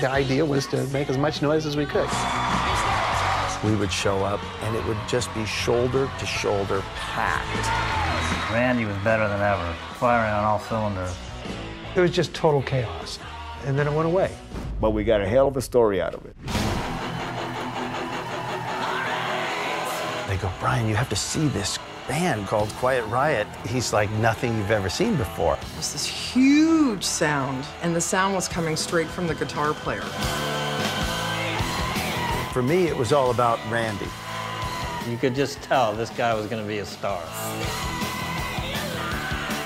The 0.00 0.08
idea 0.08 0.44
was 0.44 0.68
to 0.68 0.86
make 0.88 1.10
as 1.10 1.18
much 1.18 1.42
noise 1.42 1.66
as 1.66 1.76
we 1.76 1.84
could. 1.84 2.08
We 3.64 3.74
would 3.74 3.92
show 3.92 4.18
up, 4.18 4.40
and 4.62 4.76
it 4.76 4.84
would 4.86 4.96
just 5.08 5.34
be 5.34 5.44
shoulder 5.44 6.08
to 6.20 6.26
shoulder 6.26 6.82
packed. 6.94 8.52
Randy 8.52 8.84
was 8.84 8.96
better 8.98 9.26
than 9.26 9.40
ever, 9.40 9.74
firing 9.94 10.32
on 10.32 10.44
all 10.44 10.60
cylinders. 10.60 11.16
It 11.96 12.00
was 12.00 12.12
just 12.12 12.32
total 12.32 12.62
chaos. 12.62 13.18
And 13.66 13.76
then 13.76 13.88
it 13.88 13.92
went 13.92 14.06
away. 14.06 14.30
But 14.80 14.90
we 14.90 15.02
got 15.02 15.20
a 15.20 15.26
hell 15.26 15.48
of 15.48 15.56
a 15.56 15.60
story 15.60 16.00
out 16.00 16.14
of 16.14 16.24
it. 16.24 16.36
They 20.28 20.36
go, 20.36 20.48
Brian, 20.60 20.88
you 20.88 20.94
have 20.94 21.08
to 21.08 21.16
see 21.16 21.48
this 21.48 21.76
band 22.08 22.46
called 22.46 22.70
Quiet 22.70 23.04
Riot. 23.06 23.46
He's 23.66 23.92
like 23.92 24.10
nothing 24.12 24.56
you've 24.56 24.70
ever 24.70 24.88
seen 24.88 25.14
before. 25.16 25.54
It 25.54 25.76
was 25.76 25.92
this 25.92 26.06
huge 26.06 27.04
sound, 27.04 27.64
and 27.82 27.94
the 27.94 28.00
sound 28.00 28.34
was 28.34 28.48
coming 28.48 28.74
straight 28.76 29.06
from 29.08 29.26
the 29.26 29.34
guitar 29.34 29.74
player. 29.74 30.00
For 32.52 32.62
me, 32.62 32.86
it 32.88 32.96
was 32.96 33.12
all 33.12 33.30
about 33.30 33.60
Randy. 33.70 34.08
You 35.08 35.16
could 35.18 35.34
just 35.34 35.62
tell 35.62 35.94
this 35.94 36.10
guy 36.10 36.34
was 36.34 36.46
going 36.46 36.62
to 36.62 36.66
be 36.66 36.78
a 36.78 36.86
star. 36.86 37.20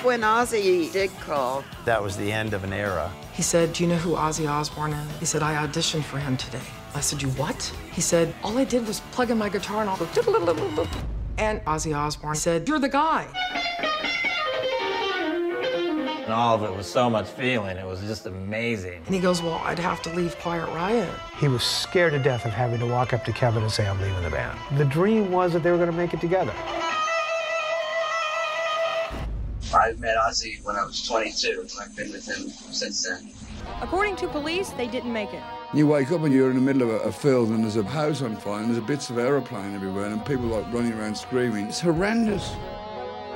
When 0.03 0.23
Ozzy 0.23 0.93
did 0.93 1.11
call, 1.21 1.65
That 1.85 2.03
was 2.03 2.17
the 2.17 2.31
end 2.31 2.55
of 2.55 2.65
an 2.65 2.73
era. 2.73 3.11
He 3.33 3.43
said, 3.43 3.73
Do 3.73 3.85
you 3.85 3.89
know 3.89 3.97
who 3.97 4.15
Ozzy 4.17 4.51
Osbourne 4.51 4.93
is? 4.93 5.19
He 5.21 5.27
said, 5.27 5.43
I 5.43 5.65
auditioned 5.67 6.03
for 6.03 6.19
him 6.19 6.37
today. 6.37 6.61
I 6.95 7.01
said, 7.01 7.23
You 7.23 7.29
what? 7.31 7.73
He 7.93 8.01
said, 8.01 8.35
All 8.43 8.59
I 8.59 8.65
did 8.65 8.87
was 8.87 9.01
plug 9.13 9.31
in 9.31 9.39
my 9.39 9.49
guitar 9.49 9.81
and 9.81 9.89
I'll 9.89 9.97
go. 9.97 10.87
And 11.39 11.61
Ozzy 11.65 11.97
Osbourne 11.97 12.35
said, 12.35 12.69
You're 12.69 12.79
the 12.79 12.89
guy. 12.89 13.27
And 16.25 16.33
all 16.33 16.55
of 16.55 16.63
it 16.63 16.77
was 16.77 16.87
so 16.91 17.11
much 17.11 17.27
feeling. 17.27 17.77
It 17.77 17.87
was 17.87 18.01
just 18.01 18.27
amazing. 18.27 19.03
And 19.07 19.15
he 19.15 19.21
goes, 19.21 19.43
Well, 19.43 19.61
I'd 19.65 19.79
have 19.79 20.03
to 20.03 20.15
leave 20.15 20.39
Quiet 20.39 20.69
Riot. 20.69 21.11
He 21.39 21.49
was 21.49 21.63
scared 21.65 22.13
to 22.13 22.19
death 22.19 22.45
of 22.45 22.53
having 22.53 22.79
to 22.81 22.87
walk 22.87 23.13
up 23.13 23.25
to 23.25 23.33
Kevin 23.33 23.63
and 23.63 23.73
say, 23.73 23.87
I'm 23.89 24.01
leaving 24.01 24.23
the 24.23 24.31
band. 24.31 24.59
The 24.79 24.85
dream 24.85 25.33
was 25.33 25.53
that 25.55 25.63
they 25.63 25.71
were 25.71 25.79
going 25.79 25.91
to 25.91 25.97
make 25.97 26.15
it 26.15 26.21
together. 26.21 26.55
I 29.75 29.93
met 29.99 30.17
Ozzy 30.19 30.63
when 30.65 30.77
I 30.77 30.85
was 30.85 31.03
22. 31.03 31.67
I've 31.81 31.97
been 31.97 32.13
with 32.13 32.27
him 32.27 32.51
since 32.51 33.05
then. 33.05 33.31
According 33.81 34.17
to 34.17 34.29
police, 34.29 34.71
they 34.71 34.87
didn't 34.87 35.13
make 35.13 35.33
it. 35.33 35.43
You 35.75 35.87
wake 35.87 36.13
up 36.13 36.23
and 36.23 36.35
you're 36.35 36.51
in 36.51 36.57
the 36.57 36.61
middle 36.61 36.83
of 36.83 36.91
a, 36.91 36.99
a 37.09 37.13
field 37.13 37.49
and 37.49 37.65
there's 37.65 37.77
a 37.77 37.83
house 37.83 38.21
on 38.21 38.37
fire 38.37 38.61
and 38.63 38.75
there's 38.75 38.85
bits 38.85 39.09
of 39.09 39.17
aeroplane 39.17 39.75
everywhere 39.75 40.05
and 40.05 40.25
people 40.27 40.45
like 40.45 40.71
running 40.71 40.93
around 40.93 41.17
screaming. 41.17 41.67
It's 41.69 41.81
horrendous. 41.81 42.55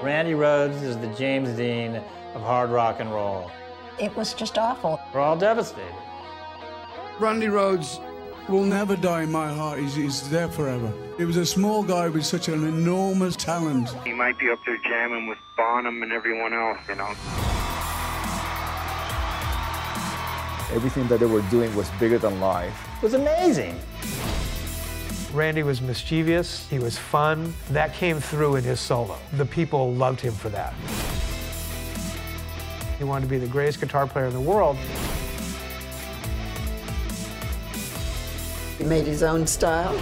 Randy 0.02 0.32
Rhoads 0.32 0.82
is 0.82 0.98
the 0.98 1.06
James 1.14 1.48
Dean 1.56 1.96
of 2.34 2.42
hard 2.42 2.68
rock 2.68 3.00
and 3.00 3.10
roll. 3.10 3.50
It 3.98 4.14
was 4.14 4.34
just 4.34 4.58
awful. 4.58 5.00
We're 5.14 5.20
all 5.20 5.38
devastated. 5.38 5.94
Randy 7.18 7.46
Rhoads 7.46 8.00
will 8.50 8.64
never 8.64 8.96
die 8.96 9.22
in 9.22 9.32
my 9.32 9.50
heart. 9.50 9.78
He's, 9.78 9.94
he's 9.94 10.28
there 10.28 10.48
forever. 10.48 10.92
He 11.16 11.24
was 11.24 11.38
a 11.38 11.46
small 11.46 11.82
guy 11.82 12.10
with 12.10 12.26
such 12.26 12.48
an 12.48 12.68
enormous 12.68 13.34
talent. 13.34 13.88
He 14.04 14.12
might 14.12 14.38
be 14.38 14.50
up 14.50 14.58
there 14.66 14.76
jamming 14.84 15.26
with 15.26 15.38
Bonham 15.56 16.02
and 16.02 16.12
everyone 16.12 16.52
else, 16.52 16.80
you 16.86 16.96
know. 16.96 17.14
Everything 20.72 21.06
that 21.08 21.20
they 21.20 21.26
were 21.26 21.42
doing 21.42 21.74
was 21.76 21.88
bigger 22.00 22.18
than 22.18 22.40
life. 22.40 22.88
It 22.96 23.02
was 23.02 23.14
amazing. 23.14 23.78
Randy 25.32 25.62
was 25.62 25.80
mischievous, 25.80 26.68
he 26.68 26.78
was 26.78 26.96
fun. 26.98 27.52
That 27.70 27.94
came 27.94 28.20
through 28.20 28.56
in 28.56 28.64
his 28.64 28.80
solo. 28.80 29.18
The 29.32 29.46
people 29.46 29.92
loved 29.94 30.20
him 30.20 30.32
for 30.32 30.48
that. 30.48 30.74
He 32.98 33.04
wanted 33.04 33.26
to 33.26 33.30
be 33.30 33.38
the 33.38 33.46
greatest 33.46 33.80
guitar 33.80 34.06
player 34.06 34.26
in 34.26 34.32
the 34.32 34.40
world. 34.40 34.76
he 38.78 38.84
made 38.84 39.06
his 39.06 39.22
own 39.22 39.46
style. 39.46 39.98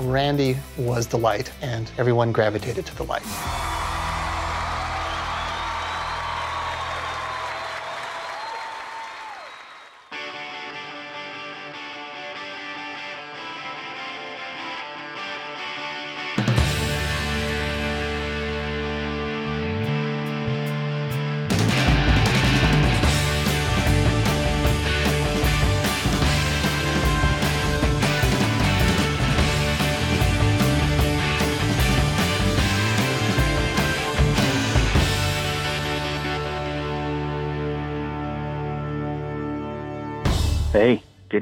Randy 0.00 0.56
was 0.76 1.06
the 1.06 1.18
light, 1.18 1.52
and 1.62 1.90
everyone 1.98 2.32
gravitated 2.32 2.86
to 2.86 2.96
the 2.96 3.04
light. 3.04 3.22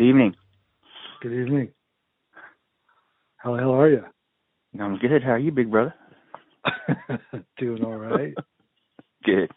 Evening. 0.09 0.35
Good 1.21 1.33
evening. 1.33 1.73
How 3.37 3.53
the 3.55 3.61
hell 3.61 3.73
are 3.73 3.91
you? 3.91 4.05
I'm 4.81 4.97
good. 4.99 5.23
How 5.23 5.33
are 5.33 5.39
you, 5.39 5.53
big 5.53 5.71
brother? 5.71 5.95
Doing 7.59 7.85
all 7.85 7.97
right. 7.97 8.35
Good. 9.25 9.51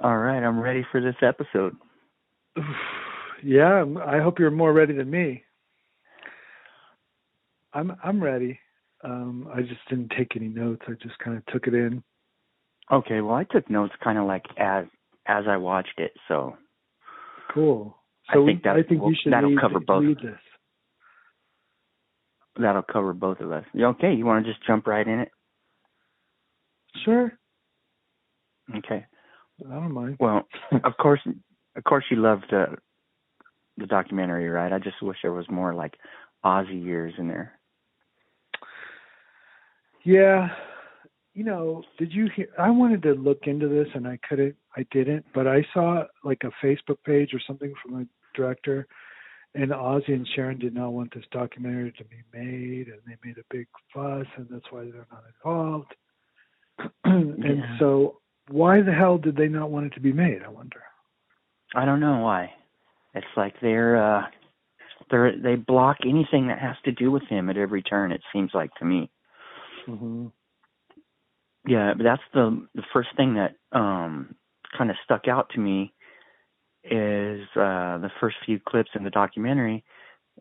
All 0.00 0.16
right, 0.16 0.42
I'm 0.42 0.60
ready 0.60 0.86
for 0.90 1.00
this 1.00 1.16
episode. 1.20 1.76
yeah, 3.44 3.64
I'm- 3.78 3.96
hope 4.22 4.38
you're 4.38 4.50
more 4.50 4.72
ready 4.72 4.94
than 4.94 5.10
me. 5.10 5.42
I'm 7.72 7.92
I'm 8.02 8.22
ready. 8.22 8.58
Um, 9.04 9.48
I 9.54 9.60
just 9.62 9.80
didn't 9.88 10.12
take 10.16 10.36
any 10.36 10.48
notes. 10.48 10.82
I 10.88 10.92
just 11.02 11.18
kind 11.18 11.36
of 11.36 11.44
took 11.46 11.66
it 11.66 11.74
in. 11.74 12.02
Okay, 12.90 13.20
well, 13.20 13.34
I 13.34 13.44
took 13.44 13.68
notes 13.70 13.92
kind 14.02 14.18
of 14.18 14.26
like 14.26 14.44
as 14.58 14.86
as 15.26 15.44
I 15.48 15.56
watched 15.56 15.98
it, 15.98 16.12
so 16.28 16.56
Cool. 17.52 17.96
I 18.30 18.34
So 18.34 18.46
think 18.46 18.62
that 18.62 18.76
I 18.76 18.82
think 18.82 19.00
will- 19.02 19.10
you 19.10 19.16
should 19.22 19.32
that'll 19.32 19.50
lead, 19.50 19.60
cover 19.60 19.80
both. 19.80 20.18
this. 20.22 20.38
that'll 22.56 22.82
cover 22.82 23.12
both 23.12 23.40
of 23.40 23.50
us. 23.52 23.64
You 23.72 23.86
Okay, 23.86 24.12
you 24.14 24.24
want 24.26 24.44
to 24.44 24.52
just 24.52 24.64
jump 24.66 24.86
right 24.86 25.06
in 25.06 25.20
it? 25.20 25.30
Sure, 27.04 27.32
Okay. 28.76 29.04
I 29.66 29.74
don't 29.74 29.92
mind. 29.92 30.16
Well, 30.20 30.46
of 30.84 30.96
course, 30.96 31.20
of 31.76 31.84
course, 31.84 32.04
you 32.10 32.16
loved 32.18 32.46
the 32.50 32.76
the 33.76 33.86
documentary, 33.86 34.48
right? 34.48 34.72
I 34.72 34.78
just 34.78 35.00
wish 35.02 35.16
there 35.22 35.32
was 35.32 35.48
more 35.50 35.72
like 35.74 35.96
Ozzy 36.44 36.82
years 36.84 37.14
in 37.18 37.28
there. 37.28 37.58
Yeah, 40.02 40.48
you 41.34 41.44
know, 41.44 41.82
did 41.98 42.12
you 42.12 42.28
hear? 42.34 42.48
I 42.58 42.70
wanted 42.70 43.02
to 43.02 43.12
look 43.14 43.46
into 43.46 43.68
this 43.68 43.88
and 43.94 44.06
I 44.06 44.18
couldn't. 44.28 44.56
I 44.76 44.84
didn't, 44.90 45.24
but 45.34 45.46
I 45.46 45.62
saw 45.74 46.04
like 46.24 46.42
a 46.44 46.50
Facebook 46.64 46.98
page 47.04 47.32
or 47.34 47.40
something 47.46 47.72
from 47.82 47.92
the 48.00 48.08
director, 48.34 48.86
and 49.54 49.70
Ozzy 49.70 50.08
and 50.14 50.28
Sharon 50.34 50.58
did 50.58 50.74
not 50.74 50.92
want 50.92 51.12
this 51.14 51.24
documentary 51.32 51.92
to 51.92 52.04
be 52.04 52.22
made, 52.32 52.88
and 52.88 53.00
they 53.06 53.16
made 53.24 53.38
a 53.38 53.54
big 53.54 53.66
fuss, 53.92 54.26
and 54.36 54.46
that's 54.50 54.70
why 54.70 54.84
they're 54.84 55.06
not 55.10 55.24
involved. 55.44 55.94
and 57.04 57.44
Yeah. 57.58 57.78
so, 57.78 58.20
why 58.48 58.80
the 58.80 58.92
hell 58.92 59.18
did 59.18 59.36
they 59.36 59.48
not 59.48 59.70
want 59.70 59.86
it 59.86 59.94
to 59.94 60.00
be 60.00 60.12
made? 60.12 60.42
I 60.42 60.48
wonder. 60.48 60.82
I 61.74 61.84
don't 61.84 62.00
know 62.00 62.18
why. 62.18 62.52
It's 63.14 63.26
like 63.36 63.54
they're 63.60 63.96
uh 64.02 64.26
they're 65.10 65.36
they 65.36 65.56
block 65.56 65.98
anything 66.04 66.48
that 66.48 66.58
has 66.58 66.76
to 66.84 66.92
do 66.92 67.10
with 67.10 67.22
him 67.28 67.48
at 67.50 67.56
every 67.56 67.82
turn. 67.82 68.12
It 68.12 68.22
seems 68.32 68.50
like 68.54 68.74
to 68.76 68.84
me. 68.84 69.10
hmm 69.86 70.26
Yeah, 71.66 71.94
but 71.96 72.04
that's 72.04 72.22
the 72.32 72.66
the 72.74 72.82
first 72.92 73.10
thing 73.16 73.34
that 73.34 73.54
um 73.76 74.34
kind 74.76 74.90
of 74.90 74.96
stuck 75.04 75.28
out 75.28 75.50
to 75.50 75.60
me 75.60 75.92
is 76.84 77.42
uh 77.56 77.98
the 77.98 78.10
first 78.20 78.36
few 78.46 78.58
clips 78.58 78.90
in 78.94 79.04
the 79.04 79.10
documentary. 79.10 79.84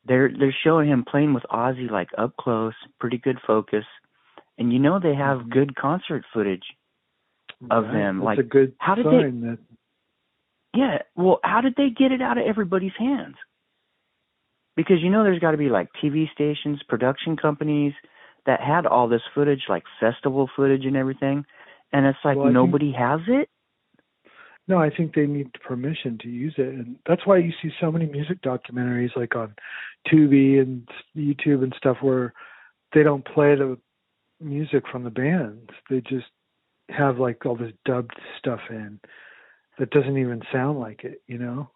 They're 0.05 0.31
they're 0.37 0.55
showing 0.63 0.89
him 0.89 1.03
playing 1.09 1.33
with 1.33 1.43
Ozzy 1.51 1.89
like 1.89 2.09
up 2.17 2.35
close, 2.37 2.73
pretty 2.99 3.17
good 3.17 3.37
focus, 3.45 3.85
and 4.57 4.71
you 4.71 4.79
know 4.79 4.99
they 4.99 5.15
have 5.15 5.49
good 5.49 5.75
concert 5.75 6.23
footage 6.33 6.63
of 7.69 7.83
Right, 7.85 7.93
them. 7.93 8.17
That's 8.19 8.25
like 8.25 8.39
a 8.39 8.43
good 8.43 8.73
how 8.77 8.95
did 8.95 9.05
sign 9.05 9.41
that 9.41 9.57
they? 10.73 10.79
Yeah, 10.79 10.97
well, 11.15 11.39
how 11.43 11.61
did 11.61 11.73
they 11.75 11.89
get 11.89 12.11
it 12.11 12.21
out 12.21 12.37
of 12.37 12.45
everybody's 12.45 12.93
hands? 12.97 13.35
Because 14.77 14.97
you 15.01 15.09
know 15.09 15.23
there's 15.23 15.39
got 15.39 15.51
to 15.51 15.57
be 15.57 15.67
like 15.69 15.89
TV 16.01 16.31
stations, 16.31 16.79
production 16.87 17.35
companies 17.35 17.93
that 18.45 18.61
had 18.61 18.85
all 18.85 19.09
this 19.09 19.21
footage, 19.35 19.63
like 19.67 19.83
festival 19.99 20.49
footage 20.55 20.85
and 20.85 20.95
everything, 20.95 21.43
and 21.91 22.05
it's 22.05 22.19
like 22.23 22.37
Well, 22.37 22.45
I 22.45 22.49
think- 22.49 22.53
nobody 22.53 22.91
has 22.93 23.19
it. 23.27 23.49
No, 24.69 24.77
I 24.77 24.91
think 24.95 25.15
they 25.15 25.25
need 25.25 25.51
permission 25.53 26.19
to 26.21 26.29
use 26.29 26.53
it, 26.57 26.67
and 26.67 26.95
that's 27.07 27.25
why 27.25 27.39
you 27.39 27.51
see 27.61 27.71
so 27.81 27.91
many 27.91 28.05
music 28.05 28.41
documentaries 28.43 29.15
like 29.15 29.35
on 29.35 29.55
Tubi 30.07 30.61
and 30.61 30.87
YouTube 31.17 31.63
and 31.63 31.73
stuff 31.75 31.97
where 32.01 32.33
they 32.93 33.03
don't 33.03 33.25
play 33.25 33.55
the 33.55 33.77
music 34.39 34.83
from 34.89 35.03
the 35.03 35.09
bands. 35.09 35.71
They 35.89 36.01
just 36.01 36.27
have 36.89 37.17
like 37.17 37.45
all 37.45 37.55
this 37.55 37.73
dubbed 37.83 38.15
stuff 38.37 38.61
in 38.69 38.99
that 39.79 39.89
doesn't 39.89 40.17
even 40.17 40.43
sound 40.53 40.79
like 40.79 41.03
it, 41.03 41.23
you 41.27 41.39
know. 41.39 41.69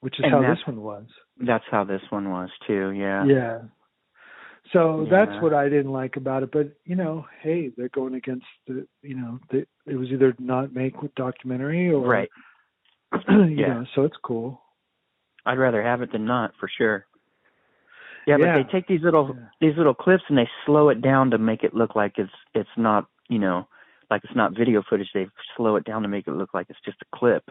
which 0.00 0.18
is 0.18 0.24
And 0.24 0.32
how 0.32 0.40
this 0.40 0.66
one 0.66 0.80
was. 0.80 1.06
That's 1.38 1.64
how 1.70 1.84
this 1.84 2.02
one 2.10 2.30
was 2.30 2.50
too. 2.66 2.90
Yeah. 2.90 3.24
Yeah. 3.24 3.58
So 4.72 5.06
that's 5.10 5.40
what 5.40 5.54
I 5.54 5.68
didn't 5.68 5.92
like 5.92 6.16
about 6.16 6.42
it. 6.42 6.50
But 6.52 6.72
you 6.84 6.96
know, 6.96 7.26
hey, 7.42 7.70
they're 7.76 7.88
going 7.88 8.14
against 8.14 8.46
the. 8.66 8.86
You 9.02 9.16
know, 9.16 9.38
they, 9.50 9.64
it 9.86 9.96
was 9.96 10.08
either 10.08 10.34
not 10.38 10.74
make 10.74 11.00
with 11.02 11.14
documentary 11.14 11.90
or 11.90 12.06
Right. 12.06 12.30
you 13.28 13.48
Yeah. 13.56 13.74
know, 13.74 13.86
so 13.94 14.04
it's 14.04 14.16
cool. 14.22 14.60
I'd 15.46 15.58
rather 15.58 15.82
have 15.82 16.02
it 16.02 16.12
than 16.12 16.26
not, 16.26 16.52
for 16.60 16.68
sure. 16.68 17.06
Yeah, 18.26 18.36
but 18.36 18.52
they 18.52 18.70
take 18.70 18.86
these 18.86 19.00
little 19.02 19.34
these 19.60 19.76
little 19.78 19.94
clips 19.94 20.24
and 20.28 20.36
they 20.36 20.48
slow 20.66 20.90
it 20.90 21.00
down 21.00 21.30
to 21.30 21.38
make 21.38 21.64
it 21.64 21.74
look 21.74 21.96
like 21.96 22.18
it's 22.18 22.32
it's 22.54 22.68
not 22.76 23.06
you 23.30 23.38
know 23.38 23.66
like 24.10 24.22
it's 24.24 24.36
not 24.36 24.56
video 24.56 24.82
footage. 24.88 25.08
They 25.14 25.26
slow 25.56 25.76
it 25.76 25.84
down 25.84 26.02
to 26.02 26.08
make 26.08 26.26
it 26.26 26.32
look 26.32 26.52
like 26.52 26.66
it's 26.68 26.78
just 26.84 26.98
a 27.00 27.16
clip. 27.16 27.44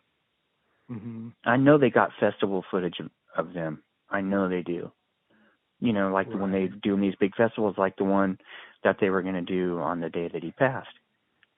hmm 0.88 1.30
I 1.46 1.58
know 1.58 1.78
they 1.78 1.90
got 1.90 2.12
festival 2.20 2.64
footage 2.70 3.00
of, 3.00 3.10
of 3.36 3.54
them. 3.54 3.84
I 4.10 4.22
know 4.22 4.48
they 4.48 4.62
do. 4.62 4.92
You 5.80 5.94
know, 5.94 6.12
like 6.12 6.34
when 6.34 6.52
they 6.52 6.68
doing 6.82 7.02
these 7.02 7.16
big 7.16 7.36
festivals, 7.36 7.78
like 7.78 7.96
the 7.98 8.04
one 8.04 8.38
that 8.84 8.98
they 9.00 9.10
were 9.10 9.22
going 9.22 9.36
to 9.36 9.42
do 9.42 9.80
on 9.80 10.00
the 10.00 10.10
day 10.10 10.28
that 10.34 10.44
he 10.44 10.52
passed. 10.52 10.88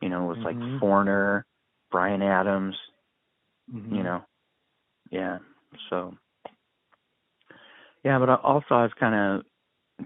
You 0.02 0.10
know, 0.10 0.26
it 0.26 0.28
was 0.28 0.38
Mhm. 0.40 0.46
like 0.46 0.80
Foreigner, 0.80 1.46
Bryan 1.92 2.22
Adams. 2.22 2.76
Mhm. 3.74 3.96
You 3.96 4.04
know, 4.04 4.24
yeah. 5.12 5.40
So, 5.90 6.18
yeah, 8.04 8.20
but 8.20 8.30
I- 8.30 8.36
also 8.36 8.76
I 8.76 8.84
was 8.84 8.94
kind 9.00 9.16
of 9.16 9.46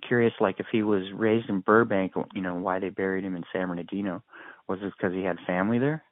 curious, 0.02 0.34
like 0.40 0.60
if 0.60 0.68
he 0.72 0.84
was 0.84 1.12
raised 1.14 1.50
in 1.50 1.60
Burbank, 1.62 2.14
you 2.34 2.42
know, 2.42 2.56
why 2.56 2.80
they 2.80 2.90
buried 2.90 3.24
him 3.24 3.36
in 3.36 3.44
San 3.52 3.68
Bernardino? 3.68 4.24
Was 4.68 4.80
it 4.82 4.94
because 4.98 5.14
he 5.14 5.24
had 5.24 5.40
family 5.42 5.80
there? 5.80 6.04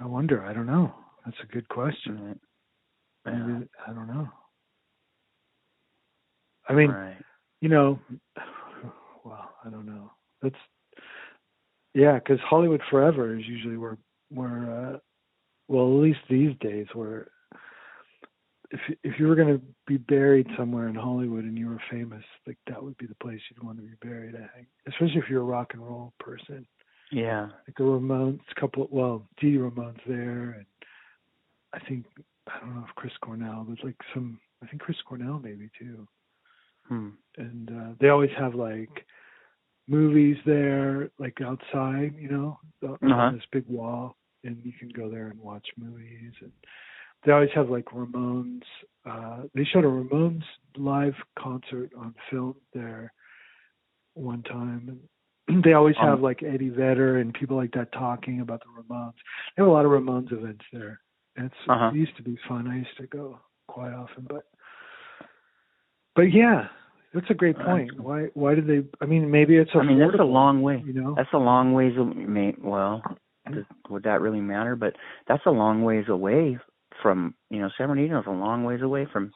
I 0.00 0.06
wonder. 0.06 0.44
I 0.44 0.52
don't 0.52 0.66
know. 0.66 0.92
That's 1.24 1.36
a 1.42 1.46
good 1.46 1.68
question. 1.68 2.38
Yeah. 3.26 3.60
I 3.86 3.92
don't 3.92 4.06
know. 4.06 4.28
I 6.68 6.72
mean, 6.74 6.90
Right. 6.90 7.16
you 7.60 7.68
know, 7.68 7.98
well, 9.24 9.54
I 9.64 9.70
don't 9.70 9.86
know. 9.86 10.10
That's 10.42 10.56
yeah, 11.94 12.14
because 12.18 12.38
Hollywood 12.40 12.82
Forever 12.90 13.36
is 13.36 13.46
usually 13.46 13.76
where 13.76 13.96
where 14.30 14.70
uh, 14.70 14.98
well, 15.68 15.86
at 15.86 16.02
least 16.02 16.20
these 16.28 16.54
days, 16.60 16.86
where 16.92 17.28
if 18.70 18.80
if 19.02 19.18
you 19.18 19.28
were 19.28 19.34
going 19.34 19.58
to 19.58 19.62
be 19.86 19.96
buried 19.96 20.46
somewhere 20.56 20.88
in 20.88 20.94
Hollywood 20.94 21.44
and 21.44 21.56
you 21.56 21.68
were 21.68 21.80
famous, 21.90 22.24
like 22.46 22.58
that 22.66 22.82
would 22.82 22.96
be 22.98 23.06
the 23.06 23.14
place 23.16 23.40
you'd 23.50 23.62
want 23.64 23.78
to 23.78 23.82
be 23.82 23.94
buried. 24.02 24.34
I 24.34 24.46
think, 24.54 24.68
especially 24.86 25.18
if 25.18 25.30
you're 25.30 25.42
a 25.42 25.44
rock 25.44 25.72
and 25.72 25.82
roll 25.86 26.12
person. 26.20 26.66
Yeah. 27.12 27.44
Like 27.66 27.76
the 27.76 27.84
Ramones, 27.84 28.40
couple. 28.58 28.88
Well, 28.90 29.28
Dee 29.40 29.56
Ramone's 29.56 30.00
there, 30.06 30.50
and 30.58 30.66
I 31.72 31.78
think 31.88 32.04
I 32.48 32.58
don't 32.60 32.74
know 32.74 32.84
if 32.88 32.94
Chris 32.96 33.12
Cornell, 33.22 33.64
but 33.68 33.82
like 33.84 33.96
some. 34.12 34.38
I 34.62 34.66
think 34.66 34.82
Chris 34.82 34.96
Cornell 35.06 35.38
maybe 35.42 35.70
too 35.78 36.08
Hmm. 36.88 37.10
and 37.38 37.70
uh, 37.70 37.94
they 38.00 38.08
always 38.08 38.30
have 38.38 38.54
like 38.54 39.04
movies 39.88 40.36
there, 40.46 41.10
like 41.18 41.40
outside, 41.40 42.14
you 42.18 42.28
know, 42.28 42.58
on 42.82 42.98
Uh-huh. 43.12 43.30
this 43.32 43.44
big 43.52 43.66
wall, 43.68 44.16
and 44.44 44.56
you 44.64 44.72
can 44.72 44.88
go 44.90 45.08
there 45.10 45.28
and 45.28 45.38
watch 45.40 45.66
movies. 45.76 46.32
And 46.40 46.52
they 47.24 47.32
always 47.32 47.50
have 47.54 47.70
like 47.70 47.84
Ramones. 47.86 48.64
Uh, 49.04 49.42
they 49.54 49.64
showed 49.64 49.84
a 49.84 49.88
Ramones 49.88 50.44
live 50.76 51.14
concert 51.38 51.90
on 51.96 52.14
film 52.30 52.54
there 52.72 53.12
one 54.14 54.42
time, 54.42 54.98
and 55.48 55.64
they 55.64 55.74
always 55.74 55.96
have 55.96 56.18
Um, 56.18 56.22
like 56.22 56.42
Eddie 56.42 56.70
Vedder 56.70 57.18
and 57.18 57.32
people 57.34 57.56
like 57.56 57.72
that 57.72 57.92
talking 57.92 58.40
about 58.40 58.60
the 58.60 58.70
Ramones. 58.70 59.14
They 59.56 59.62
have 59.62 59.68
a 59.68 59.72
lot 59.72 59.84
of 59.84 59.92
Ramones 59.92 60.32
events 60.32 60.64
there. 60.72 61.00
And 61.36 61.46
it's 61.46 61.68
Uh-huh. 61.68 61.90
it 61.92 61.96
used 61.96 62.16
to 62.16 62.22
be 62.22 62.36
fun. 62.48 62.66
I 62.66 62.78
used 62.78 62.96
to 62.96 63.06
go 63.06 63.38
quite 63.68 63.92
often, 63.92 64.24
but 64.28 64.44
but 66.16 66.32
yeah, 66.32 66.68
that's 67.14 67.30
a 67.30 67.34
great 67.34 67.56
point. 67.58 67.98
Why 68.00 68.26
why 68.34 68.54
did 68.56 68.66
they? 68.66 68.82
I 69.00 69.06
mean, 69.06 69.30
maybe 69.30 69.56
it's. 69.56 69.70
I 69.74 69.82
mean, 69.84 69.98
that's 70.00 70.18
a 70.18 70.24
long 70.24 70.62
way. 70.62 70.82
You 70.84 70.92
know, 70.92 71.14
That's 71.16 71.32
a 71.32 71.38
long 71.38 71.72
ways. 71.74 71.92
a- 71.96 72.04
May, 72.04 72.54
well, 72.60 73.02
does, 73.52 73.64
would 73.88 74.02
that 74.04 74.20
really 74.20 74.40
matter? 74.40 74.74
But 74.76 74.94
that's 75.28 75.46
a 75.46 75.50
long 75.50 75.82
ways 75.84 76.06
away 76.08 76.58
from 77.02 77.34
you 77.50 77.60
know 77.60 77.68
San 77.78 77.88
Bernardino 77.88 78.20
is 78.20 78.26
a 78.26 78.30
long 78.30 78.64
ways 78.64 78.80
away 78.82 79.06
from 79.12 79.30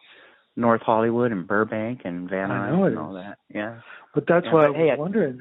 North 0.57 0.83
Hollywood 0.83 1.31
and 1.33 1.47
Burbank 1.47 2.01
and 2.05 2.29
Van 2.29 2.49
Nuys 2.49 2.89
and 2.89 2.99
all 2.99 3.13
that. 3.15 3.39
Yeah. 3.55 3.81
but 4.15 4.25
that's 4.27 4.47
Yeah, 4.47 4.53
why 4.55 4.67
but 4.67 4.77
I 4.77 4.81
was 4.81 4.91
I- 4.97 5.01
wondering. 5.01 5.41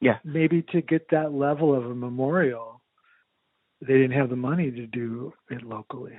Yeah. 0.00 0.18
Maybe 0.24 0.62
to 0.72 0.82
get 0.82 1.06
that 1.12 1.32
level 1.32 1.74
of 1.76 1.86
a 1.86 1.94
memorial, 1.94 2.82
they 3.80 3.94
didn't 3.94 4.18
have 4.18 4.30
the 4.30 4.36
money 4.36 4.68
to 4.70 4.86
do 4.86 5.32
it 5.48 5.62
locally. 5.62 6.14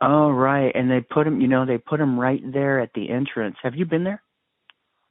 Oh 0.00 0.30
right, 0.30 0.72
and 0.74 0.90
they 0.90 1.00
put 1.00 1.24
them, 1.24 1.40
You 1.40 1.48
know, 1.48 1.66
they 1.66 1.78
put 1.78 1.98
them 1.98 2.18
right 2.18 2.40
there 2.52 2.80
at 2.80 2.90
the 2.94 3.10
entrance. 3.10 3.56
Have 3.62 3.74
you 3.74 3.84
been 3.84 4.04
there? 4.04 4.22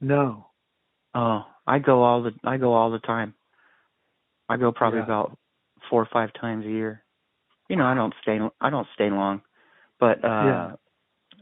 No. 0.00 0.46
Oh, 1.14 1.44
I 1.66 1.78
go 1.78 2.02
all 2.02 2.22
the 2.22 2.32
I 2.44 2.56
go 2.56 2.72
all 2.72 2.90
the 2.90 2.98
time. 3.00 3.34
I 4.48 4.56
go 4.56 4.72
probably 4.72 4.98
Yeah. 5.00 5.04
about 5.04 5.38
four 5.88 6.02
or 6.02 6.08
five 6.12 6.32
times 6.40 6.64
a 6.66 6.70
year. 6.70 7.04
You 7.68 7.76
know, 7.76 7.84
I 7.86 7.94
don't 7.94 8.14
stay 8.22 8.38
I 8.60 8.70
don't 8.70 8.86
stay 8.94 9.10
long. 9.10 9.42
But 9.98 10.24
uh 10.24 10.28
Yeah. 10.46 10.72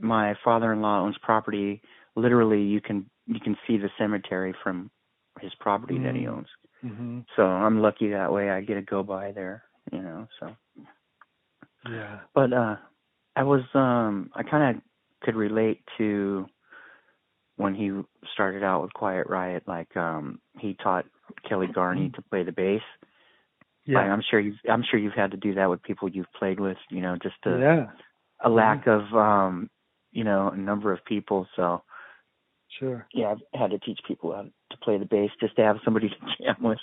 my 0.01 0.35
father-in-law 0.45 1.01
owns 1.01 1.19
property 1.23 1.81
literally 2.17 2.63
you 2.63 2.81
can 2.81 3.09
you 3.27 3.41
can 3.41 3.57
see 3.67 3.79
the 3.79 3.91
cemetery 3.99 4.55
from 4.63 4.91
his 5.41 5.55
property 5.61 5.99
that 5.99 6.15
he 6.15 6.23
Mm. 6.23 6.29
owns. 6.29 6.49
hmm 6.83 7.21
So 7.37 7.47
I'm 7.47 7.81
lucky 7.81 8.11
that 8.11 8.33
way 8.33 8.51
I 8.51 8.61
get 8.61 8.75
to 8.75 8.83
go 8.83 9.03
by 9.03 9.33
there, 9.33 9.65
you 9.93 10.03
know, 10.03 10.29
so 10.41 10.57
Yeah. 11.91 12.21
but 12.35 12.53
uh 12.53 12.77
I 13.39 13.45
was 13.45 13.63
um 13.75 14.31
I 14.35 14.43
kind 14.43 14.77
of 14.77 14.83
could 15.23 15.37
relate 15.37 15.81
to 15.99 16.47
when 17.57 17.75
he 17.75 17.93
started 18.33 18.65
out 18.65 18.83
with 18.83 18.93
Quiet 18.93 19.29
Riot 19.29 19.63
like 19.69 19.97
um 19.97 20.41
he 20.59 20.75
taught 20.83 21.05
Kelly 21.49 21.69
Garni 21.69 22.13
to 22.15 22.23
play 22.23 22.43
the 22.43 22.53
bass. 22.53 22.83
Yeah. 23.85 23.99
Like, 23.99 24.11
I'm 24.11 24.23
sure 24.29 24.41
you've 24.41 24.57
I'm 24.69 24.83
sure 24.91 24.99
you've 24.99 25.13
had 25.13 25.31
to 25.31 25.37
do 25.37 25.55
that 25.55 25.71
with 25.71 25.83
people 25.85 26.09
you've 26.09 26.33
played 26.37 26.59
with, 26.59 26.79
you 26.91 27.01
know, 27.01 27.17
just 27.23 27.37
to 27.45 27.59
yeah. 27.61 27.87
a 28.45 28.51
lack 28.51 28.89
of 28.89 29.03
um 29.15 29.71
you 30.11 30.25
know, 30.25 30.49
a 30.49 30.57
number 30.57 30.93
of 30.93 31.05
people 31.05 31.47
so 31.55 31.83
Sure. 32.81 33.07
yeah, 33.15 33.33
I've 33.33 33.61
had 33.61 33.71
to 33.71 33.79
teach 33.79 33.99
people 34.07 34.33
how 34.33 34.43
to 34.43 34.77
play 34.83 34.99
the 34.99 35.05
bass 35.05 35.31
just 35.41 35.57
to 35.57 35.63
have 35.63 35.77
somebody 35.85 36.09
to 36.11 36.45
jam 36.45 36.57
with. 36.61 36.79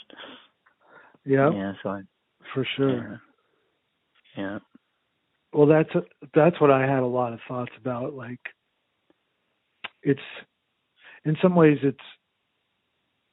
Yeah. 1.26 1.52
Yeah, 1.52 1.74
so 1.84 1.90
I 1.90 2.02
For 2.54 2.66
sure. 2.78 3.22
yeah. 4.38 4.60
Well, 5.56 5.68
that's 5.68 5.90
that's 6.34 6.60
what 6.60 6.70
I 6.70 6.82
had 6.82 7.00
a 7.00 7.06
lot 7.06 7.32
of 7.32 7.40
thoughts 7.48 7.72
about. 7.80 8.14
Like, 8.14 8.42
it's 10.04 10.20
in 11.24 11.38
some 11.42 11.56
ways 11.56 11.78
it's 11.82 11.98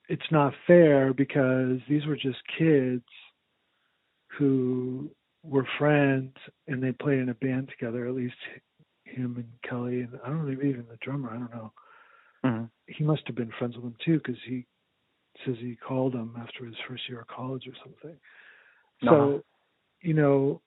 it's 0.09 0.31
not 0.31 0.55
fair 0.65 1.13
because 1.13 1.81
these 1.89 2.07
were 2.07 2.15
just 2.15 2.39
kids 2.57 3.03
who 4.39 5.11
were 5.43 5.67
friends 5.81 6.37
and 6.69 6.81
they 6.81 6.93
played 6.93 7.19
in 7.19 7.31
a 7.31 7.35
band 7.35 7.71
together. 7.71 8.07
At 8.07 8.15
least 8.15 8.37
him 9.03 9.35
and 9.37 9.69
Kelly, 9.69 10.03
and 10.03 10.17
I 10.25 10.29
don't 10.29 10.47
know 10.47 10.53
even 10.53 10.87
the 10.89 10.99
drummer. 11.01 11.31
I 11.31 11.39
don't 11.39 11.51
know. 11.53 11.73
Mhm. 12.45 12.71
He 12.87 13.03
must 13.03 13.27
have 13.27 13.35
been 13.35 13.51
friends 13.59 13.75
with 13.75 13.83
them 13.83 13.97
too 14.05 14.19
because 14.19 14.41
he 14.47 14.65
says 15.45 15.57
he 15.59 15.75
called 15.75 16.15
him 16.15 16.37
after 16.39 16.67
his 16.67 16.77
first 16.87 17.09
year 17.09 17.23
of 17.23 17.27
college 17.27 17.67
or 17.67 17.75
something. 17.83 18.17
So, 19.03 19.09
Uh-huh. 19.09 19.39
you 20.03 20.15
know, 20.15 20.63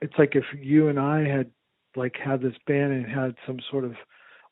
it's 0.00 0.14
like 0.18 0.34
if 0.34 0.44
you 0.58 0.88
and 0.88 0.98
I 0.98 1.26
had 1.26 1.50
like 1.96 2.16
had 2.16 2.40
this 2.40 2.54
band 2.66 2.92
and 2.92 3.06
had 3.06 3.34
some 3.46 3.58
sort 3.70 3.84
of 3.84 3.94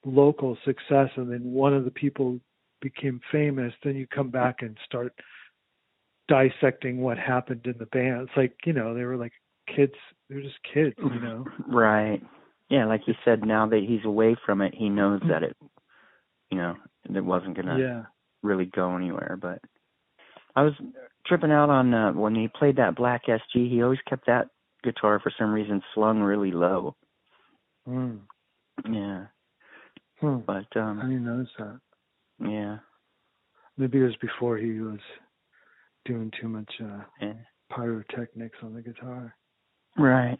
local 0.05 0.57
success 0.65 1.11
and 1.17 1.31
then 1.31 1.53
one 1.53 1.75
of 1.75 1.85
the 1.85 1.91
people 1.91 2.41
became 2.81 3.21
famous, 3.33 3.73
then 3.83 3.97
you 3.97 4.07
come 4.07 4.31
back 4.31 4.57
and 4.61 4.77
start 4.85 5.13
dissecting 6.29 7.01
what 7.01 7.19
happened 7.19 7.67
in 7.67 7.75
the 7.79 7.87
band. 7.87 8.23
It's 8.23 8.37
like, 8.37 8.57
you 8.65 8.73
know, 8.73 8.95
they 8.95 9.05
were 9.05 9.17
like 9.17 9.33
kids 9.75 9.95
they 10.29 10.37
were 10.37 10.43
just 10.43 10.59
kids, 10.73 10.95
you 10.99 11.21
know. 11.21 11.47
Right. 11.69 12.21
Yeah, 12.69 12.87
like 12.87 13.03
you 13.07 13.15
said, 13.25 13.47
now 13.47 13.67
that 13.69 13.85
he's 13.87 14.05
away 14.05 14.37
from 14.45 14.61
it, 14.61 14.75
he 14.75 14.89
knows 14.89 15.21
that 15.29 15.45
it, 15.45 15.57
you 16.51 16.59
know, 16.59 16.75
it 17.09 17.25
wasn't 17.25 17.57
gonna 17.57 17.79
Yeah. 17.79 18.05
really 18.43 18.67
go 18.67 18.97
anywhere. 18.97 19.39
But 19.41 19.61
I 20.57 20.63
was 20.63 20.75
tripping 21.27 21.53
out 21.53 21.71
on 21.71 21.95
uh, 21.95 22.13
when 22.13 22.35
he 22.35 22.49
played 22.49 22.77
that 22.77 22.97
Black 22.97 23.27
SG. 23.27 23.71
He 23.71 23.83
always 23.83 24.01
kept 24.09 24.27
that 24.27 24.49
guitar 24.87 25.21
for 25.21 25.33
some 25.39 25.53
reason 25.53 25.83
slung 25.95 26.21
really 26.21 26.53
low. 26.53 26.95
Mm. 27.89 28.21
Yeah. 28.91 29.27
Hmm. 30.21 30.39
But 30.47 30.67
I 30.75 30.81
um, 30.81 31.01
didn't 31.01 31.25
notice 31.25 31.53
that. 31.59 31.81
yeah, 32.41 32.79
Maybe 33.77 33.99
it 33.99 34.05
was 34.05 34.17
before 34.21 34.57
he 34.57 34.81
was 34.81 35.01
doing 36.07 36.31
too 36.41 36.49
much 36.49 36.71
uh 36.83 37.03
yeah. 37.21 37.33
pyrotechnics 37.75 38.59
on 38.63 38.75
the 38.75 38.83
guitar. 38.83 39.35
Right. 39.99 40.39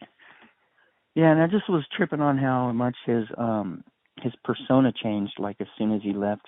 Yeah, 1.13 1.31
and 1.31 1.41
I 1.41 1.47
just 1.47 1.69
was 1.69 1.83
tripping 1.95 2.21
on 2.21 2.37
how 2.37 2.71
much 2.71 2.95
his 3.05 3.25
um 3.37 3.83
his 4.21 4.33
persona 4.43 4.91
changed 5.03 5.33
like 5.39 5.57
as 5.59 5.67
soon 5.77 5.93
as 5.93 6.01
he 6.01 6.13
left 6.13 6.47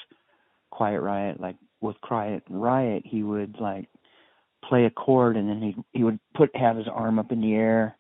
Quiet 0.72 1.02
Riot. 1.02 1.40
Like 1.40 1.58
with 1.82 2.00
Quiet 2.02 2.44
Riot 2.50 3.04
he 3.06 3.24
would 3.24 3.56
like 3.60 3.90
play 4.64 4.86
a 4.86 4.90
chord 4.90 5.38
and 5.38 5.50
then 5.50 5.62
he 5.62 5.76
he 5.98 6.04
would 6.04 6.20
put 6.36 6.56
have 6.56 6.78
his 6.78 6.88
arm 6.88 7.20
up 7.20 7.32
in 7.32 7.42
the 7.42 7.54
air, 7.54 7.98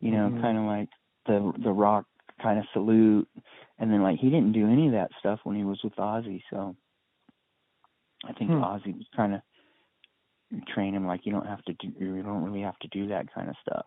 you 0.00 0.10
know, 0.10 0.30
Mhm. 0.30 0.40
kind 0.40 0.58
of 0.58 0.64
like 0.64 0.88
the 1.26 1.52
the 1.62 1.72
rock 1.72 2.06
kind 2.42 2.58
of 2.58 2.66
salute, 2.72 3.28
and 3.78 3.90
then 3.92 4.02
like 4.02 4.18
he 4.18 4.30
didn't 4.30 4.52
do 4.52 4.68
any 4.68 4.86
of 4.86 4.92
that 4.92 5.10
stuff 5.18 5.40
when 5.44 5.56
he 5.56 5.64
was 5.64 5.82
with 5.82 5.94
Ozzy. 5.96 6.42
So 6.50 6.76
I 8.24 8.32
think 8.32 8.50
Hmm. 8.50 8.62
Ozzy 8.62 8.96
was 8.96 9.08
trying 9.14 9.30
to 9.30 9.42
train 10.68 10.94
him 10.94 11.06
like 11.06 11.26
you 11.26 11.32
don't 11.32 11.46
have 11.46 11.64
to 11.64 11.72
do 11.74 11.88
you 11.98 12.22
don't 12.22 12.44
really 12.44 12.62
have 12.62 12.78
to 12.80 12.88
do 12.88 13.08
that 13.08 13.32
kind 13.32 13.48
of 13.48 13.56
stuff. 13.62 13.86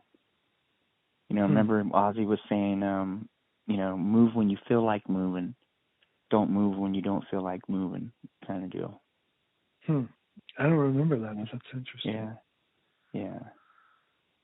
You 1.30 1.36
know, 1.36 1.44
Hmm. 1.44 1.50
remember 1.50 1.84
Ozzy 1.84 2.26
was 2.26 2.40
saying, 2.50 2.84
um, 2.84 3.30
you 3.68 3.78
know, 3.78 3.96
move 3.98 4.36
when 4.36 4.50
you 4.50 4.58
feel 4.68 4.84
like 4.84 5.08
moving, 5.08 5.56
don't 6.30 6.50
move 6.50 6.78
when 6.78 6.94
you 6.94 7.02
don't 7.02 7.26
feel 7.30 7.44
like 7.44 7.68
moving, 7.70 8.12
kind 8.46 8.64
of 8.64 8.72
deal. 8.72 9.02
Hmm. 9.86 10.06
I 10.58 10.64
don't 10.64 10.74
remember 10.74 11.18
that. 11.20 11.36
That's 11.38 11.64
interesting. 11.74 12.14
Yeah, 12.14 12.34
yeah. 13.14 13.40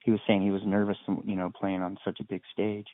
He 0.03 0.11
was 0.11 0.19
saying 0.27 0.41
he 0.43 0.51
was 0.51 0.61
nervous, 0.65 0.97
you 1.25 1.35
know, 1.35 1.51
playing 1.59 1.81
on 1.81 1.97
such 2.05 2.19
a 2.19 2.25
big 2.25 2.41
stage. 2.51 2.85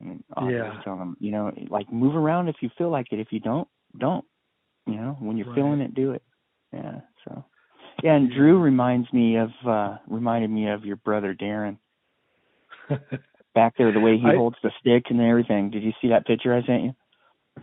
And 0.00 0.22
Yeah. 0.40 0.70
was 0.70 0.80
telling 0.84 1.00
him, 1.00 1.16
you 1.20 1.30
know, 1.30 1.52
like 1.68 1.90
move 1.92 2.14
around 2.16 2.48
if 2.48 2.56
you 2.62 2.70
feel 2.78 2.90
like 2.90 3.12
it. 3.12 3.20
If 3.20 3.32
you 3.32 3.40
don't, 3.40 3.68
don't. 3.98 4.24
You 4.86 4.96
know, 4.96 5.16
when 5.20 5.36
you're 5.36 5.46
Right. 5.46 5.54
feeling 5.56 5.80
it, 5.80 5.94
do 5.94 6.12
it. 6.12 6.22
Yeah. 6.72 7.00
So, 7.24 7.44
yeah. 8.02 8.14
And 8.14 8.30
Drew 8.30 8.58
reminds 8.58 9.12
me 9.12 9.36
of 9.36 9.50
uh 9.66 9.98
reminded 10.06 10.50
me 10.50 10.68
of 10.68 10.84
your 10.84 10.96
brother 10.96 11.34
Darren 11.34 11.78
back 13.54 13.76
there. 13.76 13.92
The 13.92 14.00
way 14.00 14.16
he 14.18 14.26
I- 14.26 14.36
holds 14.36 14.56
the 14.62 14.70
stick 14.80 15.10
and 15.10 15.20
everything. 15.20 15.70
Did 15.70 15.82
you 15.82 15.92
see 16.00 16.08
that 16.08 16.26
picture 16.26 16.54
I 16.54 16.62
sent 16.64 16.82
you? 16.84 16.94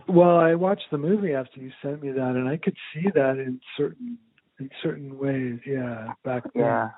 Well, 0.06 0.36
I 0.38 0.54
watched 0.54 0.90
the 0.90 0.98
movie 0.98 1.34
after 1.34 1.60
you 1.60 1.72
sent 1.82 2.02
me 2.02 2.12
that, 2.12 2.36
and 2.36 2.48
I 2.48 2.56
could 2.56 2.76
see 2.94 3.08
that 3.14 3.38
in 3.38 3.60
certain 3.76 4.18
in 4.58 4.70
certain 4.82 5.18
ways. 5.18 5.60
Yeah, 5.66 6.12
back 6.24 6.44
then. 6.54 6.64
Yeah. 6.64 6.88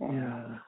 Yeah. 0.00 0.58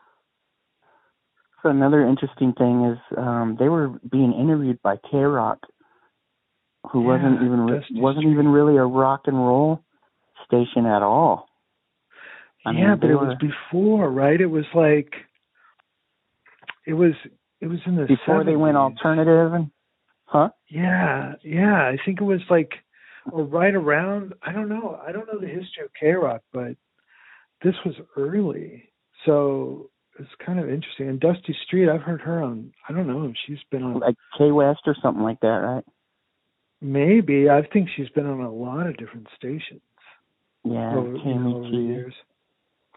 So 1.62 1.70
another 1.70 2.06
interesting 2.06 2.52
thing 2.52 2.84
is 2.84 2.98
um 3.16 3.56
they 3.58 3.68
were 3.68 3.88
being 4.10 4.32
interviewed 4.32 4.80
by 4.82 4.96
KROQ, 4.96 5.58
who 6.90 7.00
wasn't 7.00 7.42
even 7.42 7.60
re- 7.60 7.84
wasn't 7.92 8.26
even 8.26 8.48
really 8.48 8.76
a 8.76 8.84
rock 8.84 9.22
and 9.26 9.36
roll 9.36 9.82
station 10.46 10.86
at 10.86 11.02
all. 11.02 11.48
I 12.66 12.72
yeah, 12.72 12.88
mean, 12.88 12.98
but 13.00 13.10
it 13.10 13.14
were- 13.14 13.26
was 13.26 13.36
before, 13.40 14.10
right? 14.10 14.40
It 14.40 14.46
was 14.46 14.66
like 14.74 15.14
it 16.86 16.94
was 16.94 17.12
it 17.60 17.66
was 17.66 17.80
in 17.86 17.96
the 17.96 18.04
before 18.04 18.44
they 18.44 18.56
went 18.56 18.76
alternative 18.76 19.54
and 19.54 19.70
huh? 20.26 20.50
Yeah, 20.68 21.34
yeah. 21.42 21.76
I 21.88 21.96
think 22.04 22.20
it 22.20 22.24
was 22.24 22.42
like 22.50 22.83
or 23.32 23.44
right 23.44 23.74
around 23.74 24.34
I 24.42 24.52
don't 24.52 24.68
know. 24.68 25.00
I 25.06 25.12
don't 25.12 25.26
know 25.26 25.38
the 25.40 25.46
history 25.46 25.84
of 25.84 25.90
KROQ, 26.00 26.40
but 26.52 26.76
this 27.62 27.74
was 27.84 27.94
early. 28.16 28.88
So 29.24 29.90
it's 30.18 30.30
kind 30.44 30.58
of 30.60 30.68
interesting. 30.68 31.08
And 31.08 31.18
Dusty 31.20 31.56
Street, 31.66 31.88
I've 31.88 32.02
heard 32.02 32.20
her 32.22 32.42
on 32.42 32.72
I 32.88 32.92
don't 32.92 33.06
know, 33.06 33.24
if 33.24 33.36
she's 33.46 33.62
been 33.70 33.82
on 33.82 33.98
Like 34.00 34.16
K 34.38 34.50
West 34.52 34.80
or 34.86 34.94
something 35.02 35.22
like 35.22 35.40
that, 35.40 35.48
right? 35.48 35.84
maybe. 36.80 37.48
I 37.48 37.62
think 37.72 37.88
she's 37.96 38.10
been 38.10 38.26
on 38.26 38.40
a 38.40 38.52
lot 38.52 38.86
of 38.86 38.96
different 38.98 39.26
stations 39.36 39.80
Yeah, 40.64 40.94
over, 40.94 41.16
you 41.16 41.34
know, 41.34 41.56
over 41.56 41.70
the 41.70 41.76
years. 41.76 42.14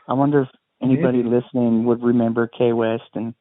I 0.10 0.14
wonder 0.14 0.42
if 0.42 0.50
anybody 0.82 1.24
Maybe. 1.24 1.36
listening 1.36 1.86
would 1.86 2.04
remember 2.04 2.48
K 2.48 2.74
West 2.74 3.10
and 3.14 3.34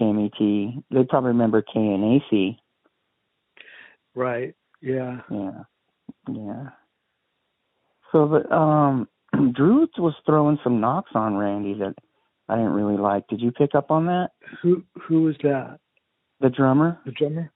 KMET. 0.00 0.82
They'd 0.90 1.08
probably 1.08 1.28
remember 1.28 1.62
KNAC. 1.74 2.56
Right. 4.14 4.54
Yeah. 4.80 5.20
Yeah. 5.30 5.50
Yeah. 6.28 6.70
So 8.12 8.28
the 8.28 8.54
um 8.54 9.08
Drew 9.54 9.86
was 9.98 10.14
throwing 10.26 10.58
some 10.64 10.80
knocks 10.80 11.12
on 11.14 11.36
Randy 11.36 11.74
that 11.74 11.94
I 12.48 12.56
didn't 12.56 12.72
really 12.72 12.96
like. 12.98 13.26
Did 13.28 13.40
you 13.40 13.52
pick 13.52 13.74
up 13.74 13.90
on 13.90 14.06
that? 14.06 14.30
Who 14.62 14.82
who 15.00 15.22
was 15.22 15.36
that? 15.42 15.78
The 16.40 16.48
drummer? 16.48 16.98
The 17.04 17.12
drummer? 17.12 17.52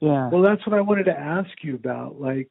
Yeah. 0.00 0.28
Well, 0.30 0.42
that's 0.42 0.66
what 0.66 0.76
I 0.76 0.80
wanted 0.80 1.04
to 1.04 1.18
ask 1.18 1.50
you 1.62 1.74
about. 1.74 2.20
Like, 2.20 2.48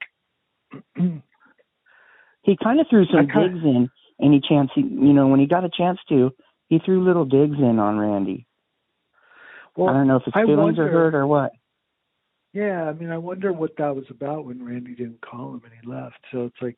he 0.95 2.57
kind 2.63 2.79
of 2.79 2.87
threw 2.89 3.05
some 3.05 3.27
kinda- 3.27 3.49
digs 3.49 3.63
in 3.63 3.89
any 4.21 4.41
chance 4.47 4.69
he 4.75 4.81
you 4.81 5.13
know, 5.13 5.27
when 5.27 5.39
he 5.39 5.47
got 5.47 5.63
a 5.63 5.69
chance 5.69 5.99
to, 6.09 6.31
he 6.67 6.79
threw 6.79 7.03
little 7.03 7.25
digs 7.25 7.57
in 7.57 7.79
on 7.79 7.97
Randy. 7.97 8.45
well, 9.75 9.89
I 9.89 9.93
don't 9.93 10.07
know 10.07 10.17
if 10.17 10.23
his 10.25 10.33
feelings 10.33 10.57
wonder, 10.57 10.87
are 10.87 10.91
hurt 10.91 11.15
or 11.15 11.25
what. 11.25 11.51
Yeah, 12.53 12.85
I 12.85 12.93
mean, 12.93 13.09
I 13.11 13.17
wonder 13.17 13.53
what 13.53 13.75
that 13.77 13.95
was 13.95 14.05
about 14.09 14.45
when 14.45 14.65
Randy 14.65 14.95
didn't 14.95 15.21
call 15.21 15.53
him 15.53 15.61
and 15.63 15.73
he 15.79 15.87
left. 15.87 16.17
So 16.31 16.45
it's 16.45 16.61
like, 16.61 16.77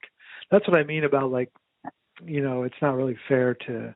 that's 0.50 0.68
what 0.68 0.78
I 0.78 0.84
mean 0.84 1.06
about 1.06 1.32
like, 1.32 1.50
you 2.26 2.42
know, 2.42 2.64
it's 2.64 2.76
not 2.82 2.96
really 2.96 3.18
fair 3.28 3.54
to 3.68 3.96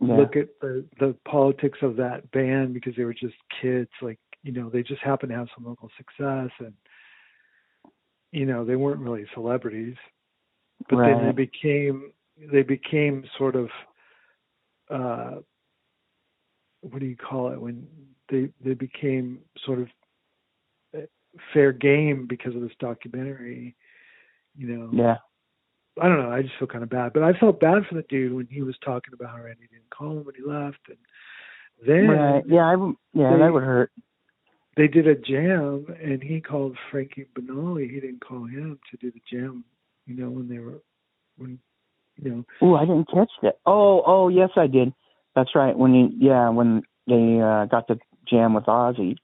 Yeah. 0.00 0.16
look 0.16 0.36
at 0.36 0.48
the 0.60 0.84
the 0.98 1.14
politics 1.24 1.78
of 1.82 1.96
that 1.96 2.30
band 2.30 2.74
because 2.74 2.94
they 2.96 3.04
were 3.04 3.14
just 3.14 3.34
kids. 3.60 3.90
Like, 4.00 4.18
you 4.42 4.52
know, 4.52 4.70
they 4.70 4.82
just 4.82 5.02
happened 5.02 5.30
to 5.30 5.36
have 5.36 5.48
some 5.54 5.64
local 5.64 5.90
success 5.96 6.50
and, 6.60 6.74
you 8.30 8.46
know, 8.46 8.64
they 8.64 8.76
weren't 8.76 9.00
really 9.00 9.26
celebrities. 9.34 9.96
But 10.88 11.04
then 11.04 11.26
they 11.26 11.32
became 11.32 12.12
they 12.38 12.62
became 12.62 13.24
sort 13.38 13.56
of 13.56 13.70
uh 14.88 15.40
what 16.82 17.00
do 17.00 17.06
you 17.06 17.16
call 17.16 17.52
it 17.52 17.60
when 17.60 17.86
they 18.28 18.50
they 18.64 18.74
became 18.74 19.40
sort 19.64 19.80
of 19.80 19.88
fair 21.52 21.72
game 21.72 22.26
because 22.28 22.54
of 22.54 22.62
this 22.62 22.72
documentary 22.80 23.74
you 24.56 24.66
know 24.68 24.90
Yeah. 24.92 25.16
i 26.00 26.08
don't 26.08 26.18
know 26.22 26.30
i 26.30 26.42
just 26.42 26.54
feel 26.58 26.68
kind 26.68 26.82
of 26.84 26.90
bad 26.90 27.12
but 27.12 27.22
i 27.22 27.32
felt 27.38 27.60
bad 27.60 27.84
for 27.88 27.94
the 27.94 28.02
dude 28.02 28.32
when 28.34 28.46
he 28.50 28.62
was 28.62 28.76
talking 28.84 29.14
about 29.14 29.30
how 29.36 29.44
he 29.44 29.66
didn't 29.66 29.90
call 29.90 30.12
him 30.12 30.24
when 30.24 30.34
he 30.34 30.42
left 30.42 30.78
and 30.88 30.98
then 31.86 32.08
Right. 32.08 32.42
Yeah, 32.46 32.64
I 32.64 32.74
yeah, 33.12 33.32
they- 33.32 33.38
that 33.38 33.52
would 33.52 33.62
hurt. 33.62 33.90
they 34.76 34.88
did 34.88 35.06
a 35.06 35.14
jam 35.14 35.86
and 36.02 36.22
he 36.22 36.40
called 36.40 36.76
Frankie 36.90 37.26
Banali 37.38 37.90
he 37.90 38.00
didn't 38.00 38.20
call 38.26 38.44
him 38.44 38.78
to 38.90 38.96
do 38.98 39.10
the 39.10 39.22
jam 39.30 39.64
you 40.06 40.14
know 40.16 40.30
when 40.30 40.48
they 40.48 40.58
were 40.58 40.80
when 41.36 41.58
you 42.16 42.30
know 42.30 42.44
Oh, 42.62 42.74
I 42.76 42.86
didn't 42.86 43.10
catch 43.10 43.30
that. 43.42 43.56
Oh, 43.66 44.02
oh, 44.06 44.28
yes, 44.28 44.48
I 44.56 44.66
did. 44.68 44.94
That's 45.34 45.54
right. 45.54 45.76
When 45.76 45.92
he, 45.92 46.16
yeah, 46.18 46.48
when 46.48 46.82
they 47.06 47.38
uh, 47.42 47.66
got 47.66 47.88
the 47.88 47.98
jam 48.26 48.54
with 48.54 48.64
Ozzy. 48.64 49.16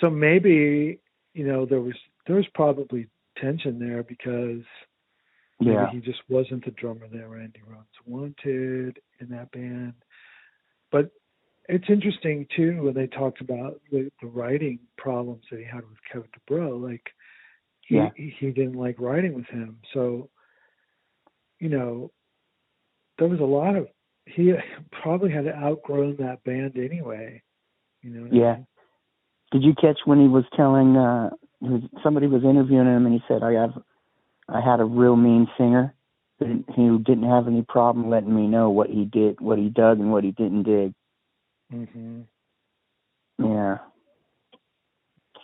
So 0.00 0.10
maybe 0.10 0.98
you 1.34 1.46
know 1.46 1.66
there 1.66 1.80
was 1.80 1.94
there 2.26 2.36
was 2.36 2.46
probably 2.54 3.08
tension 3.36 3.78
there 3.78 4.02
because 4.02 4.64
Yeah. 5.60 5.90
he 5.90 6.00
just 6.00 6.22
wasn't 6.28 6.64
the 6.64 6.70
drummer 6.72 7.06
that 7.08 7.28
Randy 7.28 7.60
Rhoads 7.68 8.06
wanted 8.06 8.98
in 9.20 9.28
that 9.28 9.50
band. 9.52 9.94
But 10.90 11.10
it's 11.68 11.88
interesting 11.88 12.46
too 12.56 12.82
when 12.82 12.94
they 12.94 13.06
talked 13.06 13.40
about 13.40 13.80
the, 13.90 14.10
the 14.20 14.26
writing 14.26 14.78
problems 14.96 15.44
that 15.50 15.58
he 15.60 15.64
had 15.64 15.82
with 15.88 15.98
Kevin 16.10 16.28
DuBrow. 16.48 16.82
Like 16.82 17.06
he 17.82 17.96
Yeah. 17.96 18.10
he 18.16 18.50
didn't 18.50 18.74
like 18.74 18.98
writing 19.00 19.34
with 19.34 19.46
him, 19.46 19.78
so 19.92 20.28
you 21.58 21.68
know 21.68 22.10
there 23.18 23.28
was 23.28 23.40
a 23.40 23.44
lot 23.44 23.76
of 23.76 23.88
he 24.26 24.54
probably 25.02 25.30
had 25.30 25.46
outgrown 25.46 26.16
that 26.16 26.42
band 26.44 26.76
anyway. 26.76 27.42
You 28.02 28.10
know. 28.10 28.22
what 28.22 28.32
I 28.32 28.36
Yeah. 28.36 28.54
mean? 28.54 28.66
Did 29.50 29.62
you 29.64 29.74
catch 29.74 29.98
when 30.04 30.20
he 30.20 30.28
was 30.28 30.44
telling 30.54 30.96
uh 30.96 31.30
somebody 32.02 32.26
was 32.26 32.44
interviewing 32.44 32.86
him 32.86 33.06
and 33.06 33.14
he 33.14 33.22
said, 33.28 33.42
"I 33.42 33.52
have, 33.52 33.82
I 34.48 34.60
had 34.60 34.80
a 34.80 34.84
real 34.84 35.16
mean 35.16 35.48
singer 35.58 35.94
who 36.38 36.98
didn't 36.98 37.28
have 37.28 37.46
any 37.46 37.62
problem 37.62 38.08
letting 38.08 38.34
me 38.34 38.46
know 38.46 38.70
what 38.70 38.88
he 38.88 39.04
did, 39.04 39.40
what 39.40 39.58
he 39.58 39.68
dug, 39.68 39.98
and 39.98 40.10
what 40.10 40.24
he 40.24 40.30
didn't 40.32 40.62
dig." 40.62 40.94
Mhm. 41.72 42.24
Yeah. 43.38 43.78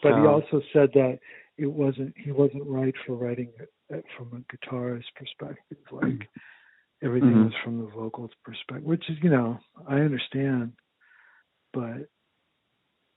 but 0.02 0.18
he 0.20 0.26
also 0.26 0.60
said 0.72 0.90
that 0.92 1.18
it 1.56 1.66
wasn't 1.66 2.14
he 2.16 2.30
wasn't 2.30 2.66
right 2.66 2.94
for 3.06 3.14
writing 3.14 3.50
it 3.90 4.04
from 4.16 4.28
a 4.32 4.54
guitarist 4.54 5.04
perspective 5.14 5.78
like 5.90 6.28
everything 7.02 7.30
Mhm. 7.30 7.44
was 7.44 7.54
from 7.64 7.78
the 7.78 7.86
vocals 7.86 8.32
perspective 8.44 8.84
which 8.84 9.08
is 9.08 9.16
you 9.22 9.30
know 9.30 9.58
i 9.88 9.96
understand 10.00 10.72
but 11.72 12.08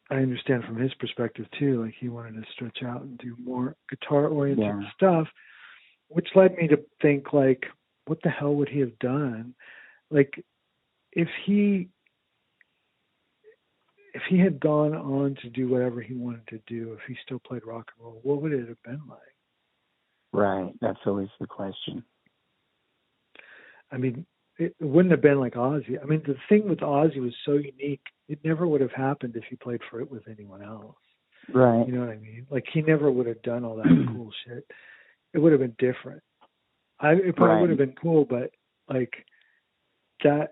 i 0.09 0.15
understand 0.15 0.63
from 0.63 0.77
his 0.77 0.93
perspective 0.95 1.45
too 1.57 1.83
like 1.83 1.93
he 1.99 2.09
wanted 2.09 2.33
to 2.33 2.51
stretch 2.53 2.83
out 2.83 3.01
and 3.01 3.17
do 3.17 3.35
more 3.43 3.75
guitar 3.89 4.27
oriented 4.27 4.65
Yeah. 4.65 4.89
stuff 4.95 5.27
which 6.07 6.27
led 6.35 6.55
me 6.55 6.67
to 6.67 6.79
think 7.01 7.33
like 7.33 7.65
what 8.05 8.21
the 8.23 8.29
hell 8.29 8.55
would 8.55 8.69
he 8.69 8.79
have 8.79 8.97
done 8.99 9.53
like 10.09 10.43
if 11.13 11.27
he 11.45 11.89
if 14.13 14.21
he 14.29 14.39
had 14.39 14.59
gone 14.59 14.95
on 14.95 15.35
to 15.41 15.49
do 15.49 15.67
whatever 15.69 16.01
he 16.01 16.13
wanted 16.13 16.47
to 16.47 16.59
do, 16.67 16.93
if 16.93 16.99
he 17.07 17.15
still 17.23 17.39
played 17.39 17.65
rock 17.65 17.91
and 17.95 18.05
roll, 18.05 18.19
what 18.23 18.41
would 18.41 18.53
it 18.53 18.67
have 18.67 18.81
been 18.83 19.01
like? 19.07 19.19
Right. 20.31 20.73
That's 20.81 20.99
always 21.05 21.29
the 21.39 21.47
question. 21.47 22.03
I 23.91 23.97
mean, 23.97 24.25
it 24.59 24.75
wouldn't 24.79 25.11
have 25.11 25.21
been 25.21 25.39
like 25.39 25.53
Ozzy. 25.55 25.97
I 26.01 26.05
mean, 26.05 26.21
the 26.27 26.35
thing 26.49 26.67
with 26.69 26.79
Ozzy 26.79 27.19
was 27.21 27.33
so 27.45 27.53
unique; 27.53 28.01
it 28.27 28.39
never 28.43 28.67
would 28.67 28.81
have 28.81 28.91
happened 28.91 29.35
if 29.35 29.43
he 29.49 29.55
played 29.55 29.81
for 29.89 30.01
it 30.01 30.11
with 30.11 30.27
anyone 30.27 30.61
else. 30.61 30.95
Right. 31.51 31.87
You 31.87 31.93
know 31.93 32.01
what 32.01 32.09
I 32.09 32.17
mean? 32.17 32.45
Like 32.51 32.65
he 32.71 32.81
never 32.81 33.11
would 33.11 33.25
have 33.25 33.41
done 33.41 33.63
all 33.65 33.77
that 33.77 33.85
cool 34.15 34.31
shit. 34.45 34.65
It 35.33 35.39
would 35.39 35.51
have 35.53 35.61
been 35.61 35.75
different. 35.79 36.21
I 36.99 37.13
it 37.13 37.35
probably 37.35 37.53
Right. 37.55 37.61
would 37.61 37.69
have 37.69 37.79
been 37.79 37.95
cool, 38.01 38.25
but 38.25 38.51
like 38.89 39.13
that 40.23 40.51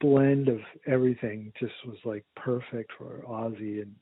blend 0.00 0.48
of 0.48 0.58
everything 0.86 1.52
just 1.58 1.72
was 1.86 1.96
like 2.04 2.24
perfect 2.36 2.92
for 2.98 3.24
Ozzy 3.26 3.80
and 3.82 3.94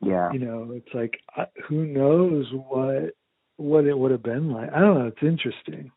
Yeah. 0.00 0.30
you 0.32 0.38
know 0.38 0.70
it's 0.72 0.94
like 0.94 1.18
who 1.66 1.86
knows 1.86 2.46
what 2.68 3.12
what 3.56 3.84
it 3.84 3.98
would 3.98 4.10
have 4.12 4.22
been 4.22 4.50
like 4.52 4.72
i 4.72 4.78
don't 4.80 4.98
know 4.98 5.06
it's 5.06 5.22
interesting 5.22 5.90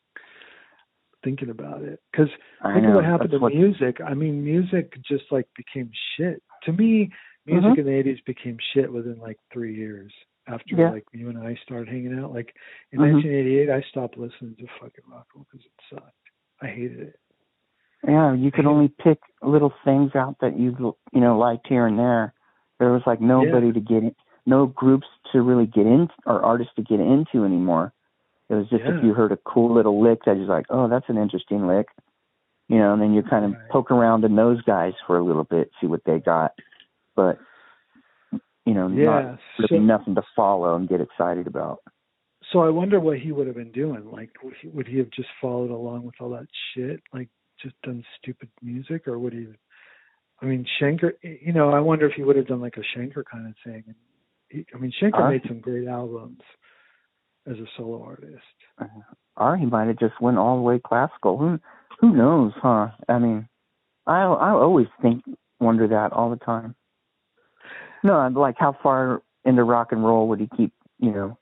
thinking 1.26 1.50
about 1.50 1.82
it 1.82 2.00
because 2.12 2.30
I 2.62 2.76
think 2.76 2.86
of 2.88 2.94
what 2.94 3.04
happened 3.04 3.32
that's 3.32 3.40
to 3.40 3.44
what- 3.44 3.54
music 3.54 4.00
i 4.06 4.14
mean 4.14 4.44
music 4.44 4.98
just 5.04 5.26
like 5.32 5.48
became 5.58 5.90
shit 6.16 6.42
to 6.64 6.72
me 6.72 7.10
music 7.46 7.72
Mhm. 7.72 7.78
in 7.80 7.86
the 7.86 7.92
80s 7.92 8.22
became 8.26 8.58
shit 8.74 8.90
within 8.94 9.18
like 9.20 9.38
three 9.52 9.76
years 9.76 10.14
after 10.48 10.76
Yeah. 10.76 10.92
like 10.92 11.04
you 11.12 11.28
and 11.30 11.38
i 11.40 11.56
started 11.66 11.90
hanging 11.90 12.18
out 12.18 12.32
like 12.34 12.56
in 12.94 13.00
Mhm. 13.00 13.14
1988 13.14 13.70
i 13.70 13.82
stopped 13.90 14.18
listening 14.18 14.56
to 14.60 14.68
fucking 14.80 15.04
rock 15.10 15.28
and 15.34 15.40
roll 15.42 15.48
because 15.52 15.66
it 15.66 15.72
sucked 15.90 16.14
i 16.62 16.68
hated 16.68 17.00
it 17.00 17.20
Yeah, 18.08 18.34
you 18.34 18.52
could 18.52 18.68
only 18.68 18.90
pick 18.90 19.18
little 19.42 19.74
things 19.84 20.16
out 20.16 20.38
that 20.40 20.56
you 20.60 20.96
you 21.12 21.20
know 21.22 21.40
liked 21.40 21.66
here 21.68 21.88
and 21.88 21.98
there. 21.98 22.34
There 22.78 22.92
was 22.92 23.02
like 23.08 23.20
nobody 23.20 23.72
to 23.72 23.80
get 23.80 24.04
in, 24.04 24.16
no 24.46 24.68
groups 24.68 25.08
to 25.32 25.42
really 25.42 25.66
get 25.66 25.88
in 25.88 26.08
or 26.28 26.44
artists 26.44 26.74
to 26.76 26.84
get 26.84 27.00
into 27.00 27.46
anymore. 27.46 27.94
It 28.50 28.56
was 28.56 28.70
just 28.70 28.84
Yeah. 28.84 28.98
if 28.98 29.04
you 29.04 29.14
heard 29.14 29.32
a 29.32 29.38
cool 29.38 29.74
little 29.74 30.02
lick 30.02 30.24
that 30.26 30.38
you're 30.38 30.46
like, 30.46 30.68
oh, 30.70 30.88
that's 30.88 31.10
an 31.10 31.18
interesting 31.18 31.66
lick, 31.68 31.88
you 32.70 32.78
know, 32.78 32.94
and 32.94 33.02
then 33.02 33.14
you 33.14 33.24
kind 33.24 33.46
of 33.46 33.56
poke 33.70 33.92
around 33.92 34.24
in 34.24 34.36
those 34.36 34.62
guys 34.64 34.94
for 35.08 35.18
a 35.18 35.24
little 35.24 35.44
bit, 35.46 35.72
see 35.82 35.88
what 35.88 36.04
they 36.06 36.20
got, 36.20 36.52
but 37.16 37.40
you 38.66 38.74
know, 38.74 38.88
Yeah, 38.88 39.06
not 39.06 39.40
really 39.60 39.68
so- 39.68 39.80
nothing 39.80 40.16
to 40.16 40.24
follow 40.36 40.76
and 40.76 40.88
get 40.90 41.02
excited 41.02 41.48
about. 41.48 41.80
So 42.52 42.60
I 42.60 42.70
wonder 42.70 43.00
what 43.00 43.18
he 43.20 43.32
would 43.32 43.48
have 43.48 43.56
been 43.56 43.72
doing. 43.72 44.12
Like, 44.12 44.30
would 44.44 44.54
he, 44.62 44.68
would 44.68 44.88
he 44.88 45.00
have 45.00 45.10
just 45.10 45.30
followed 45.42 45.72
along 45.72 46.04
with 46.06 46.16
all 46.20 46.30
that 46.32 46.48
shit, 46.74 47.02
like 47.12 47.30
just 47.60 47.80
done 47.82 48.04
stupid 48.20 48.50
music, 48.62 49.08
or 49.08 49.18
would 49.18 49.34
he? 49.34 49.48
I 50.42 50.46
mean, 50.46 50.66
Schenker. 50.80 51.14
You 51.24 51.54
know, 51.54 51.72
I 51.72 51.80
wonder 51.80 52.06
if 52.08 52.14
he 52.14 52.24
would 52.24 52.36
have 52.36 52.46
done 52.48 52.62
like 52.62 52.78
a 52.78 52.82
Schenker 52.82 53.24
kind 53.26 53.48
of 53.48 53.56
thing. 53.64 53.84
And 53.88 53.96
he, 54.50 54.66
I 54.76 54.78
mean, 54.78 54.92
Schenker 55.02 55.26
Uh, 55.26 55.30
made 55.32 55.42
some 55.48 55.60
great 55.60 55.88
albums 55.88 56.42
as 57.48 57.58
a 57.58 57.66
solo 57.78 58.04
artist. 58.04 58.90
or 59.38 59.58
he 59.58 59.66
might 59.66 59.88
have 59.88 60.00
just 60.00 60.20
went 60.22 60.38
all 60.38 60.58
the 60.58 60.62
way 60.62 60.80
classical. 60.80 61.38
Who 61.38 61.60
who 62.00 62.16
knows, 62.16 62.52
huh? 62.62 62.90
I 63.08 63.20
mean, 63.20 63.48
I 64.06 64.22
I 64.22 64.50
always 64.52 64.88
think 65.02 65.24
wonder 65.60 65.88
that 65.88 66.12
all 66.14 66.30
the 66.30 66.36
time. 66.38 66.76
No, 68.04 68.28
like 68.28 68.56
how 68.58 68.78
far 68.84 69.22
into 69.46 69.64
rock 69.64 69.92
and 69.92 70.04
roll 70.04 70.28
would 70.28 70.40
he 70.40 70.50
keep, 70.56 70.74
you 71.00 71.12
know, 71.12 71.38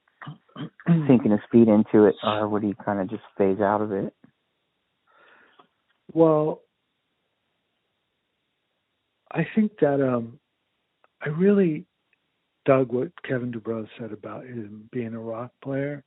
sinking 1.07 1.31
his 1.31 1.39
feet 1.51 1.67
into 1.67 2.05
it, 2.05 2.15
or 2.23 2.47
would 2.47 2.63
he 2.63 2.75
kind 2.85 2.99
of 2.99 3.09
just 3.09 3.23
phase 3.37 3.59
out 3.59 3.81
of 3.81 3.91
it? 3.91 4.13
Well, 6.11 6.61
I 9.31 9.47
think 9.55 9.79
that 9.81 10.01
um, 10.01 10.39
I 11.21 11.29
really 11.29 11.85
dug 12.65 12.91
what 12.91 13.11
Kevin 13.23 13.51
DuBrow 13.51 13.87
said 13.99 14.11
about 14.11 14.45
him 14.45 14.89
being 14.91 15.13
a 15.13 15.19
rock 15.19 15.51
player 15.63 16.03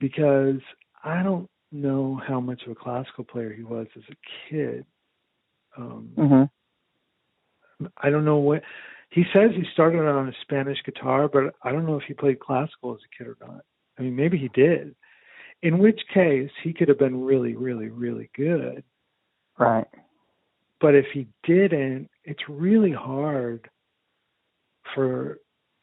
because 0.00 0.60
I 1.02 1.22
don't 1.22 1.48
know 1.72 2.20
how 2.26 2.40
much 2.40 2.62
of 2.64 2.72
a 2.72 2.74
classical 2.74 3.24
player 3.24 3.52
he 3.52 3.62
was 3.62 3.86
as 3.96 4.02
a 4.10 4.50
kid. 4.50 4.86
Um, 5.76 6.10
Mm-hmm. 6.16 6.44
I 7.98 8.10
don't 8.10 8.24
know 8.24 8.36
what 8.36 8.62
he 9.10 9.24
says 9.32 9.50
he 9.54 9.64
started 9.72 10.00
on 10.00 10.28
a 10.28 10.32
Spanish 10.42 10.78
guitar, 10.84 11.28
but 11.28 11.54
I 11.62 11.72
don't 11.72 11.86
know 11.86 11.96
if 11.96 12.04
he 12.06 12.14
played 12.14 12.40
classical 12.40 12.94
as 12.94 13.00
a 13.04 13.16
kid 13.16 13.28
or 13.28 13.36
not. 13.40 13.62
I 13.98 14.02
mean, 14.02 14.16
maybe 14.16 14.38
he 14.38 14.48
did. 14.48 14.94
In 15.62 15.78
which 15.78 16.00
case, 16.12 16.50
he 16.62 16.72
could 16.72 16.88
have 16.88 16.98
been 16.98 17.24
really, 17.24 17.54
really, 17.54 17.88
really 17.88 18.30
good. 18.36 18.82
Right. 19.58 19.86
But 20.80 20.94
if 20.94 21.06
he 21.14 21.28
didn't, 21.44 22.10
it's 22.24 22.42
really 22.48 22.92
hard 22.92 23.68
for. 24.94 25.38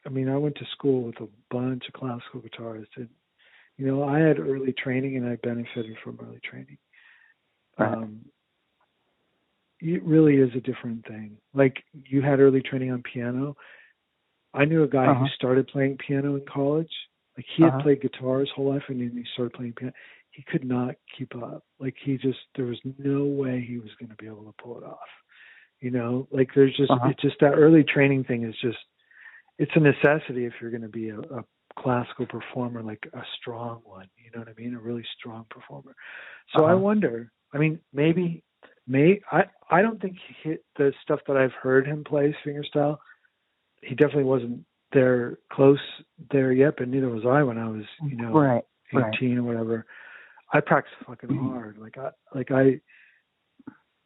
I 0.06 0.10
mean, 0.10 0.30
I 0.30 0.38
went 0.38 0.56
to 0.56 0.65
school 0.71 1.04
with 1.04 1.19
a 1.21 1.28
bunch 1.52 1.84
of 1.88 1.93
classical 1.93 2.41
guitarists, 2.41 2.95
and 2.97 3.10
you 3.78 3.86
know, 3.86 4.04
I 4.04 4.19
had 4.19 4.39
early 4.39 4.74
training, 4.74 5.17
and 5.17 5.28
I 5.28 5.36
benefited 5.43 5.95
from 6.04 6.19
early 6.21 6.39
training. 6.43 6.78
Right. 7.78 7.93
Um, 7.93 8.26
it 9.80 10.04
really 10.04 10.36
is 10.38 10.50
a 10.56 10.62
different 10.62 11.06
thing. 11.08 11.38
Like 11.54 11.84
you 11.93 12.21
had 12.21 12.39
early 12.39 12.62
training 12.62 12.91
on 12.91 13.04
piano. 13.04 13.56
I 14.54 14.65
knew 14.65 14.84
a 14.84 14.88
guy 14.88 15.08
Uh-huh. 15.08 15.24
who 15.24 15.28
started 15.30 15.67
playing 15.67 15.97
piano 15.97 16.36
in 16.36 16.45
college. 16.45 16.91
Like 17.38 17.45
he 17.56 17.63
had 17.63 17.74
Uh-huh. 17.74 17.84
played 17.84 18.02
guitar 18.02 18.39
his 18.39 18.50
whole 18.52 18.69
life, 18.74 18.84
and 18.89 19.00
then 19.02 19.15
he 19.15 19.24
started 19.34 19.54
playing 19.54 19.74
piano. 19.74 19.93
He 20.32 20.43
could 20.43 20.63
not 20.65 20.95
keep 21.17 21.36
up. 21.36 21.63
Like 21.80 21.95
he 22.04 22.17
just, 22.17 22.39
there 22.56 22.65
was 22.65 22.80
no 22.97 23.26
way 23.26 23.62
he 23.62 23.78
was 23.80 23.89
going 24.00 24.10
to 24.10 24.15
be 24.15 24.28
able 24.28 24.45
to 24.45 24.54
pull 24.63 24.78
it 24.78 24.84
off. 24.84 25.10
You 25.80 25.91
know, 25.91 26.28
like 26.32 26.50
there's 26.54 26.76
just, 26.78 26.91
Uh-huh. 26.91 27.10
it's 27.10 27.21
just 27.21 27.39
that 27.39 27.54
early 27.54 27.84
training 27.84 28.24
thing 28.26 28.43
is 28.43 28.56
just, 28.62 28.78
it's 29.62 29.71
a 29.76 29.80
necessity 29.80 30.45
if 30.45 30.54
you're 30.60 30.71
going 30.71 30.82
to 30.82 30.89
be 31.02 31.10
a, 31.10 31.19
a 31.19 31.43
classical 31.80 32.26
performer, 32.26 32.82
like 32.82 33.04
a 33.13 33.21
strong 33.39 33.82
one. 33.84 34.08
You 34.17 34.32
know 34.34 34.39
what 34.39 34.50
I 34.50 34.60
mean? 34.62 34.74
A 34.76 34.80
really 34.80 35.06
strong 35.17 35.45
performer. 35.50 35.93
So 36.56 36.65
I 36.65 36.71
Uh-huh. 36.71 36.80
wonder. 36.80 37.32
I 37.54 37.58
mean, 37.60 37.80
maybe, 37.93 38.43
may 38.88 39.21
I? 39.32 39.45
I 39.69 39.82
don't 39.84 40.02
think 40.02 40.17
he 40.28 40.50
hit 40.50 40.65
the 40.78 40.93
stuff 41.04 41.19
that 41.28 41.38
I've 41.38 41.54
heard 41.54 41.86
him 41.86 42.04
play 42.04 42.36
fingerstyle. 42.45 42.97
He 43.84 43.93
definitely 43.95 44.24
wasn't 44.36 44.65
there 44.93 45.38
close 45.54 45.80
there 46.32 46.52
yet, 46.52 46.74
but 46.78 46.88
neither 46.88 47.10
was 47.10 47.26
I 47.26 47.43
when 47.43 47.58
I 47.58 47.69
was, 47.69 47.86
you 48.10 48.17
know, 48.17 48.32
Right, 48.32 48.63
right. 48.93 49.13
18 49.15 49.38
or 49.38 49.43
whatever. 49.43 49.86
I 50.54 50.60
practiced 50.60 50.95
fucking 51.08 51.30
hard. 51.43 51.78
Like 51.78 51.97
I, 51.97 52.10
like 52.34 52.52
I, 52.52 52.82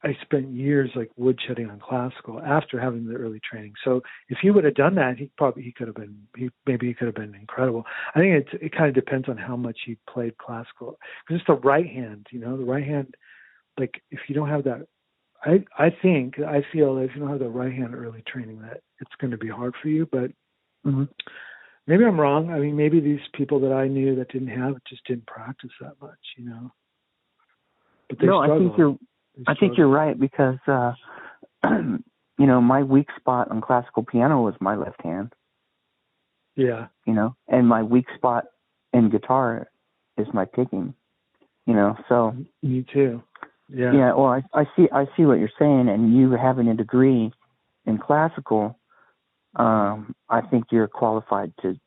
I 0.06 0.15
spent 0.22 0.52
years 0.52 0.91
like 0.96 1.10
woodshedding 1.20 1.70
on 1.70 1.80
classical 1.80 2.39
after 2.39 2.80
having 2.80 3.08
the 3.08 3.15
early 3.15 3.39
training. 3.50 3.74
So 3.84 4.02
if 4.30 4.38
he 4.39 4.52
would 4.52 4.63
have 4.63 4.76
done 4.76 4.94
that, 4.96 5.18
he 5.18 5.32
probably 5.36 5.63
he 5.63 5.72
could 5.72 5.88
have 5.88 5.96
been 5.96 6.15
he 6.38 6.50
maybe 6.68 6.88
he 6.88 6.94
could 6.94 7.08
have 7.08 7.15
been 7.15 7.34
incredible. 7.34 7.84
I 8.13 8.20
think 8.20 8.48
it 8.48 8.62
it 8.62 8.72
kind 8.72 8.88
of 8.88 8.94
depends 8.94 9.28
on 9.28 9.38
how 9.38 9.56
much 9.56 9.80
he 9.86 9.98
played 10.08 10.38
classical 10.38 11.00
because 11.26 11.41
it's 11.41 11.48
the 11.48 11.68
right 11.68 11.88
hand, 11.88 12.28
you 12.32 12.39
know, 12.39 12.56
the 12.56 12.63
right 12.63 12.86
hand. 12.86 13.15
Like 13.80 14.02
if 14.12 14.20
you 14.28 14.36
don't 14.36 14.50
have 14.50 14.63
that, 14.65 14.86
I 15.44 15.65
I 15.78 15.89
think 16.02 16.39
I 16.39 16.63
feel 16.72 16.98
if 17.00 17.12
you 17.15 17.22
don't 17.22 17.32
have 17.32 17.39
the 17.39 17.50
right 17.50 17.74
hand 17.74 17.96
early 17.96 18.24
training, 18.28 18.62
that 18.62 18.82
it's 19.00 19.15
going 19.20 19.32
to 19.32 19.38
be 19.38 19.50
hard 19.50 19.74
for 19.82 19.89
you. 19.89 20.08
But 20.12 20.32
Mm-hmm. 20.86 21.06
maybe 21.88 22.06
I'm 22.06 22.20
wrong. 22.20 22.52
I 22.52 22.60
mean, 22.60 22.76
maybe 22.76 23.00
these 23.00 23.20
people 23.34 23.60
that 23.62 23.74
I 23.74 23.88
knew 23.88 24.15
that 24.18 24.30
didn't 24.30 24.50
have 24.50 24.76
it 24.76 24.84
just 24.88 25.04
didn't 25.08 25.26
practice 25.26 25.72
that 25.82 25.94
much, 26.00 26.20
you 26.38 26.46
know. 26.46 26.72
But 28.08 28.20
they 28.20 28.28
no, 28.28 28.38
I 28.38 28.50
think 28.50 28.74
struggle. 28.74 28.78
you're 28.78 28.98
I 29.48 29.54
think 29.56 29.78
you're 29.78 29.88
right 29.88 30.19
because 30.19 30.58
uh 30.67 30.93
you 32.38 32.45
know, 32.45 32.62
my 32.62 32.84
weak 32.84 33.08
spot 33.17 33.50
on 33.50 33.62
classical 33.62 34.04
piano 34.04 34.41
was 34.41 34.56
my 34.60 34.76
left 34.76 35.02
hand, 35.04 35.34
Yeah. 36.56 36.88
you 37.06 37.13
know, 37.13 37.36
and 37.48 37.67
my 37.67 37.82
weak 37.82 38.06
spot 38.15 38.45
in 38.93 39.10
guitar 39.10 39.69
is 40.17 40.28
my 40.34 40.45
picking. 40.45 40.93
You 41.65 41.74
know, 41.74 41.98
so 42.08 42.36
Me 42.62 42.86
too. 42.93 43.24
Yeah. 43.67 43.93
yeah, 43.93 44.13
well 44.13 44.28
I 44.28 44.43
I 44.54 44.65
see 44.76 44.88
I 44.91 45.06
see 45.17 45.26
what 45.26 45.39
you're 45.39 45.50
saying 45.58 45.89
and 45.89 46.15
you 46.15 46.32
having 46.32 46.67
a 46.67 46.76
degree 46.76 47.32
in 47.86 47.98
classical, 47.98 48.78
um, 49.56 50.15
I 50.30 50.41
think 50.41 50.65
you're 50.71 50.88
qualified 50.88 51.54
to 51.62 51.80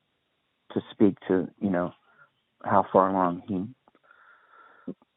to 0.73 0.81
speak 0.91 1.17
to, 1.29 1.49
you 1.61 1.71
know, 1.71 1.93
how 2.65 2.85
far 2.93 3.09
along 3.11 3.43
he 3.49 3.65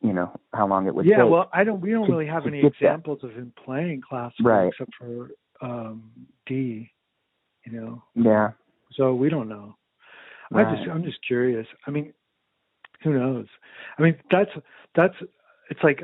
you 0.01 0.13
know, 0.13 0.31
how 0.53 0.67
long 0.67 0.87
it 0.87 0.95
would 0.95 1.05
yeah, 1.05 1.21
take. 1.23 1.29
well, 1.31 1.49
I 1.53 1.63
don't. 1.63 1.79
We 1.81 1.91
don't 1.91 2.05
to- 2.07 2.11
really 2.11 2.27
have 2.27 2.45
any 2.47 2.61
get 2.61 2.73
that. 2.81 2.85
examples 2.85 3.19
of 3.23 3.31
him 3.31 3.53
playing 3.63 4.01
classical 4.07 4.45
Right. 4.45 4.67
except 4.67 4.91
for 4.95 5.29
um 5.61 6.11
Dee. 6.47 6.91
You 7.65 7.71
know, 7.79 8.03
yeah. 8.15 8.49
so 8.93 9.13
we 9.13 9.29
don't 9.29 9.47
know. 9.47 9.75
I 10.53 10.63
just, 10.75 10.89
I'm 10.89 11.03
just 11.03 11.19
curious. 11.25 11.65
I 11.87 11.91
mean, 11.91 12.11
who 13.03 13.13
knows? 13.17 13.45
I 13.97 14.01
mean, 14.01 14.15
that's 14.31 14.49
that's. 14.95 15.13
It's 15.69 15.79
like, 15.83 16.01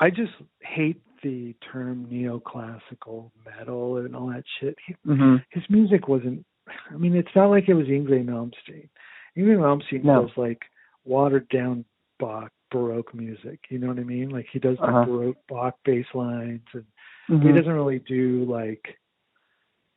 I 0.00 0.10
just 0.10 0.32
hate 0.62 1.00
the 1.22 1.54
term 1.72 2.06
neoclassical 2.10 3.30
metal 3.44 3.98
and 3.98 4.16
all 4.16 4.28
that 4.28 4.42
shit. 4.58 4.74
He, 4.86 4.94
hmm 5.04 5.36
his 5.50 5.62
music 5.68 6.08
wasn't. 6.08 6.44
I 6.90 6.96
mean, 6.96 7.14
it's 7.14 7.28
not 7.36 7.48
like 7.50 7.68
it 7.68 7.74
was 7.74 7.86
Yngwie 7.86 8.24
Malmsteen. 8.24 8.88
Yngwie 9.36 9.56
Malmsteen 9.58 10.02
No. 10.02 10.22
does 10.22 10.30
like 10.36 10.62
watered 11.04 11.48
down 11.50 11.84
Bach 12.18 12.50
Baroque 12.70 13.14
music. 13.14 13.60
You 13.68 13.78
know 13.78 13.88
what 13.88 13.98
I 13.98 14.04
mean? 14.04 14.30
Like 14.30 14.46
he 14.52 14.58
does 14.58 14.76
the 14.78 14.84
Uh-huh. 14.84 15.04
Baroque 15.04 15.46
Bach 15.48 15.76
bass 15.84 16.06
lines, 16.14 16.66
and 16.72 16.84
he 17.28 17.34
Mhm. 17.34 17.54
doesn't 17.56 17.72
really 17.72 17.98
do 18.00 18.44
like. 18.44 18.98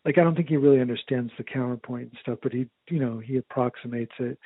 Like 0.05 0.17
I 0.17 0.23
don't 0.23 0.35
think 0.35 0.49
he 0.49 0.57
really 0.57 0.81
understands 0.81 1.31
the 1.37 1.43
counterpoint 1.43 2.09
and 2.09 2.19
stuff, 2.19 2.39
but 2.43 2.51
he, 2.51 2.67
you 2.89 2.99
know, 2.99 3.19
he 3.19 3.37
approximates 3.37 4.13
it, 4.19 4.37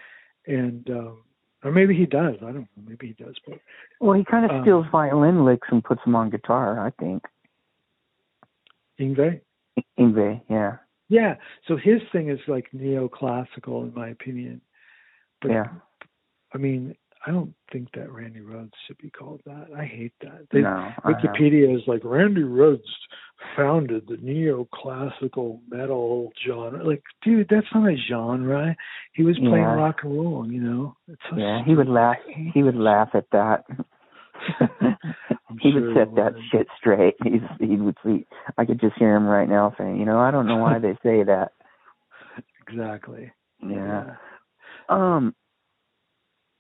and 0.46 0.90
um 0.90 1.24
or 1.64 1.72
maybe 1.72 1.96
he 1.96 2.06
does. 2.06 2.36
I 2.44 2.52
don't 2.52 2.56
know. 2.78 2.84
Maybe 2.88 3.08
he 3.08 3.14
does, 3.24 3.36
but 3.46 3.60
Well, 4.00 4.14
he 4.14 4.24
kind 4.24 4.46
of 4.46 4.52
Um, 4.52 4.62
steals 4.62 4.86
violin 4.88 5.44
licks 5.44 5.68
and 5.72 5.84
puts 5.84 6.04
them 6.04 6.16
on 6.16 6.30
guitar. 6.30 6.80
I 6.80 6.92
think. 6.92 7.26
Yngwie. 9.00 9.42
Yngwie, 9.98 10.42
yeah, 10.50 10.78
Yeah. 11.10 11.38
So 11.68 11.76
his 11.78 12.02
thing 12.12 12.30
is 12.30 12.40
like 12.48 12.70
neoclassical, 12.72 13.84
in 13.88 13.94
my 13.94 14.10
opinion. 14.10 14.62
But 15.42 15.52
yeah, 15.52 15.70
I 16.54 16.58
mean, 16.58 16.96
I 17.28 17.32
don't 17.32 17.54
think 17.74 17.90
that 17.94 18.10
Randy 18.10 18.40
Rhoads 18.40 18.72
should 18.88 18.98
be 19.00 19.10
called 19.10 19.42
that. 19.46 19.68
I 19.78 19.84
hate 19.84 20.14
that. 20.22 20.48
They, 20.50 20.62
No, 20.62 20.94
Wikipedia 21.04 21.76
is 21.76 21.82
like 21.86 22.00
Randy 22.06 22.44
Rhoads 22.44 22.80
founded 23.56 24.08
the 24.08 24.16
neoclassical 24.16 25.60
metal 25.70 26.32
genre. 26.48 26.88
Like, 26.88 27.04
dude, 27.24 27.48
that's 27.50 27.68
not 27.76 27.90
a 27.90 27.98
genre. 28.10 28.74
He 29.12 29.24
was 29.24 29.38
playing 29.40 29.56
Yeah. 29.56 29.74
rock 29.76 29.98
and 30.04 30.14
roll. 30.18 30.50
You 30.50 30.62
know, 30.62 30.96
so 31.30 31.36
Yeah, 31.36 31.64
he 31.66 31.76
would 31.76 31.90
laugh. 31.90 32.16
He 32.54 32.64
would 32.64 32.78
laugh 32.78 33.10
at 33.14 33.30
that. 33.34 33.66
he 35.60 35.72
sure 35.72 35.82
would 35.82 35.96
set 35.98 36.16
that 36.16 36.34
shit 36.50 36.68
straight. 36.80 37.16
He's 37.26 37.42
he 37.60 37.76
would 37.76 37.98
see. 38.06 38.26
I 38.58 38.64
could 38.64 38.80
just 38.80 38.96
hear 38.98 39.14
him 39.16 39.26
right 39.28 39.50
now 39.50 39.74
saying, 39.78 39.98
you 40.00 40.06
know, 40.06 40.20
I 40.20 40.32
don't 40.32 40.48
know 40.48 40.58
why 40.58 40.80
they 40.80 40.94
say 41.04 41.24
that. 41.24 41.52
exactly. 42.66 43.34
Yeah. 43.62 44.16
Um, 44.88 45.36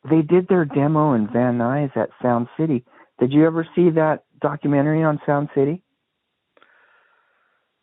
they 0.09 0.21
did 0.21 0.47
their 0.47 0.65
demo 0.65 1.13
in 1.13 1.27
Van 1.27 1.57
Nuys 1.57 1.95
at 1.95 2.09
Sound 2.21 2.47
City. 2.59 2.83
Did 3.19 3.33
you 3.33 3.45
ever 3.45 3.67
see 3.75 3.89
that 3.91 4.23
documentary 4.41 5.03
on 5.03 5.19
Sound 5.25 5.49
City 5.55 5.83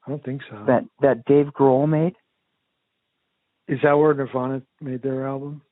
I 0.07 0.11
don't 0.11 0.25
think 0.25 0.43
so. 0.51 0.65
that 0.67 0.85
that 1.01 1.25
Dave 1.25 1.47
Grohl 1.47 1.89
made? 1.89 2.15
Is 3.69 3.79
that 3.83 3.95
where 3.95 4.13
Nirvana 4.13 4.63
made 4.81 5.03
their 5.03 5.27
album? 5.27 5.63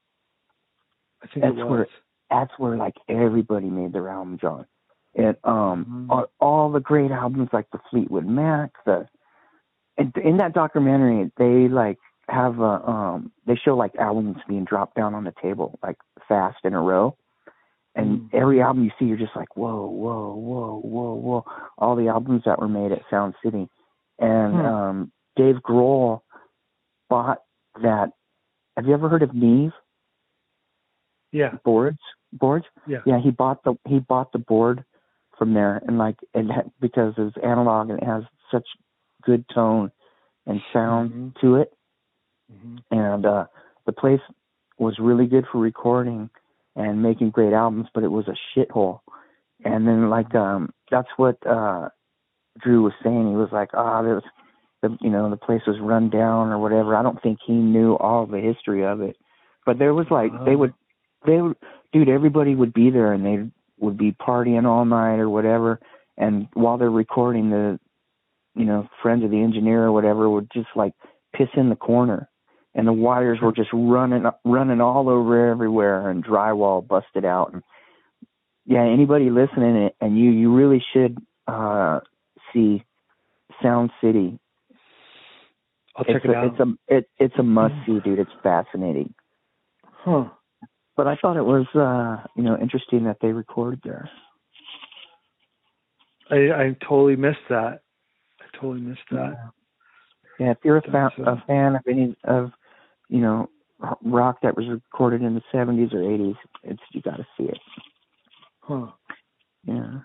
I 1.23 1.27
think 1.27 1.45
That's 1.45 1.53
it 1.59 1.65
was. 1.65 1.71
where 1.71 1.87
that's 2.31 2.53
where 2.59 2.77
like 2.77 2.95
everybody 3.09 3.67
made 3.67 3.93
their 3.93 4.09
album, 4.09 4.39
John. 4.41 4.67
And 5.15 5.37
um, 5.45 6.09
all, 6.11 6.27
all 6.41 6.73
the 6.73 6.81
great 6.81 7.11
albums 7.11 7.51
like 7.53 7.67
the 7.71 7.79
Fleetwood 7.91 8.27
Mac, 8.27 8.71
the 8.87 9.07
and 9.99 10.17
in 10.17 10.39
that 10.39 10.55
documentary 10.55 11.31
they 11.37 11.69
like 11.69 11.99
have 12.33 12.59
a 12.61 12.89
um 12.89 13.33
they 13.47 13.57
show 13.57 13.77
like 13.77 13.95
albums 13.97 14.39
being 14.49 14.65
dropped 14.65 14.97
down 14.97 15.15
on 15.15 15.25
the 15.25 15.35
table 15.41 15.79
like 15.83 15.99
fast 16.29 16.59
in 16.65 16.75
a 16.75 16.81
row. 16.81 17.17
And 17.95 18.31
every 18.33 18.63
album 18.63 18.85
you 18.85 18.91
see, 18.99 19.05
you're 19.05 19.19
just 19.19 19.37
like, 19.37 19.55
whoa, 19.55 19.85
whoa, 19.87 20.35
whoa, 20.35 20.81
whoa, 20.81 21.15
whoa. 21.15 21.45
All 21.77 21.95
the 21.95 22.09
albums 22.09 22.43
that 22.47 22.59
were 22.59 22.67
made 22.69 22.91
at 22.91 23.03
Sound 23.11 23.35
City, 23.45 23.69
and 24.19 24.55
Hmm. 24.55 24.65
um, 24.65 25.13
Dave 25.37 25.57
Grohl 25.57 26.23
bought 27.11 27.43
that. 27.83 28.13
Have 28.77 28.87
you 28.87 28.95
ever 28.95 29.11
heard 29.11 29.23
of 29.23 29.35
Neve? 29.35 29.73
Yeah. 31.33 31.55
boards 31.65 31.99
boards 32.33 32.67
Yeah. 32.87 33.01
yeah 33.07 33.19
he 33.19 33.31
bought 33.31 33.63
the 33.65 33.75
he 33.87 33.99
bought 34.01 34.33
the 34.33 34.39
board 34.39 34.85
from 35.39 35.55
there 35.55 35.83
and 35.87 35.97
like 35.99 36.17
it 36.35 36.47
had, 36.51 36.71
because 36.81 37.15
it's 37.17 37.37
analog 37.43 37.89
and 37.91 37.99
it 38.03 38.05
has 38.05 38.25
such 38.51 38.67
good 39.23 39.45
tone 39.49 39.91
and 40.47 40.61
sound 40.73 41.37
to 41.41 41.57
it 41.57 41.73
and 42.91 43.27
uh 43.27 43.47
the 43.87 43.93
place 43.93 44.21
was 44.79 44.99
really 44.99 45.27
good 45.27 45.45
for 45.51 45.59
recording 45.59 46.31
and 46.77 47.03
making 47.03 47.31
great 47.31 47.53
albums 47.53 47.89
but 47.95 48.05
it 48.05 48.11
was 48.11 48.27
a 48.29 48.59
shithole. 48.59 49.01
And 49.65 49.87
then 49.87 50.11
like 50.11 50.35
um 50.35 50.71
that's 50.91 51.09
what 51.17 51.37
uh 51.47 51.89
drew 52.61 52.83
was 52.83 52.93
saying. 53.03 53.31
He 53.31 53.37
was 53.37 53.51
like 53.53 53.71
ah 53.75 54.03
there 54.03 54.15
was 54.15 54.25
the 54.83 54.97
you 55.01 55.11
know 55.11 55.31
the 55.31 55.37
place 55.37 55.63
was 55.67 55.77
run 55.81 56.11
down 56.11 56.49
or 56.49 56.59
whatever. 56.59 56.97
I 56.97 57.03
don't 57.03 57.23
think 57.23 57.39
he 57.47 57.53
knew 57.53 57.95
all 57.95 58.27
the 58.27 58.41
history 58.41 58.85
of 58.85 59.01
it. 59.01 59.17
But 59.65 59.79
there 59.79 59.95
was 59.95 60.07
like 60.11 60.33
they 60.45 60.57
would 60.57 60.75
they 61.27 61.41
would 61.41 61.57
dude 61.93 62.09
everybody 62.09 62.55
would 62.55 62.73
be 62.73 62.91
there 62.91 63.13
and 63.13 63.25
they 63.25 63.51
would 63.79 63.97
be 63.97 64.13
partying 64.13 64.65
all 64.65 64.85
night 64.85 65.19
or 65.19 65.31
whatever. 65.31 65.81
And 66.17 66.49
while 66.55 66.79
they're 66.79 66.91
recording 66.91 67.51
the 67.51 67.79
you 68.55 68.65
know 68.65 68.89
friends 69.01 69.25
of 69.25 69.31
the 69.31 69.41
engineer 69.41 69.85
or 69.85 69.93
whatever 69.93 70.29
would 70.29 70.51
just 70.53 70.69
like 70.75 70.95
piss 71.35 71.49
in 71.57 71.69
the 71.69 71.77
corner 71.77 72.29
and 72.75 72.87
the 72.87 72.93
wires 72.93 73.39
were 73.43 73.53
just 73.53 73.71
running 73.73 74.25
running 74.45 74.81
all 74.81 75.09
over 75.09 75.51
everywhere 75.51 76.09
and 76.11 76.25
drywall 76.25 76.87
busted 76.87 77.25
out 77.25 77.53
and 77.53 77.63
yeah 78.67 78.83
anybody 78.85 79.31
listening 79.31 79.91
and 80.01 80.19
you 80.19 80.31
you 80.31 80.55
really 80.55 80.83
should 80.93 81.19
uh 81.49 82.01
see 82.53 82.83
sound 83.63 83.91
city 84.03 84.39
I'll 85.97 86.05
it's 86.09 86.13
check 86.13 86.25
it 86.25 86.31
a, 86.31 86.35
out. 86.35 86.45
it's 86.47 86.61
a 86.61 86.97
it, 86.97 87.11
it's 87.19 87.35
a 87.39 87.43
must 87.43 87.75
see 87.87 88.01
dude 88.01 88.19
it's 88.19 88.31
fascinating 88.43 89.15
Huh. 90.05 90.25
but 90.97 91.07
I 91.07 91.17
thought 91.17 91.37
it 91.37 91.45
was 91.45 91.67
uh 91.75 92.27
you 92.37 92.43
know 92.43 92.57
interesting 92.61 93.05
that 93.05 93.19
they 93.21 93.33
recorded 93.33 93.81
there. 93.85 94.09
I 96.31 96.35
I 96.37 96.77
totally 96.89 97.17
missed 97.17 97.47
that. 97.51 97.83
I 98.41 98.57
totally 98.57 98.81
missed 98.81 99.01
that. 99.11 99.37
Yeah, 100.41 100.53
if 100.53 100.59
you're 100.65 100.79
a, 100.79 100.83
fa- 100.83 101.11
uh, 101.19 101.33
a 101.33 101.45
fan 101.47 101.77
of 101.77 101.83
any 101.89 102.17
of 102.25 102.51
you 103.13 103.21
know 103.21 103.49
rock 104.05 104.39
that 104.43 104.57
was 104.57 104.69
recorded 104.69 105.23
in 105.23 105.35
the 105.35 105.43
70s 105.55 105.93
or 105.95 105.99
80s, 105.99 106.37
it's 106.65 106.83
you 106.93 107.03
got 107.03 107.19
to 107.19 107.27
see 107.37 107.45
it. 107.45 107.59
Huh. 108.61 108.89
Yeah. 109.65 110.01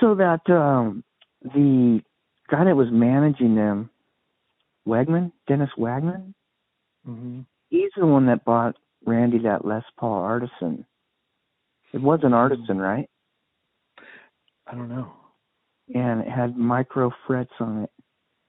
So 0.00 0.14
that 0.16 0.40
um 0.50 1.04
the 1.42 2.00
guy 2.50 2.64
that 2.64 2.76
was 2.76 2.88
managing 2.90 3.54
them, 3.54 3.90
Wegman, 4.88 5.32
Dennis 5.48 5.70
Wagman, 5.78 6.34
hmm 7.06 7.40
he's 7.70 7.90
the 7.96 8.06
one 8.06 8.26
that 8.26 8.44
bought 8.44 8.76
Randy 9.06 9.38
that 9.40 9.64
Les 9.66 9.84
Paul 9.98 10.22
Artisan. 10.22 10.86
It 11.92 12.02
was 12.02 12.20
an 12.24 12.34
Artisan, 12.34 12.78
right? 12.78 13.08
I 14.66 14.74
don't 14.74 14.88
know. 14.88 15.12
and 15.94 16.22
it 16.22 16.28
had 16.28 16.56
micro 16.56 17.12
frets 17.26 17.52
on 17.60 17.84
it, 17.84 17.90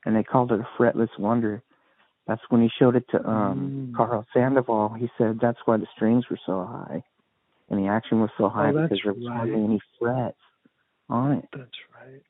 and 0.06 0.16
they 0.16 0.24
called 0.24 0.52
it 0.52 0.60
a 0.62 0.68
fretless 0.82 1.10
wonder. 1.20 1.62
That's 2.28 2.42
when 2.50 2.62
he 2.62 2.70
showed 2.80 2.96
it 2.96 3.06
to 3.12 3.28
um 3.28 3.90
Mm. 3.92 3.96
Karl 3.96 4.26
Sandoval. 4.34 4.94
He 4.94 5.10
said 5.18 5.40
that's 5.42 5.60
why 5.66 5.78
the 5.78 5.88
strings 5.96 6.30
were 6.30 6.40
so 6.46 6.66
high, 6.66 7.04
and 7.70 7.80
the 7.84 7.88
action 7.88 8.20
was 8.20 8.32
so 8.38 8.50
high 8.50 8.70
Oh, 8.70 8.84
because 8.84 9.00
there 9.04 9.14
was 9.14 9.28
right. 9.28 9.38
hardly 9.38 9.64
any 9.64 9.80
frets 10.00 10.38
on 11.10 11.34
it. 11.34 11.46
That's 11.54 11.70
right. 11.94 12.22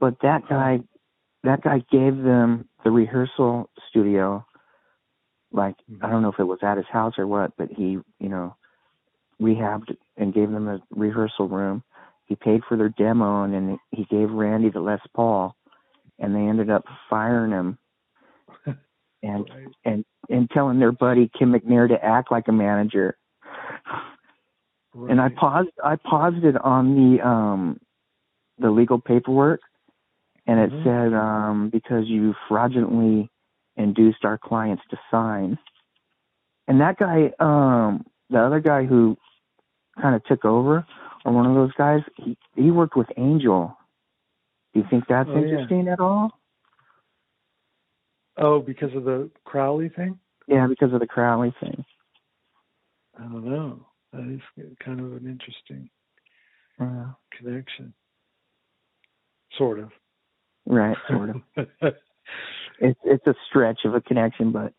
But 0.00 0.20
that 0.22 0.48
guy, 0.48 0.80
that 1.44 1.62
guy 1.62 1.82
gave 1.90 2.16
them 2.22 2.68
the 2.84 2.90
rehearsal 2.90 3.70
studio. 3.88 4.44
Like 5.50 5.76
Mm-hmm. 5.90 6.04
I 6.04 6.10
don't 6.10 6.22
know 6.22 6.30
if 6.32 6.38
it 6.38 6.44
was 6.44 6.58
at 6.62 6.76
his 6.76 6.86
house 6.92 7.14
or 7.18 7.26
what, 7.26 7.52
but 7.56 7.70
he, 7.70 7.98
you 8.20 8.28
know, 8.28 8.54
rehabbed 9.40 9.96
and 10.18 10.34
gave 10.34 10.50
them 10.50 10.68
a 10.68 10.80
rehearsal 10.90 11.48
room. 11.48 11.82
He 12.26 12.36
paid 12.36 12.60
for 12.68 12.76
their 12.76 12.90
demo, 12.90 13.44
and 13.44 13.54
then 13.54 13.78
he 13.92 14.04
gave 14.04 14.30
Randy 14.30 14.68
the 14.68 14.80
Les 14.80 15.00
Paul, 15.14 15.56
and 16.18 16.34
they 16.34 16.40
ended 16.40 16.68
up 16.68 16.84
firing 17.08 17.52
him 17.52 17.78
and 19.22 19.46
and 19.84 20.04
and 20.28 20.50
telling 20.50 20.78
their 20.78 20.92
buddy 20.92 21.30
Kim 21.38 21.52
McNair 21.52 21.88
to 21.88 22.04
act 22.04 22.30
like 22.30 22.48
a 22.48 22.52
manager. 22.52 23.16
And 25.08 25.20
I 25.20 25.28
paused 25.30 25.70
I 25.84 25.96
paused 25.96 26.44
it 26.44 26.56
on 26.62 26.94
the 26.94 27.26
um 27.26 27.80
the 28.58 28.70
legal 28.70 29.00
paperwork 29.00 29.60
and 30.46 30.60
it 30.60 30.72
Mhm. 30.72 30.82
said 30.84 31.14
um 31.14 31.70
because 31.70 32.06
you 32.08 32.34
fraudulently 32.48 33.30
induced 33.76 34.24
our 34.24 34.38
clients 34.38 34.82
to 34.90 34.98
sign. 35.10 35.58
And 36.68 36.80
that 36.80 36.98
guy 36.98 37.32
um 37.40 38.04
the 38.30 38.40
other 38.40 38.60
guy 38.60 38.84
who 38.84 39.16
kind 40.00 40.14
of 40.14 40.24
took 40.24 40.44
over 40.44 40.86
or 41.24 41.32
one 41.32 41.46
of 41.46 41.54
those 41.54 41.72
guys 41.74 42.02
he 42.16 42.36
he 42.56 42.70
worked 42.70 42.96
with 42.96 43.08
Angel. 43.16 43.76
Do 44.74 44.80
you 44.80 44.86
think 44.90 45.06
that's 45.08 45.30
Oh, 45.30 45.42
yeah. 45.44 45.44
interesting 45.44 45.88
at 45.88 46.00
all? 46.00 46.37
Oh, 48.38 48.60
because 48.60 48.94
of 48.94 49.04
the 49.04 49.30
Crowley 49.44 49.88
thing? 49.88 50.18
Yeah, 50.46 50.66
because 50.68 50.92
of 50.92 51.00
the 51.00 51.06
Crowley 51.06 51.52
thing. 51.60 51.84
I 53.18 53.22
don't 53.22 53.44
know. 53.44 53.86
That 54.12 54.40
is 54.58 54.64
kind 54.84 55.00
of 55.00 55.12
an 55.12 55.26
interesting 55.26 55.90
connection. 57.36 57.92
Sort 59.56 59.80
of. 59.80 59.90
Right, 60.66 60.96
sort 61.08 61.30
of. 61.30 61.36
it's 62.80 63.00
it's 63.04 63.26
a 63.26 63.34
stretch 63.48 63.80
of 63.84 63.94
a 63.94 64.00
connection, 64.00 64.52
but 64.52 64.72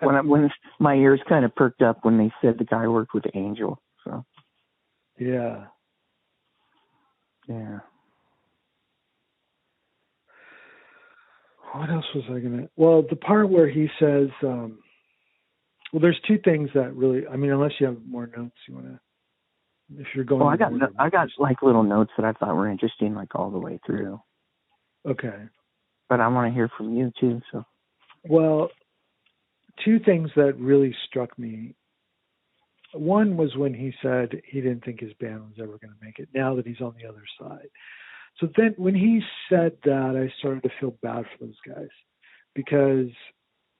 when 0.00 0.14
I, 0.14 0.20
when 0.20 0.50
my 0.78 0.94
ears 0.94 1.20
kind 1.28 1.44
of 1.44 1.54
perked 1.54 1.82
up 1.82 2.04
when 2.04 2.18
they 2.18 2.32
said 2.42 2.58
the 2.58 2.64
guy 2.64 2.86
worked 2.88 3.14
with 3.14 3.24
Angel. 3.34 3.80
So 4.04 4.24
yeah. 5.18 5.64
yeah, 7.48 7.78
What 11.72 11.90
else 11.90 12.04
was 12.14 12.24
I 12.30 12.38
gonna? 12.38 12.68
Well, 12.76 13.02
the 13.08 13.16
part 13.16 13.50
where 13.50 13.68
he 13.68 13.88
says, 13.98 14.28
um, 14.42 14.78
"Well, 15.92 16.00
there's 16.00 16.20
two 16.26 16.38
things 16.38 16.70
that 16.74 16.94
really. 16.94 17.26
I 17.26 17.36
mean, 17.36 17.50
unless 17.50 17.72
you 17.80 17.86
have 17.86 17.98
more 18.06 18.26
notes, 18.26 18.56
you 18.68 18.74
wanna. 18.74 19.00
If 19.98 20.06
you're 20.14 20.24
going. 20.24 20.40
well, 20.40 20.48
I 20.48 20.56
got 20.56 20.72
no- 20.72 20.92
I 20.98 21.10
got 21.10 21.28
like 21.38 21.62
little 21.62 21.82
notes 21.82 22.12
that 22.16 22.24
I 22.26 22.32
thought 22.32 22.56
were 22.56 22.68
interesting, 22.68 23.14
like 23.14 23.34
all 23.34 23.50
the 23.50 23.58
way 23.58 23.78
through. 23.86 24.20
Okay. 25.06 25.48
But 26.08 26.20
I 26.20 26.28
want 26.28 26.48
to 26.50 26.54
hear 26.54 26.68
from 26.76 26.94
you 26.96 27.12
too. 27.20 27.40
So 27.52 27.64
Well, 28.28 28.70
two 29.84 29.98
things 30.00 30.30
that 30.36 30.56
really 30.58 30.94
struck 31.08 31.38
me. 31.38 31.74
One 32.92 33.36
was 33.36 33.54
when 33.56 33.74
he 33.74 33.92
said 34.02 34.40
he 34.46 34.60
didn't 34.60 34.84
think 34.84 35.00
his 35.00 35.12
band 35.14 35.40
was 35.42 35.58
ever 35.58 35.78
going 35.78 35.92
to 35.92 36.04
make 36.04 36.18
it. 36.18 36.28
Now 36.34 36.54
that 36.56 36.66
he's 36.66 36.80
on 36.80 36.94
the 37.00 37.08
other 37.08 37.24
side, 37.38 37.68
so 38.38 38.48
then 38.56 38.74
when 38.76 38.94
he 38.94 39.20
said 39.48 39.72
that, 39.84 40.16
I 40.16 40.32
started 40.38 40.62
to 40.64 40.70
feel 40.78 40.96
bad 41.02 41.24
for 41.24 41.46
those 41.46 41.56
guys 41.66 41.88
because 42.54 43.08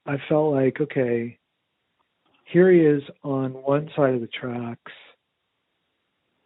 I 0.06 0.16
felt 0.28 0.54
like, 0.54 0.80
okay, 0.80 1.38
here 2.44 2.70
he 2.70 2.80
is 2.80 3.02
on 3.22 3.50
one 3.52 3.90
side 3.96 4.14
of 4.14 4.20
the 4.20 4.28
tracks, 4.28 4.92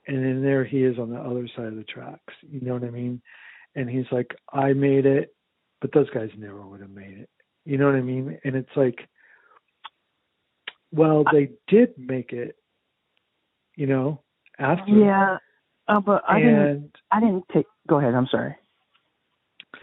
and 0.06 0.24
then 0.24 0.42
there 0.42 0.64
he 0.64 0.82
is 0.82 0.98
on 0.98 1.10
the 1.10 1.20
other 1.20 1.48
side 1.54 1.66
of 1.66 1.76
the 1.76 1.84
tracks. 1.84 2.34
You 2.42 2.60
know 2.62 2.74
what 2.74 2.84
I 2.84 2.90
mean? 2.90 3.20
And 3.76 3.88
he's 3.88 4.06
like, 4.10 4.34
I 4.52 4.72
made 4.72 5.06
it, 5.06 5.34
but 5.80 5.92
those 5.92 6.10
guys 6.10 6.30
never 6.36 6.66
would 6.66 6.80
have 6.80 6.90
made 6.90 7.18
it. 7.18 7.28
You 7.64 7.78
know 7.78 7.86
what 7.86 7.94
I 7.94 8.00
mean? 8.00 8.38
And 8.44 8.56
it's 8.56 8.74
like, 8.74 8.98
well, 10.90 11.24
they 11.32 11.50
did 11.68 11.94
make 11.96 12.32
it, 12.32 12.56
you 13.76 13.86
know, 13.86 14.22
after. 14.58 14.90
Yeah, 14.90 15.36
uh, 15.86 16.00
but 16.00 16.22
I 16.28 16.40
didn't. 16.40 16.92
I 17.10 17.20
didn't 17.20 17.44
take. 17.52 17.66
Go 17.90 17.98
ahead. 17.98 18.14
I'm 18.14 18.28
sorry. 18.30 18.54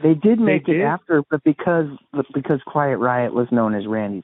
They 0.01 0.13
did 0.13 0.39
make 0.39 0.65
They 0.65 0.73
it 0.73 0.77
did? 0.77 0.85
after, 0.85 1.23
but 1.29 1.43
because 1.43 1.87
because 2.33 2.61
Quiet 2.65 2.97
Riot 2.97 3.33
was 3.33 3.47
known 3.51 3.75
as 3.75 3.85
Randy's 3.85 4.23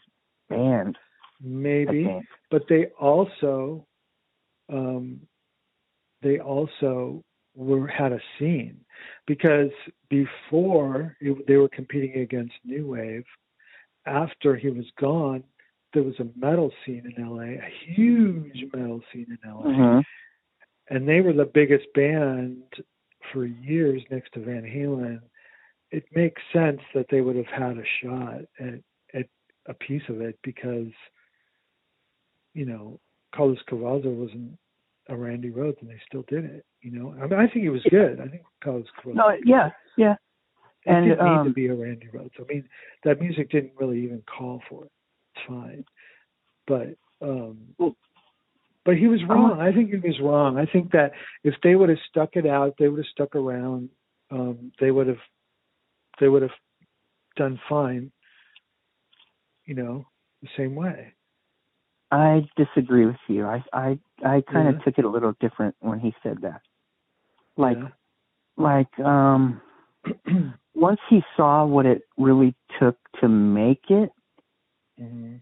band. 0.49 0.97
maybe 1.41 2.21
but 2.49 2.63
they 2.69 2.85
also 2.99 3.85
um 4.71 5.19
they 6.21 6.39
also 6.39 7.21
were 7.55 7.87
had 7.87 8.13
a 8.13 8.19
scene 8.39 8.77
because 9.27 9.71
before 10.09 11.17
it, 11.19 11.45
they 11.47 11.57
were 11.57 11.67
competing 11.69 12.21
against 12.21 12.53
new 12.63 12.87
wave 12.87 13.25
after 14.05 14.55
he 14.55 14.69
was 14.69 14.85
gone 14.99 15.43
there 15.93 16.03
was 16.03 16.17
a 16.19 16.27
metal 16.39 16.71
scene 16.85 17.03
in 17.17 17.27
LA 17.35 17.59
a 17.67 17.69
huge 17.85 18.63
metal 18.73 19.01
scene 19.11 19.27
in 19.29 19.49
LA 19.49 19.63
Mhm. 19.65 20.03
and 20.89 21.07
they 21.09 21.19
were 21.21 21.33
the 21.33 21.45
biggest 21.59 21.85
band 21.93 22.63
for 23.33 23.45
years 23.45 24.01
next 24.11 24.31
to 24.33 24.39
Van 24.39 24.63
Halen. 24.63 25.19
It 25.91 26.05
makes 26.15 26.41
sense 26.53 26.79
that 26.93 27.07
they 27.11 27.21
would 27.21 27.35
have 27.35 27.47
had 27.47 27.77
a 27.77 27.83
shot 28.01 28.41
at 28.59 28.79
at 29.13 29.27
a 29.67 29.73
piece 29.73 30.03
of 30.07 30.21
it 30.21 30.37
because 30.43 30.91
you 32.53 32.65
know 32.65 32.99
Carlos 33.35 33.59
Cavazo 33.69 34.13
wasn't 34.13 34.57
a 35.09 35.15
Randy 35.15 35.49
Rhoads 35.49 35.81
and 35.81 35.89
they 35.89 35.99
still 36.07 36.23
did 36.27 36.45
it. 36.45 36.65
You 36.81 36.91
know, 36.91 37.15
I 37.21 37.27
mean, 37.27 37.39
I 37.39 37.47
think 37.47 37.63
he 37.63 37.69
was 37.69 37.83
good. 37.89 38.21
I 38.21 38.27
think 38.27 38.43
Carlos 38.63 38.85
Cavazo. 39.03 39.15
No, 39.15 39.31
yeah, 39.43 39.69
yeah. 39.97 40.15
It 40.85 40.91
And 40.91 41.05
didn't 41.09 41.25
need 41.25 41.39
um, 41.39 41.47
to 41.47 41.53
be 41.53 41.67
a 41.67 41.75
Randy 41.75 42.07
Rhoads. 42.13 42.31
I 42.39 42.43
mean, 42.47 42.67
that 43.03 43.19
music 43.19 43.49
didn't 43.51 43.73
really 43.79 44.01
even 44.03 44.23
call 44.23 44.61
for 44.69 44.85
it. 44.85 44.91
It's 45.35 45.45
fine, 45.47 45.85
but 46.67 46.95
um, 47.21 47.57
but 48.85 48.97
he 48.97 49.07
was 49.07 49.23
wrong. 49.25 49.59
I 49.59 49.71
think 49.71 49.91
he 49.91 49.97
was 49.97 50.19
wrong. 50.19 50.57
I 50.57 50.65
think 50.65 50.91
that 50.91 51.11
if 51.43 51.55
they 51.63 51.75
would 51.75 51.89
have 51.89 51.99
stuck 52.09 52.35
it 52.35 52.45
out, 52.45 52.75
they 52.77 52.87
would 52.87 52.99
have 52.99 53.11
stuck 53.11 53.35
around. 53.35 53.89
Um, 54.29 54.71
they 54.79 54.91
would 54.91 55.07
have 55.07 55.21
they 56.19 56.27
would 56.27 56.41
have 56.41 56.51
done 57.35 57.59
fine. 57.69 58.11
You 59.65 59.75
know, 59.75 60.05
the 60.41 60.49
same 60.57 60.75
way. 60.75 61.13
I 62.11 62.47
disagree 62.57 63.05
with 63.05 63.15
you. 63.27 63.45
I 63.45 63.63
I 63.71 63.99
I 64.25 64.41
kind 64.51 64.67
of 64.67 64.75
Yeah. 64.75 64.81
took 64.83 64.97
it 64.97 65.05
a 65.05 65.09
little 65.09 65.33
different 65.39 65.75
when 65.79 65.99
he 65.99 66.13
said 66.21 66.41
that. 66.41 66.61
Like 67.57 67.77
Yeah. 67.77 67.89
like 68.57 68.99
um 68.99 69.61
once 70.75 70.99
he 71.09 71.23
saw 71.37 71.65
what 71.65 71.85
it 71.85 72.03
really 72.17 72.53
took 72.79 72.97
to 73.21 73.29
make 73.29 73.89
it, 73.89 74.11
Mhm. 74.99 75.41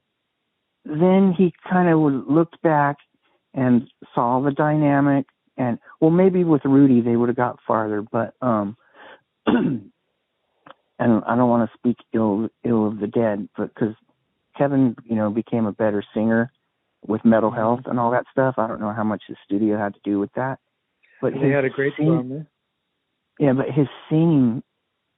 then 0.86 1.34
he 1.34 1.52
kind 1.68 1.90
of 1.90 2.00
looked 2.00 2.62
back 2.62 2.98
and 3.54 3.90
saw 4.16 4.40
the 4.42 4.52
dynamic 4.52 5.26
and 5.58 5.78
well 6.00 6.12
maybe 6.12 6.44
with 6.44 6.64
Rudy 6.66 7.02
they 7.02 7.16
would 7.16 7.30
have 7.30 7.36
got 7.36 7.60
farther 7.68 8.02
but 8.02 8.34
um 8.42 8.78
and 9.48 9.92
I 11.00 11.36
don't 11.36 11.50
want 11.50 11.70
to 11.70 11.78
speak 11.78 11.98
ill 12.14 12.50
ill 12.64 12.88
of 12.88 13.00
the 13.00 13.08
dead 13.08 13.50
but 13.58 13.74
cuz 13.76 13.96
Kevin 14.58 14.96
you 15.06 15.16
know 15.16 15.30
became 15.30 15.66
a 15.66 15.72
better 15.72 16.04
singer 16.14 16.52
with 17.06 17.26
mental 17.26 17.52
health 17.52 17.82
and 17.86 18.00
all 18.00 18.12
that 18.12 18.26
stuff 18.32 18.56
I 18.58 18.68
don't 18.68 18.80
know 18.82 18.94
how 18.94 19.04
much 19.04 19.24
his 19.28 19.38
studio 19.44 19.78
had 19.78 19.94
to 19.96 20.00
do 20.04 20.20
with 20.20 20.32
that 20.34 20.60
but 21.22 21.34
he 21.34 21.50
had 21.50 21.66
a 21.66 21.70
great 21.70 21.94
sing- 21.98 22.08
drummer. 22.08 22.48
yeah 23.40 23.54
but 23.54 23.70
his 23.70 23.88
singing 24.10 24.64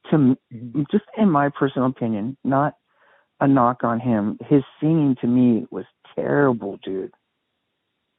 to 0.10 0.15
m 0.15 0.38
Mm-hmm. 0.54 0.84
just 0.91 1.06
in 1.17 1.30
my 1.30 1.50
personal 1.50 1.88
opinion 1.88 2.38
not 2.43 2.76
a 3.39 3.48
knock 3.48 3.84
on 3.84 4.00
him 4.00 4.38
his 4.48 4.63
singing 4.80 5.15
to 5.22 5.28
me 5.28 5.65
was 5.72 5.86
terrible 6.15 6.78
dude 6.84 7.13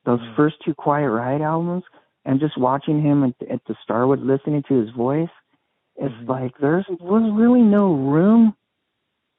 those 0.04 0.20
first 0.36 0.56
two 0.64 0.74
Quiet 0.74 1.08
Riot 1.10 1.42
albums 1.42 1.84
and 2.24 2.40
just 2.40 2.58
watching 2.58 3.02
him 3.02 3.24
at, 3.24 3.48
at 3.50 3.60
the 3.66 3.74
Starwood, 3.82 4.20
listening 4.20 4.62
to 4.68 4.74
his 4.80 4.90
voice, 4.90 5.28
it's 5.96 6.14
Mm-hmm. 6.14 6.30
like 6.30 6.52
there's 6.60 6.86
was 7.00 7.30
really 7.34 7.62
no 7.62 7.94
room. 7.94 8.54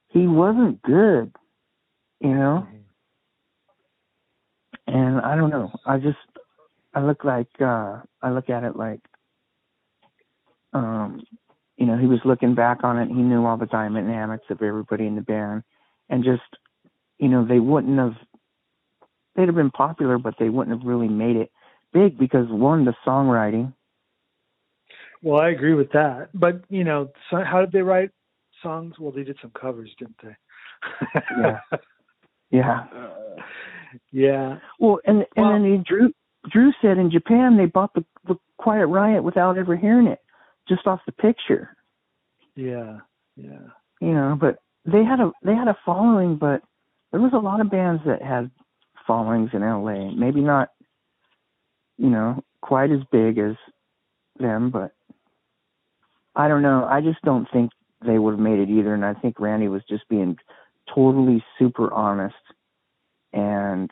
He 0.09 0.27
wasn't 0.27 0.81
good, 0.83 1.33
you 2.21 2.33
know. 2.33 2.67
Mm-hmm. 2.67 2.77
And 4.87 5.19
I 5.21 5.35
don't 5.35 5.49
know. 5.49 5.71
I 5.85 5.97
just 5.97 6.17
I 6.93 7.01
look 7.01 7.23
like 7.23 7.49
uh 7.59 8.01
I 8.21 8.31
look 8.31 8.49
at 8.49 8.63
it 8.63 8.75
like 8.75 9.01
um 10.73 11.23
you 11.77 11.85
know, 11.85 11.97
he 11.97 12.07
was 12.07 12.19
looking 12.25 12.55
back 12.55 12.83
on 12.83 12.97
it, 12.99 13.09
he 13.09 13.15
knew 13.15 13.45
all 13.45 13.57
the 13.57 13.65
dynamics 13.65 14.45
of 14.49 14.61
everybody 14.61 15.07
in 15.07 15.15
the 15.15 15.21
band 15.21 15.63
and 16.09 16.23
just 16.23 16.43
you 17.19 17.29
know, 17.29 17.45
they 17.45 17.59
wouldn't 17.59 17.97
have 17.97 18.15
they'd 19.35 19.47
have 19.47 19.55
been 19.55 19.71
popular 19.71 20.17
but 20.17 20.35
they 20.39 20.49
wouldn't 20.49 20.77
have 20.77 20.87
really 20.87 21.07
made 21.07 21.35
it 21.35 21.51
big 21.93 22.17
because 22.19 22.45
one, 22.49 22.85
the 22.85 22.93
songwriting. 23.07 23.73
Well, 25.23 25.39
I 25.39 25.49
agree 25.49 25.73
with 25.73 25.91
that. 25.93 26.29
But 26.33 26.63
you 26.69 26.83
know, 26.83 27.09
so 27.31 27.37
how 27.43 27.61
did 27.61 27.71
they 27.71 27.81
write 27.81 28.11
songs? 28.61 28.95
Well, 28.99 29.11
they 29.11 29.23
did 29.23 29.37
some 29.41 29.51
covers, 29.59 29.89
didn't 29.97 30.17
they? 30.21 30.35
Yeah. 31.39 31.59
Yeah. 32.51 32.85
Uh, 32.95 33.41
yeah. 34.11 34.59
Well, 34.79 34.99
and 35.05 35.25
and 35.35 35.65
then 35.65 35.71
he, 35.71 35.83
Drew 35.83 36.13
Drew 36.51 36.71
said 36.81 36.99
in 36.99 37.11
Japan 37.11 37.57
they 37.57 37.65
bought 37.65 37.93
the, 37.95 38.05
the 38.27 38.35
Quiet 38.57 38.85
Riot 38.85 39.23
without 39.23 39.57
ever 39.57 39.75
hearing 39.75 40.07
it, 40.07 40.19
just 40.69 40.85
off 40.85 40.99
the 41.05 41.11
picture. 41.11 41.75
Yeah. 42.55 42.99
Yeah. 43.35 43.67
You 43.99 44.13
know, 44.13 44.37
but 44.39 44.59
they 44.85 45.03
had 45.03 45.19
a 45.19 45.31
they 45.43 45.55
had 45.55 45.67
a 45.67 45.77
following, 45.85 46.37
but 46.37 46.61
there 47.11 47.19
was 47.19 47.33
a 47.33 47.39
lot 47.39 47.61
of 47.61 47.71
bands 47.71 48.03
that 48.05 48.21
had 48.21 48.51
followings 49.05 49.51
in 49.53 49.61
LA. 49.61 50.11
Maybe 50.11 50.41
not, 50.41 50.69
you 51.97 52.09
know, 52.09 52.43
quite 52.61 52.91
as 52.91 53.01
big 53.11 53.37
as 53.37 53.55
them, 54.39 54.69
but 54.69 54.93
I 56.35 56.47
don't 56.47 56.61
know. 56.61 56.85
I 56.89 57.01
just 57.01 57.21
don't 57.23 57.47
think 57.51 57.71
they 58.05 58.19
would 58.19 58.31
have 58.31 58.39
made 58.39 58.59
it 58.59 58.69
either. 58.69 58.93
And 58.93 59.05
I 59.05 59.13
think 59.13 59.39
Randy 59.39 59.67
was 59.67 59.83
just 59.89 60.07
being 60.09 60.37
totally 60.93 61.43
super 61.57 61.93
honest 61.93 62.35
and 63.33 63.89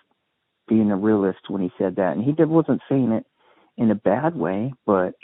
being 0.67 0.91
a 0.91 0.97
realist 0.97 1.49
when 1.49 1.62
he 1.62 1.71
said 1.78 1.95
that. 1.97 2.15
And 2.15 2.23
he 2.23 2.32
did, 2.32 2.49
wasn't 2.49 2.82
saying 2.89 3.12
it 3.12 3.26
in 3.78 3.91
a 3.91 3.95
bad 3.95 4.36
way, 4.36 4.73
but 4.86 5.15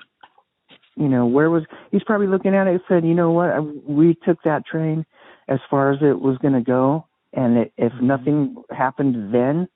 you 0.95 1.07
know, 1.07 1.25
where 1.25 1.49
was 1.49 1.63
he's 1.91 2.03
probably 2.03 2.27
looking 2.27 2.53
at 2.53 2.67
it 2.67 2.71
and 2.71 2.81
said, 2.87 3.05
you 3.05 3.13
know 3.13 3.31
what, 3.31 3.49
I, 3.49 3.59
we 3.59 4.17
took 4.25 4.43
that 4.43 4.65
train 4.65 5.05
as 5.47 5.59
far 5.69 5.91
as 5.91 5.99
it 6.01 6.19
was 6.19 6.37
going 6.39 6.53
to 6.53 6.61
go, 6.61 7.07
and 7.33 7.57
it, 7.57 7.73
if 7.77 7.93
nothing 8.01 8.55
happened 8.69 9.33
then, 9.33 9.67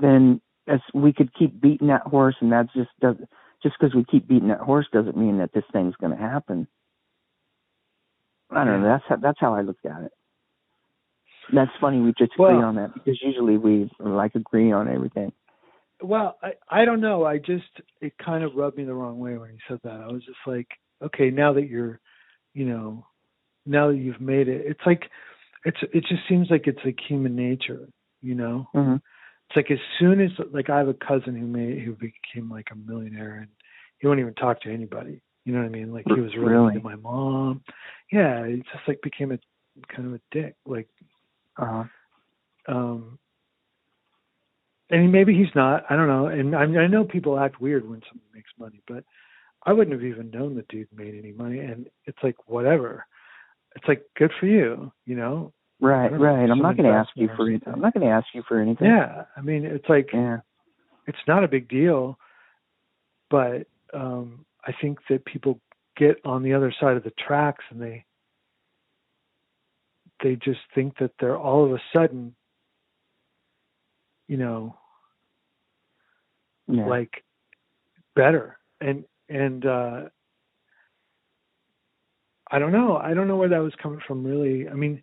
then 0.00 0.40
as 0.68 0.80
we 0.94 1.12
could 1.12 1.34
keep 1.34 1.60
beating 1.60 1.88
that 1.88 2.02
horse, 2.02 2.36
and 2.40 2.52
that's 2.52 2.72
just 2.74 2.90
does 3.00 3.16
just 3.62 3.76
because 3.78 3.94
we 3.94 4.04
keep 4.04 4.26
beating 4.26 4.48
that 4.48 4.60
horse 4.60 4.86
doesn't 4.92 5.16
mean 5.16 5.38
that 5.38 5.52
this 5.52 5.64
thing's 5.72 5.96
going 5.96 6.16
to 6.16 6.22
happen. 6.22 6.66
I 8.50 8.64
don't 8.64 8.82
know. 8.82 8.88
That's 8.88 9.04
how, 9.08 9.16
that's 9.16 9.38
how 9.40 9.54
I 9.54 9.62
looked 9.62 9.86
at 9.86 10.02
it. 10.02 10.12
That's 11.52 11.70
funny. 11.80 12.00
We 12.00 12.12
just 12.18 12.32
agree 12.34 12.62
on 12.62 12.76
that 12.76 12.94
because 12.94 13.20
usually 13.22 13.56
we 13.56 13.90
like 13.98 14.34
agree 14.34 14.72
on 14.72 14.88
everything. 14.88 15.32
Well, 16.02 16.36
I 16.42 16.52
I 16.68 16.84
don't 16.84 17.00
know. 17.00 17.24
I 17.24 17.38
just 17.38 17.64
it 18.00 18.12
kind 18.24 18.44
of 18.44 18.54
rubbed 18.54 18.76
me 18.76 18.84
the 18.84 18.94
wrong 18.94 19.18
way 19.18 19.36
when 19.36 19.50
he 19.50 19.58
said 19.68 19.80
that. 19.84 20.00
I 20.00 20.06
was 20.06 20.24
just 20.24 20.38
like, 20.46 20.68
okay, 21.02 21.30
now 21.30 21.52
that 21.54 21.68
you're, 21.68 22.00
you 22.54 22.66
know, 22.66 23.06
now 23.66 23.88
that 23.88 23.96
you've 23.96 24.20
made 24.20 24.48
it, 24.48 24.64
it's 24.66 24.80
like, 24.86 25.02
it's 25.64 25.78
it 25.92 26.04
just 26.08 26.22
seems 26.28 26.48
like 26.50 26.66
it's 26.66 26.78
like 26.84 26.96
human 27.06 27.36
nature, 27.36 27.88
you 28.22 28.34
know. 28.34 28.68
Mm-hmm. 28.74 28.96
It's 29.50 29.56
like 29.56 29.70
as 29.72 29.78
soon 29.98 30.20
as 30.20 30.30
like 30.52 30.70
I 30.70 30.78
have 30.78 30.88
a 30.88 30.94
cousin 30.94 31.34
who 31.34 31.46
made 31.46 31.82
who 31.82 31.92
became 31.96 32.48
like 32.50 32.68
a 32.70 32.76
millionaire 32.76 33.38
and 33.38 33.48
he 33.98 34.06
won't 34.06 34.20
even 34.20 34.34
talk 34.34 34.60
to 34.62 34.72
anybody. 34.72 35.20
You 35.44 35.52
know 35.52 35.58
what 35.60 35.66
I 35.66 35.70
mean? 35.70 35.92
Like 35.92 36.04
he 36.06 36.20
was 36.20 36.34
really, 36.36 36.52
Really? 36.52 36.74
into 36.76 36.84
my 36.84 36.94
mom. 36.96 37.62
Yeah, 38.12 38.46
he 38.46 38.56
just 38.58 38.86
like 38.86 39.00
became 39.02 39.32
a 39.32 39.38
kind 39.92 40.06
of 40.08 40.14
a 40.14 40.20
dick. 40.30 40.54
Like 40.66 40.88
Uh-huh. 41.58 41.84
um 42.68 43.18
and 44.90 45.12
maybe 45.12 45.34
he's 45.34 45.54
not 45.54 45.84
i 45.90 45.96
don't 45.96 46.08
know 46.08 46.26
and 46.26 46.54
I, 46.54 46.62
I 46.62 46.86
know 46.86 47.04
people 47.04 47.38
act 47.38 47.60
weird 47.60 47.88
when 47.88 48.00
someone 48.08 48.26
makes 48.34 48.50
money 48.58 48.80
but 48.86 49.04
i 49.64 49.72
wouldn't 49.72 49.94
have 49.94 50.04
even 50.04 50.30
known 50.30 50.54
the 50.54 50.64
dude 50.68 50.88
made 50.94 51.14
any 51.14 51.32
money 51.32 51.60
and 51.60 51.88
it's 52.06 52.18
like 52.22 52.36
whatever 52.48 53.06
it's 53.76 53.86
like 53.88 54.02
good 54.16 54.32
for 54.38 54.46
you 54.46 54.92
you 55.06 55.16
know 55.16 55.52
Right, 55.80 56.06
I 56.06 56.08
don't 56.10 56.18
know, 56.20 56.24
right. 56.26 56.50
I'm 56.50 56.58
not 56.60 56.76
going 56.76 56.90
to 56.90 56.94
ask 56.96 57.08
you 57.14 57.28
for 57.36 57.48
anything. 57.48 57.72
I'm 57.72 57.80
not 57.80 57.94
going 57.94 58.06
to 58.06 58.12
ask 58.12 58.26
you 58.34 58.42
for 58.46 58.60
anything. 58.60 58.86
yeah 58.86 59.24
i 59.36 59.40
mean 59.40 59.64
it's 59.64 59.88
like 59.88 60.10
Yeah. 60.12 60.38
it's 61.06 61.18
not 61.26 61.42
a 61.44 61.48
big 61.48 61.68
deal 61.68 62.18
but 63.30 63.66
um 63.94 64.44
i 64.66 64.72
think 64.80 64.98
that 65.08 65.24
people 65.24 65.58
get 65.96 66.16
on 66.24 66.42
the 66.42 66.52
other 66.52 66.72
side 66.80 66.96
of 66.96 67.02
the 67.04 67.12
tracks 67.26 67.64
and 67.70 67.80
they 67.80 68.04
they 70.22 70.36
just 70.36 70.60
think 70.74 70.98
that 70.98 71.12
they're 71.18 71.38
all 71.38 71.64
of 71.64 71.72
a 71.72 71.80
sudden 71.94 72.34
you 74.28 74.36
know, 74.36 74.76
Yeah. 76.68 76.86
like 76.86 77.24
better. 78.14 78.58
And 78.80 79.04
and 79.28 79.66
uh 79.66 80.02
I 82.52 82.58
don't 82.60 82.70
know. 82.70 82.96
I 82.96 83.12
don't 83.14 83.26
know 83.26 83.36
where 83.36 83.48
that 83.48 83.58
was 83.62 83.74
coming 83.82 84.00
from 84.06 84.24
really. 84.24 84.68
I 84.68 84.74
mean 84.74 85.02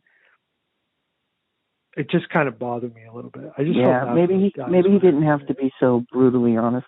it 1.98 2.10
just 2.10 2.30
kind 2.30 2.48
of 2.48 2.58
bothered 2.60 2.94
me 2.96 3.02
a 3.06 3.14
little 3.14 3.32
bit. 3.32 3.52
I 3.58 3.64
just 3.64 3.76
yeah, 3.78 4.12
maybe 4.14 4.36
he 4.36 4.54
maybe 4.70 4.90
he 4.92 5.00
didn't 5.00 5.24
have 5.24 5.46
to 5.48 5.54
be 5.54 5.72
so 5.80 6.06
brutally 6.12 6.56
honest. 6.56 6.88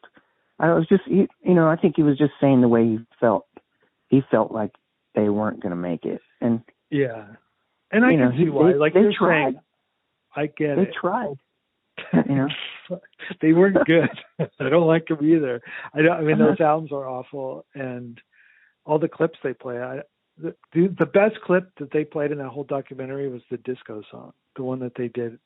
I 0.59 0.73
was 0.73 0.85
just 0.87 1.03
he, 1.05 1.27
you 1.41 1.53
know 1.53 1.67
I 1.67 1.75
think 1.75 1.95
he 1.97 2.03
was 2.03 2.17
just 2.17 2.33
saying 2.39 2.61
the 2.61 2.67
way 2.67 2.83
he 2.85 2.99
felt. 3.19 3.45
He 4.07 4.21
felt 4.31 4.51
like 4.51 4.71
they 5.15 5.29
weren't 5.29 5.61
going 5.61 5.71
to 5.71 5.75
make 5.75 6.05
it, 6.05 6.21
and 6.41 6.61
Yeah. 6.89 7.25
And 7.91 8.05
I 8.05 8.11
You 8.11 8.17
know, 8.17 8.29
can 8.29 8.37
see 8.37 8.43
he- 8.45 8.49
why. 8.49 8.71
they- 8.71 8.77
like 8.77 8.93
they 8.93 9.01
you're 9.01 9.13
tried. 9.13 9.53
saying 9.53 9.59
I 10.35 10.45
get 10.45 10.75
they 10.75 10.83
it. 10.83 10.85
They 10.85 10.91
tried. 11.01 11.35
You 12.29 12.35
know, 12.35 12.47
they 13.41 13.51
weren't 13.53 13.85
good. 13.85 14.09
I 14.59 14.69
don't 14.69 14.87
like 14.87 15.07
them 15.07 15.23
either. 15.23 15.61
I 15.93 16.01
don't. 16.01 16.11
I 16.17 16.21
mean, 16.21 16.39
Uh-huh. 16.41 16.51
those 16.51 16.61
albums 16.61 16.91
are 16.91 17.07
awful, 17.07 17.65
and 17.75 18.19
all 18.85 18.99
the 18.99 19.09
clips 19.09 19.37
they 19.43 19.53
play. 19.53 19.79
I, 19.79 20.01
the, 20.41 20.55
the 20.73 20.95
the 20.99 21.05
best 21.05 21.39
clip 21.41 21.69
that 21.79 21.91
they 21.91 22.03
played 22.05 22.31
in 22.31 22.37
that 22.39 22.49
whole 22.49 22.63
documentary 22.63 23.27
was 23.29 23.41
the 23.51 23.57
disco 23.57 24.01
song, 24.11 24.33
the 24.55 24.63
one 24.63 24.79
that 24.79 24.93
they 24.95 25.07
did 25.09 25.37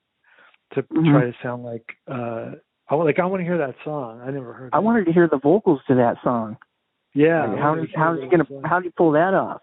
to 0.74 0.84
Mhm. 0.84 1.12
try 1.12 1.22
to 1.26 1.34
sound 1.42 1.64
like. 1.64 1.86
uh 2.08 2.52
I 2.90 2.96
like. 2.96 3.18
I 3.18 3.26
want 3.26 3.40
to 3.40 3.46
hear 3.46 3.58
that 3.58 3.76
song. 3.84 4.22
I 4.22 4.30
never 4.30 4.54
heard. 4.54 4.70
I 4.74 4.80
wanted 4.80 5.06
to 5.06 5.14
hear 5.14 5.28
the 5.28 5.40
vocals 5.40 5.80
to 5.88 5.96
that 5.96 6.18
song. 6.24 6.58
Yeah. 7.14 7.46
Like, 7.46 7.58
how 7.60 7.76
how 7.96 8.14
he 8.20 8.28
gonna 8.28 8.46
how 8.66 8.80
do 8.80 8.86
you 8.86 8.92
pull 8.96 9.12
that 9.14 9.34
off? 9.34 9.62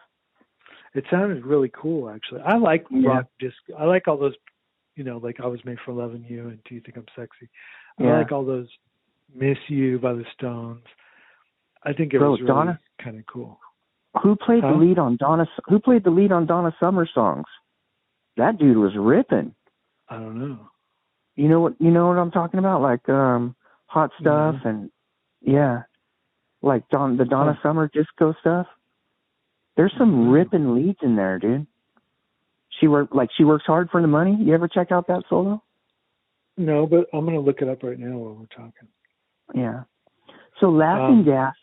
It 0.94 1.04
sounded 1.10 1.44
really 1.44 1.68
cool, 1.68 2.08
actually. 2.10 2.40
I 2.40 2.56
like 2.56 2.86
Yeah. 2.90 3.08
rock 3.08 3.26
disco. 3.38 3.74
I 3.78 3.84
like 3.84 4.08
all 4.08 4.16
those, 4.16 4.34
you 4.96 5.04
know, 5.04 5.18
like 5.18 5.38
I 5.40 5.46
was 5.46 5.62
made 5.64 5.78
for 5.80 5.92
loving 5.92 6.24
you 6.28 6.48
and 6.48 6.58
Do 6.64 6.74
you 6.74 6.80
think 6.80 6.96
I'm 6.96 7.06
sexy? 7.14 7.48
I 7.98 8.04
Yeah. 8.04 8.18
like 8.18 8.32
all 8.32 8.44
those 8.44 8.68
Miss 9.34 9.58
You 9.68 9.98
by 9.98 10.14
the 10.14 10.24
Stones. 10.32 10.84
I 11.84 11.92
think 11.92 12.14
it 12.14 12.18
Bro, 12.18 12.30
was 12.32 12.40
really 12.40 12.52
Donna- 12.52 12.80
kind 12.98 13.18
of 13.18 13.26
cool. 13.26 13.60
Who 14.22 14.36
played 14.36 14.62
Huh? 14.64 14.72
the 14.72 14.76
lead 14.78 14.98
on 14.98 15.16
Donna? 15.16 15.46
Who 15.68 15.78
played 15.78 16.04
the 16.04 16.10
lead 16.10 16.32
on 16.32 16.46
Donna 16.46 16.74
Summer 16.80 17.06
songs? 17.06 17.46
That 18.36 18.58
dude 18.58 18.76
was 18.76 18.96
ripping. 18.96 19.54
I 20.08 20.16
don't 20.16 20.38
know. 20.38 20.68
You 21.36 21.48
know 21.48 21.60
what? 21.60 21.80
You 21.80 21.90
know 21.90 22.08
what 22.08 22.18
I'm 22.18 22.30
talking 22.30 22.58
about? 22.58 22.82
Like 22.82 23.08
um, 23.08 23.54
hot 23.86 24.10
stuff 24.20 24.56
and 24.64 24.90
yeah, 25.40 25.82
like 26.62 26.88
Don 26.88 27.16
the 27.16 27.24
Donna 27.24 27.54
Huh. 27.54 27.68
Summer 27.68 27.88
disco 27.92 28.34
stuff. 28.40 28.66
There's 29.76 29.94
some 29.96 30.26
Mhm. 30.26 30.32
ripping 30.32 30.74
leads 30.74 30.98
in 31.02 31.14
there, 31.16 31.38
dude. 31.38 31.66
She 32.80 32.88
worked 32.88 33.14
like 33.14 33.30
she 33.32 33.44
works 33.44 33.64
hard 33.66 33.90
for 33.90 34.00
the 34.00 34.08
money. 34.08 34.34
You 34.34 34.54
ever 34.54 34.66
check 34.68 34.90
out 34.90 35.06
that 35.06 35.24
solo? 35.28 35.62
No, 36.56 36.86
but 36.86 37.06
I'm 37.12 37.24
gonna 37.24 37.40
look 37.40 37.62
it 37.62 37.68
up 37.68 37.82
right 37.82 37.98
now 37.98 38.18
while 38.18 38.34
we're 38.34 38.46
talking. 38.46 38.88
Yeah. 39.54 39.84
So 40.58 40.68
Laughing 40.70 41.18
Um, 41.20 41.24
Gas. 41.24 41.54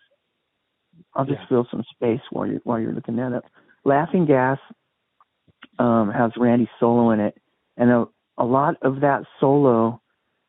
I'll 1.13 1.25
just 1.25 1.39
yeah. 1.41 1.47
fill 1.49 1.67
some 1.69 1.83
space 1.93 2.21
while 2.31 2.47
you're 2.47 2.59
while 2.63 2.79
you're 2.79 2.93
looking 2.93 3.15
that 3.17 3.33
up. 3.33 3.45
Laughing 3.83 4.25
Gas 4.25 4.59
um, 5.79 6.11
has 6.11 6.31
Randy 6.37 6.69
solo 6.79 7.11
in 7.11 7.19
it, 7.19 7.37
and 7.77 7.89
a, 7.89 8.05
a 8.37 8.45
lot 8.45 8.75
of 8.81 9.01
that 9.01 9.23
solo 9.39 10.01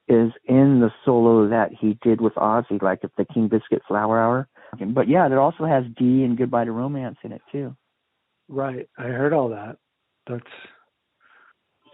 is 0.09 0.33
in 0.47 0.81
the 0.81 0.91
solo 1.05 1.49
that 1.49 1.71
he 1.79 1.99
did 2.03 2.21
with 2.21 2.35
Ozzy, 2.35 2.81
like 2.81 3.01
at 3.05 3.11
the 3.17 3.27
King 3.27 3.49
Biscuit 3.49 3.83
Flower 3.87 4.21
Hour. 4.21 4.49
But 4.95 5.09
yeah, 5.09 5.27
it 5.27 5.33
also 5.33 5.65
has 5.65 5.85
Dee 5.99 6.25
and 6.25 6.37
Goodbye 6.37 6.65
to 6.65 6.73
Romance 6.73 7.17
in 7.25 7.33
it 7.33 7.43
too. 7.53 7.77
Right. 8.49 8.89
I 8.97 9.05
heard 9.05 9.33
all 9.33 9.51
that. 9.51 9.77
That's 10.27 10.45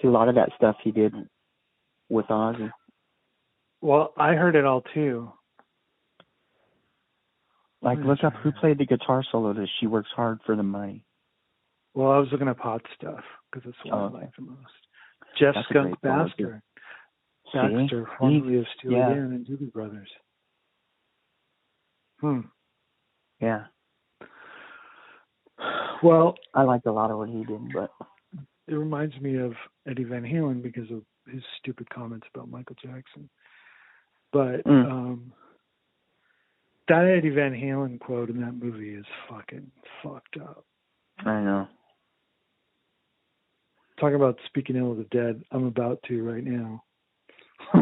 See, 0.00 0.08
a 0.08 0.10
lot 0.10 0.28
of 0.28 0.34
that 0.36 0.50
stuff 0.56 0.76
he 0.82 0.90
did 0.90 1.14
with 2.08 2.26
Ozzy. 2.26 2.70
well, 3.80 4.12
I 4.16 4.34
heard 4.34 4.56
it 4.56 4.64
all 4.64 4.82
too. 4.94 5.32
Like, 7.84 7.98
look 7.98 8.24
up 8.24 8.32
who 8.42 8.50
played 8.52 8.78
the 8.78 8.86
guitar 8.86 9.22
solo 9.30 9.52
to 9.52 9.66
"She 9.78 9.86
Works 9.86 10.08
Hard 10.16 10.40
for 10.46 10.56
the 10.56 10.62
Money." 10.62 11.04
Well, 11.94 12.10
I 12.10 12.18
was 12.18 12.28
looking 12.32 12.48
at 12.48 12.56
pot 12.58 12.82
stuff 12.96 13.22
because 13.52 13.68
it's 13.68 13.78
what 13.84 13.94
Oh, 13.94 14.06
I 14.06 14.20
like 14.22 14.34
the 14.36 14.42
most. 14.42 14.58
Jeff 15.38 15.54
That's 15.54 15.68
Skunk 15.68 16.00
great 16.00 16.12
solo, 16.12 16.24
too. 16.24 16.28
Baxter. 16.28 16.62
Baxter, 17.52 18.08
formerly 18.18 18.58
of 18.58 18.64
Steely 18.78 18.96
yeah. 18.96 19.08
Dan 19.10 19.18
and 19.32 19.46
Doobie 19.46 19.72
Brothers. 19.72 20.08
Hmm. 22.20 22.40
Yeah, 23.40 23.64
Well, 26.02 26.34
I 26.54 26.62
liked 26.62 26.86
a 26.86 26.92
lot 26.92 27.10
of 27.10 27.18
what 27.18 27.28
he 27.28 27.44
did, 27.44 27.72
but 27.72 27.90
it 28.66 28.74
reminds 28.74 29.18
me 29.20 29.36
of 29.38 29.52
Eddie 29.86 30.04
Van 30.04 30.22
Halen 30.22 30.62
because 30.62 30.90
of 30.90 31.02
his 31.30 31.42
stupid 31.58 31.88
comments 31.90 32.26
about 32.34 32.48
Michael 32.50 32.76
Jackson. 32.82 33.28
But 34.32 34.64
Mm. 34.64 34.90
um 34.90 35.32
that 36.88 37.04
Eddie 37.04 37.30
Van 37.30 37.52
Halen 37.52 37.98
quote 37.98 38.30
in 38.30 38.40
that 38.40 38.52
movie 38.52 38.94
is 38.94 39.06
fucking 39.28 39.70
fucked 40.02 40.36
up. 40.40 40.64
I 41.18 41.40
know. 41.40 41.68
Talking 43.98 44.16
about 44.16 44.38
speaking 44.46 44.76
ill 44.76 44.92
of 44.92 44.98
the 44.98 45.04
dead, 45.04 45.42
I'm 45.50 45.66
about 45.66 46.02
to 46.08 46.22
right 46.22 46.44
now. 46.44 46.82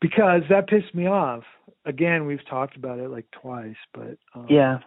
because 0.00 0.42
that 0.50 0.68
pissed 0.68 0.94
me 0.94 1.06
off. 1.06 1.44
Again, 1.86 2.26
we've 2.26 2.44
talked 2.48 2.76
about 2.76 2.98
it 2.98 3.08
like 3.10 3.26
twice, 3.40 3.76
but 3.92 4.18
um, 4.34 4.46
Yeah. 4.50 4.78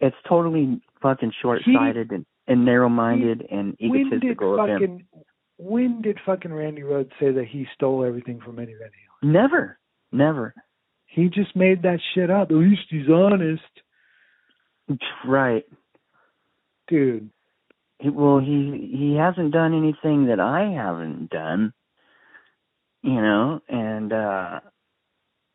It's 0.00 0.16
totally 0.28 0.80
fucking 1.00 1.32
short 1.40 1.60
sighted 1.64 2.10
and, 2.10 2.26
and 2.48 2.64
narrow 2.64 2.88
minded 2.88 3.46
and 3.50 3.76
egotistical 3.80 3.90
when 3.90 4.10
did 4.10 4.24
egotistical 4.24 4.60
of 4.60 4.68
him. 4.68 4.74
fucking 4.80 5.06
when 5.58 6.02
did 6.02 6.18
fucking 6.26 6.52
Randy 6.52 6.82
Rhoads 6.82 7.12
say 7.20 7.30
that 7.30 7.46
he 7.48 7.66
stole 7.74 8.04
everything 8.04 8.40
from 8.40 8.58
Eddie 8.58 8.74
Van 8.74 8.88
Halen? 8.88 9.32
Never. 9.32 9.78
Never. 10.12 10.54
He 11.06 11.28
just 11.28 11.54
made 11.56 11.82
that 11.82 11.98
shit 12.14 12.30
up. 12.30 12.50
At 12.50 12.56
least 12.56 12.82
he's 12.88 13.08
honest, 13.08 13.62
Right. 15.26 15.64
dude. 16.88 17.30
He, 17.98 18.08
well, 18.10 18.38
he 18.38 18.90
he 18.96 19.16
hasn't 19.16 19.52
done 19.52 19.74
anything 19.74 20.26
that 20.26 20.40
I 20.40 20.70
haven't 20.72 21.30
done. 21.30 21.72
You 23.02 23.20
know, 23.20 23.60
and 23.68 24.12
uh 24.12 24.60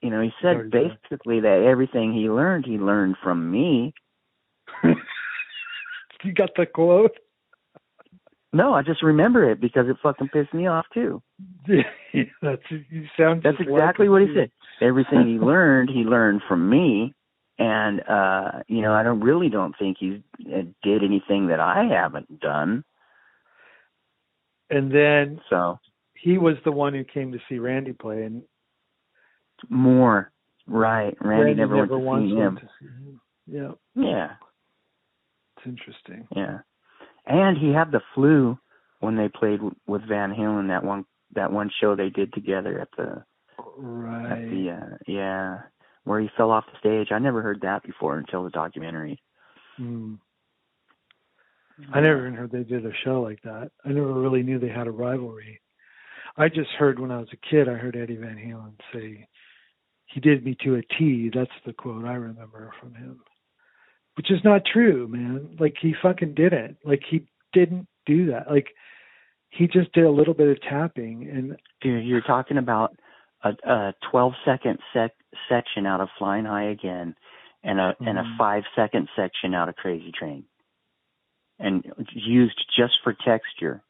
you 0.01 0.09
know, 0.11 0.21
he 0.21 0.31
said 0.41 0.55
Sorry, 0.55 0.69
basically 0.69 1.39
that 1.41 1.65
everything 1.67 2.13
he 2.13 2.29
learned, 2.29 2.65
he 2.65 2.77
learned 2.77 3.15
from 3.23 3.49
me. 3.51 3.93
You 6.23 6.33
got 6.33 6.49
the 6.55 6.65
quote? 6.65 7.15
No, 8.57 8.73
I 8.73 8.81
just 8.81 9.03
remember 9.03 9.47
it 9.51 9.61
because 9.61 9.87
it 9.87 9.97
fucking 10.01 10.29
pissed 10.29 10.51
me 10.51 10.65
off 10.65 10.87
too. 10.91 11.21
That's 11.67 12.61
you 12.71 13.05
sound. 13.15 13.43
That's 13.43 13.59
exactly 13.59 14.09
what 14.09 14.23
he 14.23 14.33
said. 14.33 14.51
Everything 14.81 15.27
he 15.27 15.37
learned, 15.45 15.91
he 15.91 15.99
learned 15.99 16.41
from 16.47 16.67
me. 16.67 17.13
And 17.59 18.01
uh, 18.09 18.63
you 18.67 18.81
know, 18.81 18.93
I 18.93 19.03
don't 19.03 19.19
really 19.19 19.49
don't 19.49 19.75
think 19.77 19.97
he 19.99 20.23
uh, 20.47 20.63
did 20.81 21.03
anything 21.03 21.47
that 21.47 21.59
I 21.59 21.85
haven't 21.85 22.39
done. 22.39 22.83
And 24.71 24.91
then 24.91 25.39
So 25.51 25.79
he 26.15 26.39
was 26.39 26.55
the 26.65 26.71
one 26.71 26.95
who 26.95 27.03
came 27.03 27.33
to 27.33 27.39
see 27.47 27.59
Randy 27.59 27.93
play, 27.93 28.23
and 28.23 28.41
more, 29.69 30.31
right? 30.65 31.15
Randy, 31.21 31.53
never, 31.53 31.75
went 31.75 31.91
to 31.91 32.29
see 32.29 32.35
him. 32.35 32.55
to 32.55 32.69
see 32.79 32.85
him. 32.87 33.21
Yeah, 33.45 33.71
Yeah, 34.03 34.31
it's 35.57 35.67
interesting. 35.67 36.27
yeah. 36.35 36.59
And 37.27 37.57
he 37.57 37.71
had 37.73 37.91
the 37.91 38.01
flu 38.15 38.57
when 38.99 39.15
they 39.17 39.29
played 39.29 39.59
with 39.85 40.07
Van 40.07 40.33
Halen 40.33 40.69
that 40.69 40.83
one 40.83 41.05
that 41.35 41.51
one 41.51 41.69
show 41.81 41.95
they 41.95 42.09
did 42.09 42.33
together 42.33 42.79
at 42.79 42.89
the 42.97 43.23
at 43.59 43.65
Right. 43.77 44.49
the 44.49 44.71
uh, 44.71 44.97
yeah 45.07 45.59
where 46.05 46.21
he 46.21 46.29
fell 46.37 46.51
off 46.51 46.65
the 46.71 46.79
stage. 46.79 47.11
I 47.11 47.19
never 47.19 47.41
heard 47.41 47.61
that 47.61 47.83
before 47.83 48.17
until 48.17 48.43
the 48.43 48.49
documentary. 48.49 49.21
Hmm. 49.75 50.15
I 51.93 51.99
never 51.99 52.21
even 52.21 52.33
heard 52.33 52.51
they 52.51 52.63
did 52.63 52.85
a 52.85 52.91
show 53.03 53.21
like 53.21 53.41
that. 53.43 53.71
I 53.85 53.89
never 53.89 54.13
really 54.13 54.41
knew 54.41 54.57
they 54.57 54.69
had 54.69 54.87
a 54.87 54.91
rivalry. 54.91 55.61
I 56.37 56.49
just 56.49 56.69
heard 56.71 56.97
when 56.97 57.11
I 57.11 57.17
was 57.19 57.27
a 57.33 57.49
kid, 57.49 57.67
I 57.69 57.73
heard 57.73 57.95
Eddie 57.95 58.15
Van 58.15 58.35
Halen 58.37 58.73
say, 58.93 59.27
he 60.05 60.19
did 60.19 60.43
me 60.45 60.55
to 60.63 60.75
a 60.75 60.81
T. 60.97 61.29
That's 61.33 61.51
the 61.65 61.73
quote 61.73 62.05
I 62.05 62.13
remember 62.13 62.71
from 62.79 62.95
him. 62.95 63.19
Which 64.17 64.31
is 64.31 64.43
not 64.43 64.63
true, 64.65 65.07
man. 65.07 65.55
Like, 65.59 65.75
he 65.79 65.93
fucking 66.01 66.33
didn't. 66.33 66.77
Like, 66.83 67.01
he 67.07 67.27
didn't 67.53 67.87
do 68.07 68.25
that. 68.31 68.49
Like, 68.49 68.67
he 69.49 69.67
just 69.67 69.91
did 69.93 70.05
a 70.05 70.09
little 70.11 70.33
bit 70.33 70.47
of 70.49 70.61
tapping. 70.61 71.29
And 71.29 71.55
Dude, 71.81 72.03
you're 72.05 72.21
talking 72.21 72.57
about 72.57 72.95
a, 73.43 73.49
a 73.69 73.93
12 74.09 74.33
second 74.43 74.79
sec- 74.93 75.11
section 75.47 75.85
out 75.85 76.01
of 76.01 76.09
Flying 76.17 76.45
High 76.45 76.69
Again, 76.69 77.15
and 77.63 77.79
a 77.79 77.95
and 77.99 78.17
a 78.17 78.23
Mhm. 78.23 78.37
five 78.37 78.63
second 78.75 79.07
section 79.15 79.53
out 79.53 79.69
of 79.69 79.75
Crazy 79.75 80.11
Train, 80.11 80.45
and 81.59 81.85
used 82.13 82.59
just 82.75 82.93
for 83.03 83.13
texture. 83.13 83.83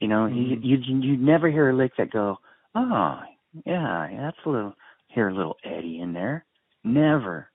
You 0.00 0.08
know, 0.08 0.26
Mhm. 0.28 0.62
you 0.62 0.76
you 0.76 1.00
you 1.00 1.16
never 1.16 1.48
hear 1.48 1.70
a 1.70 1.72
lick 1.74 1.96
that 1.96 2.10
go, 2.10 2.38
oh 2.74 3.22
yeah, 3.64 4.08
that's 4.18 4.44
a 4.44 4.48
little 4.50 4.74
hear 5.08 5.28
a 5.28 5.34
little 5.34 5.56
Eddie 5.64 6.00
in 6.00 6.12
there. 6.12 6.44
Never. 6.84 7.50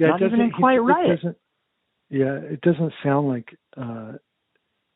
Yeah, 0.00 0.08
Not 0.08 0.22
it 0.22 0.26
even 0.26 0.40
in 0.40 0.50
Quiet 0.50 0.78
it 0.78 0.80
Riot. 0.80 1.16
doesn't, 1.20 1.36
yeah, 2.10 2.34
it 2.34 2.60
doesn't 2.62 2.92
sound 3.04 3.28
like 3.28 3.56
uh, 3.76 4.12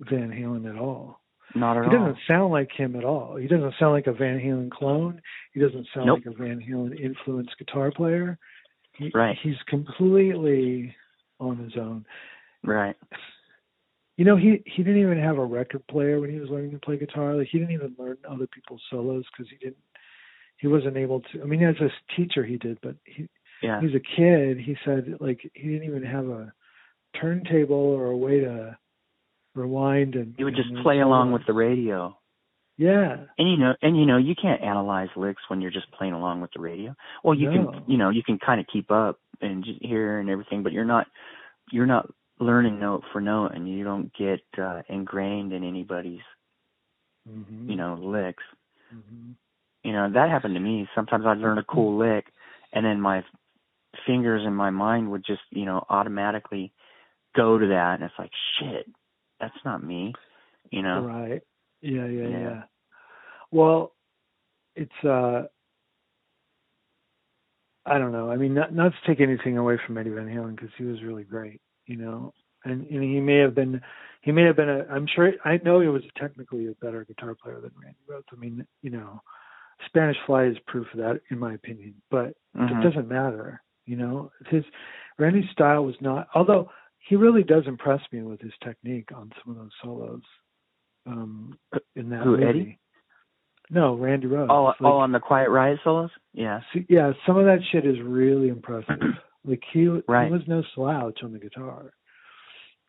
Van 0.00 0.30
Halen 0.30 0.68
at 0.68 0.76
all. 0.80 1.20
Not 1.54 1.76
at 1.76 1.84
he 1.84 1.90
all. 1.96 2.06
doesn't 2.06 2.18
sound 2.26 2.52
like 2.52 2.70
him 2.72 2.96
at 2.96 3.04
all. 3.04 3.36
He 3.36 3.46
doesn't 3.46 3.74
sound 3.78 3.92
like 3.92 4.08
a 4.08 4.12
Van 4.12 4.40
Halen 4.40 4.70
clone. 4.70 5.20
He 5.52 5.60
doesn't 5.60 5.86
sound 5.94 6.06
Nope. 6.06 6.20
like 6.26 6.34
a 6.34 6.38
Van 6.42 6.58
Halen 6.60 6.98
influenced 7.00 7.56
guitar 7.58 7.92
player. 7.94 8.38
He, 8.96 9.10
Right. 9.14 9.36
He's 9.42 9.54
completely 9.68 10.94
on 11.38 11.58
his 11.58 11.72
own. 11.78 12.04
Right. 12.64 12.96
You 14.16 14.24
know, 14.24 14.36
he 14.36 14.62
he 14.66 14.82
didn't 14.84 15.00
even 15.02 15.18
have 15.18 15.38
a 15.38 15.44
record 15.44 15.86
player 15.88 16.20
when 16.20 16.30
he 16.30 16.38
was 16.38 16.48
learning 16.48 16.70
to 16.72 16.78
play 16.78 16.96
guitar. 16.96 17.34
Like 17.34 17.48
he 17.50 17.58
didn't 17.58 17.74
even 17.74 17.94
learn 17.98 18.16
other 18.28 18.46
people's 18.46 18.80
solos 18.90 19.24
because 19.32 19.50
he 19.50 19.56
didn't. 19.56 19.76
He 20.58 20.68
wasn't 20.68 20.96
able 20.96 21.20
to. 21.20 21.42
I 21.42 21.46
mean, 21.46 21.62
as 21.64 21.74
a 21.80 21.88
teacher, 22.16 22.44
he 22.44 22.56
did, 22.56 22.78
but 22.80 22.94
he 23.04 23.28
Yeah. 23.62 23.80
he's 23.80 23.94
a 23.94 24.00
kid. 24.16 24.58
He 24.58 24.76
said 24.84 25.16
like 25.20 25.40
he 25.54 25.68
didn't 25.68 25.84
even 25.88 26.02
have 26.02 26.26
a 26.28 26.52
turntable 27.20 27.76
or 27.76 28.06
a 28.06 28.16
way 28.16 28.40
to 28.40 28.76
rewind 29.54 30.14
and. 30.16 30.34
You 30.38 30.44
would 30.46 30.56
just 30.56 30.74
play 30.82 31.00
along 31.00 31.32
with 31.32 31.42
the 31.46 31.52
radio. 31.52 32.16
Yeah. 32.76 33.16
And 33.38 33.48
you 33.50 33.56
know, 33.56 33.74
and 33.82 33.96
you 33.96 34.04
know, 34.04 34.16
you 34.16 34.34
can't 34.34 34.60
analyze 34.62 35.08
licks 35.16 35.42
when 35.48 35.60
you're 35.60 35.70
just 35.70 35.90
playing 35.92 36.12
along 36.12 36.40
with 36.40 36.50
the 36.54 36.60
radio. 36.60 36.94
Well, 37.22 37.34
you 37.34 37.48
No. 37.50 37.70
can, 37.70 37.84
you 37.86 37.96
know, 37.96 38.10
you 38.10 38.22
can 38.24 38.38
kind 38.38 38.60
of 38.60 38.66
keep 38.72 38.90
up 38.90 39.20
and 39.40 39.64
just 39.64 39.80
hear 39.80 40.18
and 40.18 40.28
everything, 40.28 40.62
but 40.64 40.72
you're 40.72 40.84
not, 40.84 41.06
you're 41.70 41.86
not 41.86 42.10
learning 42.40 42.80
note 42.80 43.04
for 43.12 43.20
note, 43.20 43.52
and 43.54 43.68
you 43.68 43.84
don't 43.84 44.12
get 44.14 44.40
uh, 44.58 44.82
ingrained 44.88 45.52
in 45.52 45.62
anybody's, 45.64 46.20
Mm-hmm. 47.30 47.70
you 47.70 47.76
know, 47.76 47.94
licks. 48.02 48.42
hmm 48.90 49.30
You 49.82 49.92
know, 49.92 50.10
that 50.12 50.28
happened 50.28 50.54
to 50.54 50.60
me. 50.60 50.86
Sometimes 50.94 51.24
I'd 51.26 51.38
learn 51.38 51.58
a 51.58 51.64
cool 51.64 51.96
lick, 51.96 52.26
and 52.72 52.84
then 52.84 53.00
my 53.00 53.22
fingers 54.06 54.42
and 54.44 54.56
my 54.56 54.70
mind 54.70 55.10
would 55.10 55.24
just, 55.24 55.42
you 55.50 55.64
know, 55.64 55.84
automatically 55.88 56.72
go 57.36 57.58
to 57.58 57.66
that, 57.68 57.94
and 57.94 58.04
it's 58.04 58.14
like, 58.18 58.30
shit, 58.58 58.86
that's 59.40 59.54
not 59.64 59.82
me. 59.82 60.12
You 60.70 60.82
know. 60.82 61.02
Right. 61.02 61.42
Yeah, 61.80 62.06
yeah, 62.06 62.28
Yeah. 62.28 62.38
yeah, 62.38 62.62
Well, 63.50 63.92
it's 64.76 65.04
uh 65.04 65.44
I 67.86 67.98
don't 67.98 68.12
know. 68.12 68.30
I 68.30 68.36
mean, 68.36 68.54
not 68.54 68.74
not 68.74 68.92
to 68.92 69.06
take 69.06 69.20
anything 69.20 69.58
away 69.58 69.78
from 69.86 69.98
Eddie 69.98 70.10
Van 70.10 70.26
Halen 70.26 70.56
because 70.56 70.70
he 70.78 70.84
was 70.84 71.02
really 71.02 71.24
great, 71.24 71.60
you 71.86 71.96
know. 71.96 72.32
And 72.64 72.86
and 72.86 73.02
he 73.02 73.20
may 73.20 73.38
have 73.38 73.54
been 73.54 73.80
he 74.22 74.32
may 74.32 74.42
have 74.44 74.56
been 74.56 74.70
a 74.70 74.86
I'm 74.90 75.06
sure 75.06 75.32
I 75.44 75.60
know 75.64 75.80
he 75.80 75.88
was 75.88 76.02
technically 76.16 76.66
a 76.68 76.74
better 76.84 77.04
guitar 77.04 77.34
player 77.34 77.60
than 77.60 77.72
Randy 77.82 77.98
Rhoads. 78.10 78.32
I 78.32 78.36
mean, 78.36 78.66
you 78.80 78.90
know, 78.90 79.20
Spanish 79.86 80.16
Fly 80.26 80.44
is 80.44 80.56
proof 80.66 80.86
of 80.94 80.98
that 81.00 81.20
in 81.30 81.38
my 81.38 81.54
opinion, 81.54 81.94
but 82.10 82.34
Mhm. 82.56 82.80
it 82.80 82.82
doesn't 82.82 83.08
matter, 83.08 83.62
you 83.86 83.96
know. 83.96 84.30
His 84.48 84.64
Randy's 85.18 85.50
style 85.52 85.84
was 85.84 85.94
not 86.00 86.28
although 86.34 86.70
he 87.08 87.16
really 87.16 87.42
does 87.42 87.64
impress 87.66 88.00
me 88.12 88.22
with 88.22 88.40
his 88.40 88.52
technique 88.62 89.10
on 89.14 89.30
some 89.44 89.52
of 89.54 89.58
those 89.60 89.70
solos 89.82 90.22
um 91.06 91.58
in 91.96 92.08
that 92.10 92.22
Who, 92.22 92.32
movie. 92.32 92.44
Eddie? 92.46 92.78
No, 93.70 93.94
Randy 93.94 94.26
Rhoads. 94.26 94.50
all, 94.50 94.66
Like, 94.66 94.82
on 94.82 95.12
the 95.12 95.18
Quiet 95.20 95.48
Riot 95.50 95.80
solos. 95.84 96.10
Yeah. 96.34 96.60
see- 96.72 96.86
yeah, 96.88 97.12
some 97.26 97.38
of 97.38 97.46
that 97.46 97.60
shit 97.72 97.86
is 97.86 97.96
really 98.04 98.48
impressive. 98.48 98.98
like 99.44 99.62
he, 99.72 99.88
Right. 100.06 100.26
he 100.26 100.32
was 100.32 100.42
no 100.46 100.62
slouch 100.74 101.20
on 101.22 101.32
the 101.32 101.38
guitar 101.38 101.92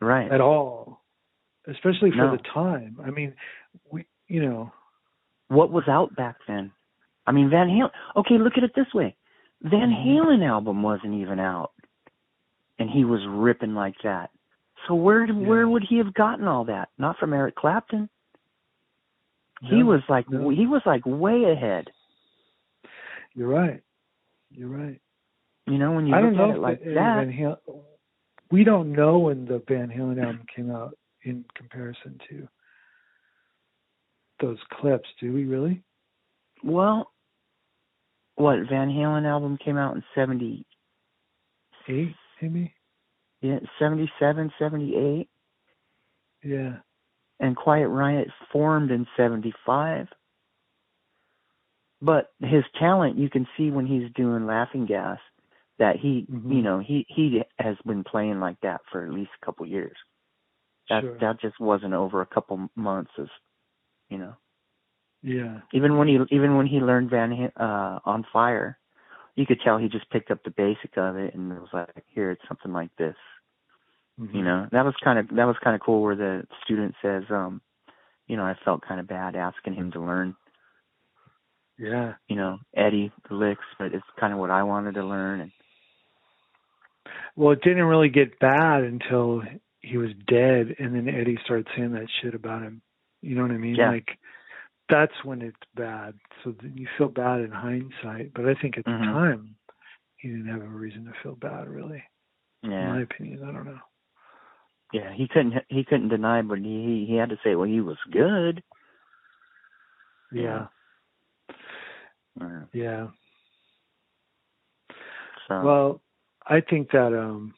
Right. 0.00 0.30
at 0.30 0.40
all, 0.42 1.00
especially 1.66 2.10
for 2.10 2.16
No. 2.26 2.32
the 2.32 2.42
time. 2.52 2.98
I 3.04 3.10
mean, 3.10 3.34
we, 3.90 4.04
you 4.28 4.42
know, 4.42 4.70
what 5.48 5.70
was 5.72 5.84
out 5.88 6.14
back 6.14 6.36
then. 6.46 6.72
I 7.26 7.32
mean, 7.32 7.48
Van 7.50 7.68
Halen. 7.68 7.90
Okay, 8.16 8.36
look 8.38 8.54
at 8.58 8.62
it 8.64 8.72
this 8.76 8.92
way: 8.94 9.16
Van 9.62 9.90
Mm-hmm. 9.90 10.08
Halen 10.08 10.46
album 10.46 10.82
wasn't 10.82 11.14
even 11.14 11.40
out, 11.40 11.72
and 12.78 12.90
he 12.90 13.04
was 13.04 13.20
ripping 13.28 13.74
like 13.74 13.96
that. 14.04 14.30
So 14.86 14.94
where 14.94 15.26
where 15.26 15.68
would 15.68 15.84
he 15.88 15.98
have 15.98 16.14
gotten 16.14 16.46
all 16.46 16.64
that? 16.66 16.90
Not 16.98 17.16
from 17.18 17.32
Eric 17.32 17.56
Clapton. 17.56 18.08
he 19.62 19.82
was 19.82 20.00
like 20.08 20.28
no. 20.30 20.50
he 20.50 20.66
was 20.66 20.82
like 20.84 21.02
way 21.04 21.44
ahead. 21.52 21.86
you're 23.34 23.48
right. 23.48 23.82
You're 24.50 24.68
right. 24.68 25.00
You 25.66 25.78
know, 25.78 25.92
when 25.92 26.06
you 26.06 26.14
I 26.14 26.20
look 26.20 26.38
at 26.38 26.56
it 26.56 26.60
like 26.60 26.80
Eddie 26.82 26.94
that. 26.94 27.26
Halen, 27.28 27.56
we 28.50 28.62
don't 28.62 28.92
know 28.92 29.18
when 29.18 29.44
the 29.44 29.62
Van 29.66 29.88
Halen 29.88 30.22
album 30.22 30.46
came 30.54 30.70
out 30.70 30.96
in 31.24 31.44
comparison 31.56 32.20
to 32.30 32.48
those 34.40 34.58
clips, 34.74 35.08
do 35.20 35.32
we 35.32 35.44
really? 35.44 35.82
Well, 36.62 37.10
what 38.36 38.58
Van 38.68 38.88
Halen 38.88 39.26
album 39.26 39.58
came 39.62 39.76
out 39.76 39.96
in 39.96 40.04
seventy 40.14 40.64
Eight, 41.88 42.14
maybe? 42.42 42.74
yeah 43.40 43.58
seventy 43.78 44.10
seven 44.18 44.52
seventy 44.58 44.96
eight, 44.96 45.28
Yeah. 46.42 46.78
and 47.40 47.56
Quiet 47.56 47.88
Riot 47.88 48.28
formed 48.52 48.90
in 48.90 49.06
75. 49.16 50.08
But 52.02 52.32
his 52.40 52.64
talent, 52.78 53.16
you 53.18 53.30
can 53.30 53.46
see 53.56 53.70
when 53.70 53.86
he's 53.86 54.10
doing 54.14 54.46
Laughing 54.46 54.84
Gas, 54.86 55.18
that 55.78 55.96
he, 55.96 56.26
Mhm. 56.30 56.54
you 56.56 56.62
know, 56.62 56.78
he 56.78 57.06
he 57.08 57.42
has 57.58 57.76
been 57.86 58.04
playing 58.04 58.40
like 58.40 58.58
that 58.60 58.80
for 58.90 59.04
at 59.04 59.12
least 59.12 59.30
a 59.40 59.44
couple 59.46 59.66
years. 59.66 59.96
That 60.88 61.02
Sure. 61.02 61.18
that 61.18 61.40
just 61.40 61.58
wasn't 61.60 61.94
over 61.94 62.20
a 62.20 62.26
couple 62.26 62.68
months 62.74 63.12
of, 63.18 63.30
you 64.08 64.18
know. 64.18 64.36
Yeah. 65.26 65.58
Even 65.72 65.96
when 65.98 66.06
he 66.06 66.18
even 66.30 66.56
when 66.56 66.66
he 66.66 66.78
learned 66.78 67.10
Van 67.10 67.50
uh 67.58 67.98
on 68.04 68.24
Fire, 68.32 68.78
you 69.34 69.44
could 69.44 69.60
tell 69.60 69.76
he 69.76 69.88
just 69.88 70.08
picked 70.10 70.30
up 70.30 70.44
the 70.44 70.50
basic 70.50 70.96
of 70.96 71.16
it 71.16 71.34
and 71.34 71.50
it 71.52 71.60
was 71.60 71.68
like, 71.72 72.04
here 72.14 72.30
it's 72.30 72.46
something 72.46 72.72
like 72.72 72.90
this. 72.96 73.16
Mm-hmm. 74.20 74.36
You 74.36 74.44
know, 74.44 74.68
that 74.70 74.84
was 74.84 74.94
kind 75.02 75.18
of 75.18 75.28
that 75.34 75.46
was 75.46 75.56
kind 75.64 75.74
of 75.74 75.82
cool. 75.82 76.00
Where 76.00 76.14
the 76.14 76.44
student 76.64 76.94
says, 77.02 77.24
um, 77.30 77.60
you 78.28 78.36
know, 78.36 78.44
I 78.44 78.54
felt 78.64 78.86
kind 78.86 79.00
of 79.00 79.08
bad 79.08 79.34
asking 79.34 79.74
him 79.74 79.90
to 79.92 80.00
learn, 80.00 80.36
Yeah. 81.76 82.14
you 82.28 82.36
know, 82.36 82.58
Eddie 82.76 83.10
the 83.28 83.34
licks, 83.34 83.64
but 83.78 83.92
it's 83.92 84.06
kind 84.20 84.32
of 84.32 84.38
what 84.38 84.50
I 84.50 84.62
wanted 84.62 84.94
to 84.94 85.04
learn. 85.04 85.40
And 85.40 85.52
Well, 87.34 87.50
it 87.52 87.62
didn't 87.62 87.84
really 87.84 88.08
get 88.10 88.38
bad 88.38 88.84
until 88.84 89.42
he 89.80 89.96
was 89.98 90.10
dead, 90.28 90.76
and 90.78 90.94
then 90.94 91.08
Eddie 91.08 91.38
started 91.44 91.66
saying 91.76 91.92
that 91.92 92.06
shit 92.22 92.34
about 92.34 92.62
him. 92.62 92.80
You 93.22 93.34
know 93.34 93.42
what 93.42 93.50
I 93.50 93.58
mean? 93.58 93.74
Yeah. 93.74 93.90
Like 93.90 94.18
that's 94.88 95.24
when 95.24 95.42
it's 95.42 95.56
bad. 95.74 96.14
So 96.44 96.54
you 96.74 96.86
feel 96.98 97.08
bad 97.08 97.40
in 97.40 97.50
hindsight, 97.50 98.32
but 98.34 98.46
I 98.46 98.54
think 98.54 98.78
at 98.78 98.84
the 98.84 98.90
Mhm. 98.92 99.04
time 99.04 99.56
he 100.16 100.28
didn't 100.28 100.46
have 100.48 100.62
a 100.62 100.66
reason 100.68 101.04
to 101.06 101.12
feel 101.22 101.36
bad, 101.36 101.68
really. 101.68 102.02
In 102.62 102.86
my 102.88 103.00
opinion, 103.02 103.42
I 103.44 103.52
don't 103.52 103.64
know. 103.66 103.80
yeah, 104.92 105.12
he 105.12 105.26
couldn't 105.28 105.64
he 105.68 105.84
couldn't 105.84 106.08
deny, 106.08 106.42
but 106.42 106.58
he 106.58 107.04
he 107.06 107.16
had 107.16 107.28
to 107.30 107.38
say, 107.42 107.54
well, 107.56 107.68
he 107.68 107.80
was 107.80 107.98
good. 108.10 108.62
Yeah. 110.32 110.68
Uh, 112.40 112.66
Yeah. 112.72 113.08
so 115.48 115.60
Well, 115.62 116.02
I 116.46 116.60
think 116.60 116.90
that 116.92 117.12
um 117.18 117.54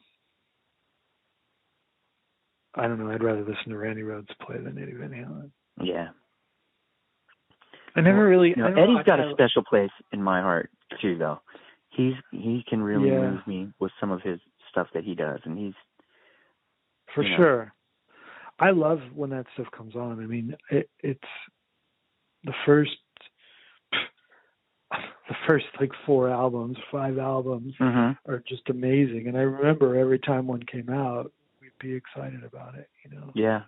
I 2.75 2.87
don't 2.87 2.99
know. 2.99 3.11
I'd 3.11 3.23
rather 3.23 3.43
listen 3.43 3.69
to 3.71 3.77
Randy 3.77 4.01
Rhoads 4.03 4.37
play 4.39 4.57
than 4.57 4.77
Eddie 4.77 4.93
Van 4.93 5.09
Halen. 5.11 5.51
yeah, 5.81 6.09
I 7.95 8.01
never 8.01 8.27
really. 8.27 8.49
you 8.49 8.55
know, 8.57 8.73
don't 8.73 8.93
know, 8.95 9.03
got 9.03 9.19
a 9.19 9.31
special 9.31 9.63
place 9.63 9.91
in 10.11 10.21
my 10.21 10.41
heart 10.41 10.69
too, 11.01 11.17
though. 11.17 11.41
He's 11.89 12.13
he 12.31 12.63
can 12.69 12.81
really 12.83 13.09
Yeah. 13.09 13.19
move 13.31 13.47
me 13.47 13.71
with 13.79 13.91
some 13.99 14.11
of 14.11 14.21
his 14.21 14.39
stuff 14.69 14.87
that 14.93 15.03
he 15.03 15.15
does, 15.15 15.39
and 15.45 15.57
he's 15.57 15.73
for 17.13 17.23
you 17.23 17.29
know. 17.31 17.35
sure. 17.37 17.73
I 18.59 18.71
love 18.71 18.99
when 19.15 19.29
that 19.31 19.45
stuff 19.53 19.67
comes 19.71 19.95
on. 19.95 20.21
I 20.21 20.25
mean, 20.25 20.55
it, 20.69 20.89
it's 21.01 21.19
the 22.43 22.53
first, 22.65 22.91
the 24.91 25.35
first 25.47 25.65
like 25.79 25.91
four 26.05 26.29
albums, 26.29 26.77
five 26.91 27.17
albums 27.17 27.73
Mhm. 27.79 28.17
are 28.27 28.39
just 28.47 28.69
amazing. 28.69 29.27
And 29.27 29.37
I 29.37 29.41
remember 29.41 29.95
every 29.97 30.19
time 30.19 30.45
one 30.47 30.61
came 30.63 30.89
out, 30.89 31.31
we'd 31.61 31.71
be 31.79 31.93
excited 31.93 32.43
about 32.43 32.75
it. 32.75 32.89
You 33.03 33.17
know. 33.17 33.31
yeah, 33.33 33.61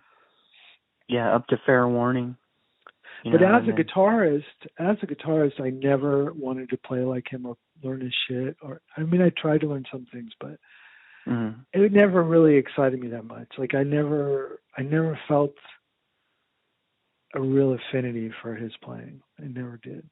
yeah, 1.08 1.34
up 1.34 1.46
to 1.48 1.56
fair 1.64 1.88
warning. 1.88 2.36
You 3.24 3.32
but 3.32 3.42
as 3.42 3.62
a 3.68 3.72
guitarist, 3.72 4.42
as 4.78 4.96
a 5.02 5.06
guitarist, 5.06 5.60
I 5.60 5.70
never 5.70 6.32
wanted 6.32 6.70
to 6.70 6.76
play 6.78 7.00
like 7.00 7.28
him 7.30 7.46
or 7.46 7.56
learn 7.82 8.00
his 8.00 8.14
shit. 8.28 8.56
Or 8.62 8.80
I 8.96 9.02
mean, 9.02 9.22
I 9.22 9.30
tried 9.30 9.60
to 9.60 9.68
learn 9.68 9.84
some 9.92 10.06
things, 10.12 10.32
but 10.40 10.58
Mhm. 11.26 11.64
it 11.72 11.92
never 11.92 12.22
really 12.24 12.56
excited 12.56 12.98
me 12.98 13.08
that 13.08 13.24
much. 13.24 13.56
Like 13.58 13.74
I 13.74 13.84
never, 13.84 14.60
I 14.76 14.82
never 14.82 15.16
felt 15.28 15.54
a 17.34 17.40
real 17.40 17.72
affinity 17.74 18.30
for 18.42 18.54
his 18.56 18.76
playing. 18.78 19.22
I 19.38 19.44
never 19.44 19.78
did. 19.78 20.08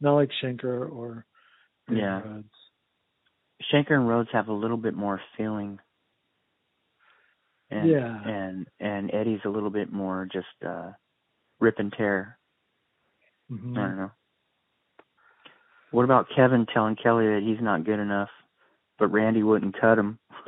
Not 0.00 0.14
like 0.14 0.30
Schenker 0.30 0.90
or 0.90 1.26
Yeah. 1.88 2.22
Rhoads. 2.22 2.50
Schenker 3.62 3.92
and 3.98 4.08
Rhoads 4.08 4.30
have 4.30 4.48
a 4.48 4.52
little 4.52 4.76
bit 4.76 4.94
more 4.94 5.20
feeling. 5.36 5.80
And, 7.70 7.88
Yeah. 7.88 8.22
And 8.22 8.68
and 8.78 9.12
Eddie's 9.12 9.44
a 9.44 9.48
little 9.48 9.70
bit 9.70 9.90
more 9.90 10.26
just 10.26 10.62
uh 10.62 10.92
rip 11.60 11.78
and 11.78 11.92
tear. 11.92 12.38
Mhm. 13.50 13.76
I 13.76 13.80
don't 13.88 13.96
know. 13.96 14.10
What 15.90 16.04
about 16.04 16.28
Kevin 16.34 16.66
telling 16.66 16.96
Kelly 16.96 17.26
that 17.26 17.42
he's 17.42 17.60
not 17.60 17.84
good 17.84 17.98
enough, 18.00 18.30
but 18.98 19.08
Randy 19.08 19.42
wouldn't 19.42 19.78
cut 19.80 19.98
him? 19.98 20.18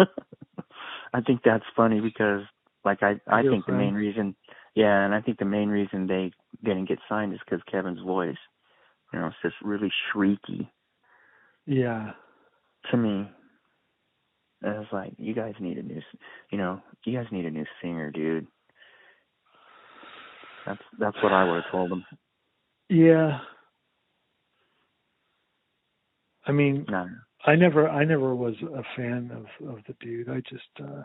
I 1.14 1.20
think 1.20 1.42
that's 1.42 1.64
funny 1.76 2.00
because 2.00 2.42
like 2.84 3.02
I 3.02 3.20
I 3.26 3.42
think 3.42 3.66
the 3.66 3.72
main 3.72 3.94
reason 3.94 4.34
Yeah, 4.74 5.04
and 5.04 5.14
I 5.14 5.20
think 5.20 5.38
the 5.38 5.44
main 5.44 5.70
reason 5.70 6.06
they 6.06 6.32
didn't 6.62 6.86
get 6.86 6.98
signed 7.08 7.32
is 7.32 7.40
because 7.44 7.62
Kevin's 7.64 8.00
voice. 8.00 8.36
You 9.12 9.18
know, 9.20 9.26
it's 9.28 9.36
just 9.42 9.56
really 9.62 9.90
shrieky 10.12 10.68
Yeah. 11.66 12.12
to 12.90 12.96
me. 12.96 13.30
And 14.60 14.82
it's 14.82 14.92
like, 14.92 15.14
you 15.18 15.34
guys 15.34 15.54
need 15.60 15.78
a 15.78 15.82
new, 15.82 16.02
you 16.50 16.58
know, 16.58 16.82
you 17.04 17.16
guys 17.16 17.30
need 17.32 17.46
a 17.46 17.50
new 17.50 17.64
singer, 17.80 18.10
dude. 18.10 18.46
That's 20.68 20.82
that's 20.98 21.16
what 21.22 21.32
I 21.32 21.44
would 21.44 21.62
have 21.62 21.72
told 21.72 21.90
them. 21.90 22.04
Yeah. 22.90 23.40
I 26.46 26.52
mean, 26.52 26.84
No. 26.88 27.06
I 27.46 27.54
never 27.56 27.88
I 27.88 28.04
never 28.04 28.34
was 28.34 28.54
a 28.62 28.82
fan 28.96 29.30
of 29.32 29.68
of 29.68 29.78
the 29.86 29.94
dude. 30.00 30.28
I 30.28 30.40
just 30.40 30.68
uh 30.80 31.02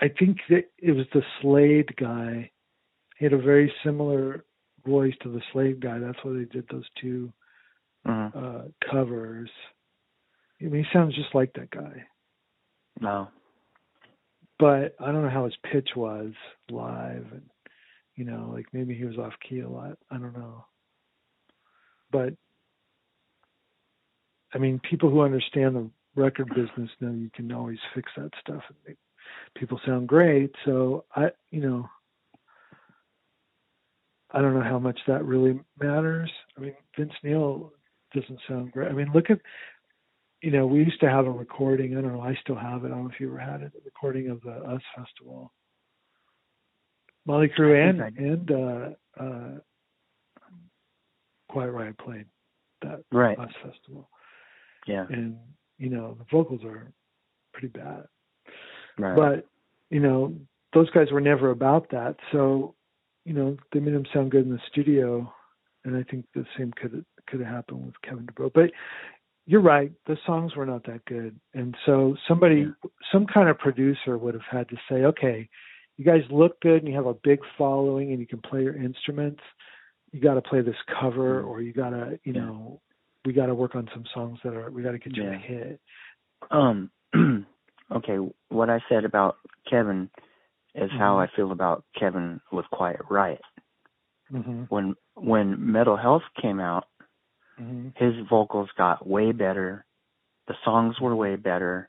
I 0.00 0.08
think 0.18 0.38
that 0.50 0.64
it 0.78 0.92
was 0.92 1.06
the 1.12 1.22
Slade 1.40 1.94
guy. 1.96 2.50
He 3.18 3.24
had 3.24 3.32
a 3.32 3.38
very 3.38 3.72
similar 3.84 4.44
voice 4.86 5.14
to 5.22 5.30
the 5.30 5.42
Slade 5.52 5.80
guy. 5.80 5.98
That's 5.98 6.18
why 6.22 6.32
they 6.32 6.44
did 6.44 6.66
those 6.70 6.88
two 7.00 7.30
Mhm. 8.06 8.34
uh 8.34 8.68
covers. 8.90 9.50
I 10.62 10.64
mean, 10.64 10.84
he 10.84 10.90
sounds 10.92 11.14
just 11.14 11.34
like 11.34 11.52
that 11.54 11.70
guy. 11.70 12.06
No. 13.00 13.28
But 14.58 14.96
I 15.00 15.12
don't 15.12 15.22
know 15.22 15.30
how 15.30 15.44
his 15.44 15.56
pitch 15.70 15.90
was 15.96 16.32
live 16.70 17.26
and 17.32 17.42
you 18.14 18.24
know, 18.24 18.50
like 18.52 18.66
maybe 18.72 18.94
he 18.94 19.04
was 19.04 19.18
off 19.18 19.34
key 19.46 19.60
a 19.60 19.68
lot. 19.68 19.98
I 20.10 20.16
don't 20.16 20.36
know. 20.36 20.64
But 22.10 22.32
I 24.54 24.58
mean, 24.58 24.80
people 24.88 25.10
who 25.10 25.20
understand 25.20 25.76
the 25.76 25.90
record 26.14 26.48
business 26.48 26.90
know 27.00 27.12
you 27.12 27.30
can 27.34 27.52
always 27.52 27.78
fix 27.94 28.10
that 28.16 28.30
stuff 28.40 28.62
and 28.68 28.78
make 28.86 28.96
people 29.54 29.78
sound 29.86 30.08
great. 30.08 30.50
So 30.64 31.04
I, 31.14 31.26
you 31.50 31.60
know, 31.60 31.88
I 34.30 34.40
don't 34.40 34.54
know 34.54 34.62
how 34.62 34.78
much 34.78 34.98
that 35.06 35.24
really 35.24 35.60
matters. 35.78 36.30
I 36.56 36.60
mean, 36.60 36.74
Vince 36.96 37.12
Neil 37.22 37.72
doesn't 38.14 38.40
sound 38.48 38.72
great. 38.72 38.88
I 38.88 38.92
mean, 38.92 39.10
look 39.14 39.30
at, 39.30 39.40
you 40.42 40.50
know, 40.50 40.66
we 40.66 40.78
used 40.80 41.00
to 41.00 41.08
have 41.08 41.26
a 41.26 41.30
recording. 41.30 41.96
I 41.96 42.00
don't 42.00 42.12
know. 42.12 42.20
I 42.20 42.34
still 42.42 42.56
have 42.56 42.84
it. 42.84 42.88
I 42.88 42.90
don't 42.90 43.04
know 43.04 43.10
if 43.12 43.18
you 43.20 43.28
ever 43.28 43.38
had 43.38 43.62
it. 43.62 43.72
A 43.74 43.84
recording 43.84 44.28
of 44.30 44.40
the 44.42 44.50
Us 44.52 44.82
Festival. 44.96 45.52
Mötley 47.28 47.50
Crüe 47.58 47.88
and 47.90 48.00
and 48.18 48.50
uh, 48.50 48.90
uh, 49.22 49.58
Quiet 51.48 51.70
Riot 51.72 51.98
played 51.98 52.26
that 52.82 53.02
Right. 53.10 53.38
Us 53.38 53.50
Festival 53.64 54.08
Yeah. 54.86 55.06
and 55.10 55.36
you 55.78 55.90
know 55.90 56.14
the 56.18 56.24
vocals 56.30 56.62
are 56.64 56.92
pretty 57.52 57.68
bad 57.68 58.06
Right. 58.98 59.16
but 59.16 59.46
you 59.90 60.00
know 60.00 60.34
those 60.72 60.88
guys 60.90 61.10
were 61.10 61.20
never 61.20 61.50
about 61.50 61.90
that 61.90 62.16
so 62.32 62.74
you 63.24 63.32
know 63.32 63.56
they 63.72 63.80
made 63.80 63.94
them 63.94 64.06
sound 64.12 64.30
good 64.30 64.44
in 64.44 64.50
the 64.52 64.60
studio 64.70 65.32
and 65.84 65.96
i 65.96 66.02
think 66.04 66.26
the 66.34 66.44
same 66.56 66.72
could 66.72 67.04
could 67.26 67.40
have 67.40 67.48
happened 67.48 67.86
with 67.86 68.00
kevin 68.02 68.26
dubrow 68.26 68.50
but 68.52 68.70
you're 69.46 69.60
right 69.62 69.92
the 70.06 70.16
songs 70.26 70.54
were 70.56 70.66
not 70.66 70.84
that 70.84 71.04
good 71.06 71.38
and 71.54 71.76
so 71.86 72.16
somebody 72.28 72.66
some 73.12 73.26
kind 73.26 73.48
of 73.48 73.58
producer 73.58 74.18
would 74.18 74.34
have 74.34 74.42
had 74.50 74.68
to 74.68 74.76
say 74.88 75.04
okay 75.04 75.48
you 75.96 76.04
guys 76.04 76.22
look 76.30 76.60
good 76.60 76.82
and 76.82 76.88
you 76.88 76.94
have 76.94 77.06
a 77.06 77.14
big 77.22 77.38
following 77.56 78.10
and 78.10 78.20
you 78.20 78.26
can 78.26 78.40
play 78.40 78.62
your 78.62 78.76
instruments 78.76 79.40
you 80.12 80.20
got 80.20 80.34
to 80.34 80.42
play 80.42 80.60
this 80.60 80.76
cover 81.00 81.42
or 81.42 81.62
you 81.62 81.72
got 81.72 81.90
to 81.90 82.18
you 82.24 82.32
Yeah. 82.34 82.40
know 82.42 82.80
we 83.24 83.32
got 83.32 83.46
to 83.46 83.54
work 83.54 83.74
on 83.74 83.88
some 83.92 84.04
songs 84.14 84.38
that 84.44 84.54
are 84.54 84.70
we 84.70 84.82
got 84.82 84.92
to 84.92 84.98
get 84.98 85.16
you 85.16 85.28
a 85.28 85.34
hit 85.34 85.80
Um. 86.50 86.90
okay. 87.92 88.18
What 88.50 88.68
I 88.70 88.80
said 88.88 89.04
about 89.04 89.36
Kevin 89.68 90.10
is 90.74 90.90
how 90.90 91.16
Mhm. 91.16 91.22
I 91.22 91.36
feel 91.36 91.52
about 91.52 91.84
Kevin 91.98 92.40
with 92.52 92.66
Quiet 92.70 93.00
Riot. 93.08 93.40
hmm 94.30 94.64
When 94.68 94.94
when 95.14 95.72
Metal 95.72 95.96
Health 95.96 96.22
came 96.40 96.60
out, 96.60 96.86
hmm 97.58 97.88
his 97.96 98.14
vocals 98.28 98.68
got 98.76 99.06
way 99.06 99.32
better. 99.32 99.84
The 100.48 100.54
songs 100.64 101.00
were 101.00 101.14
way 101.16 101.36
better. 101.36 101.88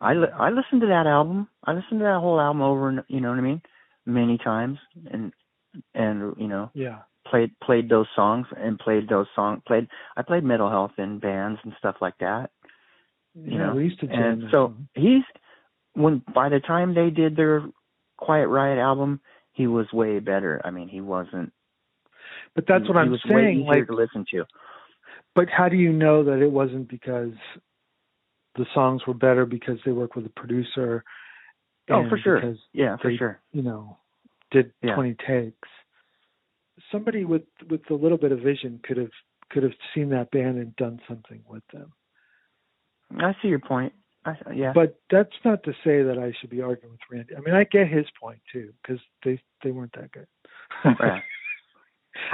I 0.00 0.14
li- 0.14 0.34
I 0.38 0.50
listened 0.50 0.82
to 0.82 0.88
that 0.88 1.06
album. 1.06 1.48
I 1.64 1.72
listened 1.72 2.00
to 2.00 2.04
that 2.04 2.20
whole 2.20 2.40
album 2.40 2.62
over 2.62 2.88
and 2.88 3.02
you 3.08 3.20
know 3.20 3.30
what 3.30 3.38
I 3.38 3.42
mean, 3.42 3.62
many 4.06 4.38
times, 4.38 4.78
and 5.10 5.32
and 5.94 6.34
you 6.38 6.48
know 6.48 6.70
yeah 6.74 6.98
played 7.26 7.52
played 7.62 7.88
those 7.88 8.06
songs 8.14 8.46
and 8.56 8.78
played 8.78 9.08
those 9.08 9.26
songs. 9.34 9.62
Played 9.66 9.88
I 10.16 10.22
played 10.22 10.44
Metal 10.44 10.70
Health 10.70 10.92
in 10.98 11.18
bands 11.18 11.60
and 11.64 11.72
stuff 11.78 11.96
like 12.00 12.18
that. 12.20 12.50
You 13.46 13.58
yeah 13.58 13.58
know, 13.58 13.74
we 13.74 13.84
used 13.84 14.00
to 14.00 14.06
jam 14.08 14.40
and 14.40 14.42
so 14.50 14.74
he's 14.94 15.22
when 15.94 16.22
by 16.34 16.48
the 16.48 16.60
time 16.60 16.94
they 16.94 17.10
did 17.10 17.36
their 17.36 17.64
Quiet 18.18 18.48
Riot 18.48 18.78
album, 18.78 19.20
he 19.52 19.66
was 19.66 19.86
way 19.92 20.18
better. 20.20 20.60
I 20.64 20.70
mean, 20.70 20.88
he 20.88 21.00
wasn't. 21.00 21.52
but 22.54 22.64
that's 22.66 22.86
he, 22.86 22.88
what 22.88 22.96
i'm 22.98 23.16
saying 23.28 23.60
easier 23.60 23.84
like 23.84 23.86
to 23.86 23.94
listen 23.94 24.24
to. 24.30 24.44
But 25.36 25.48
how 25.48 25.68
do 25.68 25.76
you 25.76 25.92
know 25.92 26.24
that 26.24 26.40
it 26.42 26.50
wasn't 26.50 26.88
because 26.88 27.32
the 28.56 28.66
songs 28.74 29.02
were 29.06 29.14
better 29.14 29.44
because 29.46 29.78
they 29.84 29.92
worked 29.92 30.16
with 30.16 30.26
a 30.26 30.30
producer 30.40 31.04
Oh, 31.88 32.08
for 32.08 32.18
sure. 32.18 32.40
because 32.40 32.58
Yeah, 32.72 32.96
for 32.96 33.10
they, 33.12 33.16
sure. 33.16 33.40
you 33.52 33.62
know 33.62 33.98
did 34.50 34.72
Yeah. 34.82 34.94
20 34.96 35.14
takes 35.26 35.68
somebody 36.90 37.24
with 37.24 37.42
with 37.70 37.88
a 37.90 37.94
little 37.94 38.18
bit 38.18 38.32
of 38.32 38.40
vision 38.40 38.80
could 38.82 38.96
have 38.96 39.12
could 39.50 39.62
have 39.62 39.72
seen 39.94 40.08
that 40.10 40.30
band 40.32 40.58
and 40.58 40.74
done 40.76 41.00
something 41.08 41.42
with 41.48 41.62
them 41.72 41.92
I 43.20 43.36
see 43.40 43.48
your 43.48 43.60
point. 43.60 43.92
I, 44.24 44.34
yeah. 44.52 44.72
but 44.74 44.98
that's 45.08 45.38
not 45.44 45.62
to 45.62 45.72
say 45.84 46.02
that 46.02 46.18
i 46.18 46.32
should 46.40 46.50
be 46.50 46.60
arguing 46.60 46.90
with 46.92 47.00
randy 47.10 47.36
i 47.36 47.40
mean 47.40 47.54
i 47.54 47.62
get 47.62 47.86
his 47.88 48.06
point 48.20 48.40
too 48.52 48.72
because 48.82 49.00
they 49.24 49.40
they 49.62 49.70
weren't 49.70 49.92
that 49.92 50.10
good 50.10 50.26
Yeah. 50.84 51.20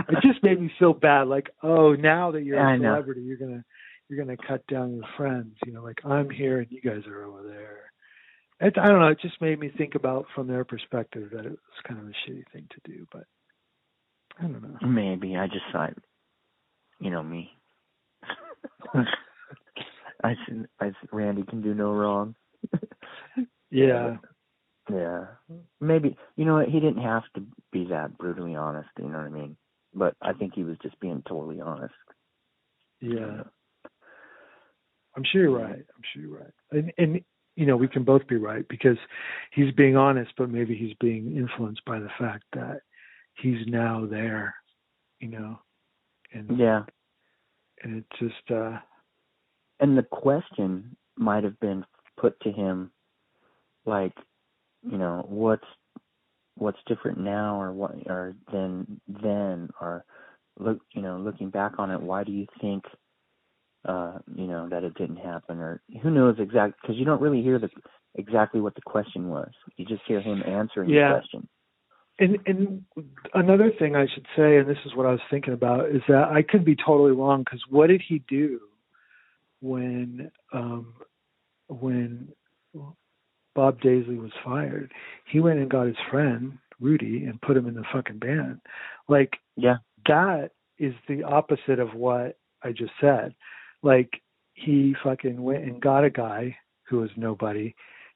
it 0.09 0.19
just 0.23 0.43
made 0.43 0.61
me 0.61 0.71
feel 0.79 0.93
bad 0.93 1.29
like 1.29 1.51
oh 1.63 1.93
now 1.95 2.31
that 2.33 2.45
you're 2.45 2.61
I 2.61 2.75
a 2.75 2.79
celebrity 2.79 3.23
you're 3.23 3.37
gonna 3.37 3.65
you're 4.09 4.25
gonna 4.25 4.37
cut 4.49 4.67
down 4.67 4.95
your 4.95 5.05
friends 5.17 5.55
you 5.67 5.73
know 5.73 5.83
like 5.83 5.99
i'm 6.05 6.31
here 6.31 6.61
and 6.61 6.71
you 6.71 6.81
guys 6.81 7.07
are 7.07 7.25
over 7.25 7.43
there 7.43 7.93
it, 8.69 8.79
i 8.79 8.89
don't 8.89 9.01
know 9.01 9.09
it 9.09 9.21
just 9.21 9.41
made 9.41 9.59
me 9.59 9.71
think 9.77 9.95
about 9.95 10.27
from 10.35 10.47
their 10.47 10.65
perspective 10.65 11.31
that 11.33 11.47
it 11.47 11.51
was 11.51 11.87
kind 11.87 12.01
of 12.01 12.07
a 12.07 12.31
shitty 12.31 12.45
thing 12.53 12.67
to 12.71 12.91
do 12.91 13.07
but 13.13 13.25
i 14.39 14.43
don't 14.43 14.63
know 14.63 14.89
Maybe 14.89 15.37
I 15.37 15.47
just 15.47 15.65
thought, 15.73 15.95
you 17.01 17.11
know 17.11 17.23
me. 17.23 17.51
I 20.25 20.35
said, 20.47 20.67
I 20.81 20.87
said, 20.87 21.09
Randy 21.11 21.43
can 21.43 21.63
do 21.63 21.75
no 21.75 21.93
wrong. 21.93 22.35
yeah 23.71 24.17
Yeah. 24.91 25.27
Maybe 25.81 26.17
you 26.37 26.45
know 26.45 26.55
what? 26.55 26.69
He 26.69 26.81
didn't 26.81 27.03
have 27.03 27.25
to 27.35 27.43
be 27.73 27.87
that 27.91 28.19
brutally 28.19 28.55
honest. 28.55 28.89
You 28.99 29.09
know 29.09 29.19
what 29.19 29.27
I 29.27 29.31
mean? 29.31 29.57
But 29.95 30.15
I 30.23 30.33
think 30.33 30.55
he 30.55 30.65
was 30.65 30.77
just 30.83 30.99
being 31.01 31.23
totally 31.29 31.61
honest. 31.61 31.95
yeah 33.01 33.43
i'm 35.17 35.25
sure 35.25 35.43
you're 35.43 35.59
right 35.59 35.85
i'm 35.95 36.03
sure 36.13 36.23
you're 36.23 36.39
right 36.39 36.55
and 36.71 36.93
and 36.99 37.21
you 37.57 37.67
know 37.67 37.77
we 37.77 37.89
can 37.89 38.05
both 38.05 38.27
be 38.29 38.37
right 38.37 38.67
because 38.69 38.97
he's 39.53 39.73
being 39.75 39.97
honest 39.97 40.31
but 40.39 40.49
maybe 40.51 40.75
he's 40.75 40.95
being 41.01 41.37
influenced 41.37 41.85
by 41.85 41.99
the 41.99 42.09
fact 42.19 42.45
that 42.53 42.81
he's 43.35 43.67
now 43.67 44.07
there 44.07 44.55
you 45.21 45.29
know 45.29 45.59
and 46.33 46.59
Yeah. 46.59 46.85
and 47.83 47.99
it 47.99 48.05
just 48.19 48.51
uh 48.51 48.79
And 49.81 49.99
the 49.99 50.05
question 50.05 50.97
might 51.17 51.45
have 51.45 51.59
been 51.61 51.85
put 52.17 52.39
to 52.41 52.53
him, 52.53 52.93
like, 53.85 54.17
you 54.83 54.97
know, 54.97 55.27
what's 55.29 55.67
what's 56.63 56.79
different 56.87 57.19
now, 57.19 57.61
or 57.61 57.73
what, 57.73 57.93
or 58.07 58.35
than 58.53 59.01
then, 59.09 59.71
or 59.81 60.05
look, 60.59 60.79
you 60.95 61.03
know, 61.03 61.19
looking 61.19 61.51
back 61.51 61.73
on 61.79 61.91
it, 61.91 62.01
why 62.01 62.25
do 62.25 62.33
you 62.33 62.47
think, 62.61 62.85
uh, 63.85 64.19
you 64.35 64.47
know, 64.47 64.69
that 64.69 64.85
it 64.85 64.95
didn't 64.95 65.17
happen, 65.17 65.59
or 65.59 65.83
who 66.03 66.11
knows 66.11 66.37
exactly? 66.39 66.79
Because 66.81 66.97
you 66.97 67.05
don't 67.05 67.21
really 67.21 67.43
hear 67.43 67.59
the 67.59 67.69
exactly 68.15 68.61
what 68.61 68.75
the 68.75 68.83
question 68.83 69.29
was. 69.29 69.51
You 69.77 69.85
just 69.85 70.03
hear 70.07 70.21
him 70.21 70.43
answering 70.47 70.91
Yeah. 70.91 71.09
the 71.09 71.21
question. 71.21 71.49
And 72.19 72.39
and 72.47 72.85
another 73.35 73.71
thing 73.79 73.97
I 73.97 74.07
should 74.07 74.27
say, 74.37 74.59
and 74.59 74.69
this 74.69 74.79
is 74.85 74.95
what 74.95 75.07
I 75.07 75.11
was 75.11 75.21
thinking 75.31 75.55
about, 75.55 75.89
is 75.89 76.03
that 76.09 76.29
I 76.31 76.43
could 76.43 76.65
be 76.65 76.77
totally 76.77 77.13
wrong 77.13 77.43
because 77.43 77.63
what 77.69 77.89
did 77.89 78.03
he 78.07 78.19
do 78.29 78.61
when 79.61 80.31
um 80.53 80.95
when 81.69 82.29
Bob 83.55 83.81
Daisley 83.81 84.17
was 84.21 84.33
fired? 84.45 84.93
He 85.27 85.41
went 85.41 85.59
and 85.61 85.71
got 85.71 85.87
his 85.87 85.97
friend 86.11 86.59
Rudy 86.81 87.25
and 87.25 87.41
put 87.43 87.57
him 87.57 87.67
in 87.67 87.75
the 87.75 87.85
fucking 87.93 88.19
band. 88.19 88.61
Like 89.09 89.39
Yeah. 89.57 89.77
that 90.07 90.53
is 90.79 90.95
the 91.07 91.23
opposite 91.23 91.79
of 91.79 91.95
what 91.95 92.39
I 92.63 92.73
just 92.73 92.93
said. 93.01 93.35
Like 93.83 94.21
he 94.55 94.95
fucking 95.03 95.43
went 95.43 95.65
and 95.65 95.81
got 95.81 96.05
a 96.05 96.11
guy 96.11 96.57
who 96.85 96.99
was 96.99 97.11
nobody 97.17 97.75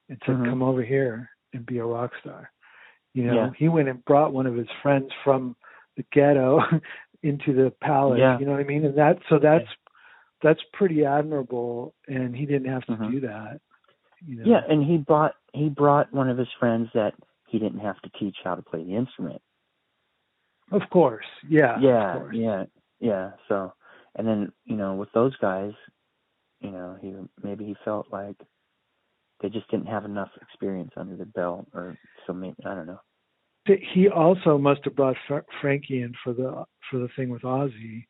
and 0.09 0.21
said, 0.25 0.35
Mhm. 0.35 0.49
"Come 0.49 0.63
over 0.63 0.81
here 0.83 1.29
and 1.53 1.65
be 1.65 1.77
a 1.79 1.85
rock 1.85 2.13
star." 2.21 2.51
You 3.13 3.25
know, 3.25 3.33
Yeah. 3.33 3.49
he 3.57 3.67
went 3.69 3.89
and 3.89 4.03
brought 4.05 4.33
one 4.33 4.45
of 4.45 4.55
his 4.55 4.69
friends 4.83 5.11
from 5.23 5.55
the 5.95 6.03
ghetto 6.11 6.59
into 7.23 7.53
the 7.53 7.71
palace. 7.81 8.19
Yeah. 8.19 8.37
You 8.39 8.45
know 8.45 8.51
what 8.51 8.61
I 8.61 8.65
mean? 8.65 8.85
And 8.85 8.95
that 8.97 9.19
so 9.29 9.39
that's 9.39 9.67
that's 10.41 10.61
pretty 10.73 11.03
admirable, 11.03 11.95
and 12.07 12.35
he 12.35 12.45
didn't 12.45 12.71
have 12.71 12.85
to 12.85 12.91
Mhm. 12.95 13.11
do 13.11 13.19
that. 13.21 13.59
You 14.25 14.37
know? 14.37 14.43
Yeah, 14.45 14.61
and 14.69 14.83
he 14.83 14.97
brought 14.97 15.35
he 15.53 15.69
brought 15.69 16.11
one 16.13 16.29
of 16.29 16.37
his 16.37 16.47
friends 16.59 16.89
that 16.93 17.13
he 17.47 17.59
didn't 17.59 17.79
have 17.79 17.99
to 18.01 18.09
teach 18.19 18.37
how 18.43 18.55
to 18.55 18.61
play 18.61 18.83
the 18.83 18.95
instrument. 18.95 19.41
Of 20.71 20.81
course. 20.91 21.25
Yeah. 21.47 21.79
Yeah, 21.79 22.17
course. 22.17 22.35
yeah, 22.35 22.63
yeah. 22.99 23.31
So, 23.47 23.73
and 24.15 24.27
then 24.27 24.51
you 24.65 24.75
know, 24.75 24.95
with 24.95 25.11
those 25.13 25.35
guys, 25.37 25.71
you 26.59 26.71
know, 26.71 26.97
he 27.01 27.13
maybe 27.41 27.65
he 27.65 27.75
felt 27.85 28.07
like 28.11 28.35
they 29.41 29.49
just 29.49 29.69
didn't 29.69 29.87
have 29.87 30.05
enough 30.05 30.29
experience 30.41 30.91
under 30.97 31.15
the 31.15 31.25
belt, 31.25 31.67
or 31.73 31.97
so 32.25 32.33
maybe 32.33 32.55
I 32.65 32.75
don't 32.75 32.87
know. 32.87 32.99
He 33.93 34.07
also 34.07 34.57
must 34.57 34.85
have 34.85 34.95
brought 34.95 35.17
Fra- 35.27 35.43
Frankie 35.61 36.01
in 36.01 36.13
for 36.23 36.33
the 36.33 36.63
for 36.89 36.99
the 36.99 37.09
thing 37.15 37.29
with 37.29 37.41
Ozzy. 37.41 38.05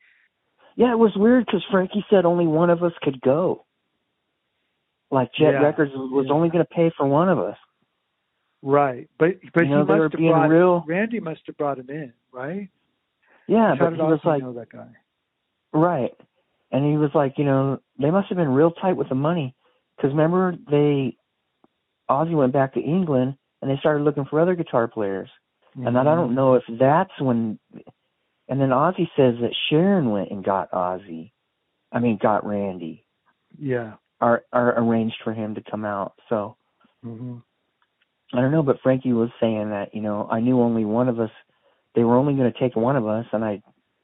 Yeah, 0.76 0.91
it 0.91 0.99
was 0.99 1.16
weird 1.16 1.45
because 1.45 1.66
Frankie 1.72 2.05
said 2.10 2.26
only 2.26 2.45
one 2.45 2.70
of 2.70 2.84
us 2.84 2.93
could 3.01 3.20
go. 3.22 3.66
Like 5.12 5.32
Jet 5.34 5.51
Yeah, 5.51 5.64
Records 5.64 5.91
was 5.95 6.26
yeah. 6.28 6.34
only 6.34 6.49
going 6.49 6.66
to 6.66 6.70
pay 6.74 6.91
for 6.97 7.08
one 7.08 7.30
of 7.30 7.39
us. 7.39 7.58
Right, 8.62 9.08
but 9.20 9.36
but 9.53 9.64
You 9.66 9.70
know, 9.70 9.82
he 9.82 9.88
they 9.88 9.93
were 9.93 10.03
must 10.03 10.14
have 10.14 10.20
being 10.20 10.32
brought 10.32 10.49
real- 10.49 10.84
Randy 10.88 11.20
must 11.20 11.41
have 11.47 11.58
brought 11.58 11.80
him 11.80 11.89
in, 11.89 12.12
right? 12.32 12.70
Yeah, 13.47 13.76
How 13.76 13.86
but 13.86 13.93
he 13.93 14.01
was 14.01 14.20
like, 14.26 14.43
know 14.43 14.53
that 14.53 14.70
guy? 14.70 14.89
Right. 15.74 16.12
And 16.72 16.86
he 16.86 16.97
was 16.97 17.12
like, 17.14 17.38
you 17.38 17.45
know, 17.45 17.80
they 17.99 18.12
must 18.12 18.28
have 18.30 18.38
been 18.38 18.49
real 18.49 18.72
tight 18.72 18.97
with 18.97 19.08
the 19.10 19.16
money. 19.16 19.55
Because 19.95 20.12
remember, 20.12 20.53
they, 20.70 21.16
Ozzy 22.10 22.36
went 22.36 22.51
back 22.51 22.74
to 22.74 22.82
England 22.82 23.36
and 23.62 23.72
they 23.72 23.78
started 23.80 24.03
looking 24.03 24.26
for 24.26 24.41
other 24.41 24.55
guitar 24.55 24.88
players. 24.88 25.30
And 25.76 25.95
then 25.95 25.95
I 25.95 26.03
Mm-hmm. 26.03 26.16
don't 26.16 26.36
know 26.36 26.55
if 26.55 26.64
that's 26.80 27.22
when, 27.22 27.60
and 28.49 28.60
then 28.60 28.70
Ozzy 28.70 29.08
says 29.16 29.36
that 29.41 29.55
Sharon 29.70 30.10
went 30.10 30.32
and 30.32 30.43
got 30.43 30.72
Ozzy. 30.72 31.32
I 31.91 31.99
mean, 31.99 32.18
got 32.22 32.45
Randy, 32.45 33.05
Yeah. 33.58 33.93
Or, 34.22 34.43
are 34.53 34.80
arranged 34.80 35.18
for 35.24 35.34
him 35.34 35.55
to 35.55 35.61
come 35.70 35.86
out. 35.86 36.13
So 36.30 36.57
hmm 37.03 37.38
I 38.34 38.41
don't 38.41 38.51
know, 38.51 38.63
but 38.63 38.82
Frankie 38.84 39.13
was 39.13 39.30
saying 39.39 39.70
that, 39.70 39.95
you 39.95 40.01
know, 40.01 40.28
I 40.30 40.41
knew 40.41 40.59
only 40.59 40.84
one 40.84 41.07
of 41.07 41.18
us, 41.20 41.30
they 41.95 42.03
were 42.03 42.18
only 42.18 42.34
going 42.34 42.51
to 42.51 42.59
take 42.59 42.76
one 42.76 42.97
of 42.97 43.07
us, 43.07 43.26
and 43.32 43.43
I 43.43 43.61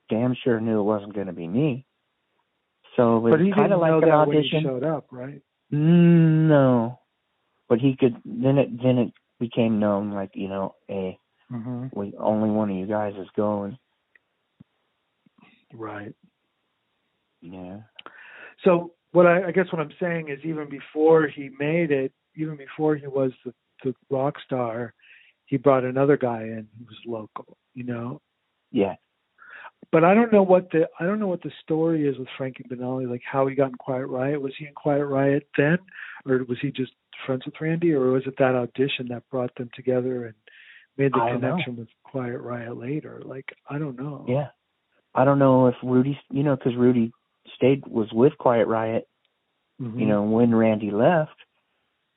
damn 0.10 0.34
sure 0.44 0.62
knew 0.62 0.80
it 0.80 0.84
wasn't 0.84 1.14
going 1.14 1.28
to 1.28 1.34
be 1.34 1.48
me. 1.48 1.86
So 2.96 3.18
it 3.28 3.32
But 3.32 3.40
he 3.42 3.48
was 3.48 3.56
kind 3.56 3.74
of 3.74 3.82
like 3.82 3.92
an 3.92 4.02
that 4.02 4.28
when 4.28 4.38
he 4.38 4.50
audition. 4.50 4.64
showed 4.64 4.84
up, 4.84 5.08
right? 5.12 5.42
No, 5.72 7.00
but 7.68 7.80
he 7.80 7.98
could. 7.98 8.16
Then 8.24 8.58
it 8.58 8.70
then 8.82 8.98
it 8.98 9.14
became 9.40 9.80
known, 9.80 10.12
like 10.12 10.32
you 10.36 10.48
know, 10.48 10.76
hey, 10.88 11.18
hmm 11.50 11.88
we 11.92 12.14
only 12.18 12.50
one 12.50 12.70
of 12.70 12.76
you 12.78 12.86
guys 12.86 13.14
is 13.18 13.28
going. 13.36 13.78
Right. 15.74 16.14
Yeah. 17.42 17.80
So 18.64 18.94
what 19.14 19.28
I, 19.28 19.48
I 19.48 19.52
guess 19.52 19.68
what 19.72 19.80
I'm 19.80 19.94
saying 20.00 20.30
is 20.30 20.40
even 20.44 20.68
before 20.70 21.28
he 21.28 21.50
made 21.60 21.92
it, 21.92 22.12
even 22.36 22.58
before 22.58 22.96
he 22.96 23.08
was 23.08 23.32
the, 23.46 23.54
the 23.84 23.94
rock 24.10 24.36
star, 24.46 24.94
he 25.46 25.58
brought 25.58 25.84
another 25.84 26.18
guy 26.18 26.42
in 26.42 26.68
who 26.78 26.86
was 26.86 26.98
local, 27.06 27.58
you 27.74 27.84
know. 27.84 28.22
Yeah. 28.72 28.96
But 29.92 30.04
I 30.04 30.16
don't 30.16 30.34
know 30.34 30.42
what 30.42 30.72
the 30.72 30.88
I 31.00 31.06
don't 31.06 31.20
know 31.20 31.28
what 31.28 31.44
the 31.44 31.52
story 31.62 32.08
is 32.08 32.18
with 32.18 32.28
Frankie 32.38 32.66
Banali, 32.70 33.08
like 33.08 33.22
how 33.30 33.46
he 33.46 33.54
got 33.54 33.70
in 33.70 33.76
Quiet 33.76 34.08
Riot. 34.08 34.42
Was 34.42 34.54
he 34.58 34.66
in 34.66 34.74
Quiet 34.74 35.06
Riot 35.06 35.48
then, 35.56 35.78
or 36.26 36.44
was 36.50 36.58
he 36.62 36.72
just 36.72 36.94
friends 37.26 37.46
with 37.46 37.54
Randy, 37.62 37.94
or 37.94 38.12
was 38.12 38.24
it 38.26 38.34
that 38.40 38.56
audition 38.56 39.08
that 39.10 39.30
brought 39.30 39.54
them 39.56 39.70
together 39.76 40.26
and 40.26 40.34
made 40.98 41.14
the 41.14 41.22
I 41.22 41.34
connection 41.34 41.76
with 41.76 41.90
Quiet 42.04 42.40
Riot 42.40 42.76
later? 42.76 43.22
Like 43.24 43.46
I 43.70 43.78
don't 43.78 44.00
know. 44.00 44.26
Yeah. 44.28 44.48
I 45.14 45.26
don't 45.26 45.38
know 45.38 45.68
if 45.68 45.76
Rudy, 45.84 46.18
you 46.32 46.42
know, 46.42 46.56
because 46.56 46.76
Rudy 46.76 47.12
stayed 47.56 47.86
was 47.88 48.12
with 48.12 48.38
Quiet 48.38 48.68
Riot, 48.68 49.08
Mhm. 49.80 50.00
you 50.00 50.06
know, 50.06 50.24
when 50.24 50.56
Randy 50.56 50.92
left, 50.92 51.36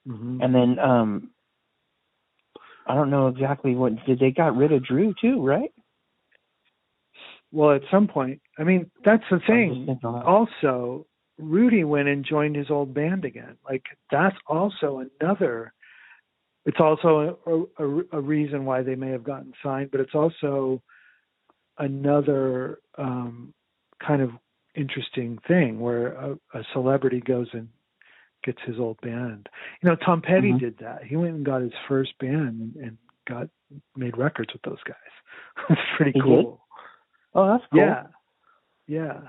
Mhm. 0.06 0.42
and 0.42 0.54
then 0.54 0.78
um, 0.78 1.30
I 2.86 2.94
don't 2.94 3.10
know 3.10 3.28
exactly 3.28 3.74
what 3.74 4.04
did 4.06 4.18
they 4.18 4.30
got 4.30 4.56
rid 4.56 4.72
of 4.72 4.84
Drew 4.84 5.14
too, 5.20 5.44
right? 5.44 5.72
Well, 7.52 7.72
at 7.72 7.82
some 7.90 8.06
point, 8.06 8.40
I 8.58 8.64
mean, 8.64 8.90
that's 9.04 9.24
the 9.30 9.40
thing. 9.40 9.98
Also, 10.04 11.06
Rudy 11.38 11.84
went 11.84 12.08
and 12.08 12.24
joined 12.24 12.56
his 12.56 12.70
old 12.70 12.94
band 12.94 13.24
again. 13.24 13.56
Like 13.68 13.84
that's 14.10 14.36
also 14.46 15.04
another. 15.20 15.72
It's 16.64 16.80
also 16.80 17.38
a, 17.46 17.84
a, 17.84 18.02
a 18.12 18.20
reason 18.20 18.64
why 18.64 18.82
they 18.82 18.96
may 18.96 19.10
have 19.10 19.22
gotten 19.22 19.52
signed, 19.62 19.90
but 19.90 20.00
it's 20.00 20.14
also 20.14 20.82
another 21.78 22.80
um, 22.98 23.54
kind 24.04 24.22
of 24.22 24.30
interesting 24.76 25.38
thing 25.48 25.80
where 25.80 26.08
a, 26.12 26.38
a 26.54 26.62
celebrity 26.72 27.20
goes 27.20 27.48
and 27.52 27.68
gets 28.44 28.58
his 28.66 28.78
old 28.78 29.00
band. 29.00 29.48
You 29.82 29.88
know, 29.90 29.96
Tom 29.96 30.22
Petty 30.22 30.52
Mhm. 30.52 30.60
did 30.60 30.78
that. 30.78 31.02
He 31.04 31.16
went 31.16 31.34
and 31.34 31.44
got 31.44 31.62
his 31.62 31.72
first 31.88 32.16
band 32.18 32.60
and, 32.60 32.76
and 32.76 32.98
got 33.28 33.48
made 33.96 34.16
records 34.16 34.52
with 34.52 34.62
those 34.62 34.82
guys. 34.84 34.96
it's 35.70 35.80
pretty 35.96 36.12
He 36.12 36.20
did? 36.20 36.24
cool. 36.44 36.64
Oh, 37.34 37.48
that's 37.48 37.64
cool. 37.72 37.80
Yeah. 37.80 38.06
Yeah. 38.86 39.20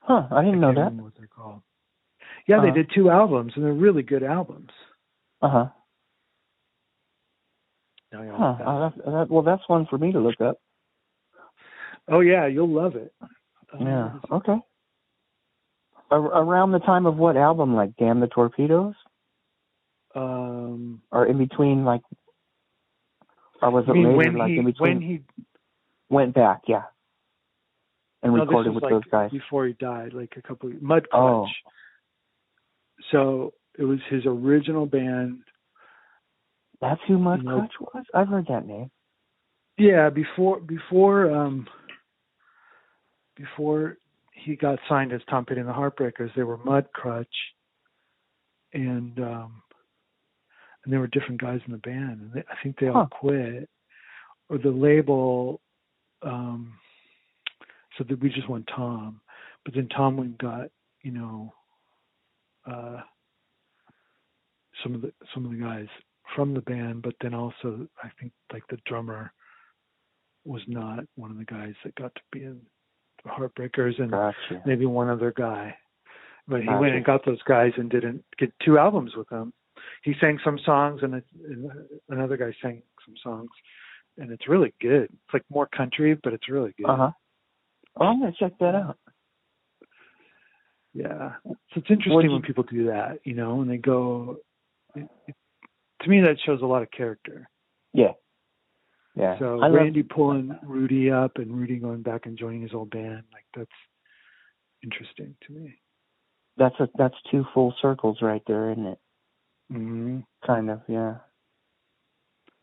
Huh? 0.00 0.26
I 0.30 0.42
didn't 0.44 0.60
know 0.60 0.74
that. 0.74 0.92
what 0.92 1.14
they're 1.16 1.26
called. 1.26 1.62
Yeah, 2.46 2.60
they 2.60 2.68
Uh-huh. 2.68 2.74
did 2.74 2.90
two 2.94 3.10
albums, 3.10 3.52
and 3.56 3.64
they're 3.64 3.72
really 3.72 4.02
good 4.02 4.22
albums. 4.22 4.70
Uh 5.40 5.48
huh. 5.48 5.68
Now 8.12 8.36
Huh. 8.36 8.48
like 8.48 8.58
that. 8.58 8.66
Uh, 8.68 8.88
that, 8.88 9.04
that, 9.04 9.30
well, 9.30 9.42
that's 9.42 9.66
one 9.68 9.86
for 9.86 9.96
me 9.98 10.12
to 10.12 10.20
look 10.20 10.40
up. 10.40 10.58
Oh 12.08 12.20
yeah, 12.20 12.46
you'll 12.46 12.68
love 12.68 12.96
it. 12.96 13.14
Um, 13.72 13.86
Yeah. 13.86 14.12
Okay. 14.30 14.58
Ar- 16.10 16.42
around 16.42 16.72
the 16.72 16.80
time 16.80 17.06
of 17.06 17.16
what 17.16 17.36
album? 17.36 17.74
Like 17.74 17.96
Damn 17.96 18.20
the 18.20 18.26
Torpedoes, 18.26 18.94
Um, 20.14 21.02
or 21.12 21.26
in 21.26 21.38
between? 21.38 21.84
Like, 21.84 22.02
or 23.62 23.70
was 23.70 23.84
it 23.86 23.92
later? 23.92 24.16
when 24.16 24.34
like 24.34 24.50
he 24.50 24.58
in 24.58 24.64
between? 24.64 24.94
when 24.94 25.02
he 25.02 25.22
went 26.08 26.34
back, 26.34 26.62
yeah, 26.66 26.82
and 28.22 28.34
no, 28.34 28.40
recorded 28.44 28.74
with 28.74 28.82
like 28.82 28.90
those 28.90 29.04
guys. 29.04 29.30
before 29.30 29.66
he 29.66 29.72
died, 29.74 30.12
like 30.12 30.32
a 30.36 30.42
couple 30.42 30.68
Mudcrutch. 30.70 31.06
Oh. 31.12 31.46
So 33.12 33.54
it 33.78 33.84
was 33.84 34.00
his 34.08 34.26
original 34.26 34.86
band. 34.86 35.42
That's 36.80 37.00
who 37.06 37.18
Mud 37.18 37.44
was. 37.44 37.68
I've 38.14 38.28
heard 38.28 38.46
that 38.48 38.66
name. 38.66 38.90
Yeah, 39.78 40.10
before 40.10 40.60
before 40.60 41.30
um 41.30 41.68
before 43.40 43.96
he 44.32 44.54
got 44.54 44.78
signed 44.88 45.12
as 45.12 45.20
Tom 45.28 45.44
Petty 45.44 45.60
and 45.60 45.68
the 45.68 45.72
Heartbreakers, 45.72 46.34
they 46.34 46.42
were 46.42 46.58
Mud 46.58 46.86
Crutch, 46.92 47.26
and 48.72 49.18
um 49.18 49.62
and 50.84 50.92
there 50.92 51.00
were 51.00 51.06
different 51.08 51.40
guys 51.40 51.60
in 51.66 51.72
the 51.72 51.78
band, 51.78 52.20
and 52.20 52.32
they, 52.32 52.40
I 52.40 52.54
think 52.62 52.78
they 52.78 52.88
all 52.88 53.08
quit, 53.10 53.68
or 54.48 54.58
the 54.58 54.70
label. 54.70 55.60
um 56.22 56.74
So 57.98 58.04
that 58.08 58.20
we 58.20 58.28
just 58.28 58.48
want 58.48 58.68
Tom, 58.74 59.20
but 59.64 59.74
then 59.74 59.88
Tom 59.88 60.16
went 60.16 60.30
and 60.30 60.38
got 60.38 60.70
you 61.02 61.12
know 61.12 61.52
uh 62.66 63.00
some 64.82 64.94
of 64.94 65.02
the 65.02 65.12
some 65.34 65.44
of 65.44 65.50
the 65.50 65.58
guys 65.58 65.88
from 66.34 66.54
the 66.54 66.60
band, 66.60 67.02
but 67.02 67.14
then 67.20 67.34
also 67.34 67.88
I 68.02 68.08
think 68.20 68.32
like 68.52 68.66
the 68.68 68.78
drummer 68.86 69.32
was 70.44 70.62
not 70.66 71.04
one 71.16 71.30
of 71.30 71.36
the 71.38 71.44
guys 71.44 71.74
that 71.84 71.94
got 71.96 72.14
to 72.14 72.20
be 72.32 72.44
in 72.44 72.60
Heartbreakers 73.26 73.98
and 74.00 74.10
Gotcha. 74.10 74.62
maybe 74.66 74.86
one 74.86 75.08
other 75.08 75.32
guy. 75.36 75.76
But 76.48 76.60
he 76.60 76.66
Gotcha. 76.66 76.80
went 76.80 76.94
and 76.94 77.04
got 77.04 77.24
those 77.24 77.42
guys 77.42 77.72
and 77.76 77.90
didn't 77.90 78.24
get 78.38 78.52
two 78.64 78.78
albums 78.78 79.14
with 79.16 79.28
them. 79.28 79.52
He 80.02 80.14
sang 80.20 80.38
some 80.44 80.58
songs 80.64 81.00
and, 81.02 81.14
it, 81.14 81.24
and 81.48 81.70
another 82.08 82.36
guy 82.36 82.52
sang 82.62 82.82
some 83.04 83.14
songs, 83.22 83.50
and 84.18 84.30
it's 84.30 84.48
really 84.48 84.72
good. 84.80 85.04
It's 85.04 85.32
like 85.34 85.44
more 85.50 85.66
country, 85.66 86.18
but 86.22 86.32
it's 86.32 86.48
really 86.48 86.72
good. 86.76 86.86
Uh 86.88 86.96
huh. 86.96 87.10
Oh, 87.96 88.04
I'm 88.06 88.20
gonna 88.20 88.32
check 88.38 88.52
that 88.60 88.74
out. 88.74 88.98
Yeah. 90.92 91.32
So 91.44 91.54
it's 91.76 91.86
interesting 91.90 92.12
What'd 92.14 92.30
when 92.30 92.40
you- 92.40 92.46
people 92.46 92.64
do 92.64 92.86
that, 92.86 93.20
you 93.24 93.34
know, 93.34 93.56
when 93.56 93.68
they 93.68 93.76
go. 93.76 94.38
It, 94.94 95.08
it, 95.28 95.34
to 96.02 96.08
me, 96.08 96.20
that 96.22 96.36
shows 96.44 96.62
a 96.62 96.66
lot 96.66 96.82
of 96.82 96.90
character. 96.90 97.48
Yeah. 97.92 98.12
Yeah. 99.16 99.38
So 99.38 99.60
I 99.60 99.66
love- 99.66 99.72
Randy 99.74 100.02
pulling 100.02 100.56
Rudy 100.62 101.10
up 101.10 101.36
and 101.36 101.54
Rudy 101.56 101.76
going 101.78 102.02
back 102.02 102.26
and 102.26 102.38
joining 102.38 102.62
his 102.62 102.74
old 102.74 102.90
band, 102.90 103.24
like 103.32 103.44
that's 103.56 103.70
interesting 104.82 105.34
to 105.46 105.52
me. 105.52 105.78
that's 106.56 106.78
a 106.80 106.88
that's 106.96 107.14
two 107.30 107.44
full 107.54 107.74
circles 107.82 108.18
right 108.22 108.42
there, 108.46 108.70
isn't 108.72 108.86
it? 108.86 108.98
hmm 109.70 110.18
Kind 110.46 110.70
of. 110.70 110.80
Yeah. 110.88 111.16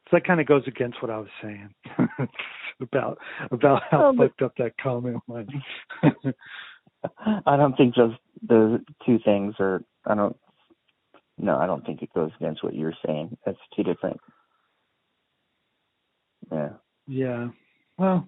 So 0.10 0.12
that 0.18 0.26
kind 0.26 0.40
of 0.40 0.48
goes 0.48 0.64
against 0.68 1.02
what 1.02 1.12
I 1.12 1.18
was 1.18 1.28
saying 1.42 1.70
about 2.82 3.18
about 3.52 3.84
how 3.92 4.14
but- 4.14 4.30
fucked 4.30 4.42
up 4.42 4.54
that 4.58 4.78
comment 4.82 5.22
was. 5.28 5.46
I 7.46 7.58
don't 7.58 7.76
think 7.78 7.96
those 7.96 8.14
those 8.42 8.80
two 9.06 9.20
things 9.24 9.56
are. 9.60 9.84
I 10.06 10.16
don't. 10.16 10.36
No, 11.38 11.58
I 11.58 11.68
don't 11.68 11.86
think 11.86 12.02
it 12.02 12.14
goes 12.16 12.32
against 12.40 12.64
what 12.64 12.74
you're 12.74 12.96
saying. 13.06 13.38
That's 13.46 13.58
two 13.76 13.84
different. 13.84 14.20
Yeah. 16.52 16.70
yeah. 17.08 17.48
Well, 17.98 18.28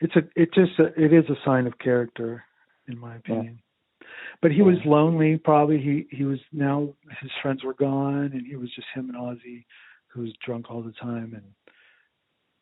it's 0.00 0.16
a 0.16 0.22
it 0.36 0.52
just 0.54 0.78
a, 0.78 0.86
it 1.00 1.12
is 1.12 1.24
a 1.30 1.36
sign 1.44 1.66
of 1.66 1.78
character, 1.78 2.44
in 2.88 2.98
my 2.98 3.16
opinion. 3.16 3.60
Yeah. 4.00 4.06
but 4.42 4.50
he 4.50 4.62
was 4.62 4.76
lonely. 4.84 5.36
Probably 5.36 5.78
he 5.78 6.06
he 6.14 6.24
was 6.24 6.38
now 6.52 6.94
his 7.20 7.30
friends 7.42 7.62
were 7.64 7.74
gone, 7.74 8.30
and 8.34 8.46
he 8.46 8.56
was 8.56 8.70
just 8.74 8.88
him 8.94 9.10
and 9.10 9.18
Ozzy, 9.18 9.64
who 10.08 10.22
was 10.22 10.32
drunk 10.44 10.70
all 10.70 10.82
the 10.82 10.92
time, 10.92 11.32
and 11.34 11.44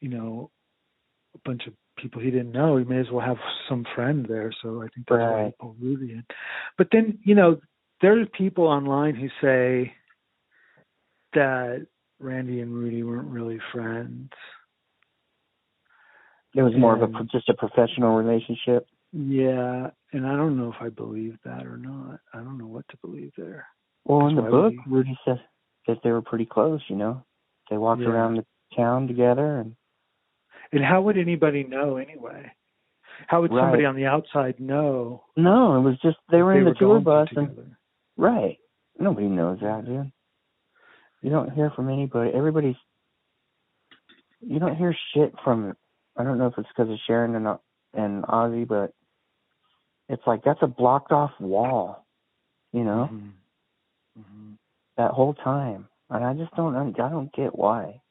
you 0.00 0.08
know, 0.08 0.50
a 1.34 1.38
bunch 1.48 1.66
of 1.66 1.74
people 1.96 2.20
he 2.20 2.30
didn't 2.30 2.52
know. 2.52 2.76
He 2.76 2.84
may 2.84 2.98
as 2.98 3.10
well 3.10 3.24
have 3.24 3.38
some 3.68 3.86
friend 3.94 4.26
there. 4.28 4.52
So 4.62 4.82
I 4.82 4.88
think 4.88 5.06
that's 5.08 5.20
why 5.20 5.44
he 5.46 5.52
pulled 5.60 5.76
Rudy 5.80 6.12
in. 6.12 6.24
But 6.76 6.88
then 6.92 7.18
you 7.24 7.34
know, 7.34 7.60
there's 8.00 8.28
people 8.36 8.64
online 8.64 9.14
who 9.14 9.28
say 9.40 9.94
that 11.34 11.86
Randy 12.22 12.60
and 12.60 12.72
Rudy 12.72 13.02
weren't 13.02 13.28
really 13.28 13.58
friends. 13.72 14.30
It 16.54 16.62
was 16.62 16.74
more 16.76 16.94
of 16.94 17.02
a 17.02 17.24
just 17.32 17.48
a 17.48 17.54
professional 17.54 18.14
relationship. 18.16 18.86
Yeah, 19.12 19.90
and 20.12 20.26
I 20.26 20.36
don't 20.36 20.56
know 20.56 20.68
if 20.70 20.80
I 20.80 20.88
believe 20.90 21.38
that 21.44 21.66
or 21.66 21.76
not. 21.78 22.20
I 22.34 22.38
don't 22.38 22.58
know 22.58 22.66
what 22.66 22.86
to 22.90 22.96
believe 22.98 23.32
there. 23.36 23.66
Well, 24.04 24.26
in 24.26 24.36
the 24.36 24.42
book, 24.42 24.72
we- 24.86 24.92
Rudy 24.92 25.18
says 25.24 25.38
that 25.86 25.98
they 26.02 26.10
were 26.12 26.22
pretty 26.22 26.46
close. 26.46 26.80
You 26.88 26.96
know, 26.96 27.24
they 27.70 27.78
walked 27.78 28.02
Yeah. 28.02 28.08
around 28.10 28.36
the 28.36 28.46
town 28.76 29.06
together, 29.08 29.58
and 29.58 29.76
And 30.72 30.82
how 30.84 31.02
would 31.02 31.18
anybody 31.18 31.64
know 31.64 31.96
anyway? 31.98 32.50
How 33.26 33.42
would 33.42 33.50
somebody 33.50 33.84
on 33.84 33.94
the 33.94 34.06
outside 34.06 34.58
know? 34.58 35.24
no, 35.36 35.76
it 35.76 35.82
was 35.82 35.98
just 36.00 36.16
they 36.30 36.42
were 36.42 36.52
They 36.54 36.58
in 36.60 36.64
the 36.64 36.70
were 36.70 36.74
tour 36.76 37.00
bus, 37.00 37.28
together. 37.28 37.62
and 37.62 37.76
right. 38.16 38.58
Nobody 38.98 39.28
knows 39.28 39.60
that, 39.60 39.84
dude. 39.84 40.10
You 41.22 41.30
don't 41.30 41.52
hear 41.52 41.70
from 41.70 41.88
anybody. 41.88 42.30
Everybody's. 42.34 42.76
You 44.40 44.58
don't 44.58 44.76
hear 44.76 44.94
shit 45.14 45.32
from. 45.44 45.76
I 46.16 46.24
don't 46.24 46.36
know 46.38 46.48
if 46.48 46.54
it's 46.58 46.68
because 46.68 46.90
of 46.90 46.98
Sharon 47.06 47.36
and 47.36 47.58
and 47.94 48.24
Ozzy, 48.24 48.66
but 48.66 48.92
it's 50.08 50.26
like 50.26 50.42
that's 50.44 50.62
a 50.62 50.66
blocked 50.66 51.12
off 51.12 51.30
wall. 51.40 52.04
You 52.72 52.84
know, 52.84 53.08
Mhm. 54.18 54.58
that 54.96 55.12
whole 55.12 55.34
time, 55.34 55.88
and 56.10 56.24
I 56.24 56.34
just 56.34 56.54
don't. 56.56 56.74
I 56.74 57.08
don't 57.08 57.32
get 57.32 57.54
why. 57.56 58.02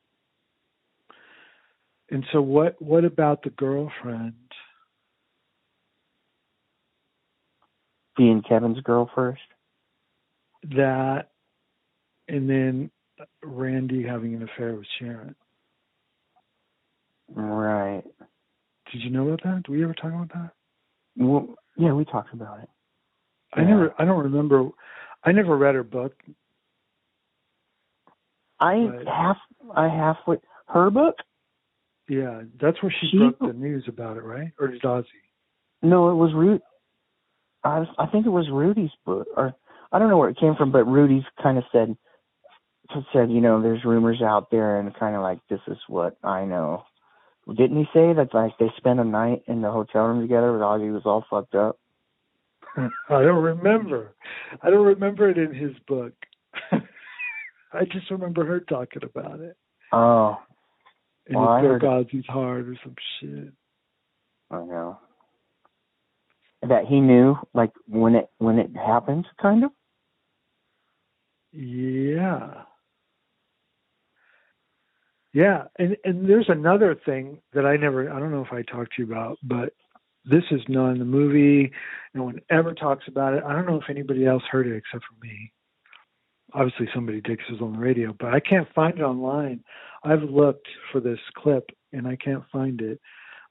And 2.10 2.26
so 2.32 2.42
what 2.42 2.82
what 2.82 3.04
about 3.04 3.44
the 3.44 3.50
girlfriend? 3.50 4.36
Being 8.16 8.42
Kevin's 8.42 8.82
girl 8.82 9.10
first. 9.16 9.42
That 10.64 11.32
and 12.28 12.50
then 12.50 12.92
Randy 13.44 14.04
having 14.04 14.36
an 14.36 14.44
affair 14.44 14.76
with 14.76 14.86
Sharon. 15.00 15.36
Right. 17.34 18.04
Did 18.92 19.02
you 19.04 19.10
know 19.10 19.28
about 19.28 19.44
that? 19.44 19.64
Did 19.64 19.72
we 19.72 19.84
ever 19.84 19.94
talk 19.94 20.12
about 20.12 20.30
that? 20.34 20.52
Well, 21.18 21.56
yeah, 21.78 21.94
we 21.94 22.06
talked 22.06 22.34
about 22.34 22.60
it. 22.62 22.70
I 23.54 23.64
never 23.64 23.94
I 23.98 24.06
don't 24.06 24.24
remember 24.24 24.70
I 25.24 25.32
never 25.32 25.58
read 25.58 25.76
her 25.76 25.84
book. 25.84 26.14
I 28.60 28.88
half 29.08 29.38
I 29.76 29.88
halfway 29.88 30.38
her 30.68 30.90
book. 30.90 31.16
Yeah, 32.08 32.42
that's 32.60 32.82
where 32.82 32.94
she, 33.00 33.08
She- 33.12 33.18
broke 33.18 33.40
the 33.40 33.54
news 33.54 33.86
about 33.88 34.18
it, 34.18 34.24
right? 34.24 34.52
Or 34.60 34.68
did 34.68 34.82
Ozzy? 34.82 35.06
No, 35.82 36.10
it 36.12 36.16
was 36.16 36.34
Root. 36.34 36.62
I 37.64 37.80
was, 37.80 37.88
I 37.98 38.06
think 38.08 38.26
it 38.26 38.30
was 38.30 38.50
Rudy's 38.52 38.92
book, 39.06 39.28
or 39.38 39.54
I 39.92 40.00
don't 40.00 40.10
know 40.10 40.18
where 40.18 40.30
it 40.30 40.38
came 40.40 40.56
from, 40.56 40.72
but 40.72 40.86
Rudy's 40.86 41.24
kind 41.42 41.58
of 41.58 41.64
said 41.72 41.96
said 43.14 43.32
you 43.32 43.42
know 43.42 43.62
there's 43.62 43.86
rumors 43.86 44.22
out 44.22 44.50
there, 44.52 44.80
and 44.80 44.94
kind 44.96 45.16
of 45.16 45.22
like 45.22 45.40
this 45.50 45.62
is 45.68 45.78
what 45.88 46.18
I 46.24 46.46
know. 46.46 46.84
Didn't 47.48 47.78
he 47.78 47.86
say 47.94 48.14
that 48.14 48.34
like 48.34 48.58
they 48.60 48.68
spent 48.78 49.00
a 49.00 49.04
night 49.04 49.44
in 49.48 49.62
the 49.62 49.72
hotel 49.72 50.04
room 50.06 50.22
together 50.22 50.52
with 50.54 50.62
Ozzy 50.62 50.92
was 50.94 51.04
all 51.06 51.26
fucked 51.30 51.56
up? 51.56 51.78
I 52.78 52.90
don't 53.10 53.44
remember. 53.44 54.14
I 54.62 54.70
don't 54.70 54.86
remember 54.86 55.30
it 55.30 55.38
in 55.38 55.54
his 55.54 55.74
book. 55.88 56.14
I 56.72 57.86
just 57.86 58.10
remember 58.12 58.46
her 58.46 58.60
talking 58.62 59.04
about 59.04 59.40
it. 59.40 59.58
Oh, 59.92 60.38
And 61.28 61.36
Well, 61.38 61.48
I 61.50 61.62
heard- 61.62 61.82
Ozzy's 61.82 62.26
heart 62.28 62.68
or 62.68 62.78
some 62.84 62.96
shit. 63.20 63.54
I 64.50 64.58
know. 64.58 65.00
That 66.62 66.86
he 66.86 67.00
knew, 67.02 67.36
like 67.54 67.72
when 67.88 68.16
it 68.16 68.30
when 68.38 68.60
it 68.60 68.70
happened, 68.76 69.26
kind 69.42 69.64
of. 69.64 69.72
Yeah. 71.52 72.64
Yeah, 75.34 75.64
and 75.80 75.96
and 76.04 76.30
there's 76.30 76.50
another 76.50 76.96
thing 77.06 77.40
that 77.54 77.66
I 77.66 77.78
never 77.78 78.12
I 78.12 78.20
don't 78.20 78.32
know 78.32 78.44
if 78.46 78.52
I 78.52 78.64
talked 78.64 78.96
to 78.96 79.04
you 79.04 79.12
about, 79.12 79.38
but 79.44 79.74
this 80.26 80.44
is 80.52 80.62
not 80.68 80.92
in 80.92 81.00
the 81.00 81.06
movie. 81.06 81.72
No 82.14 82.24
one 82.24 82.40
ever 82.50 82.74
talks 82.74 83.08
about 83.08 83.34
it. 83.34 83.44
I 83.46 83.54
don't 83.54 83.66
know 83.66 83.78
if 83.78 83.90
anybody 83.90 84.26
else 84.26 84.44
heard 84.52 84.68
it 84.68 84.76
except 84.76 85.06
for 85.06 85.26
me. 85.26 85.52
Obviously 86.54 86.90
somebody 86.94 87.22
'cause 87.22 87.38
it 87.50 87.62
on 87.62 87.74
the 87.74 87.80
radio, 87.80 88.14
but 88.20 88.34
I 88.34 88.40
can't 88.42 88.68
find 88.74 89.00
it 89.00 89.04
online. 89.04 89.64
I've 90.04 90.24
looked 90.24 90.68
for 90.92 91.00
this 91.00 91.20
clip 91.36 91.70
and 91.94 92.08
I 92.08 92.18
can't 92.18 92.46
find 92.52 92.82
it. 92.82 93.00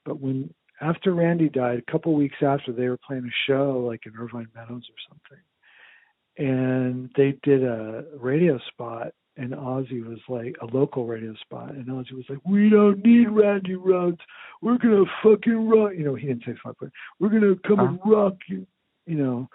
But 0.05 0.19
when 0.19 0.53
after 0.81 1.13
Randy 1.13 1.49
died, 1.49 1.79
a 1.79 1.91
couple 1.91 2.13
weeks 2.15 2.41
after 2.43 2.71
they 2.71 2.89
were 2.89 2.97
playing 2.97 3.25
a 3.25 3.31
show 3.47 3.79
like 3.79 4.05
in 4.05 4.15
Irvine 4.17 4.47
Meadows 4.55 4.87
or 4.89 4.97
something 5.09 5.43
and 6.37 7.11
they 7.15 7.33
did 7.43 7.63
a 7.63 8.05
radio 8.17 8.57
spot 8.59 9.13
and 9.37 9.53
Ozzy 9.53 10.05
was 10.05 10.19
like 10.27 10.55
a 10.61 10.65
local 10.75 11.05
radio 11.05 11.33
spot 11.35 11.71
and 11.71 11.87
Ozzy 11.87 12.13
was 12.13 12.25
like, 12.29 12.39
We 12.45 12.69
don't 12.69 13.03
need 13.05 13.29
Randy 13.29 13.75
Rhoads. 13.75 14.19
We're 14.61 14.77
gonna 14.77 15.03
fucking 15.23 15.69
rock 15.69 15.91
you 15.97 16.03
know, 16.03 16.15
he 16.15 16.27
didn't 16.27 16.43
say 16.45 16.55
fuck 16.63 16.77
but 16.79 16.89
we're 17.19 17.29
gonna 17.29 17.55
come 17.67 17.79
and 17.79 17.99
rock 18.05 18.35
you 18.47 18.65
you 19.05 19.15
know, 19.15 19.49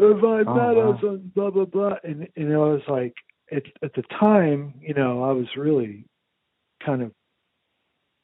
Irvine 0.00 0.44
Oh, 0.48 0.54
Meadows 0.54 0.98
wow. 1.02 1.10
and 1.10 1.34
blah 1.34 1.50
blah 1.50 1.64
blah 1.64 1.94
and 2.04 2.28
and 2.36 2.52
I 2.52 2.58
was 2.58 2.82
like 2.88 3.14
at 3.52 3.62
at 3.82 3.94
the 3.94 4.02
time, 4.18 4.74
you 4.80 4.94
know, 4.94 5.22
I 5.24 5.32
was 5.32 5.46
really 5.56 6.04
kind 6.84 7.02
of 7.02 7.12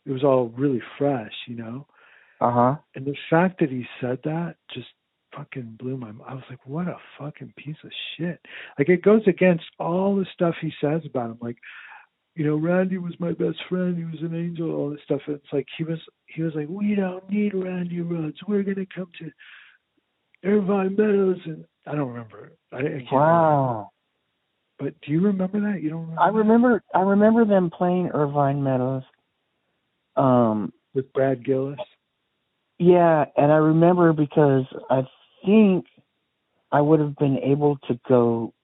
it 0.06 0.12
was 0.12 0.24
all 0.24 0.48
really 0.56 0.82
fresh, 0.98 1.32
you 1.46 1.56
know. 1.56 1.86
Uh 2.40 2.50
huh. 2.50 2.76
And 2.94 3.06
the 3.06 3.16
fact 3.30 3.60
that 3.60 3.70
he 3.70 3.86
said 4.00 4.18
that 4.24 4.56
just 4.74 4.88
fucking 5.36 5.76
blew 5.78 5.96
my 5.96 6.12
mind. 6.12 6.28
I 6.28 6.34
was 6.34 6.44
like, 6.50 6.64
what 6.66 6.88
a 6.88 6.96
fucking 7.18 7.54
piece 7.56 7.76
of 7.84 7.90
shit. 8.16 8.40
Like 8.78 8.88
it 8.88 9.02
goes 9.02 9.22
against 9.26 9.64
all 9.78 10.16
the 10.16 10.26
stuff 10.32 10.54
he 10.60 10.72
says 10.80 11.02
about 11.04 11.30
him. 11.30 11.38
Like, 11.40 11.58
you 12.34 12.46
know, 12.46 12.56
Randy 12.56 12.98
was 12.98 13.14
my 13.18 13.32
best 13.32 13.58
friend. 13.68 13.96
He 13.96 14.04
was 14.04 14.22
an 14.22 14.34
angel. 14.34 14.74
All 14.74 14.90
this 14.90 15.00
stuff. 15.04 15.20
It's 15.28 15.44
like 15.52 15.66
he 15.76 15.84
was. 15.84 15.98
He 16.26 16.42
was 16.42 16.54
like, 16.54 16.68
we 16.68 16.94
don't 16.94 17.28
need 17.30 17.54
Randy 17.54 17.98
Rhoads. 17.98 18.36
We're 18.48 18.62
gonna 18.62 18.86
come 18.94 19.10
to 19.18 19.30
Irvine 20.44 20.96
Meadows, 20.96 21.38
and 21.44 21.64
I 21.86 21.94
don't 21.94 22.08
remember. 22.08 22.52
I, 22.72 22.76
I 22.76 22.80
can't 22.80 22.92
remember. 22.92 23.12
Wow. 23.12 23.90
But 24.78 24.94
do 25.02 25.12
you 25.12 25.20
remember 25.20 25.60
that? 25.60 25.82
You 25.82 25.90
don't 25.90 26.00
remember? 26.02 26.20
I 26.20 26.28
remember 26.28 26.82
I 26.94 27.00
remember 27.00 27.44
them 27.44 27.70
playing 27.70 28.10
Irvine 28.12 28.62
Meadows. 28.62 29.02
Um 30.16 30.72
with 30.94 31.12
Brad 31.12 31.44
Gillis. 31.44 31.78
yeah, 32.78 33.24
and 33.36 33.50
I 33.50 33.56
remember 33.56 34.12
because 34.12 34.64
I 34.90 35.02
think 35.44 35.86
I 36.70 36.80
would 36.80 37.00
have 37.00 37.16
been 37.16 37.38
able 37.38 37.78
to 37.88 37.98
go 38.08 38.54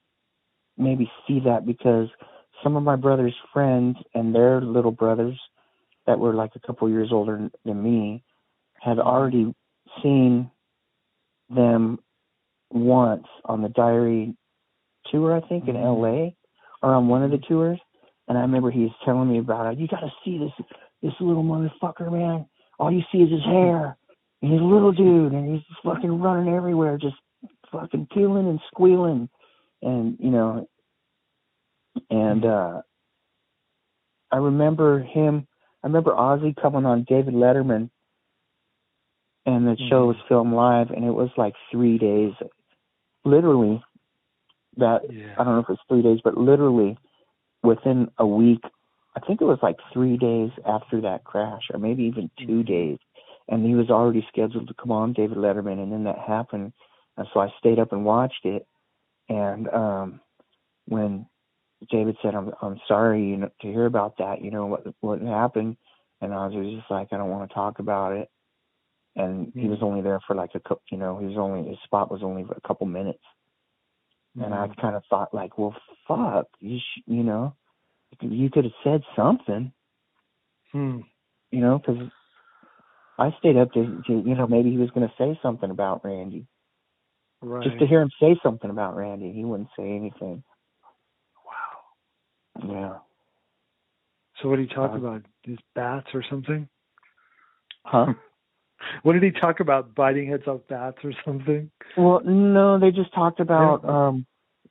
maybe 0.77 1.11
see 1.27 1.41
that 1.45 1.67
because 1.67 2.09
some 2.63 2.77
of 2.77 2.83
my 2.83 2.97
brother's 2.97 3.35
friends 3.53 3.97
and 4.15 4.35
their 4.35 4.61
little 4.61 4.91
brothers 4.91 5.39
that 6.07 6.19
were 6.19 6.35
like 6.35 6.53
a 6.55 6.67
couple 6.67 6.89
years 6.89 7.09
older 7.13 7.51
than 7.65 7.83
me 7.83 8.23
had 8.81 8.99
already 8.99 9.55
seen 10.03 10.51
them 11.51 11.99
once 12.71 13.27
on 13.45 13.63
the 13.63 13.69
diary 13.69 14.35
tour 15.11 15.35
I 15.35 15.47
think 15.49 15.69
in 15.69 15.75
mm-hmm. 15.75 16.03
LA 16.03 16.31
or 16.83 16.95
on 16.95 17.09
one 17.09 17.23
of 17.23 17.31
the 17.31 17.39
tours 17.39 17.79
and 18.29 18.37
I 18.37 18.43
remember 18.43 18.71
he 18.71 18.81
was 18.81 18.93
telling 19.05 19.31
me 19.31 19.39
about 19.39 19.73
it. 19.73 19.79
You 19.79 19.89
gotta 19.89 20.13
see 20.25 20.39
this 20.39 20.67
this 21.03 21.15
little 21.21 21.43
motherfucker, 21.43 22.13
man. 22.13 22.47
All 22.79 22.93
you 22.93 23.03
see 23.11 23.19
is 23.19 23.31
his 23.31 23.45
hair. 23.45 23.97
And 24.43 24.53
he's 24.53 24.61
a 24.61 24.65
little 24.65 24.93
dude 24.93 25.33
and 25.33 25.55
he's 25.55 25.65
fucking 25.85 26.21
running 26.21 26.55
everywhere, 26.55 26.97
just 26.97 27.17
fucking 27.73 28.09
peeling 28.13 28.49
and 28.49 28.61
squealing. 28.71 29.29
And 29.83 30.17
you 30.21 30.31
know 30.31 30.69
and 32.11 32.45
uh 32.45 32.83
I 34.31 34.37
remember 34.37 35.01
him 35.01 35.47
I 35.83 35.87
remember 35.87 36.13
Ozzy 36.13 36.55
coming 36.61 36.87
on 36.87 37.05
David 37.09 37.35
Letterman 37.35 37.91
and 39.47 39.67
the 39.67 39.77
show 39.89 40.07
was 40.07 40.17
filmed 40.29 40.53
live 40.53 40.91
and 40.91 41.05
it 41.05 41.13
was 41.13 41.31
like 41.37 41.55
three 41.71 41.99
days. 41.99 42.33
Literally 43.25 43.83
that 44.77 45.03
I 45.39 45.45
don't 45.45 45.55
know 45.55 45.61
if 45.61 45.71
it's 45.71 45.81
three 45.89 46.03
days, 46.03 46.21
but 46.23 46.37
literally 46.37 46.97
within 47.63 48.09
a 48.19 48.27
week 48.27 48.63
I 49.17 49.21
think 49.27 49.41
it 49.41 49.47
was 49.47 49.59
like 49.63 49.77
three 49.93 50.17
days 50.17 50.51
after 50.67 51.01
that 51.01 51.25
crash, 51.25 51.63
or 51.73 51.81
maybe 51.81 52.05
even 52.05 52.31
2 52.47 52.63
days, 52.63 52.99
and 53.49 53.65
he 53.65 53.75
was 53.75 53.91
already 53.91 54.27
scheduled 54.29 54.69
to 54.69 54.75
come 54.75 54.93
on 54.93 55.13
David 55.13 55.39
Letterman, 55.39 55.83
and 55.83 55.93
then 55.93 56.05
that 56.05 56.19
happened, 56.19 56.73
and 57.17 57.27
so 57.33 57.41
I 57.41 57.49
stayed 57.59 57.79
up 57.79 57.93
and 57.93 58.05
watched 58.05 58.45
it, 58.45 58.67
and 59.29 59.69
um, 59.69 60.21
when 60.87 61.27
David 61.91 62.17
said, 62.23 62.35
"I'm 62.35 62.53
I'm 62.61 62.81
sorry, 62.87 63.25
you 63.25 63.37
know, 63.37 63.51
to 63.61 63.67
hear 63.69 63.87
about 63.87 64.19
that, 64.19 64.43
you 64.43 64.51
know 64.51 64.67
what 64.67 64.87
what 65.01 65.21
happened," 65.21 65.77
and 66.21 66.33
I 66.35 66.47
was 66.47 66.77
just 66.77 66.91
like, 66.91 67.09
"I 67.13 67.17
don't 67.17 67.31
want 67.31 67.49
to 67.49 67.55
talk 67.55 67.79
about 67.79 68.13
it," 68.13 68.29
and 69.17 69.53
he 69.55 69.69
was 69.69 69.79
only 69.83 70.03
there 70.03 70.21
for 70.27 70.35
like 70.35 70.51
a 70.55 70.61
couple. 70.61 70.83
You 70.91 70.99
know, 70.99 71.19
he 71.19 71.27
was 71.27 71.37
only 71.37 71.69
his 71.69 71.79
spot 71.85 72.11
was 72.11 72.23
only 72.23 72.45
a 72.51 72.67
couple 72.67 72.87
minutes, 72.87 73.23
and 74.37 74.55
I 74.55 74.69
kind 74.81 74.95
of 74.97 75.03
thought 75.09 75.35
like, 75.35 75.59
well, 75.59 75.75
fuck, 76.07 76.47
you 76.61 76.79
sh- 76.79 77.03
you 77.07 77.23
know, 77.23 77.55
you 78.21 78.51
could 78.51 78.65
have 78.65 78.73
said 78.85 79.03
something, 79.17 79.73
Hmm. 80.73 81.01
you 81.51 81.61
know, 81.61 81.79
because 81.79 82.09
I 83.19 83.35
stayed 83.39 83.57
up 83.57 83.73
to, 83.73 84.03
to 84.07 84.13
you 84.25 84.35
know 84.35 84.47
maybe 84.47 84.71
he 84.71 84.77
was 84.77 84.91
going 84.91 85.07
to 85.09 85.15
say 85.19 85.39
something 85.43 85.71
about 85.71 86.05
Randy, 86.05 86.47
Right. 87.43 87.65
just 87.65 87.79
to 87.81 87.87
hear 87.87 88.01
him 88.01 88.11
say 88.21 88.37
something 88.43 88.71
about 88.71 88.97
Randy. 88.97 89.33
He 89.33 89.45
wouldn't 89.45 89.69
say 89.77 89.85
anything. 89.97 90.43
Wow. 91.45 92.69
Yeah. 92.73 92.99
So 94.41 94.49
what 94.49 94.57
did 94.57 94.69
he 94.69 94.75
talk 94.75 94.93
Uh, 94.93 94.97
about? 94.97 95.23
His 95.43 95.59
bats 95.75 96.07
or 96.15 96.23
something? 96.31 96.69
Huh? 97.85 98.07
What 99.03 99.15
did 99.15 99.25
he 99.25 99.33
talk 99.33 99.59
about? 99.59 99.97
Biting 99.97 100.29
heads 100.31 100.47
off 100.47 100.61
bats 100.69 100.99
or 101.03 101.13
something? 101.25 101.69
Well, 101.97 102.21
no, 102.25 102.79
they 102.79 102.93
just 102.93 103.13
talked 103.13 103.41
about 103.41 103.85
um 103.85 104.25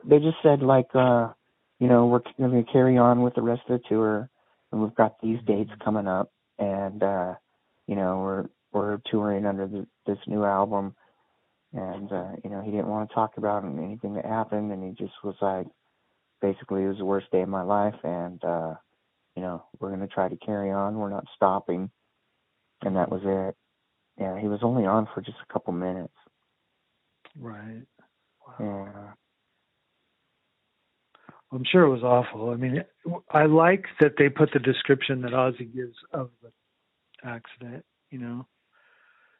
they 0.05 0.19
just 0.19 0.37
said 0.41 0.61
like 0.61 0.87
uh 0.95 1.33
you 1.79 1.87
know, 1.87 2.05
we're 2.07 2.21
going 2.39 2.63
to 2.65 2.71
carry 2.71 2.97
on 2.97 3.21
with 3.21 3.35
the 3.35 3.41
rest 3.41 3.63
of 3.69 3.81
the 3.81 3.87
tour 3.89 4.29
and 4.71 4.81
we've 4.81 4.95
got 4.95 5.19
these 5.21 5.39
dates 5.45 5.71
coming 5.83 6.07
up 6.07 6.31
and 6.57 7.03
uh 7.03 7.33
you 7.87 7.95
know, 7.95 8.19
we're 8.19 8.45
we're 8.71 9.01
touring 9.09 9.45
under 9.45 9.67
the, 9.67 9.87
this 10.05 10.19
new 10.27 10.43
album 10.43 10.95
and 11.73 12.11
uh 12.11 12.31
you 12.43 12.49
know, 12.49 12.61
he 12.61 12.71
didn't 12.71 12.87
want 12.87 13.09
to 13.09 13.15
talk 13.15 13.37
about 13.37 13.65
anything 13.65 14.15
that 14.15 14.25
happened 14.25 14.71
and 14.71 14.83
he 14.83 14.91
just 14.91 15.15
was 15.23 15.35
like 15.41 15.67
basically 16.41 16.83
it 16.83 16.87
was 16.87 16.97
the 16.97 17.05
worst 17.05 17.31
day 17.31 17.41
of 17.41 17.49
my 17.49 17.63
life 17.63 17.95
and 18.03 18.43
uh 18.43 18.73
you 19.37 19.43
know, 19.43 19.63
we're 19.79 19.89
going 19.89 20.01
to 20.01 20.07
try 20.07 20.27
to 20.27 20.35
carry 20.35 20.71
on. 20.71 20.95
We're 20.95 21.11
not 21.11 21.27
stopping. 21.35 21.91
And 22.81 22.95
that 22.95 23.11
was 23.11 23.21
it. 23.23 23.55
Yeah, 24.19 24.39
he 24.39 24.47
was 24.47 24.61
only 24.63 24.87
on 24.87 25.07
for 25.13 25.21
just 25.21 25.37
a 25.47 25.53
couple 25.53 25.73
minutes. 25.73 26.13
Right. 27.39 27.83
Yeah. 28.59 29.11
I'm 31.51 31.63
sure 31.71 31.83
it 31.83 31.91
was 31.91 32.01
awful. 32.01 32.49
I 32.49 32.55
mean, 32.55 32.83
I 33.29 33.45
like 33.45 33.85
that 34.01 34.13
they 34.17 34.27
put 34.27 34.49
the 34.53 34.59
description 34.59 35.21
that 35.21 35.33
Ozzy 35.33 35.71
gives 35.71 35.95
of 36.11 36.31
the 36.41 36.49
accident. 37.23 37.85
You 38.09 38.19
know, 38.19 38.47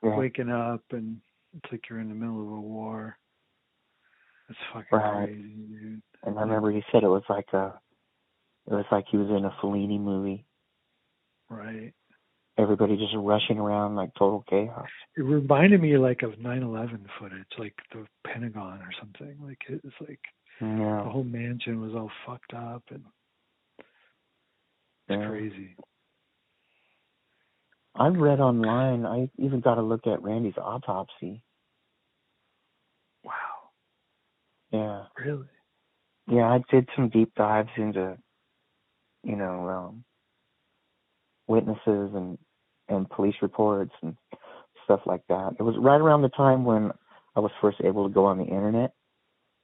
Yeah. 0.03 0.17
waking 0.17 0.49
up 0.49 0.83
and 0.91 1.21
it's 1.55 1.71
like 1.71 1.89
you're 1.89 1.99
in 2.01 2.09
the 2.09 2.15
middle 2.15 2.41
of 2.41 2.51
a 2.57 2.61
war. 2.61 3.17
It's 4.49 4.59
fucking 4.73 4.97
Right. 4.97 5.25
crazy, 5.27 5.41
dude. 5.67 6.01
And 6.23 6.37
I 6.37 6.41
remember 6.41 6.71
he 6.71 6.83
said 6.91 7.03
it 7.03 7.07
was 7.07 7.23
like 7.29 7.51
a, 7.53 7.79
it 8.67 8.73
was 8.73 8.85
like 8.91 9.05
he 9.07 9.17
was 9.17 9.29
in 9.29 9.45
a 9.45 9.51
Fellini 9.61 9.99
movie. 9.99 10.45
Right. 11.49 11.93
Everybody 12.57 12.97
just 12.97 13.13
rushing 13.15 13.59
around 13.59 13.95
like 13.95 14.13
total 14.15 14.43
chaos. 14.49 14.87
It 15.15 15.21
reminded 15.21 15.81
me 15.81 15.97
like 15.97 16.23
of 16.23 16.33
9/11 16.39 17.07
footage, 17.19 17.45
like 17.57 17.75
the 17.93 18.05
Pentagon 18.25 18.81
or 18.81 18.91
something. 18.99 19.37
Like 19.41 19.63
it 19.69 19.83
was 19.83 19.93
like 20.01 20.19
Yeah. 20.59 21.03
the 21.03 21.09
whole 21.09 21.23
mansion 21.23 21.79
was 21.79 21.93
all 21.95 22.11
fucked 22.25 22.53
up 22.53 22.83
and 22.89 23.05
it's 23.79 25.21
Yeah. 25.21 25.27
crazy. 25.29 25.75
I 27.97 28.07
read 28.07 28.39
online. 28.39 29.05
I 29.05 29.29
even 29.37 29.59
got 29.59 29.77
a 29.77 29.81
look 29.81 30.05
at 30.07 30.21
Randy's 30.21 30.57
autopsy. 30.57 31.41
Wow. 33.23 33.33
Yeah. 34.71 35.03
Really? 35.23 35.47
Yeah, 36.29 36.45
I 36.45 36.59
did 36.69 36.89
some 36.95 37.09
deep 37.09 37.33
dives 37.35 37.69
into, 37.77 38.17
you 39.23 39.35
know, 39.35 39.69
um, 39.69 40.03
witnesses 41.47 42.11
and 42.13 42.37
and 42.89 43.09
police 43.09 43.35
reports 43.41 43.91
and 44.01 44.15
stuff 44.83 45.01
like 45.05 45.21
that. 45.27 45.55
It 45.59 45.63
was 45.63 45.75
right 45.77 45.99
around 45.99 46.21
the 46.21 46.29
time 46.29 46.63
when 46.63 46.91
I 47.35 47.39
was 47.39 47.51
first 47.61 47.79
able 47.83 48.07
to 48.07 48.13
go 48.13 48.25
on 48.25 48.37
the 48.37 48.45
internet. 48.45 48.93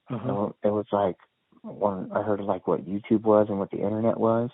Uh-huh. 0.09 0.27
So 0.27 0.55
it 0.63 0.69
was 0.69 0.85
like 0.91 1.15
when 1.63 2.11
I 2.13 2.21
heard 2.21 2.41
like 2.41 2.67
what 2.67 2.85
YouTube 2.85 3.21
was 3.21 3.47
and 3.49 3.59
what 3.59 3.71
the 3.71 3.77
internet 3.77 4.19
was, 4.19 4.49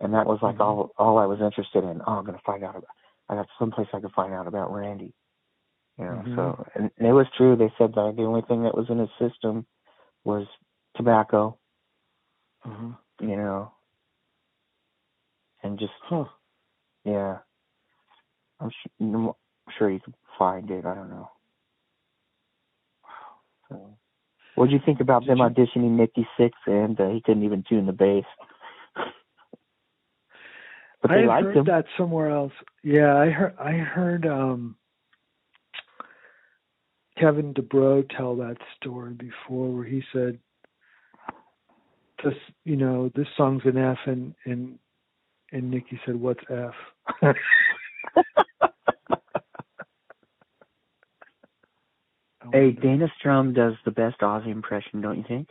and 0.00 0.14
that 0.14 0.26
was 0.26 0.38
like 0.42 0.60
all 0.60 0.92
all 0.98 1.18
I 1.18 1.26
was 1.26 1.40
interested 1.40 1.84
in. 1.84 2.00
Oh, 2.06 2.12
I'm 2.12 2.24
gonna 2.24 2.40
find 2.44 2.64
out 2.64 2.76
about. 2.76 2.88
I 3.28 3.34
got 3.34 3.46
someplace 3.58 3.88
I 3.92 4.00
could 4.00 4.12
find 4.12 4.32
out 4.32 4.46
about 4.46 4.72
Randy. 4.72 5.14
You 5.98 6.06
know, 6.06 6.22
so 6.34 6.66
and, 6.74 6.90
and 6.98 7.08
it 7.08 7.12
was 7.12 7.26
true. 7.36 7.56
They 7.56 7.72
said 7.78 7.92
that 7.94 8.14
the 8.16 8.24
only 8.24 8.42
thing 8.42 8.64
that 8.64 8.76
was 8.76 8.86
in 8.88 8.98
his 8.98 9.08
system 9.18 9.64
was 10.24 10.46
tobacco. 10.96 11.56
Uh-huh. 12.64 12.94
You 13.20 13.36
know, 13.36 13.72
and 15.62 15.78
just 15.78 15.92
Huh. 16.02 16.24
yeah. 17.04 17.38
I'm 18.60 18.70
sure, 18.70 18.90
I'm 19.00 19.34
sure 19.78 19.90
you 19.90 20.00
could 20.00 20.14
find 20.38 20.70
it. 20.70 20.84
I 20.84 20.94
don't 20.94 21.10
know. 21.10 21.30
So, 23.68 23.96
what 24.54 24.66
did 24.66 24.74
you 24.74 24.80
think 24.84 25.00
about 25.00 25.26
them 25.26 25.38
auditioning 25.38 25.96
Nikki 25.96 26.26
Sixx 26.38 26.52
and 26.66 27.00
uh, 27.00 27.08
he 27.10 27.20
couldn't 27.20 27.44
even 27.44 27.64
tune 27.68 27.86
the 27.86 27.92
bass? 27.92 28.24
But 31.04 31.12
I 31.12 31.16
they 31.16 31.22
had 31.22 31.28
liked 31.28 31.46
heard 31.46 31.56
him. 31.58 31.66
that 31.66 31.86
somewhere 31.98 32.30
else. 32.30 32.52
Yeah, 32.84 33.16
I 33.16 33.30
heard 33.30 33.54
I 33.60 33.72
heard 33.72 34.26
um 34.26 34.76
Kevin 37.18 37.54
DuBrow 37.54 38.08
tell 38.16 38.36
that 38.36 38.56
story 38.76 39.14
before 39.14 39.70
where 39.70 39.84
he 39.84 40.02
said 40.12 40.38
this 42.24 42.34
you 42.64 42.76
know, 42.76 43.10
this 43.14 43.28
song's 43.36 43.62
an 43.66 43.78
F 43.78 43.98
and 44.06 44.34
and 44.46 44.78
and 45.52 45.70
Nikki 45.70 46.00
said, 46.06 46.16
What's 46.16 46.40
F? 46.50 46.74
Hey, 52.52 52.72
Dana 52.72 53.08
Strum 53.18 53.54
does 53.54 53.74
the 53.84 53.90
best 53.90 54.20
Ozzy 54.20 54.48
impression, 54.52 55.00
don't 55.00 55.18
you 55.18 55.24
think? 55.26 55.48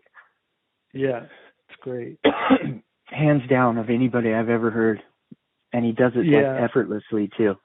yeah, 0.94 1.24
it's 1.70 1.80
great. 1.82 2.20
Hands 3.06 3.42
down 3.50 3.78
of 3.80 3.90
anybody 3.90 4.34
I've 4.34 4.50
ever 4.50 4.72
heard, 4.72 5.02
and 5.74 5.84
he 5.84 5.92
does 5.92 6.14
it 6.16 6.26
Yeah. 6.26 6.54
like 6.54 6.70
effortlessly 6.70 7.30
too. 7.36 7.58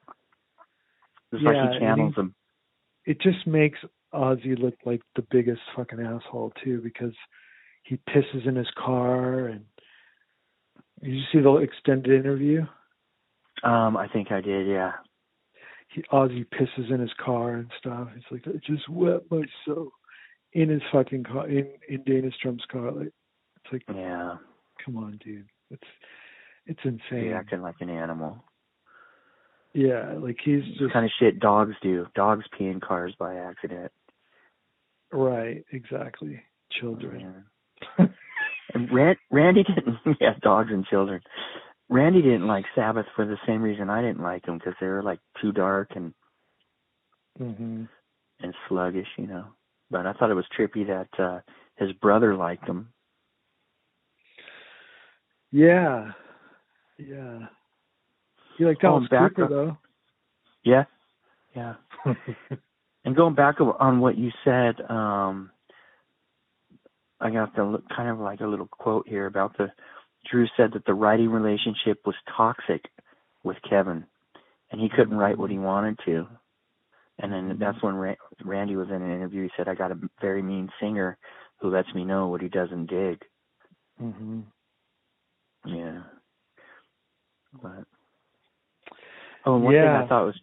It's 1.33 1.43
Yeah, 1.43 1.51
like 1.51 1.73
he 1.73 1.79
channels 1.79 2.15
he- 2.15 2.21
him. 2.23 2.35
It 3.05 3.21
just 3.21 3.47
makes 3.47 3.79
Ozzy 4.13 4.59
look 4.59 4.75
like 4.85 5.03
the 5.15 5.23
biggest 5.31 5.61
fucking 5.77 6.01
asshole 6.01 6.53
too 6.63 6.81
because 6.81 7.15
he 7.85 7.97
pisses 8.09 8.47
in 8.47 8.57
his 8.57 8.71
car 8.73 9.47
and 9.47 9.65
did 11.03 11.15
you 11.15 11.23
see 11.31 11.41
the 11.41 11.55
extended 11.57 12.13
interview? 12.13 12.67
Um, 13.63 13.97
I 13.97 14.09
think 14.09 14.33
I 14.33 14.41
did, 14.41 14.67
yeah. 14.67 14.93
he 15.89 16.03
Ozzy 16.13 16.45
pisses 16.47 16.91
in 16.91 17.01
his 17.01 17.13
car 17.15 17.55
and 17.55 17.71
stuff. 17.79 18.09
It's 18.17 18.27
like 18.31 18.47
I 18.47 18.59
just 18.65 18.89
wet 18.89 19.23
myself 19.31 19.89
in 20.53 20.69
his 20.71 20.83
fucking 20.93 21.25
car 21.25 21.49
in 21.49 21.71
in 21.89 22.03
Dana 22.05 22.31
Strum's 22.33 22.65
car. 22.67 22.91
Like 22.93 23.13
it's 23.65 23.73
like 23.73 23.83
Yeah. 23.95 24.37
come 24.85 24.97
on, 24.97 25.19
dude. 25.25 25.49
It's 25.71 25.83
it's 26.69 26.81
He's 26.83 26.93
insane. 27.11 27.33
acting 27.33 27.63
like 27.63 27.77
an 27.81 27.91
animal. 27.91 28.45
Yeah, 29.75 30.15
like 30.19 30.37
he's 30.45 30.63
just 30.79 30.93
kind 30.93 31.05
of 31.05 31.11
shit 31.19 31.41
dogs 31.41 31.75
do. 31.83 32.07
Dogs 32.15 32.45
pee 32.57 32.67
in 32.67 32.81
cars 32.81 33.15
by 33.19 33.37
accident. 33.37 33.91
right, 35.13 35.65
exactly. 35.73 36.43
Children. 36.81 37.45
And 38.75 38.93
Rand, 38.93 39.19
Randy 39.31 39.65
didn't. 39.65 39.99
Yeah, 40.21 40.35
dogs 40.43 40.71
and 40.71 40.87
children. 40.87 41.21
Randy 41.89 42.21
didn't 42.21 42.47
like 42.47 42.67
Sabbath 42.75 43.07
for 43.17 43.25
the 43.25 43.39
same 43.47 43.63
reason 43.63 43.89
I 43.89 44.03
didn't 44.03 44.23
like 44.23 44.45
them 44.45 44.59
because 44.59 44.75
they 44.81 44.87
were 44.87 45.03
like 45.03 45.21
too 45.41 45.53
dark 45.53 45.91
and 45.97 46.13
mm-hmm. 47.41 47.85
and 48.41 48.55
sluggish, 48.69 49.09
you 49.17 49.27
know. 49.27 49.47
But 49.91 50.07
I 50.07 50.13
thought 50.13 50.31
it 50.31 50.35
was 50.35 50.45
trippy 50.59 50.87
that 50.87 51.23
uh 51.23 51.41
his 51.77 51.93
brother 51.93 52.37
liked 52.37 52.67
them. 52.67 52.93
Yeah. 55.51 56.13
Yeah. 56.99 57.47
You 58.59 58.69
like 58.69 58.83
Alice 58.83 59.09
back 59.09 59.31
Cooper 59.37 59.45
up- 59.45 59.51
though. 59.51 59.79
Yeah, 60.65 60.85
yeah. 61.55 61.75
and 63.05 63.17
going 63.17 63.35
back 63.35 63.61
on 63.61 64.01
what 64.01 64.19
you 64.19 64.31
said, 64.45 64.81
um 64.91 65.51
I 67.21 67.31
got 67.31 67.55
the 67.57 67.65
li- 67.65 67.85
kind 67.95 68.09
of 68.09 68.19
like 68.19 68.41
a 68.41 68.47
little 68.47 68.69
quote 68.69 69.09
here 69.09 69.27
about 69.27 69.57
the 69.57 69.73
Drew 70.31 70.47
said 70.57 70.73
that 70.73 70.85
the 70.85 70.95
writing 70.95 71.31
relationship 71.31 72.01
was 72.05 72.15
toxic 72.37 72.85
with 73.45 73.57
Kevin, 73.69 74.05
and 74.71 74.81
he 74.81 74.89
couldn't 74.89 75.17
write 75.17 75.39
what 75.39 75.51
he 75.51 75.59
wanted 75.59 75.99
to. 76.05 76.27
And 77.21 77.33
then 77.33 77.57
that's 77.59 77.83
when 77.83 77.95
Ra- 77.95 78.15
Randy 78.45 78.77
was 78.77 78.89
in 78.89 79.03
an 79.03 79.11
interview. 79.13 79.45
He 79.45 79.51
said, 79.57 79.69
"I 79.69 79.75
got 79.75 79.91
a 79.91 79.99
very 80.21 80.43
mean 80.43 80.71
singer 80.81 81.17
who 81.61 81.71
lets 81.71 81.93
me 81.95 82.05
know 82.05 82.29
what 82.29 82.41
he 82.41 82.49
doesn't 82.49 82.87
dig." 82.87 83.25
hmm 83.99 84.41
Yeah. 85.65 86.03
But 87.63 87.85
oh, 89.45 89.57
and 89.57 89.65
one 89.65 89.75
Yeah. 89.75 89.83
thing 89.99 90.05
I 90.05 90.09
thought 90.09 90.27
was 90.27 90.41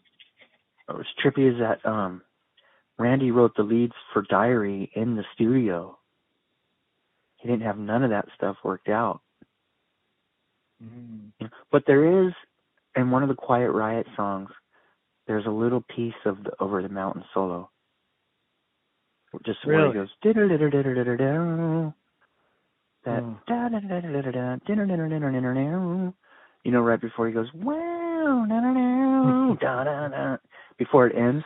was 0.87 1.05
trippy 1.23 1.51
is 1.51 1.59
that 1.59 1.85
um 1.85 2.21
Randy 2.97 3.31
wrote 3.31 3.55
the 3.55 3.63
leads 3.63 3.93
for 4.13 4.21
Diary 4.23 4.91
in 4.95 5.15
the 5.15 5.25
studio. 5.33 5.97
He 7.37 7.49
didn't 7.49 7.63
have 7.63 7.77
none 7.77 8.03
of 8.03 8.09
that 8.11 8.27
stuff 8.35 8.57
worked 8.63 8.89
out. 8.89 9.21
Mm. 10.83 11.31
But 11.71 11.83
there 11.85 12.25
is 12.25 12.33
in 12.95 13.11
one 13.11 13.23
of 13.23 13.29
the 13.29 13.35
Quiet 13.35 13.71
Riot 13.71 14.07
songs, 14.15 14.49
there's 15.27 15.45
a 15.45 15.51
little 15.51 15.83
piece 15.95 16.13
of 16.25 16.43
the 16.43 16.51
Over 16.59 16.81
the 16.81 16.89
Mountain 16.89 17.25
solo. 17.33 17.69
Just 19.45 19.65
where 19.65 19.87
he 19.87 19.93
goes 19.93 20.09
that 23.03 23.23
you 26.65 26.71
know, 26.71 26.81
right 26.81 26.99
before 26.99 27.27
he 27.27 27.33
goes 27.33 27.47
wow, 27.53 28.45
da-da-da, 28.49 29.53
da-da-da, 29.61 30.37
before 30.77 31.07
it 31.07 31.15
ends. 31.15 31.45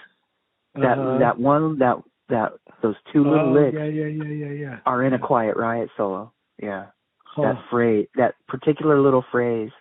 That 0.75 0.97
Uh-huh. 0.97 1.19
that 1.19 1.37
one 1.39 1.77
that 1.79 1.97
that 2.29 2.53
those 2.81 2.95
two 3.11 3.23
little 3.23 3.49
oh, 3.49 3.53
licks 3.53 3.75
Yeah, 3.75 3.83
yeah, 3.85 4.05
yeah, 4.05 4.23
yeah, 4.45 4.51
yeah. 4.51 4.77
are 4.85 5.03
in 5.03 5.13
a 5.13 5.19
Quiet 5.19 5.57
Riot 5.57 5.89
solo. 5.97 6.31
Yeah, 6.57 6.87
Huh. 7.25 7.41
that 7.43 7.57
phrase, 7.69 8.07
that 8.15 8.35
particular 8.47 8.99
little 9.01 9.25
phrase, 9.31 9.71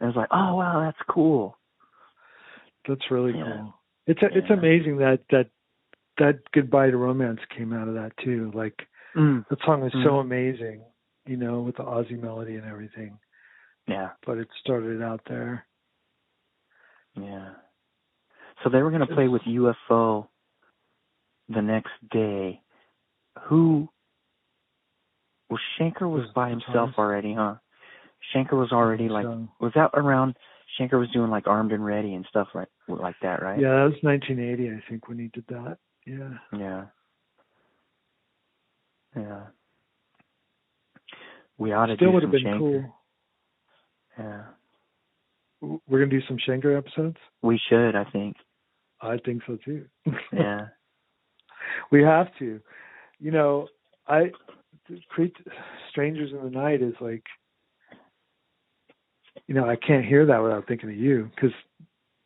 and 0.00 0.06
I 0.06 0.06
was 0.06 0.16
like, 0.16 0.28
oh 0.30 0.54
wow, 0.56 0.80
that's 0.84 1.02
cool. 1.08 1.58
That's 2.86 3.10
really 3.10 3.32
Yeah. 3.36 3.44
cool. 3.44 3.74
It's 4.06 4.22
a, 4.22 4.26
it's 4.36 4.50
amazing 4.50 4.98
that 4.98 5.20
that 5.30 5.48
that 6.18 6.38
goodbye 6.52 6.90
to 6.90 6.96
romance 6.96 7.40
came 7.56 7.72
out 7.72 7.88
of 7.88 7.94
that 7.94 8.12
too. 8.18 8.50
Like 8.54 8.86
Mm. 9.16 9.46
that 9.48 9.58
song 9.64 9.80
was 9.80 9.92
Mm. 9.92 10.04
so 10.04 10.18
amazing, 10.18 10.82
you 11.26 11.36
know, 11.36 11.60
with 11.62 11.76
the 11.76 11.84
Ozzy 11.84 12.20
melody 12.20 12.56
and 12.56 12.66
everything. 12.66 13.18
Yeah, 13.86 14.10
But 14.24 14.38
it 14.38 14.48
started 14.60 15.02
out 15.02 15.20
there. 15.28 15.66
yeah. 17.16 17.50
So 18.62 18.70
they 18.70 18.80
were 18.82 18.90
going 18.90 19.06
to 19.06 19.14
play 19.14 19.28
with 19.28 19.42
UFO 19.42 20.26
the 21.48 21.60
next 21.60 21.92
day. 22.10 22.62
Who? 23.42 23.88
Well, 25.50 25.58
Schenker 25.78 26.10
was 26.10 26.26
by 26.34 26.48
himself 26.48 26.90
already, 26.96 27.34
huh? 27.34 27.56
Schenker 28.34 28.52
was 28.58 28.72
already 28.72 29.08
like, 29.10 29.26
was 29.60 29.72
that 29.74 29.90
around? 29.92 30.34
Schenker 30.80 30.98
was 30.98 31.10
doing 31.10 31.30
like 31.30 31.46
Armed 31.46 31.72
and 31.72 31.84
Ready 31.84 32.14
and 32.14 32.24
stuff 32.30 32.48
like 32.54 32.68
like 32.88 33.16
that, 33.22 33.42
right? 33.42 33.60
Yeah, 33.60 33.74
that 33.74 33.84
was 33.84 34.02
1980, 34.02 34.70
I 34.70 34.82
think, 34.88 35.08
when 35.08 35.18
he 35.18 35.28
did 35.28 35.44
that. 35.48 35.76
Yeah. 36.06 36.30
Yeah. 36.58 36.84
Yeah. 39.14 39.40
We 41.58 41.72
ought 41.72 41.86
to 41.86 41.96
Still 41.96 42.08
do 42.08 42.14
would 42.14 42.22
some 42.22 42.32
have 42.32 42.42
been 42.42 42.52
Schenker. 42.52 42.58
cool. 42.58 42.96
Yeah. 44.18 44.42
We're 45.60 45.98
gonna 46.00 46.06
do 46.06 46.20
some 46.28 46.36
Schenker 46.46 46.76
episodes. 46.76 47.16
We 47.42 47.58
should, 47.68 47.96
I 47.96 48.04
think. 48.10 48.36
I 49.00 49.16
think 49.24 49.42
so 49.46 49.56
too. 49.64 49.86
Yeah. 50.32 50.66
we 51.90 52.02
have 52.02 52.26
to. 52.38 52.60
You 53.18 53.30
know, 53.30 53.68
I 54.06 54.30
create 55.08 55.34
strangers 55.90 56.30
in 56.32 56.42
the 56.44 56.50
night 56.50 56.82
is 56.82 56.94
like, 57.00 57.22
you 59.46 59.54
know, 59.54 59.68
I 59.68 59.76
can't 59.76 60.04
hear 60.04 60.26
that 60.26 60.42
without 60.42 60.66
thinking 60.66 60.90
of 60.90 60.96
you 60.96 61.30
because 61.34 61.52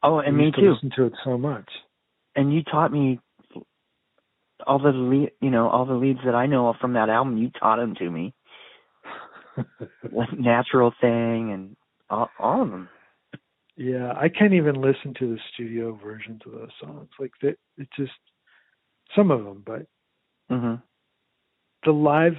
Oh, 0.02 0.18
and 0.20 0.36
me 0.36 0.50
to 0.52 0.60
too. 0.60 0.72
listen 0.72 0.90
to 0.96 1.06
it 1.06 1.12
so 1.24 1.36
much. 1.36 1.68
And 2.36 2.54
you 2.54 2.62
taught 2.62 2.92
me 2.92 3.18
all 4.66 4.78
the 4.78 4.90
lead, 4.90 5.30
you 5.40 5.50
know, 5.50 5.68
all 5.68 5.86
the 5.86 5.94
leads 5.94 6.20
that 6.24 6.34
I 6.36 6.46
know 6.46 6.72
from 6.80 6.92
that 6.94 7.08
album. 7.08 7.36
You 7.36 7.50
taught 7.58 7.76
them 7.78 7.94
to 7.96 8.08
me, 8.10 8.32
like 10.12 10.32
Natural 10.38 10.92
Thing 11.00 11.52
and 11.52 11.76
all, 12.10 12.30
all 12.38 12.62
of 12.62 12.70
them. 12.70 12.88
Yeah, 13.76 14.12
I 14.16 14.28
can't 14.28 14.54
even 14.54 14.80
listen 14.80 15.14
to 15.20 15.34
the 15.34 15.38
studio 15.54 15.98
versions 16.02 16.40
of 16.46 16.52
those 16.52 16.70
songs. 16.80 17.08
Like 17.20 17.32
that, 17.42 17.56
it 17.76 17.88
just 17.96 18.12
some 19.16 19.30
of 19.30 19.44
them, 19.44 19.62
but 19.64 19.86
hmm 20.50 20.74
the 21.84 21.92
live 21.92 22.34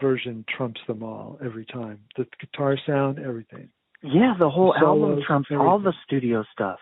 version 0.00 0.44
trumps 0.56 0.80
them 0.86 1.02
all 1.02 1.38
every 1.44 1.66
time. 1.66 1.98
The 2.16 2.26
guitar 2.40 2.78
sound, 2.86 3.18
everything. 3.18 3.68
Yeah, 4.02 4.34
the 4.38 4.48
whole 4.48 4.72
The 4.72 4.86
album 4.86 5.02
solos, 5.10 5.24
trumps 5.26 5.48
all 5.52 5.78
the 5.78 5.92
studio 6.06 6.44
stuff. 6.52 6.78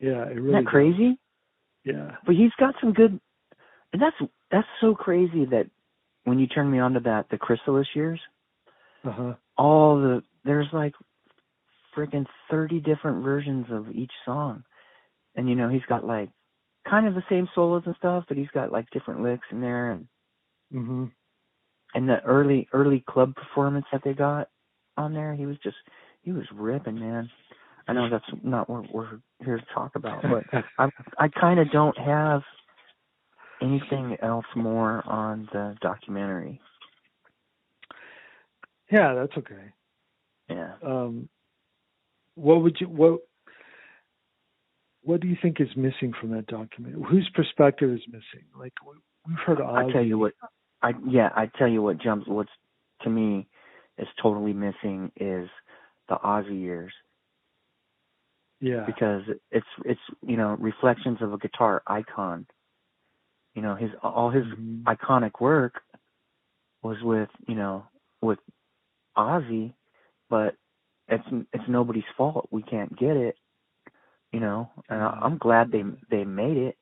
Yeah, 0.00 0.24
it 0.28 0.34
really. 0.40 0.50
Isn't 0.50 0.52
that 0.52 0.64
does. 0.64 0.70
crazy? 0.70 1.18
Yeah. 1.84 2.10
But 2.24 2.36
he's 2.36 2.52
got 2.58 2.74
some 2.80 2.92
good. 2.92 3.18
And 3.92 4.00
that's 4.02 4.16
that's 4.50 4.68
so 4.80 4.94
crazy 4.94 5.44
that 5.46 5.66
when 6.24 6.38
you 6.38 6.46
turned 6.46 6.70
me 6.70 6.78
on 6.78 6.92
to 6.94 7.00
that, 7.00 7.26
the 7.30 7.38
Chrysalis 7.38 7.88
years, 7.94 8.20
Uh 9.04 9.12
huh. 9.12 9.34
all 9.56 9.96
the 10.00 10.22
there's 10.44 10.68
like 10.72 10.94
freaking 11.96 12.26
30 12.50 12.80
different 12.80 13.24
versions 13.24 13.66
of 13.70 13.90
each 13.90 14.12
song. 14.24 14.64
And 15.36 15.48
you 15.48 15.54
know, 15.56 15.68
he's 15.68 15.84
got 15.88 16.04
like 16.06 16.30
kind 16.88 17.06
of 17.06 17.14
the 17.14 17.24
same 17.28 17.48
solos 17.54 17.82
and 17.86 17.96
stuff, 17.96 18.24
but 18.28 18.36
he's 18.36 18.50
got 18.54 18.72
like 18.72 18.88
different 18.90 19.22
licks 19.22 19.46
in 19.50 19.60
there 19.60 19.92
and 19.92 20.08
Mhm. 20.72 21.12
and 21.94 22.08
the 22.08 22.22
early 22.24 22.68
early 22.72 23.00
club 23.08 23.34
performance 23.36 23.86
that 23.92 24.02
they 24.04 24.14
got 24.14 24.48
on 24.96 25.12
there, 25.14 25.34
he 25.34 25.46
was 25.46 25.58
just 25.58 25.76
he 26.22 26.32
was 26.32 26.44
ripping, 26.52 26.98
man. 26.98 27.30
I 27.86 27.92
know 27.92 28.08
that's 28.10 28.24
not 28.42 28.68
what 28.68 28.92
we're 28.94 29.20
here 29.44 29.58
to 29.58 29.66
talk 29.74 29.96
about, 29.96 30.22
but 30.22 30.44
I 30.78 30.88
I 31.18 31.28
kind 31.28 31.60
of 31.60 31.70
don't 31.70 31.98
have 31.98 32.42
anything 33.60 34.16
else 34.22 34.46
more 34.56 35.02
on 35.06 35.48
the 35.52 35.76
documentary. 35.80 36.60
yeah, 38.90 39.14
that's 39.14 39.36
okay. 39.38 39.72
Yeah. 40.48 40.74
Um, 40.82 41.28
what 42.34 42.62
would 42.62 42.80
you 42.80 42.88
what 42.88 43.20
what 45.02 45.20
do 45.20 45.28
you 45.28 45.36
think 45.40 45.60
is 45.60 45.68
missing 45.76 46.12
from 46.18 46.30
that 46.30 46.46
document? 46.46 47.04
Whose 47.06 47.28
perspective 47.34 47.90
is 47.90 48.00
missing? 48.08 48.46
Like 48.58 48.72
we- 48.86 48.98
we've 49.26 49.38
heard 49.38 49.60
I 49.60 49.90
tell 49.92 50.02
you 50.02 50.18
what, 50.18 50.32
I 50.82 50.94
yeah, 51.06 51.30
I 51.34 51.46
tell 51.46 51.68
you 51.68 51.82
what 51.82 51.98
jumps. 51.98 52.26
What's 52.26 52.50
to 53.02 53.10
me 53.10 53.46
is 53.98 54.08
totally 54.20 54.52
missing 54.52 55.12
is 55.16 55.48
the 56.08 56.16
Ozzy 56.16 56.60
years 56.60 56.92
Yeah. 58.60 58.84
because 58.86 59.22
it's 59.50 59.66
it's 59.84 60.00
you 60.26 60.36
know 60.36 60.56
reflections 60.58 61.22
of 61.22 61.32
a 61.32 61.38
guitar 61.38 61.82
icon. 61.86 62.46
You 63.54 63.62
know 63.62 63.74
his 63.76 63.90
all 64.02 64.30
his 64.30 64.44
Mhm. 64.46 64.82
iconic 64.84 65.40
work 65.40 65.82
was 66.82 67.00
with 67.02 67.30
you 67.46 67.54
know 67.54 67.86
with 68.20 68.38
Ozzy, 69.16 69.74
but 70.30 70.56
it's 71.08 71.24
it's 71.52 71.64
nobody's 71.68 72.04
fault. 72.16 72.48
We 72.50 72.62
can't 72.62 72.96
get 72.98 73.16
it. 73.16 73.36
You 74.32 74.40
know, 74.40 74.70
and 74.88 75.00
I, 75.00 75.18
I'm 75.22 75.38
glad 75.38 75.70
they 75.70 75.82
they 76.10 76.24
made 76.24 76.56
it. 76.56 76.76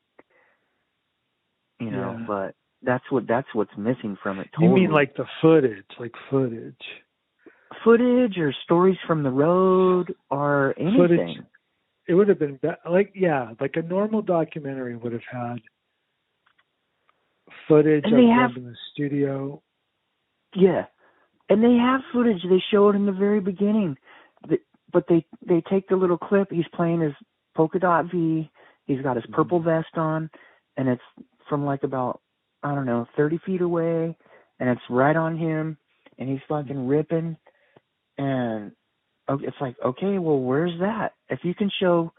You 1.80 1.90
know, 1.90 2.16
Yeah. 2.18 2.24
but 2.26 2.55
that's 2.82 3.05
what 3.11 3.26
that's 3.26 3.49
what's 3.53 3.76
missing 3.76 4.16
from 4.22 4.38
it. 4.40 4.49
You 4.59 4.68
mean 4.68 4.90
like 4.90 5.14
the 5.16 5.26
footage, 5.40 5.84
like 5.99 6.14
footage. 6.30 6.74
footage 7.84 8.38
or 8.38 8.53
stories 8.64 8.99
from 9.07 9.22
the 9.22 9.30
road 9.30 10.14
or 10.30 10.74
anything? 10.78 10.99
Footage. 10.99 11.38
It 12.09 12.14
would 12.14 12.28
have 12.28 12.38
been 12.38 12.57
be- 12.62 12.68
like 12.88 13.12
yeah, 13.14 13.53
like 13.61 13.76
a 13.76 13.82
normal 13.82 14.22
documentary 14.22 14.97
would 14.97 15.12
have 15.12 15.22
had 15.30 15.57
footage 17.68 18.05
And 18.05 18.14
of 18.14 18.18
them 18.18 18.30
have- 18.30 18.57
in 18.57 18.64
the 18.64 18.76
studio. 18.93 19.62
Yeah, 20.55 20.86
and 21.53 21.62
they 21.62 21.74
have 21.74 22.00
footage. 22.14 22.40
They 22.48 22.62
show 22.70 22.88
it 22.88 22.96
in 22.96 23.05
the 23.05 23.12
very 23.12 23.40
beginning, 23.40 23.98
but 24.90 25.05
they 25.07 25.26
they 25.46 25.62
take 25.70 25.86
the 25.86 25.96
little 25.96 26.16
clip. 26.16 26.48
He's 26.50 26.64
playing 26.74 27.03
his 27.03 27.12
polka 27.55 27.78
dot 27.78 28.07
V. 28.11 28.50
He's 28.86 29.03
got 29.03 29.16
his 29.16 29.26
purple 29.32 29.61
mm-hmm. 29.61 29.68
vest 29.68 29.96
on, 29.96 30.30
and 30.78 30.88
it's 30.88 31.03
from 31.50 31.66
like 31.66 31.82
about 31.82 32.22
I 32.62 32.74
don't 32.74 32.86
know 32.86 33.07
thirty 33.18 33.38
feet 33.44 33.61
away, 33.61 34.16
and 34.61 34.70
it's 34.70 34.80
right 34.88 35.14
on 35.14 35.36
him, 35.36 35.76
and 36.18 36.26
he's 36.26 36.40
fucking 36.48 36.86
ripping, 36.86 37.36
and 38.16 38.72
it's 39.28 39.57
like 39.61 39.76
okay, 39.84 40.18
well, 40.18 40.40
where's 40.40 40.80
that? 40.80 41.12
If 41.28 41.40
you 41.42 41.55
can 41.55 41.70
show 41.80 42.14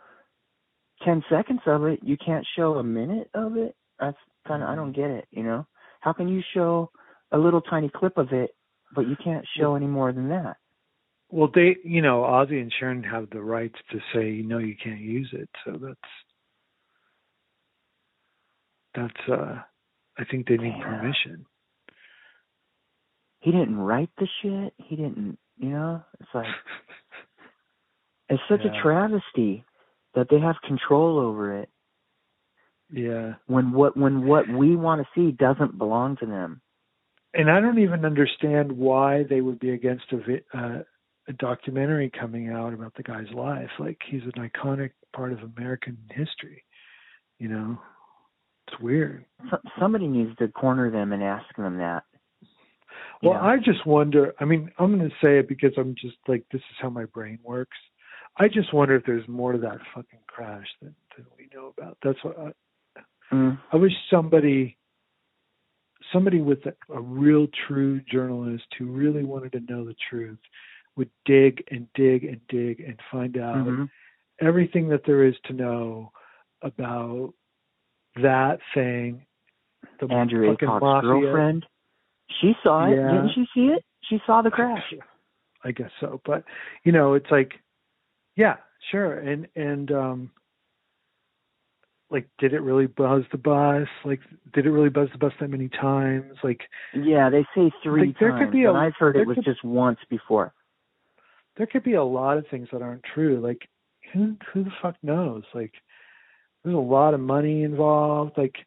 ten 1.03 1.23
seconds 1.27 1.61
of 1.65 1.85
it, 1.85 2.01
you 2.03 2.17
can't 2.23 2.45
show 2.55 2.75
a 2.75 2.83
minute 2.83 3.31
of 3.33 3.57
it. 3.57 3.75
That's 3.99 4.17
kind 4.47 4.61
of 4.61 4.69
I 4.69 4.73
mm-hmm. 4.73 4.81
don't 4.81 4.95
get 4.95 5.09
it. 5.09 5.25
You 5.31 5.41
know, 5.41 5.65
how 6.01 6.13
can 6.13 6.27
you 6.27 6.43
show 6.53 6.91
a 7.31 7.37
little 7.39 7.61
tiny 7.61 7.89
clip 7.89 8.19
of 8.19 8.31
it, 8.31 8.51
but 8.95 9.07
you 9.07 9.15
can't 9.23 9.45
show 9.57 9.75
any 9.75 9.87
more 9.87 10.11
than 10.13 10.29
that? 10.29 10.57
Well, 11.29 11.49
they, 11.53 11.77
you 11.83 12.01
know, 12.01 12.21
Ozzy 12.21 12.61
and 12.61 12.71
Sharon 12.79 13.03
have 13.03 13.29
the 13.31 13.41
rights 13.41 13.79
to 13.91 13.99
say 14.13 14.43
no, 14.45 14.59
you 14.59 14.75
can't 14.81 14.99
use 15.01 15.29
it. 15.33 15.49
So 15.65 15.77
that's 15.81 16.11
that's. 18.95 19.29
uh 19.29 19.59
I 20.17 20.25
think 20.25 20.47
they 20.47 20.57
need 20.57 20.75
Yeah. 20.77 20.85
permission. 20.85 21.45
He 23.39 23.51
didn't 23.51 23.77
write 23.77 24.11
the 24.17 24.27
shit. 24.41 24.73
He 24.77 24.95
didn't. 24.95 25.37
You 25.57 25.69
know, 25.69 26.03
it's 26.19 26.29
like 26.35 26.45
it's 28.29 28.43
such 28.47 28.61
Yeah. 28.63 28.71
a 28.77 28.81
travesty 28.81 29.65
that 30.13 30.27
they 30.29 30.39
have 30.39 30.55
control 30.67 31.17
over 31.19 31.57
it 31.57 31.69
Yeah. 32.91 33.35
when 33.47 33.71
what 33.71 33.97
when 33.97 34.25
what 34.25 34.47
we 34.47 34.75
want 34.75 35.01
to 35.01 35.07
see 35.15 35.31
doesn't 35.31 35.77
belong 35.79 36.17
to 36.17 36.27
them. 36.27 36.61
And 37.33 37.49
I 37.49 37.59
don't 37.59 37.79
even 37.79 38.05
understand 38.05 38.71
why 38.71 39.23
they 39.29 39.41
would 39.41 39.59
be 39.59 39.71
against 39.71 40.05
a 40.11 40.17
vi- 40.17 40.43
uh, 40.53 40.83
a 41.27 41.33
documentary 41.33 42.11
coming 42.19 42.49
out 42.49 42.73
about 42.73 42.93
the 42.95 43.03
guy's 43.03 43.31
life. 43.33 43.69
Like 43.79 43.97
he's 44.09 44.23
an 44.23 44.49
iconic 44.49 44.91
part 45.15 45.31
of 45.31 45.39
American 45.39 45.97
history. 46.11 46.63
You 47.39 47.49
know, 47.49 47.77
it's 48.67 48.79
weird. 48.81 49.25
So, 49.49 49.57
somebody 49.79 50.07
needs 50.07 50.35
to 50.37 50.47
corner 50.49 50.91
them 50.91 51.11
and 51.13 51.23
ask 51.23 51.45
them 51.57 51.77
that. 51.77 52.03
Well? 53.21 53.33
I 53.33 53.57
just 53.57 53.85
wonder. 53.85 54.33
I 54.39 54.45
mean, 54.45 54.69
I'm 54.77 54.97
going 54.97 55.09
to 55.09 55.15
say 55.25 55.39
it 55.39 55.47
because 55.47 55.71
I'm 55.77 55.95
just 55.95 56.17
like 56.27 56.43
this 56.51 56.59
is 56.59 56.77
how 56.81 56.89
my 56.89 57.05
brain 57.05 57.39
works. 57.43 57.77
I 58.37 58.47
just 58.47 58.73
wonder 58.73 58.95
if 58.95 59.05
there's 59.05 59.27
more 59.27 59.53
to 59.53 59.57
that 59.59 59.77
fucking 59.93 60.19
crash 60.27 60.67
than, 60.81 60.95
than 61.15 61.25
we 61.37 61.49
know 61.53 61.73
about. 61.77 61.97
That's 62.03 62.21
what 62.23 62.37
I, 62.37 62.51
Mm. 63.31 63.59
I 63.71 63.77
wish 63.77 63.93
somebody 64.11 64.77
somebody 66.13 66.41
with 66.41 66.59
a, 66.65 66.73
a 66.93 67.01
real 67.01 67.47
true 67.67 67.99
journalist 68.01 68.65
who 68.77 68.85
really 68.85 69.23
wanted 69.23 69.51
to 69.53 69.59
know 69.71 69.83
the 69.83 69.95
truth 70.09 70.39
would 70.95 71.09
dig 71.25 71.63
and 71.71 71.87
dig 71.95 72.23
and 72.23 72.39
dig 72.47 72.79
and 72.79 72.97
find 73.11 73.37
out 73.37 73.65
Mhm. 73.65 73.89
everything 74.39 74.87
that 74.89 75.03
there 75.05 75.23
is 75.23 75.35
to 75.45 75.53
know 75.53 76.11
about 76.61 77.33
that 78.21 78.59
thing. 78.73 79.25
The 79.99 80.07
Andrew 80.13 80.51
fucking 80.51 80.67
Aycock's 80.67 80.81
mafia. 80.81 81.09
girlfriend. 81.09 81.65
She 82.39 82.55
saw 82.63 82.85
it. 82.85 82.95
Yeah. 82.95 83.11
Didn't 83.11 83.31
she 83.33 83.45
see 83.53 83.67
it? 83.69 83.83
She 84.01 84.21
saw 84.25 84.41
the 84.41 84.51
crash. 84.51 84.93
I 85.63 85.71
guess 85.71 85.91
so. 85.99 86.21
But 86.25 86.43
you 86.83 86.91
know, 86.91 87.13
it's 87.13 87.29
like, 87.31 87.59
yeah, 88.35 88.57
sure. 88.91 89.19
And 89.19 89.47
and 89.55 89.91
um, 89.91 90.31
like, 92.13 92.29
did 92.37 92.53
it 92.53 92.61
really 92.61 92.87
buzz 92.87 93.23
the 93.31 93.37
bus? 93.37 93.87
Like, 94.05 94.19
did 94.53 94.65
it 94.65 94.71
really 94.71 94.89
buzz 94.89 95.09
the 95.11 95.17
bus 95.17 95.33
that 95.41 95.49
many 95.49 95.67
times? 95.67 96.37
Like, 96.43 96.61
Yeah, 96.93 97.29
they 97.29 97.43
say 97.55 97.71
three 97.83 98.07
Like, 98.07 98.19
there 98.19 98.29
times, 98.29 98.41
could 98.45 98.51
be 98.51 98.63
a- 98.63 98.69
and 98.69 98.77
I've 98.77 98.95
heard 98.97 99.15
it 99.17 99.27
was 99.27 99.35
could- 99.35 99.45
just 99.45 99.63
once 99.63 99.99
before. 100.09 100.53
there 101.55 101.67
could 101.67 101.83
be 101.83 101.93
a 101.93 102.03
lot 102.03 102.37
of 102.37 102.47
things 102.47 102.69
that 102.71 102.81
aren't 102.81 103.03
true. 103.03 103.39
Like, 103.39 103.67
who 104.13 104.37
who 104.53 104.63
the 104.63 104.71
fuck 104.81 104.95
knows? 105.03 105.43
Like, 105.53 105.73
there's 106.63 106.75
a 106.75 106.79
lot 106.79 107.13
of 107.13 107.19
money 107.19 107.63
involved. 107.63 108.37
Like, 108.37 108.65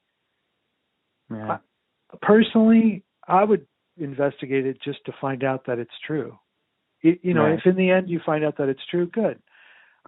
Yeah. 1.30 1.58
personally, 2.22 3.04
I 3.26 3.44
would 3.44 3.66
investigate 3.96 4.66
it 4.66 4.80
just 4.82 5.04
to 5.06 5.12
find 5.20 5.42
out 5.44 5.64
that 5.66 5.78
it's 5.78 5.98
true. 6.00 6.38
You, 7.02 7.18
you 7.22 7.34
know, 7.34 7.44
Right. 7.44 7.58
if 7.58 7.66
in 7.66 7.76
the 7.76 7.90
end 7.90 8.08
you 8.10 8.20
find 8.20 8.44
out 8.44 8.56
that 8.56 8.68
it's 8.68 8.84
true, 8.86 9.06
good. 9.06 9.40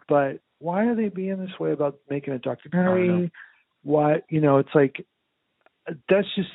But 0.08 0.40
why 0.58 0.86
are 0.86 0.94
they 0.94 1.08
being 1.08 1.38
this 1.38 1.58
way 1.58 1.72
about 1.72 1.98
making 2.10 2.34
a 2.34 2.38
documentary? 2.38 3.30
Why, 3.82 4.22
you 4.28 4.40
know, 4.40 4.58
it's 4.58 4.74
like 4.74 5.04
that's 6.08 6.26
just 6.34 6.50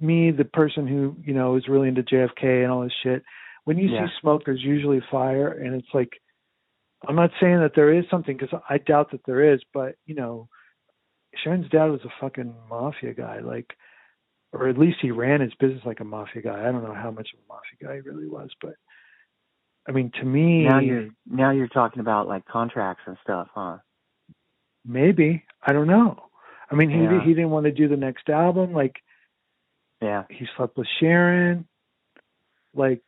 me, 0.00 0.30
the 0.30 0.44
person 0.44 0.86
who 0.86 1.16
you 1.24 1.34
know 1.34 1.56
is 1.56 1.68
really 1.68 1.88
into 1.88 2.02
JFK 2.02 2.62
and 2.62 2.72
all 2.72 2.82
this 2.82 2.92
shit. 3.02 3.22
When 3.64 3.78
you 3.78 3.88
Yeah. 3.88 4.06
see 4.06 4.12
smoke, 4.20 4.42
there's 4.44 4.62
usually 4.62 5.00
fire, 5.10 5.48
and 5.48 5.74
it's 5.74 5.92
like 5.94 6.12
I'm 7.06 7.16
not 7.16 7.30
saying 7.40 7.60
that 7.60 7.74
there 7.74 7.92
is 7.92 8.04
something 8.10 8.36
because 8.36 8.58
I 8.68 8.78
doubt 8.78 9.10
that 9.12 9.24
there 9.26 9.52
is, 9.54 9.60
but 9.72 9.96
you 10.06 10.14
know, 10.14 10.48
Sharon's 11.42 11.68
dad 11.70 11.86
was 11.86 12.04
a 12.04 12.12
fucking 12.20 12.54
mafia 12.68 13.14
guy, 13.14 13.40
like, 13.40 13.74
or 14.52 14.68
at 14.68 14.78
least 14.78 14.98
he 15.00 15.10
ran 15.10 15.40
his 15.40 15.54
business 15.54 15.84
like 15.84 16.00
a 16.00 16.04
mafia 16.04 16.42
guy. 16.42 16.60
I 16.60 16.72
don't 16.72 16.84
know 16.84 16.94
how 16.94 17.10
much 17.10 17.28
of 17.32 17.40
a 17.40 17.48
mafia 17.48 17.88
guy 17.88 17.94
he 17.94 18.00
really 18.08 18.28
was, 18.28 18.50
but 18.60 18.74
I 19.88 19.92
mean, 19.92 20.10
to 20.20 20.24
me, 20.24 20.64
Now 20.64 20.78
you're 20.80 21.08
now 21.26 21.50
you're 21.50 21.68
talking 21.68 22.00
about 22.00 22.28
like 22.28 22.46
contracts 22.46 23.02
and 23.06 23.16
stuff, 23.22 23.48
huh? 23.54 23.78
maybe 24.84 25.44
I 25.62 25.72
don't 25.72 25.86
know. 25.88 26.18
I 26.70 26.74
mean, 26.74 26.90
he 26.90 26.98
Yeah. 27.02 27.20
he 27.24 27.34
didn't 27.34 27.50
want 27.50 27.64
to 27.66 27.72
do 27.72 27.88
the 27.88 27.96
next 27.96 28.28
album. 28.28 28.72
Like, 28.72 28.96
Yeah. 30.00 30.24
he 30.30 30.46
slept 30.56 30.76
with 30.76 30.88
Sharon. 31.00 31.66
Like, 32.74 33.02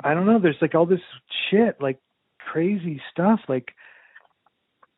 I 0.00 0.14
don't 0.14 0.26
know. 0.26 0.38
There's 0.38 0.60
like 0.62 0.74
all 0.74 0.86
this 0.86 1.00
shit, 1.50 1.80
like 1.80 1.98
crazy 2.38 3.00
stuff. 3.10 3.40
Like, 3.48 3.74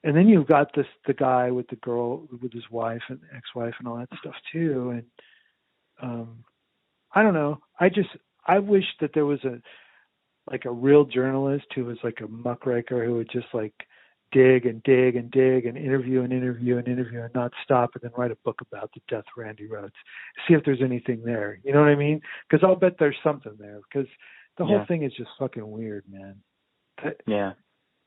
and 0.05 0.17
then 0.17 0.29
you've 0.29 0.47
got 0.47 0.75
this 0.75 0.87
the 1.07 1.15
guy 1.15 1.51
with 1.51 1.69
the 1.69 1.77
girl 1.77 2.29
with 2.43 2.53
his 2.53 2.71
wife 2.71 3.03
and 3.09 3.21
ex-wife 3.37 3.75
and 3.79 3.89
all 3.89 3.97
that 3.97 4.09
stuff 4.21 4.35
too. 4.53 4.91
And 4.91 5.05
um, 6.03 6.45
I 7.15 7.23
don't 7.23 7.35
know. 7.35 7.61
I 7.81 7.89
just 7.89 8.11
I 8.47 8.59
wish 8.61 8.85
that 9.01 9.13
there 9.15 9.27
was 9.27 9.43
a 9.45 9.61
like 10.51 10.65
a 10.65 10.71
real 10.71 11.05
journalist 11.05 11.67
who 11.75 11.85
was 11.85 11.99
like 12.05 12.21
a 12.21 12.29
muckraker 12.29 13.05
who 13.05 13.15
would 13.15 13.31
just 13.31 13.47
like 13.55 13.75
dig 14.33 14.67
and 14.67 14.83
dig 14.83 15.17
and 15.17 15.31
dig 15.31 15.65
and 15.65 15.79
interview 15.79 16.23
and 16.23 16.33
interview 16.33 16.77
and 16.77 16.89
interview 16.89 17.23
and 17.23 17.35
not 17.35 17.53
stop 17.63 17.91
and 17.95 18.03
then 18.03 18.11
write 18.17 18.33
a 18.33 18.37
book 18.45 18.61
about 18.61 18.91
the 18.95 19.01
death 19.09 19.25
of 19.37 19.43
Randy 19.43 19.69
Rhoads. 19.69 19.93
See 20.47 20.55
if 20.55 20.65
there's 20.65 20.83
anything 20.83 21.23
there. 21.25 21.61
You 21.63 21.73
know 21.73 21.81
what 21.81 21.89
I 21.89 21.95
mean? 21.95 22.21
Because 22.49 22.65
I'll 22.65 22.77
bet 22.77 22.97
there's 22.99 23.17
something 23.23 23.55
there. 23.59 23.81
Because 23.89 24.09
the 24.59 24.65
whole 24.65 24.79
Yeah. 24.79 24.87
thing 24.87 25.03
is 25.05 25.13
just 25.15 25.31
fucking 25.39 25.69
weird, 25.71 26.05
man. 26.09 26.43
The, 27.03 27.17
Yeah. 27.27 27.53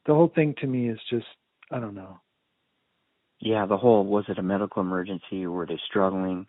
the 0.05 0.13
whole 0.13 0.29
thing 0.29 0.53
to 0.55 0.67
me 0.67 0.89
is 0.89 0.99
just 1.09 1.27
I 1.71 1.79
don't 1.79 1.95
know. 1.95 2.19
Yeah, 3.39 3.65
the 3.65 3.77
whole 3.77 4.05
was 4.05 4.25
it 4.29 4.39
a 4.39 4.43
medical 4.43 4.81
emergency 4.81 5.45
or 5.45 5.51
were 5.51 5.65
they 5.65 5.77
struggling? 5.85 6.47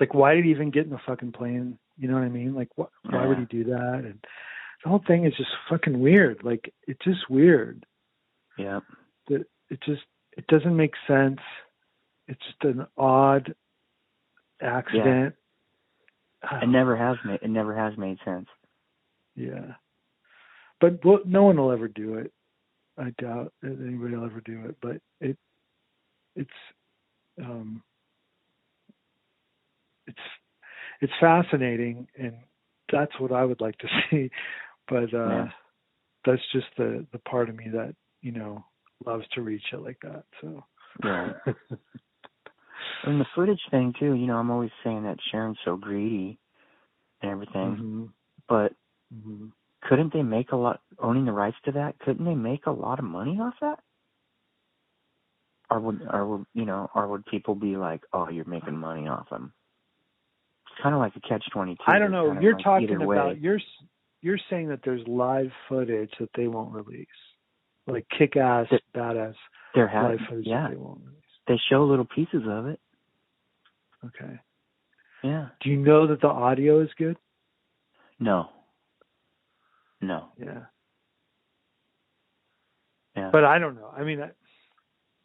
Like, 0.00 0.14
why 0.14 0.34
did 0.34 0.44
he 0.44 0.50
even 0.50 0.70
get 0.70 0.84
in 0.84 0.90
the 0.90 0.98
fucking 1.06 1.32
plane? 1.32 1.78
You 1.96 2.08
know 2.08 2.14
what 2.14 2.24
I 2.24 2.28
mean? 2.28 2.54
Like, 2.54 2.68
what? 2.76 2.90
Why 3.08 3.26
would 3.26 3.38
he 3.38 3.44
do 3.44 3.64
that? 3.64 4.00
And 4.04 4.24
the 4.82 4.90
whole 4.90 5.02
thing 5.06 5.24
is 5.26 5.34
just 5.36 5.50
fucking 5.68 6.00
weird. 6.00 6.42
Like, 6.42 6.72
it's 6.86 7.02
just 7.04 7.30
weird. 7.30 7.86
Yeah. 8.58 8.80
that 9.28 9.46
it 9.70 9.80
just 9.84 10.02
it 10.36 10.46
doesn't 10.48 10.76
make 10.76 10.92
sense. 11.06 11.40
It's 12.28 12.40
just 12.46 12.64
an 12.76 12.86
odd 12.96 13.54
accident. 14.60 15.34
It 16.62 16.68
never 16.68 16.96
has 16.96 17.16
made 17.24 17.40
it 17.42 17.50
never 17.50 17.76
has 17.76 17.96
made 17.96 18.18
sense. 18.24 18.48
Yeah, 19.34 19.74
but 20.80 21.04
well, 21.04 21.20
no 21.24 21.44
one 21.44 21.56
will 21.56 21.72
ever 21.72 21.88
do 21.88 22.14
it. 22.18 22.32
I 22.98 23.10
doubt 23.20 23.52
that 23.62 23.78
anybody 23.80 24.16
will 24.16 24.26
ever 24.26 24.42
do 24.44 24.66
it. 24.66 24.76
But 24.82 25.00
it 25.20 25.38
it's 26.36 26.50
um 27.40 27.82
it's 30.06 30.18
it's 31.00 31.12
fascinating, 31.20 32.08
and 32.18 32.34
that's 32.92 33.18
what 33.18 33.32
I 33.32 33.44
would 33.44 33.60
like 33.60 33.78
to 33.78 33.88
see. 34.10 34.30
But 34.92 35.14
uh 35.14 35.28
Yeah. 35.28 35.48
that's 36.24 36.42
just 36.52 36.66
the 36.76 37.06
the 37.12 37.18
part 37.20 37.48
of 37.48 37.56
me 37.56 37.66
that 37.72 37.94
you 38.20 38.32
know 38.32 38.64
loves 39.04 39.24
to 39.34 39.42
read 39.42 39.60
shit 39.70 39.80
like 39.80 39.98
that. 40.02 40.24
So 40.40 40.64
Yeah. 41.02 41.32
And 43.04 43.20
the 43.20 43.26
footage 43.34 43.60
thing 43.70 43.92
too, 43.98 44.14
you 44.14 44.26
know, 44.26 44.36
I'm 44.36 44.50
always 44.50 44.70
saying 44.84 45.02
that 45.04 45.18
Sharon's 45.30 45.58
so 45.64 45.76
greedy 45.76 46.38
and 47.20 47.30
everything. 47.32 47.76
Mhm. 47.76 48.12
But 48.48 48.74
Mhm. 49.12 49.52
couldn't 49.82 50.12
they 50.12 50.22
make 50.22 50.52
a 50.52 50.56
lot 50.56 50.80
owning 50.98 51.24
the 51.24 51.32
rights 51.32 51.56
to 51.64 51.72
that? 51.72 51.98
Couldn't 52.00 52.24
they 52.24 52.34
make 52.34 52.66
a 52.66 52.70
lot 52.70 52.98
of 53.00 53.04
money 53.04 53.40
off 53.40 53.54
that? 53.60 53.80
Or 55.70 55.80
would, 55.80 56.02
or 56.12 56.26
would 56.26 56.46
you 56.54 56.64
know, 56.64 56.90
or 56.94 57.08
would 57.08 57.24
people 57.26 57.54
be 57.54 57.76
like, 57.76 58.04
"Oh, 58.12 58.28
you're 58.28 58.44
making 58.44 58.76
money 58.76 59.08
off 59.08 59.28
them"? 59.30 59.52
It's 60.66 60.80
kind 60.82 60.94
of 60.94 61.00
like 61.00 61.16
a 61.16 61.20
catch 61.20 61.44
twenty 61.50 61.74
two. 61.76 61.82
I 61.86 61.98
don't 61.98 62.10
know. 62.10 62.38
You're 62.40 62.58
talking 62.58 63.02
about 63.02 63.40
you're 63.40 63.56
s- 63.56 63.84
you're 64.22 64.38
saying 64.48 64.68
that 64.68 64.80
there's 64.84 65.06
live 65.06 65.50
footage 65.68 66.12
that 66.20 66.30
they 66.36 66.46
won't 66.46 66.72
release, 66.72 67.06
like 67.86 68.06
kick-ass, 68.16 68.68
badass 68.96 69.34
There 69.74 69.90
live 69.92 70.18
footage 70.28 70.46
yeah. 70.46 70.62
that 70.62 70.70
they 70.70 70.76
won't 70.76 71.00
release. 71.04 71.18
They 71.48 71.60
show 71.68 71.84
little 71.84 72.06
pieces 72.06 72.42
of 72.48 72.66
it. 72.66 72.80
Okay. 74.06 74.40
Yeah. 75.24 75.48
Do 75.60 75.70
you 75.70 75.76
know 75.76 76.06
that 76.06 76.20
the 76.20 76.28
audio 76.28 76.80
is 76.80 76.88
good? 76.96 77.16
No. 78.18 78.48
No. 80.00 80.28
Yeah. 80.38 80.60
Yeah. 83.16 83.30
But 83.32 83.44
I 83.44 83.58
don't 83.58 83.74
know. 83.74 83.92
I 83.96 84.04
mean, 84.04 84.20
I, 84.20 84.30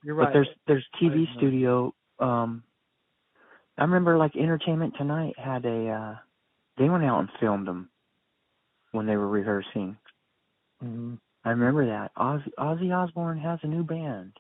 you're 0.04 0.16
right. 0.16 0.28
But 0.28 0.34
there's 0.34 0.50
there's 0.68 0.86
TV 1.02 1.26
studio. 1.38 1.94
Um, 2.20 2.64
I 3.78 3.84
remember 3.84 4.18
like 4.18 4.36
Entertainment 4.36 4.96
Tonight 4.98 5.36
had 5.38 5.66
a. 5.66 5.90
uh 5.90 6.16
They 6.78 6.90
went 6.90 7.04
out 7.06 7.20
and 7.20 7.30
filmed 7.40 7.68
them 7.68 7.90
when 8.92 9.06
they 9.06 9.18
were 9.18 9.28
rehearsing. 9.28 9.98
Mhm. 10.84 11.20
I 11.44 11.50
remember 11.52 11.86
that 11.86 12.14
Ozzy, 12.16 12.52
Ozzy 12.58 12.96
Osbourne 12.96 13.40
has 13.40 13.60
a 13.64 13.68
new 13.68 13.84
band, 13.84 14.40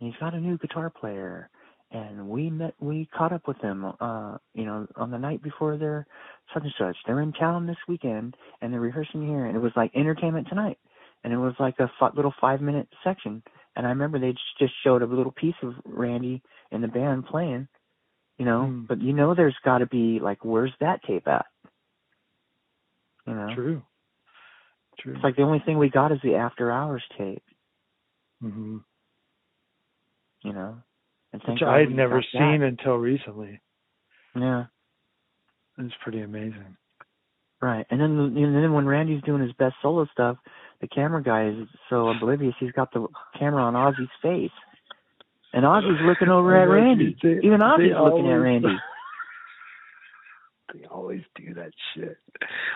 and 0.00 0.10
he's 0.10 0.16
got 0.18 0.34
a 0.34 0.40
new 0.40 0.56
guitar 0.58 0.90
player, 0.90 1.50
and 1.90 2.28
we 2.28 2.50
met, 2.50 2.74
we 2.80 3.06
caught 3.06 3.32
up 3.32 3.46
with 3.46 3.58
them, 3.60 3.92
uh, 4.00 4.38
you 4.54 4.64
know, 4.64 4.86
on 4.96 5.10
the 5.10 5.18
night 5.18 5.42
before 5.42 5.76
their 5.76 6.06
such 6.52 6.64
and 6.64 6.74
such. 6.78 6.96
They're 7.04 7.20
in 7.20 7.32
town 7.32 7.66
this 7.66 7.76
weekend, 7.88 8.36
and 8.60 8.72
they're 8.72 8.80
rehearsing 8.80 9.26
here, 9.26 9.46
and 9.46 9.56
it 9.56 9.60
was 9.60 9.76
like 9.76 9.94
Entertainment 9.94 10.48
Tonight, 10.48 10.78
and 11.24 11.32
it 11.32 11.38
was 11.38 11.54
like 11.58 11.78
a 11.78 11.90
f- 12.00 12.14
little 12.14 12.34
five 12.40 12.60
minute 12.60 12.88
section, 13.04 13.42
and 13.76 13.86
I 13.86 13.90
remember 13.90 14.18
they 14.18 14.34
just- 14.58 14.74
showed 14.82 15.02
a 15.02 15.06
little 15.06 15.32
piece 15.32 15.62
of 15.62 15.74
Randy 15.84 16.42
and 16.70 16.82
the 16.82 16.88
band 16.88 17.26
playing, 17.26 17.68
you 18.38 18.44
know, 18.44 18.66
Hmm. 18.66 18.84
but 18.86 19.00
you 19.00 19.12
know, 19.12 19.34
there's 19.34 19.58
got 19.58 19.78
to 19.78 19.86
be 19.86 20.18
like, 20.20 20.44
where's 20.44 20.74
that 20.80 21.02
tape 21.02 21.28
at? 21.28 21.46
You 23.26 23.34
know, 23.34 23.54
True. 23.54 23.82
True. 25.00 25.14
it's 25.14 25.24
like 25.24 25.36
the 25.36 25.42
only 25.42 25.60
thing 25.66 25.78
we 25.78 25.90
got 25.90 26.12
is 26.12 26.18
the 26.22 26.36
after 26.36 26.70
hours 26.72 27.02
tape. 27.18 27.42
hmm 28.40 28.78
you 30.42 30.52
know. 30.52 30.76
Which 31.32 31.60
I 31.62 31.80
had 31.80 31.90
never 31.90 32.16
got 32.20 32.24
that. 32.32 32.38
seen 32.38 32.62
until 32.62 32.94
recently. 32.96 33.60
Yeah, 34.34 34.64
It's 35.78 35.94
pretty 36.02 36.20
amazing. 36.22 36.76
right. 37.60 37.84
And 37.90 38.00
then 38.00 38.10
and 38.36 38.54
then 38.56 38.72
when 38.72 38.86
Randy's 38.86 39.22
doing 39.24 39.42
his 39.42 39.52
best 39.54 39.74
solo 39.82 40.06
stuff, 40.12 40.36
the 40.80 40.86
camera 40.88 41.22
guy 41.22 41.48
is 41.48 41.66
so 41.90 42.08
oblivious. 42.08 42.54
He's 42.60 42.72
got 42.72 42.92
the 42.92 43.06
camera 43.38 43.62
on 43.62 43.74
Ozzy's 43.74 44.08
face, 44.22 44.50
and 45.52 45.64
Ozzy's 45.64 46.00
looking 46.06 46.28
over 46.28 46.56
at 46.56 46.68
Randy. 46.68 47.16
they- 47.22 47.40
Even 47.42 47.60
Ozzy's 47.60 47.92
looking 47.98 48.30
at 48.30 48.34
Randy. 48.36 48.68
they 50.78 50.86
always 50.86 51.22
do 51.34 51.54
that 51.54 51.70
shit? 51.94 52.18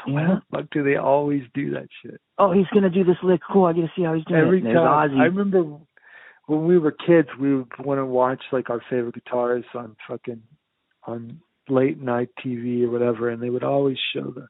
Why 0.06 0.22
Yeah. 0.22 0.34
the 0.36 0.42
fuck 0.56 0.70
do 0.70 0.82
they 0.82 0.96
always 0.96 1.42
do 1.54 1.70
that 1.72 1.88
shit? 2.02 2.20
Oh, 2.38 2.52
he's 2.52 2.66
gonna 2.68 2.90
do 2.90 3.04
this 3.04 3.16
lick. 3.22 3.40
Cool. 3.50 3.66
I 3.66 3.72
get 3.72 3.82
to 3.82 3.92
see 3.96 4.02
how 4.04 4.14
he's 4.14 4.24
doing 4.24 4.40
Every 4.40 4.60
it. 4.60 4.72
Time. 4.72 5.10
Ozzy. 5.10 5.20
I 5.20 5.24
remember 5.26 5.62
when 6.46 6.64
we 6.66 6.78
were 6.78 6.92
kids, 6.92 7.28
we 7.38 7.54
would 7.56 7.78
want 7.78 7.98
to 7.98 8.06
watch 8.06 8.42
like 8.52 8.70
our 8.70 8.80
favorite 8.90 9.14
guitarists 9.24 9.74
on 9.74 9.96
fucking 10.08 10.42
on 11.04 11.40
late 11.68 12.00
night 12.00 12.28
TV 12.44 12.84
or 12.84 12.90
whatever, 12.90 13.28
and 13.30 13.42
they 13.42 13.50
would 13.50 13.64
always 13.64 13.98
show 14.12 14.30
the 14.32 14.48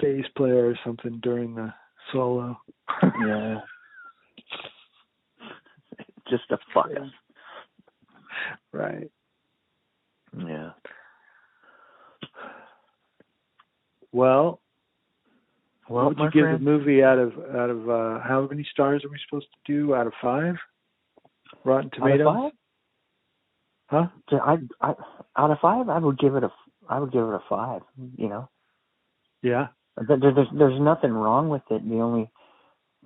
bass 0.00 0.24
player 0.36 0.66
or 0.68 0.78
something 0.84 1.18
during 1.22 1.54
the 1.54 1.72
solo. 2.12 2.58
Yeah. 3.20 3.60
Just 6.28 6.48
to 6.48 6.58
fuck 6.72 6.86
us. 6.90 7.10
Right. 8.72 9.10
Yeah. 10.36 10.70
Well, 14.14 14.60
Well, 15.88 16.04
what 16.06 16.16
would 16.18 16.24
you 16.26 16.30
give 16.30 16.44
friend, 16.44 16.60
the 16.60 16.64
movie 16.70 17.02
out 17.02 17.18
of 17.18 17.32
out 17.54 17.68
of 17.68 17.90
uh 17.90 18.20
how 18.20 18.46
many 18.48 18.64
stars 18.70 19.04
are 19.04 19.08
we 19.10 19.18
supposed 19.28 19.48
to 19.52 19.72
do 19.72 19.92
out 19.94 20.06
of 20.06 20.12
five? 20.22 20.54
Rotten 21.64 21.86
out 21.86 21.92
of 21.92 21.98
Tomatoes. 21.98 22.26
five? 22.26 22.52
Huh? 23.86 24.06
So 24.30 24.38
I, 24.38 24.56
I, 24.80 24.94
out 25.36 25.50
of 25.50 25.58
five, 25.60 25.88
I 25.88 25.98
would 25.98 26.18
give 26.18 26.36
it 26.36 26.44
a, 26.44 26.50
I 26.88 27.00
would 27.00 27.12
give 27.12 27.22
it 27.22 27.34
a 27.34 27.42
five. 27.48 27.82
You 28.16 28.28
know, 28.28 28.48
Yeah. 29.42 29.68
There- 29.96 30.16
there- 30.16 30.32
there's 30.32 30.48
there's 30.54 30.80
nothing 30.80 31.12
wrong 31.12 31.48
with 31.48 31.62
it. 31.70 31.86
The 31.88 32.00
only 32.00 32.30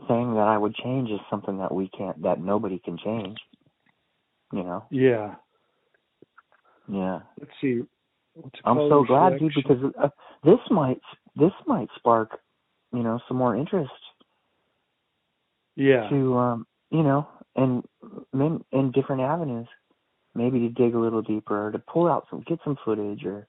thing 0.07 0.35
that 0.35 0.47
I 0.47 0.59
would 0.59 0.75
change 0.75 1.11
is 1.11 1.21
something 1.31 1.59
that 1.59 1.73
we 1.75 1.89
can't, 1.89 2.21
that 2.23 2.39
nobody 2.39 2.79
can 2.79 2.99
change. 2.99 3.39
You 4.53 4.63
know. 4.63 4.85
Yeah. 4.91 5.37
Yeah. 6.87 7.21
Let's 7.41 7.53
see. 7.61 7.83
I'm 8.65 8.77
so 8.89 9.05
glad, 9.05 9.39
dude, 9.39 9.55
because 9.55 9.79
uh, 10.01 10.09
this 10.45 10.59
might 10.71 11.01
this 11.37 11.53
might 11.67 11.89
spark, 11.97 12.41
you 12.93 13.03
know, 13.03 13.21
some 13.29 13.37
more 13.37 13.57
interest 13.57 13.93
Yeah. 15.77 16.09
to, 16.09 16.37
um, 16.37 16.67
you 16.91 17.03
know, 17.03 17.29
and 17.57 17.85
in, 18.33 18.65
in 18.73 18.93
different 18.93 19.23
avenues. 19.23 19.69
Maybe 20.35 20.61
to 20.61 20.69
dig 20.69 20.95
a 20.95 20.99
little 20.99 21.23
deeper, 21.23 21.67
or 21.67 21.73
to 21.73 21.79
pull 21.79 22.07
out 22.07 22.27
some, 22.31 22.43
get 22.47 22.61
some 22.63 22.77
footage, 22.85 23.25
or, 23.25 23.49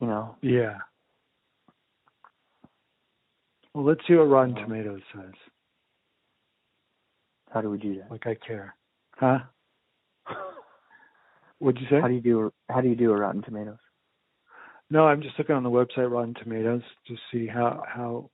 you 0.00 0.06
know, 0.06 0.36
Yeah. 0.40 0.78
Well, 3.74 3.84
let's 3.84 4.00
see 4.06 4.14
what 4.14 4.24
Rotten 4.24 4.54
Tomatoes 4.54 5.02
says. 5.14 5.32
how 7.52 7.60
do 7.60 7.70
we 7.70 7.78
do 7.78 7.96
that? 7.96 8.10
Like 8.10 8.26
I 8.26 8.34
care. 8.34 8.74
Huh? 9.16 9.40
What'd 11.62 11.80
you 11.80 11.86
say? 11.88 12.00
How 12.00 12.08
do 12.08 12.14
you 12.14 12.20
do? 12.20 12.46
a- 12.46 12.72
How 12.72 12.80
do 12.80 12.88
you 12.88 12.96
do 12.96 13.12
a 13.12 13.16
Rotten 13.16 13.40
Tomatoes? 13.42 13.78
No, 14.90 15.06
I'm 15.06 15.22
just 15.22 15.38
looking 15.38 15.54
on 15.54 15.62
the 15.62 15.70
website 15.70 16.10
Rotten 16.10 16.34
Tomatoes 16.34 16.82
to 17.06 17.16
see 17.30 17.46
how 17.46 17.84
how 17.86 18.30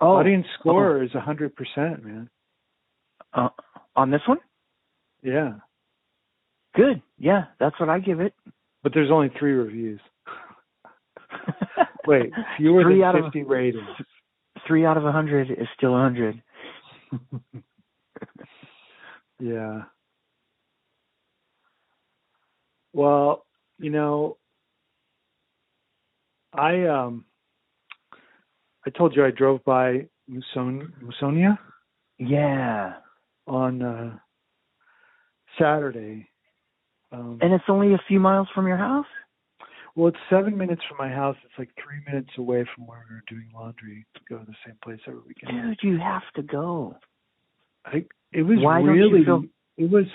Oh, 0.00 0.16
audience 0.16 0.46
score 0.58 1.02
is 1.02 1.14
a 1.14 1.20
hundred 1.20 1.54
percent, 1.54 2.02
man. 2.02 2.30
uh, 3.34 3.50
on 3.94 4.10
this 4.10 4.22
one, 4.26 4.38
Yeah. 5.22 5.56
good. 6.74 7.02
Yeah, 7.18 7.44
that's 7.58 7.78
what 7.78 7.90
I 7.90 7.98
give 7.98 8.20
it. 8.20 8.32
But 8.82 8.94
there's 8.94 9.10
only 9.10 9.28
three 9.38 9.52
reviews. 9.52 10.00
Wait, 12.06 12.32
fewer 12.56 12.82
Three 12.82 12.94
than 13.00 13.04
out 13.04 13.16
of- 13.16 13.24
fifty 13.26 13.42
ratings. 13.42 13.86
Three 14.66 14.86
out 14.86 14.96
of 14.96 15.04
a 15.04 15.12
hundred 15.12 15.50
is 15.50 15.68
still 15.76 15.94
a 15.94 16.00
hundred. 16.00 16.42
Yeah. 19.42 19.82
Well, 22.92 23.44
you 23.78 23.90
know, 23.90 24.36
I 26.52 26.84
um 26.86 27.24
I 28.86 28.90
told 28.90 29.14
you 29.14 29.24
I 29.24 29.30
drove 29.30 29.64
by 29.64 30.06
Muson 30.30 30.92
Musonia 31.02 31.58
Yeah, 32.18 32.94
on 33.46 33.82
uh 33.82 34.18
Saturday. 35.58 36.28
Um 37.12 37.38
and 37.40 37.52
it's 37.52 37.64
only 37.68 37.94
a 37.94 38.02
few 38.08 38.20
miles 38.20 38.48
from 38.54 38.66
your 38.66 38.76
house. 38.76 39.06
well 39.94 40.08
it's 40.08 40.18
seven 40.28 40.56
minutes 40.56 40.82
from 40.88 40.98
my 40.98 41.12
house. 41.14 41.36
It's 41.44 41.58
like 41.58 41.70
three 41.76 42.00
minutes 42.06 42.30
away 42.38 42.64
from 42.74 42.86
where 42.86 43.04
we 43.08 43.14
were 43.16 43.22
doing 43.28 43.50
laundry 43.54 44.06
to 44.14 44.20
go 44.28 44.38
to 44.38 44.44
the 44.44 44.56
same 44.66 44.76
place 44.82 45.00
every 45.06 45.20
weekend. 45.26 45.76
Dude, 45.80 45.92
you 45.92 45.98
have 45.98 46.22
to 46.36 46.42
go. 46.42 46.96
I 47.84 48.04
it 48.32 48.42
was 48.42 48.58
Why 48.60 48.80
really 48.80 49.24
feel- 49.24 49.44
it 49.76 49.90
was 49.90 50.06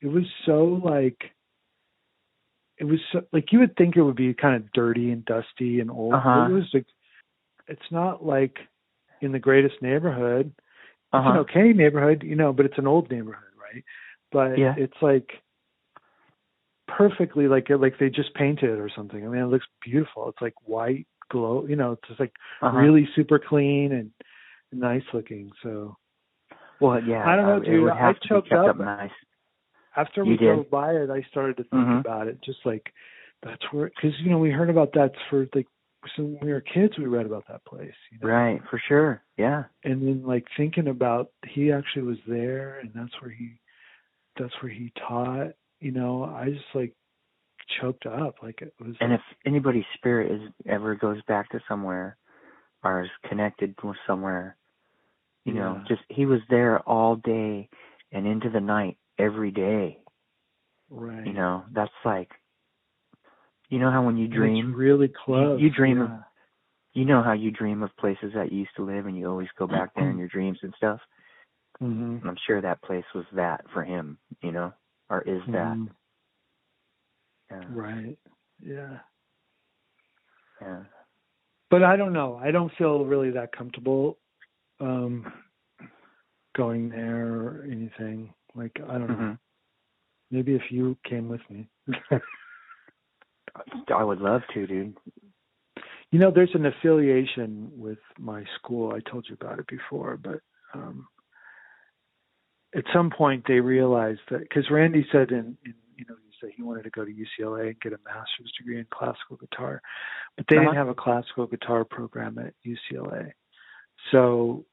it 0.00 0.08
was 0.08 0.24
so 0.46 0.80
like 0.84 1.18
it 2.82 2.86
was 2.86 2.98
so, 3.12 3.22
like 3.32 3.52
you 3.52 3.60
would 3.60 3.76
think 3.76 3.96
it 3.96 4.02
would 4.02 4.16
be 4.16 4.34
kind 4.34 4.56
of 4.56 4.72
dirty 4.72 5.12
and 5.12 5.24
dusty 5.24 5.78
and 5.78 5.88
old. 5.88 6.14
Uh-huh. 6.14 6.46
It 6.50 6.52
was 6.52 6.64
like 6.74 6.86
it's 7.68 7.92
not 7.92 8.26
like 8.26 8.58
in 9.20 9.30
the 9.30 9.38
greatest 9.38 9.80
neighborhood. 9.80 10.52
It's 10.56 10.64
Uh-huh. 11.12 11.30
an 11.30 11.36
okay 11.38 11.72
neighborhood, 11.72 12.24
you 12.24 12.34
know, 12.34 12.52
but 12.52 12.66
it's 12.66 12.78
an 12.78 12.88
old 12.88 13.08
neighborhood, 13.08 13.52
right? 13.56 13.84
But 14.32 14.58
Yeah. 14.58 14.74
it's 14.76 15.00
like 15.00 15.30
perfectly 16.88 17.46
like 17.46 17.70
like 17.70 17.98
they 18.00 18.10
just 18.10 18.34
painted 18.34 18.70
it 18.70 18.80
or 18.80 18.90
something. 18.90 19.24
I 19.24 19.28
mean, 19.28 19.42
it 19.42 19.46
looks 19.46 19.66
beautiful. 19.80 20.28
It's 20.28 20.42
like 20.42 20.54
white 20.64 21.06
glow, 21.30 21.66
you 21.68 21.76
know, 21.76 21.92
it's 21.92 22.08
just 22.08 22.18
like 22.18 22.34
Uh-huh. 22.62 22.76
really 22.76 23.08
super 23.14 23.38
clean 23.38 23.92
and 23.92 24.10
nice 24.72 25.04
looking. 25.12 25.52
So 25.62 25.96
Well, 26.80 27.00
yeah. 27.00 27.28
I 27.28 27.36
don't 27.36 27.46
know, 27.46 27.56
uh, 27.58 27.60
dude. 27.60 27.74
It 27.74 27.80
would 27.80 27.92
I 27.92 27.98
have 27.98 28.16
to 28.16 28.20
be 28.22 28.28
choked 28.28 28.48
kept 28.48 28.62
up. 28.62 28.68
up 28.70 28.78
nice. 28.78 29.12
After 29.96 30.24
we 30.24 30.36
drove 30.36 30.70
by 30.70 30.92
it, 30.92 31.10
I 31.10 31.22
started 31.30 31.56
to 31.58 31.64
think 31.64 31.86
Mhm. 31.88 32.00
about 32.00 32.26
it. 32.28 32.40
Just 32.42 32.64
like 32.64 32.92
that's 33.42 33.62
where, 33.72 33.88
because 33.88 34.18
you 34.20 34.30
know, 34.30 34.38
we 34.38 34.50
heard 34.50 34.70
about 34.70 34.92
that 34.94 35.12
for 35.28 35.48
like 35.54 35.66
so 36.16 36.24
when 36.24 36.38
we 36.42 36.52
were 36.52 36.60
kids, 36.60 36.98
we 36.98 37.06
read 37.06 37.26
about 37.26 37.46
that 37.48 37.64
place, 37.64 37.94
you 38.10 38.18
know? 38.20 38.28
Right, 38.28 38.60
for 38.68 38.78
sure. 38.78 39.22
Yeah. 39.36 39.64
and 39.84 40.02
then 40.02 40.24
like 40.24 40.46
thinking 40.56 40.88
about 40.88 41.30
he 41.46 41.70
actually 41.72 42.02
was 42.02 42.18
there, 42.26 42.78
and 42.80 42.90
that's 42.94 43.20
where 43.20 43.30
he, 43.30 43.58
that's 44.38 44.52
where 44.62 44.72
he 44.72 44.92
taught. 45.08 45.52
You 45.80 45.92
know, 45.92 46.24
I 46.24 46.50
just 46.50 46.74
like 46.74 46.94
choked 47.80 48.06
up. 48.06 48.42
Like 48.42 48.62
it 48.62 48.74
was. 48.80 48.96
And 49.00 49.12
if 49.12 49.20
anybody's 49.46 49.84
spirit 49.94 50.30
is 50.32 50.48
ever 50.66 50.94
goes 50.94 51.22
back 51.28 51.50
to 51.50 51.60
somewhere 51.68 52.16
or 52.84 53.02
is 53.02 53.10
connected 53.28 53.74
with 53.82 53.96
somewhere, 54.06 54.56
you 55.44 55.54
know, 55.54 55.76
Yeah. 55.78 55.84
just 55.88 56.02
he 56.08 56.26
was 56.26 56.40
there 56.50 56.80
all 56.80 57.16
day 57.16 57.68
and 58.12 58.26
into 58.26 58.50
the 58.50 58.60
night 58.60 58.96
every 59.18 59.50
day. 59.50 59.98
right. 60.90 61.26
You 61.26 61.32
know, 61.32 61.64
that's 61.72 61.92
like 62.04 62.30
you 63.68 63.78
know 63.78 63.90
how 63.90 64.04
when 64.04 64.16
you 64.16 64.24
And 64.24 64.34
it's 64.34 64.38
dream 64.38 64.74
really 64.74 65.08
close. 65.08 65.60
you 65.60 65.70
dream 65.70 66.02
of- 66.02 66.10
you 66.92 67.06
know 67.06 67.22
how 67.22 67.32
you 67.32 67.50
dream 67.50 67.82
of 67.82 67.96
places 67.96 68.32
that 68.34 68.52
you 68.52 68.58
used 68.60 68.76
to 68.76 68.84
live 68.84 69.06
and 69.06 69.16
you 69.16 69.26
always 69.26 69.48
go 69.58 69.66
back 69.66 69.94
there 69.94 70.10
in 70.10 70.18
your 70.18 70.28
dreams 70.28 70.58
and 70.62 70.74
stuff? 70.76 71.00
Mm-hmm. 71.80 72.16
And 72.16 72.28
I'm 72.28 72.36
sure 72.46 72.60
that 72.60 72.82
place 72.82 73.04
was 73.14 73.24
that 73.32 73.64
for 73.72 73.82
him, 73.82 74.18
you 74.42 74.52
know? 74.52 74.74
Or 75.08 75.22
is 75.22 75.40
that. 75.46 75.76
Mhm. 75.76 75.88
Yeah. 77.50 77.64
Right. 77.70 78.18
Yeah. 78.60 78.98
Yeah. 80.60 80.84
but 81.70 81.82
I 81.82 81.96
don't 81.96 82.12
know. 82.12 82.36
I 82.36 82.50
don't 82.50 82.72
feel 82.76 83.04
really 83.06 83.30
that 83.30 83.52
comfortable 83.56 84.18
um 84.80 85.32
going 86.54 86.90
there 86.90 87.26
or 87.26 87.66
anything. 87.70 88.34
Like 88.54 88.72
I 88.88 88.98
don't 88.98 89.08
know. 89.08 89.14
Mhm. 89.14 89.38
Maybe 90.30 90.54
if 90.54 90.70
you 90.70 90.96
came 91.08 91.28
with 91.28 91.42
me. 91.50 91.68
I 93.94 94.02
would 94.02 94.20
love 94.20 94.42
to, 94.54 94.66
dude. 94.66 94.96
you 96.10 96.18
know, 96.18 96.30
there's 96.30 96.54
an 96.54 96.66
affiliation 96.66 97.70
with 97.74 97.98
my 98.18 98.44
school. 98.58 98.94
I 98.94 99.00
told 99.10 99.26
you 99.28 99.34
about 99.40 99.58
it 99.58 99.66
before, 99.66 100.16
but 100.16 100.40
um 100.74 101.06
at 102.74 102.84
some 102.94 103.10
point 103.10 103.44
they 103.46 103.60
realized 103.60 104.20
that 104.30 104.40
because 104.40 104.70
Randy 104.70 105.06
said 105.12 105.30
in, 105.30 105.56
in 105.64 105.74
you 105.96 106.04
know 106.08 106.16
he 106.24 106.32
said 106.40 106.50
he 106.56 106.62
wanted 106.62 106.84
to 106.84 106.90
go 106.90 107.04
to 107.04 107.10
UCLA 107.12 107.66
and 107.68 107.80
get 107.80 107.92
a 107.92 107.98
master's 108.04 108.52
degree 108.58 108.78
in 108.78 108.86
classical 108.90 109.36
guitar, 109.36 109.80
but 110.36 110.46
they 110.48 110.56
didn't 110.56 110.68
Uh-huh. 110.68 110.78
have 110.78 110.88
a 110.88 110.94
classical 110.94 111.46
guitar 111.46 111.84
program 111.84 112.38
at 112.38 112.54
UCLA. 112.66 113.32
So 114.10 114.64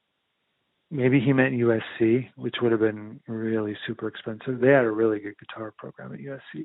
maybe 0.90 1.20
he 1.20 1.32
meant 1.32 1.54
USC, 1.54 2.28
which 2.36 2.56
would 2.62 2.72
have 2.72 2.80
been 2.80 3.20
really 3.28 3.76
super 3.86 4.08
expensive. 4.08 4.60
They 4.60 4.68
had 4.68 4.84
a 4.84 4.90
really 4.90 5.20
good 5.20 5.38
guitar 5.38 5.72
program 5.76 6.12
at 6.12 6.20
USC. 6.20 6.64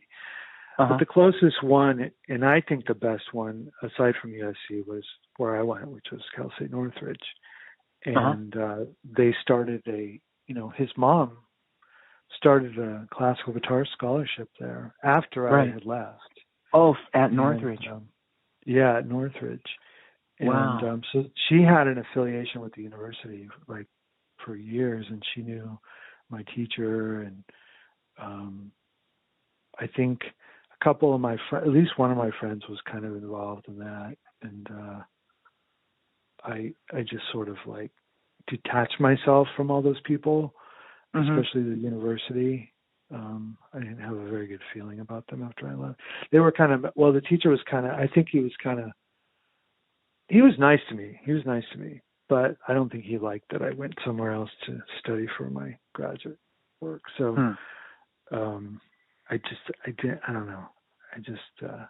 Uh-huh. 0.77 0.87
But 0.89 0.99
the 0.99 1.05
closest 1.05 1.63
one, 1.63 2.11
and 2.27 2.43
I 2.45 2.61
think 2.61 2.85
the 2.87 2.93
best 2.95 3.33
one, 3.33 3.71
aside 3.81 4.15
from 4.21 4.31
USC, 4.31 4.85
was 4.85 5.03
where 5.37 5.55
I 5.57 5.61
went, 5.63 5.87
which 5.89 6.07
was 6.11 6.21
Cal 6.35 6.51
State 6.57 6.71
Northridge. 6.71 7.17
Uh-huh. 8.05 8.31
And 8.31 8.57
uh, 8.57 8.77
they 9.17 9.33
started 9.41 9.81
a, 9.87 10.19
you 10.47 10.55
know, 10.55 10.69
his 10.75 10.89
mom 10.97 11.37
started 12.37 12.77
a 12.77 13.07
classical 13.11 13.53
guitar 13.53 13.85
scholarship 13.93 14.49
there 14.59 14.93
after 15.03 15.43
Right. 15.43 15.69
I 15.69 15.73
had 15.73 15.85
left. 15.85 16.19
Oh, 16.73 16.95
at 17.13 17.27
And, 17.27 17.37
Northridge. 17.37 17.87
um, 17.89 18.09
yeah, 18.65 18.97
at 18.97 19.07
Northridge. 19.07 19.61
And 20.39 20.49
Wow. 20.49 20.79
um, 20.83 21.01
so 21.13 21.23
she 21.47 21.61
had 21.61 21.87
an 21.87 21.97
affiliation 21.97 22.59
with 22.61 22.73
the 22.75 22.81
university 22.83 23.47
like 23.67 23.87
for 24.45 24.55
years, 24.55 25.05
and 25.09 25.21
she 25.33 25.41
knew 25.41 25.77
my 26.29 26.43
teacher, 26.55 27.21
and 27.21 27.43
um, 28.21 28.71
I 29.79 29.87
think 29.87 30.21
a 30.23 30.83
couple 30.83 31.13
of 31.13 31.21
my 31.21 31.37
friends, 31.49 31.67
at 31.67 31.73
least 31.73 31.97
one 31.97 32.11
of 32.11 32.17
my 32.17 32.31
friends 32.39 32.63
was 32.69 32.79
kind 32.89 33.05
of 33.05 33.15
involved 33.15 33.67
in 33.67 33.77
that, 33.79 34.15
and 34.41 34.67
uh, 34.71 34.99
I 36.43 36.73
I 36.93 37.01
just 37.01 37.23
sort 37.31 37.49
of 37.49 37.57
like 37.65 37.91
detached 38.47 38.99
myself 38.99 39.47
from 39.55 39.71
all 39.71 39.81
those 39.81 40.01
people, 40.01 40.53
Mhm. 41.13 41.37
especially 41.37 41.63
the 41.63 41.77
university. 41.77 42.71
Um, 43.11 43.57
I 43.73 43.79
didn't 43.79 43.99
have 43.99 44.17
a 44.17 44.29
very 44.29 44.47
good 44.47 44.63
feeling 44.73 44.99
about 44.99 45.27
them 45.27 45.43
after 45.43 45.67
I 45.67 45.75
left. 45.75 45.99
They 46.31 46.39
were 46.39 46.51
kind 46.51 46.71
of 46.71 46.91
well, 46.95 47.11
the 47.11 47.21
teacher 47.21 47.49
was 47.49 47.61
kind 47.63 47.85
of. 47.85 47.93
I 47.93 48.07
think 48.07 48.29
he 48.29 48.39
was 48.39 48.55
kind 48.57 48.79
of. 48.79 48.91
He 50.27 50.41
was 50.41 50.57
nice 50.57 50.81
to 50.89 50.95
me. 50.95 51.19
He 51.23 51.33
was 51.33 51.45
nice 51.45 51.63
to 51.71 51.77
me, 51.77 52.01
but 52.29 52.57
I 52.67 52.73
don't 52.73 52.91
think 52.91 53.03
he 53.03 53.17
liked 53.17 53.51
that 53.51 53.61
I 53.61 53.71
went 53.71 53.93
somewhere 54.05 54.31
else 54.31 54.49
to 54.65 54.79
study 54.99 55.27
for 55.37 55.49
my 55.49 55.77
graduate 55.93 56.39
work. 56.81 57.03
So 57.17 57.35
Hmm. 57.35 57.51
um 58.35 58.81
I 59.29 59.37
just 59.37 59.61
I 59.85 59.91
didn't 59.91 60.19
I 60.27 60.33
don't 60.33 60.47
know. 60.47 60.65
I 61.15 61.19
just 61.19 61.41
uh 61.67 61.85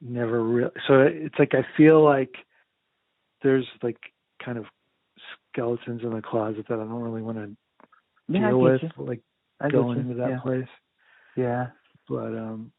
never 0.00 0.42
really 0.42 0.70
so 0.86 1.00
it's 1.02 1.38
like 1.38 1.54
I 1.54 1.64
feel 1.76 2.02
like 2.02 2.32
there's 3.42 3.66
like 3.82 3.98
kind 4.44 4.58
of 4.58 4.64
skeletons 5.52 6.02
in 6.02 6.10
the 6.10 6.22
closet 6.22 6.66
that 6.68 6.74
I 6.78 6.84
don't 6.84 7.02
really 7.02 7.22
want 7.22 7.38
to 7.38 7.56
Yeah, 8.28 8.50
deal 8.50 8.60
with 8.60 8.82
you. 8.82 8.90
like 9.04 9.20
I 9.60 9.70
going 9.70 9.98
into 9.98 10.14
that 10.14 10.28
yeah. 10.30 10.40
place. 10.40 10.68
Yeah. 11.36 11.66
But 12.08 12.36
um 12.36 12.72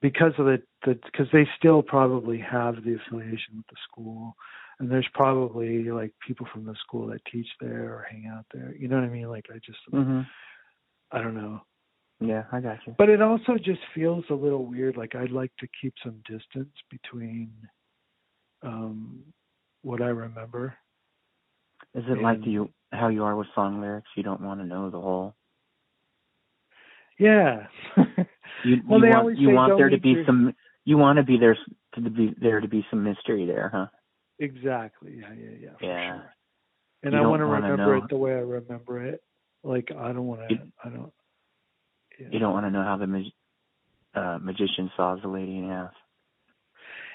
because 0.00 0.32
of 0.38 0.46
the 0.46 0.62
the 0.84 0.98
because 1.04 1.26
they 1.32 1.46
still 1.58 1.82
probably 1.82 2.38
have 2.38 2.76
the 2.84 2.94
affiliation 2.94 3.56
with 3.56 3.66
the 3.68 3.76
school 3.90 4.34
and 4.80 4.90
there's 4.90 5.08
probably 5.14 5.84
like 5.90 6.12
people 6.26 6.46
from 6.52 6.64
the 6.64 6.74
school 6.76 7.06
that 7.08 7.20
teach 7.30 7.46
there 7.60 7.94
or 7.94 8.06
hang 8.10 8.26
out 8.26 8.46
there. 8.52 8.74
You 8.76 8.88
know 8.88 8.96
what 8.96 9.04
I 9.04 9.08
mean? 9.10 9.28
Like 9.28 9.46
I 9.54 9.58
just 9.58 9.78
Mhm. 9.92 10.26
I 11.12 11.20
don't 11.22 11.34
know. 11.34 11.60
Yeah, 12.20 12.44
I 12.52 12.60
got 12.60 12.86
you. 12.86 12.94
But 12.98 13.08
it 13.08 13.22
also 13.22 13.56
just 13.56 13.80
feels 13.94 14.24
a 14.30 14.34
little 14.34 14.66
weird. 14.66 14.96
Like 14.96 15.14
I'd 15.14 15.30
like 15.30 15.54
to 15.58 15.68
keep 15.80 15.94
some 16.02 16.22
distance 16.26 16.74
between 16.90 17.52
um 18.62 19.22
what 19.82 20.02
I 20.02 20.08
remember. 20.08 20.74
Is 21.94 22.04
it 22.08 22.18
like 22.22 22.44
you 22.46 22.72
how 22.92 23.08
you 23.08 23.24
are 23.24 23.36
with 23.36 23.48
song 23.54 23.80
lyrics? 23.80 24.08
You 24.16 24.22
don't 24.22 24.40
want 24.40 24.60
to 24.60 24.66
know 24.66 24.90
the 24.90 25.00
whole. 25.00 25.34
Yeah. 27.18 27.66
You, 28.64 28.82
Well, 28.86 28.98
you 28.98 29.04
they 29.06 29.10
want 29.10 29.20
always 29.20 29.38
you 29.38 29.50
want 29.50 29.76
there 29.78 29.88
to 29.88 29.98
be 29.98 30.10
your- 30.10 30.26
some. 30.26 30.54
You 30.84 30.98
want 30.98 31.16
to 31.18 31.22
be 31.22 31.38
there 31.38 31.56
to 31.94 32.00
be 32.10 32.34
there 32.40 32.60
to 32.60 32.68
be 32.68 32.84
some 32.90 33.02
mystery 33.04 33.46
there, 33.46 33.70
huh? 33.72 33.86
Exactly. 34.40 35.18
Yeah, 35.20 35.32
yeah, 35.32 35.50
yeah. 35.60 35.68
For 35.78 35.86
Yeah. 35.86 36.12
Sure. 36.14 36.34
And 37.02 37.12
You 37.14 37.20
I 37.20 37.26
want 37.26 37.40
to 37.40 37.46
remember 37.46 37.76
know- 37.98 38.04
it 38.04 38.08
the 38.10 38.16
way 38.16 38.32
I 38.32 38.40
remember 38.40 39.04
it. 39.06 39.22
Like 39.62 39.90
I 39.92 40.12
don't 40.12 40.26
want 40.26 40.48
to. 40.48 40.58
I 40.84 40.88
don't. 40.88 41.12
You 42.18 42.38
don't 42.38 42.52
want 42.52 42.66
to 42.66 42.70
know 42.70 42.82
how 42.82 42.96
the 42.98 43.06
mag- 43.06 43.32
uh, 44.14 44.38
magician 44.42 44.90
saws 44.96 45.20
the 45.22 45.28
lady 45.28 45.56
in 45.58 45.68
half. 45.68 45.92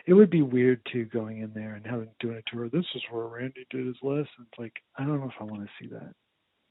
It 0.07 0.13
would 0.13 0.29
be 0.29 0.41
weird 0.41 0.81
too 0.91 1.05
going 1.05 1.39
in 1.41 1.51
there 1.53 1.75
and 1.75 1.85
having 1.85 2.09
doing 2.19 2.37
a 2.37 2.41
tour. 2.49 2.69
This 2.69 2.85
is 2.95 3.01
where 3.11 3.25
Randy 3.25 3.65
did 3.71 3.85
his 3.85 3.95
lessons. 4.03 4.47
Like 4.57 4.73
I 4.97 5.03
don't 5.05 5.19
know 5.19 5.25
if 5.27 5.39
I 5.39 5.43
want 5.43 5.63
to 5.63 5.69
see 5.79 5.89
that. 5.89 6.13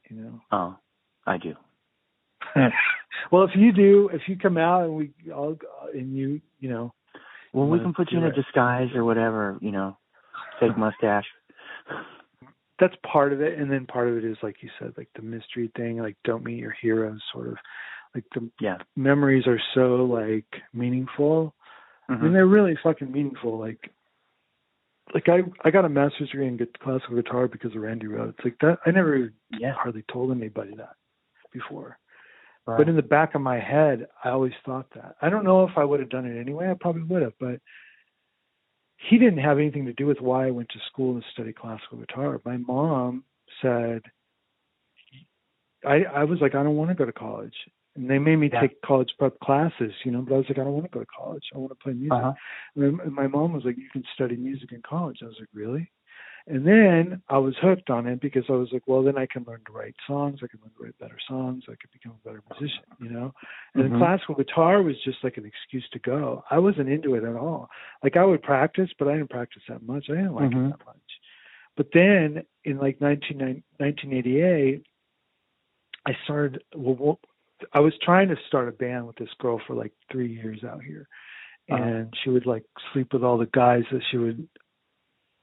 You 0.09 0.17
know. 0.17 0.41
Oh, 0.51 0.77
I 1.25 1.37
do. 1.37 1.53
well, 3.31 3.43
if 3.43 3.51
you 3.55 3.71
do, 3.71 4.09
if 4.13 4.21
you 4.27 4.37
come 4.37 4.57
out 4.57 4.83
and 4.83 4.95
we 4.95 5.11
all 5.33 5.57
and 5.93 6.15
you, 6.15 6.41
you 6.59 6.69
know. 6.69 6.93
Well, 7.53 7.67
we 7.67 7.79
can 7.79 7.93
put 7.93 8.11
you 8.11 8.17
in 8.17 8.25
a 8.25 8.33
disguise 8.33 8.89
or 8.95 9.05
whatever, 9.05 9.57
you 9.61 9.71
know, 9.71 9.97
fake 10.59 10.77
mustache. 10.77 11.25
that's 12.79 12.95
part 13.09 13.31
of 13.31 13.41
it 13.41 13.57
and 13.57 13.71
then 13.71 13.85
part 13.85 14.07
of 14.09 14.17
it 14.17 14.25
is 14.25 14.37
like 14.43 14.57
you 14.61 14.69
said 14.79 14.93
like 14.97 15.09
the 15.15 15.21
mystery 15.21 15.71
thing 15.77 15.97
like 15.97 16.17
don't 16.23 16.43
meet 16.43 16.57
your 16.59 16.75
heroes 16.81 17.21
sort 17.31 17.47
of 17.47 17.55
like 18.13 18.25
the 18.33 18.49
Yeah. 18.59 18.77
memories 18.95 19.47
are 19.47 19.61
so 19.73 20.03
like 20.05 20.45
meaningful 20.73 21.53
I 22.09 22.13
mean 22.13 22.31
Mhm. 22.31 22.33
they're 22.33 22.47
really 22.47 22.75
fucking 22.83 23.11
meaningful 23.11 23.57
like 23.57 23.91
like 25.13 25.29
I 25.29 25.43
I 25.63 25.71
got 25.71 25.85
a 25.85 25.89
master's 25.89 26.29
degree 26.29 26.47
in 26.47 26.57
classical 26.79 27.15
guitar 27.15 27.47
because 27.47 27.73
of 27.75 27.81
Randy 27.81 28.07
Rhoads 28.07 28.43
like 28.43 28.57
that 28.59 28.79
I 28.85 28.91
never 28.91 29.31
Yeah. 29.51 29.73
hardly 29.73 30.03
told 30.11 30.31
anybody 30.31 30.75
that 30.75 30.95
before 31.51 31.97
Right. 32.67 32.77
but 32.79 32.89
in 32.89 32.95
the 32.95 33.03
back 33.03 33.35
of 33.35 33.41
my 33.41 33.59
head 33.59 34.07
I 34.23 34.29
always 34.31 34.53
thought 34.65 34.89
that 34.95 35.15
I 35.21 35.29
don't 35.29 35.45
know 35.45 35.63
if 35.65 35.77
I 35.77 35.85
would 35.85 35.99
have 36.01 36.09
done 36.09 36.25
it 36.25 36.37
anyway 36.39 36.69
I 36.69 36.73
probably 36.73 37.03
would 37.03 37.21
have 37.21 37.37
but 37.39 37.61
he 38.97 39.17
didn't 39.17 39.39
have 39.39 39.57
anything 39.59 39.85
to 39.85 39.93
do 39.93 40.05
with 40.05 40.21
why 40.21 40.47
I 40.47 40.51
went 40.51 40.69
to 40.69 40.79
school 40.91 41.19
to 41.19 41.25
study 41.33 41.53
classical 41.53 41.97
guitar. 41.99 42.39
My 42.45 42.57
mom 42.57 43.23
said, 43.61 44.01
I 45.85 46.03
I 46.03 46.23
was 46.23 46.39
like, 46.41 46.55
I 46.55 46.63
don't 46.63 46.75
want 46.75 46.89
to 46.89 46.95
go 46.95 47.05
to 47.05 47.11
college, 47.11 47.53
and 47.95 48.09
they 48.09 48.17
made 48.17 48.37
me 48.37 48.49
Yeah. 48.51 48.61
take 48.61 48.81
college 48.81 49.11
prep 49.19 49.39
classes, 49.39 49.93
you 50.03 50.11
know. 50.11 50.21
But 50.21 50.35
I 50.35 50.37
was 50.37 50.45
like, 50.49 50.57
I 50.59 50.63
don't 50.63 50.73
want 50.73 50.85
to 50.85 50.91
go 50.91 50.99
to 51.01 51.05
college. 51.05 51.43
I 51.53 51.57
want 51.57 51.71
to 51.71 51.75
play 51.83 51.93
music. 51.93 52.13
Uh-huh. 52.13 52.33
And 52.75 52.97
my- 52.97 53.05
my 53.23 53.27
mom 53.27 53.53
was 53.53 53.65
like, 53.65 53.77
you 53.77 53.89
can 53.91 54.03
study 54.13 54.35
music 54.35 54.71
in 54.71 54.81
college. 54.81 55.19
I 55.21 55.25
was 55.25 55.39
like, 55.39 55.49
really? 55.53 55.91
And 56.47 56.65
then 56.65 57.23
I 57.27 57.39
was 57.39 57.55
hooked 57.59 57.89
on 57.89 58.05
it 58.05 58.21
because 58.21 58.43
I 58.49 58.51
was 58.51 58.69
like, 58.71 58.83
well, 58.85 59.01
then 59.01 59.17
I 59.17 59.25
can 59.25 59.43
learn 59.47 59.61
to 59.65 59.71
write 59.71 59.95
songs. 60.05 60.41
I 60.43 60.47
can 60.47 60.59
learn 60.61 60.71
to 60.77 60.83
write 60.83 60.99
better 60.99 61.17
songs. 61.27 61.63
I 61.67 61.71
could 61.71 61.91
become 61.91 62.11
a 62.23 62.27
better 62.27 62.43
musician, 62.51 62.83
you 62.99 63.09
know. 63.09 63.33
And 63.73 63.83
Mhm. 63.83 63.89
then 63.89 63.97
classical 63.97 64.35
guitar 64.35 64.83
was 64.83 64.95
just 65.03 65.23
like 65.23 65.37
an 65.37 65.45
excuse 65.45 65.89
to 65.89 65.99
go. 65.99 66.43
I 66.51 66.59
wasn't 66.59 66.89
into 66.89 67.15
it 67.15 67.23
at 67.23 67.35
all. 67.35 67.71
Like 68.03 68.15
I 68.15 68.23
would 68.23 68.43
practice, 68.43 68.91
but 68.99 69.07
I 69.07 69.13
didn't 69.13 69.31
practice 69.31 69.63
that 69.67 69.81
much. 69.81 70.07
I 70.07 70.15
didn't 70.17 70.35
like 70.35 70.51
Mhm. 70.51 70.67
it 70.67 70.77
that 70.77 70.85
much. 70.85 71.21
But 71.75 71.91
then 71.93 72.45
in 72.63 72.77
like 72.77 73.01
19, 73.01 73.63
1988, 73.79 74.85
I 76.05 76.13
started. 76.25 76.63
Well, 76.75 76.95
well, 76.95 77.19
I 77.73 77.79
was 77.79 77.97
trying 77.97 78.27
to 78.29 78.37
start 78.47 78.67
a 78.69 78.71
band 78.71 79.07
with 79.07 79.15
this 79.15 79.33
girl 79.39 79.57
for 79.57 79.73
like 79.73 79.93
three 80.11 80.27
years 80.31 80.63
out 80.63 80.83
here, 80.83 81.07
Uh-huh. 81.71 81.81
and 81.81 82.13
she 82.23 82.29
would 82.29 82.45
like 82.45 82.65
sleep 82.93 83.13
with 83.13 83.23
all 83.23 83.39
the 83.39 83.47
guys 83.47 83.83
that 83.91 84.03
she 84.11 84.17
would. 84.17 84.47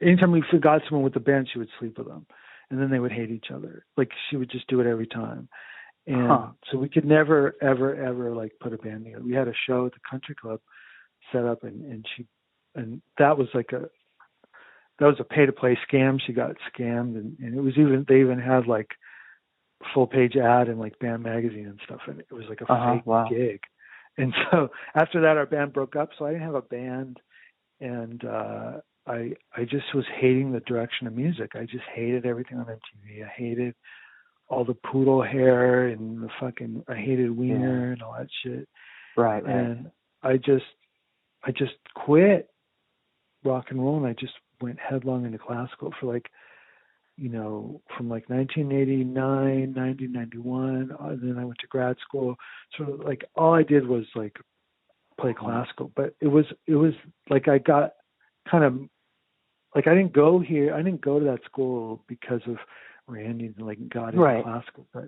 Anytime 0.03 0.33
we 0.33 0.43
forgot 0.51 0.83
someone 0.89 1.05
with 1.05 1.15
the 1.15 1.20
band, 1.20 1.49
she 1.53 1.59
would 1.59 1.69
sleep 1.79 1.99
with 1.99 2.09
them, 2.09 2.27
and 2.70 2.81
then 2.81 2.91
they 2.91 2.99
would 2.99 3.12
hate 3.12 3.31
each 3.31 3.51
other. 3.55 3.87
Like 3.97 4.11
she 4.31 4.37
would 4.37 4.51
just 4.51 4.66
do 4.69 4.81
it 4.81 4.87
every 4.87 5.07
time, 5.07 5.49
and 6.07 6.29
Huh. 6.29 6.49
so 6.70 6.79
we 6.79 6.89
could 6.89 7.05
never, 7.05 7.55
ever, 7.62 7.95
ever 7.95 8.35
like 8.35 8.53
put 8.61 8.73
a 8.73 8.79
band 8.79 9.05
together. 9.05 9.23
We 9.24 9.35
had 9.35 9.49
a 9.49 9.55
show 9.66 9.87
at 9.87 9.93
the 9.93 10.01
country 10.11 10.35
club 10.35 10.61
set 11.33 11.45
up, 11.45 11.62
and 11.65 11.85
and 11.85 12.07
she, 12.16 12.27
and 12.74 13.01
that 13.19 13.39
was 13.39 13.49
like 13.55 13.73
a 13.73 13.89
that 14.99 15.07
was 15.07 15.20
a 15.20 15.24
pay 15.24 15.47
to 15.47 15.53
play 15.53 15.79
scam. 15.91 16.20
She 16.27 16.33
got 16.33 16.57
scammed, 16.77 17.16
and, 17.16 17.37
and 17.39 17.55
it 17.57 17.61
was 17.61 17.74
even 17.77 18.05
they 18.09 18.20
even 18.20 18.39
had 18.39 18.66
like 18.66 18.91
full 19.95 20.07
page 20.07 20.37
ad 20.37 20.69
in 20.69 20.79
like 20.79 20.99
band 20.99 21.23
magazine 21.23 21.66
and 21.66 21.81
stuff, 21.85 22.01
and 22.07 22.20
it 22.20 22.33
was 22.33 22.45
like 22.49 22.61
a 22.61 22.66
Uh-huh, 22.69 22.95
fake 22.95 23.05
wow. 23.05 23.29
gig. 23.29 23.61
And 24.19 24.33
so 24.51 24.69
after 24.95 25.20
that, 25.23 25.37
our 25.37 25.47
band 25.47 25.73
broke 25.73 25.97
up, 25.97 26.11
so 26.19 26.27
I 26.27 26.33
didn't 26.33 26.47
have 26.47 26.55
a 26.55 26.62
band, 26.62 27.20
and 27.81 28.24
uh, 28.24 28.73
I 29.07 29.33
I 29.57 29.65
just 29.65 29.95
was 29.95 30.05
hating 30.20 30.53
the 30.53 30.61
direction 30.61 31.07
of 31.07 31.15
music. 31.15 31.53
I 31.55 31.62
just 31.62 31.85
hated 31.95 32.24
everything 32.27 32.59
on 32.59 32.66
MTV. 32.66 33.24
I 33.24 33.29
hated 33.37 33.74
all 34.49 34.65
the 34.65 34.74
poodle 34.74 35.23
hair 35.23 35.89
and 35.89 36.23
the 36.23 36.29
fucking. 36.41 36.85
I 36.89 36.95
hated 36.95 37.31
Winger 37.31 37.93
and 37.93 38.03
all 38.03 38.15
that 38.19 38.29
shit 38.45 38.69
Right, 39.16 39.45
right. 39.45 39.55
and 39.55 39.91
I 40.23 40.37
just 40.37 40.65
I 41.45 41.51
just 41.51 41.73
quit 41.95 42.49
rock 43.45 43.66
and 43.70 43.81
roll 43.83 43.97
and 43.97 44.07
I 44.07 44.12
just 44.19 44.35
went 44.61 44.79
headlong 44.79 45.24
into 45.27 45.39
classical 45.39 45.93
for 45.99 46.12
like 46.12 46.31
you 47.16 47.29
know 47.29 47.81
from 47.97 48.09
like 48.09 48.31
1989 48.31 49.74
1991 49.74 50.93
uh, 50.93 51.16
then 51.20 51.37
I 51.39 51.45
went 51.45 51.59
to 51.61 51.66
grad 51.66 51.97
school 52.07 52.37
so 52.79 52.99
like 53.05 53.24
all 53.35 53.53
I 53.55 53.65
did 53.65 53.87
was 53.87 54.05
like 54.15 54.37
play 55.20 55.35
classical 55.35 55.91
but 55.97 56.15
it 56.20 56.29
was 56.29 56.45
it 56.66 56.77
was 56.77 56.93
like 57.29 57.49
I 57.49 57.59
got 57.59 57.93
kind 58.51 58.64
of 58.64 58.78
like 59.74 59.86
I 59.86 59.94
didn't 59.94 60.12
go 60.12 60.39
here 60.39 60.74
I 60.74 60.82
didn't 60.82 61.01
go 61.01 61.19
to 61.19 61.24
that 61.27 61.44
school 61.44 62.05
because 62.09 62.40
of 62.47 62.56
Randy 63.06 63.47
and 63.47 63.66
like 63.66 63.78
got 63.89 64.09
into 64.09 64.20
Right. 64.20 64.43
classical 64.43 64.86
but 64.93 65.05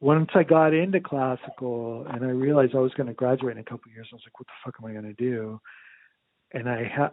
once 0.00 0.30
I 0.34 0.42
got 0.42 0.74
into 0.74 1.00
classical 1.00 2.06
and 2.08 2.24
I 2.24 2.28
realized 2.28 2.74
I 2.74 2.78
was 2.80 2.94
going 2.94 3.08
to 3.08 3.14
graduate 3.14 3.56
in 3.56 3.60
a 3.60 3.64
couple 3.64 3.90
of 3.90 3.94
years, 3.94 4.08
I 4.12 4.14
was 4.16 4.22
like, 4.24 4.38
what 4.38 4.46
the 4.46 4.52
fuck 4.64 4.74
am 4.80 4.88
I 4.88 4.92
going 4.92 5.14
to 5.14 5.22
do? 5.22 5.60
And 6.52 6.68
I 6.68 6.84
had, 6.84 7.10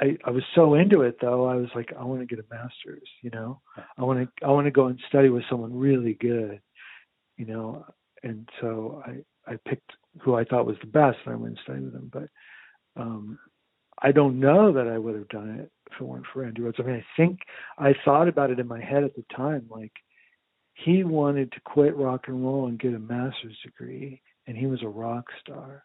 I, 0.00 0.16
I 0.24 0.30
was 0.30 0.44
so 0.54 0.74
into 0.74 1.02
it 1.02 1.16
though. 1.20 1.46
I 1.46 1.56
was 1.56 1.68
like, 1.74 1.92
I 1.98 2.04
want 2.04 2.20
to 2.20 2.26
get 2.26 2.38
a 2.38 2.54
master's, 2.54 3.08
you 3.22 3.30
know, 3.30 3.60
I 3.96 4.04
want 4.04 4.20
to, 4.20 4.46
I 4.46 4.50
want 4.50 4.66
to 4.66 4.70
go 4.70 4.86
and 4.86 5.00
study 5.08 5.30
with 5.30 5.42
someone 5.50 5.76
really 5.76 6.14
good, 6.14 6.60
you 7.36 7.46
know? 7.46 7.84
And 8.22 8.48
so 8.60 9.02
I, 9.04 9.52
I 9.52 9.56
picked 9.66 9.90
who 10.20 10.34
I 10.34 10.44
thought 10.44 10.66
was 10.66 10.76
the 10.80 10.86
best 10.86 11.18
and 11.24 11.34
I 11.34 11.36
went 11.36 11.54
and 11.56 11.60
studied 11.64 11.84
with 11.84 11.94
him. 11.94 12.10
But, 12.12 12.28
um, 13.00 13.38
I 14.02 14.12
don't 14.12 14.38
know 14.38 14.72
that 14.72 14.86
I 14.86 14.98
would 14.98 15.14
have 15.14 15.28
done 15.28 15.50
it 15.58 15.70
if 15.90 16.00
it 16.00 16.04
weren't 16.04 16.26
for 16.32 16.44
Andy 16.44 16.60
Rhoads. 16.62 16.78
I 16.78 16.82
mean, 16.84 16.96
I 16.96 17.04
think 17.16 17.40
I 17.78 17.94
thought 18.04 18.28
about 18.28 18.50
it 18.50 18.60
in 18.60 18.68
my 18.68 18.80
head 18.80 19.02
at 19.04 19.14
the 19.16 19.24
time, 19.34 19.66
like, 19.70 19.92
he 20.74 21.02
wanted 21.02 21.50
to 21.52 21.60
quit 21.64 21.96
rock 21.96 22.28
and 22.28 22.44
roll 22.44 22.68
and 22.68 22.78
get 22.78 22.94
a 22.94 22.98
master's 22.98 23.58
degree 23.64 24.20
and 24.46 24.56
he 24.56 24.66
was 24.66 24.80
a 24.84 24.88
rock 24.88 25.24
star 25.40 25.82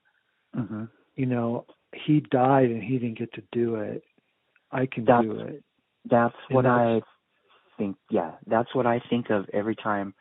Mhm. 0.55 0.87
you 1.15 1.25
know 1.25 1.65
he 1.93 2.19
died 2.19 2.69
and 2.69 2.83
he 2.83 2.99
didn't 2.99 3.17
get 3.17 3.33
to 3.33 3.41
do 3.51 3.75
it 3.77 4.03
i 4.71 4.85
can 4.85 5.03
That's- 5.05 5.25
do 5.25 5.39
it 5.39 5.63
That's 6.05 6.35
And 6.49 6.55
what 6.55 6.65
I 6.67 7.01
think. 7.77 7.97
Yeah, 8.09 8.33
that's 8.45 8.75
what 8.75 8.85
I 8.85 8.99
think 9.09 9.29
of 9.31 9.49
every 9.53 9.75
time 9.75 10.13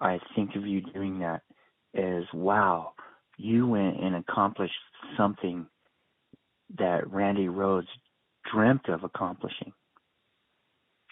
I 0.00 0.18
think 0.34 0.56
of 0.56 0.66
you 0.66 0.80
doing 0.80 1.18
that. 1.20 1.42
Is 1.94 2.26
wow, 2.32 2.94
you 3.36 3.68
went 3.68 4.00
and 4.00 4.16
accomplished 4.16 4.74
something 5.16 5.66
that 6.78 7.10
Randy 7.10 7.46
Rhoads 7.46 7.88
dreamt 8.52 8.88
of 8.88 9.04
accomplishing. 9.04 9.72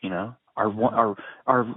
You 0.02 0.10
know, 0.10 0.36
our 0.56 0.72
our 0.84 1.16
our 1.46 1.74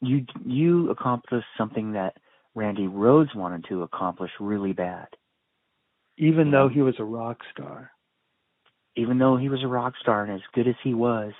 you 0.00 0.24
you 0.44 0.90
accomplished 0.90 1.46
something 1.58 1.92
that 1.92 2.16
Randy 2.54 2.86
Rhoads 2.86 3.34
wanted 3.34 3.64
to 3.68 3.82
accomplish 3.82 4.30
really 4.40 4.72
bad. 4.72 5.08
Even 6.18 6.50
though 6.50 6.68
he 6.68 6.82
was 6.82 6.94
a 6.98 7.04
rock 7.04 7.38
star. 7.52 7.90
Even 8.96 9.18
though 9.18 9.36
he 9.36 9.48
was 9.48 9.62
a 9.62 9.68
rock 9.68 9.94
star 10.00 10.24
and 10.24 10.32
as 10.32 10.40
good 10.52 10.66
as 10.66 10.74
he 10.82 10.94
was, 10.94 11.32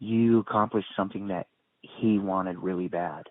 you 0.00 0.40
accomplished 0.40 0.88
something 0.96 1.28
that 1.28 1.46
he 1.80 2.18
wanted 2.18 2.58
really 2.58 2.88
bad. 2.88 3.24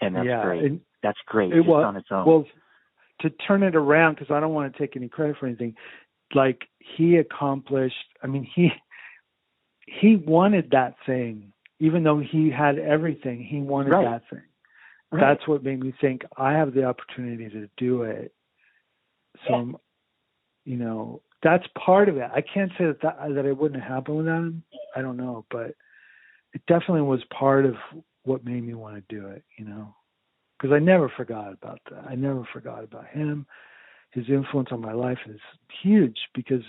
And 0.00 0.14
that's 0.14 0.26
yeah, 0.26 0.44
great. 0.44 0.80
that's 1.02 1.18
great 1.26 1.52
it 1.52 1.56
just 1.56 1.68
was 1.68 1.84
on 1.84 1.96
its 1.96 2.08
own. 2.10 2.26
well 2.26 2.44
to 3.20 3.30
turn 3.30 3.62
it 3.62 3.76
around 3.76 4.14
because 4.14 4.30
I 4.30 4.40
don't 4.40 4.52
want 4.52 4.72
to 4.72 4.78
take 4.78 4.96
any 4.96 5.08
credit 5.08 5.36
for 5.38 5.46
anything. 5.46 5.74
Like 6.34 6.68
he 6.78 7.16
accomplished. 7.16 7.96
I 8.22 8.26
mean, 8.26 8.44
he 8.44 8.70
he 9.86 10.16
wanted 10.16 10.70
that 10.70 10.94
thing, 11.06 11.52
even 11.80 12.02
though 12.02 12.18
he 12.18 12.50
had 12.50 12.78
everything. 12.78 13.42
He 13.42 13.58
wanted 13.60 13.92
Right. 13.92 14.04
that 14.04 14.28
thing. 14.30 14.42
Right. 15.10 15.20
That's 15.20 15.46
what 15.46 15.62
made 15.62 15.80
me 15.80 15.92
think 16.00 16.24
I 16.36 16.52
have 16.52 16.72
the 16.72 16.84
opportunity 16.84 17.48
to 17.50 17.68
do 17.76 18.02
it. 18.04 18.32
So, 19.46 19.54
I'm- 19.54 19.74
um, 19.74 19.80
you 20.64 20.76
know, 20.76 21.20
that's 21.42 21.66
part 21.76 22.08
of 22.08 22.16
it. 22.16 22.30
I 22.32 22.40
can't 22.40 22.70
say 22.78 22.86
that 22.86 23.00
that, 23.02 23.34
that 23.34 23.44
it 23.44 23.56
wouldn't 23.56 23.82
happen 23.82 24.16
without 24.16 24.38
him. 24.38 24.62
I 24.96 25.02
don't 25.02 25.16
know, 25.16 25.44
but 25.50 25.74
it 26.54 26.64
definitely 26.66 27.02
was 27.02 27.22
part 27.24 27.66
of 27.66 27.76
what 28.24 28.44
made 28.44 28.62
me 28.64 28.74
want 28.74 28.94
to 28.96 29.14
do 29.14 29.26
it. 29.28 29.42
You 29.58 29.64
know, 29.66 29.94
because 30.56 30.72
I 30.72 30.78
never 30.78 31.08
forgot 31.08 31.52
about 31.52 31.80
that. 31.90 32.04
I 32.08 32.14
never 32.14 32.44
forgot 32.52 32.84
about 32.84 33.06
him. 33.08 33.46
His 34.12 34.28
influence 34.28 34.68
on 34.72 34.80
my 34.80 34.92
life 34.92 35.18
is 35.26 35.40
huge 35.82 36.18
because 36.34 36.62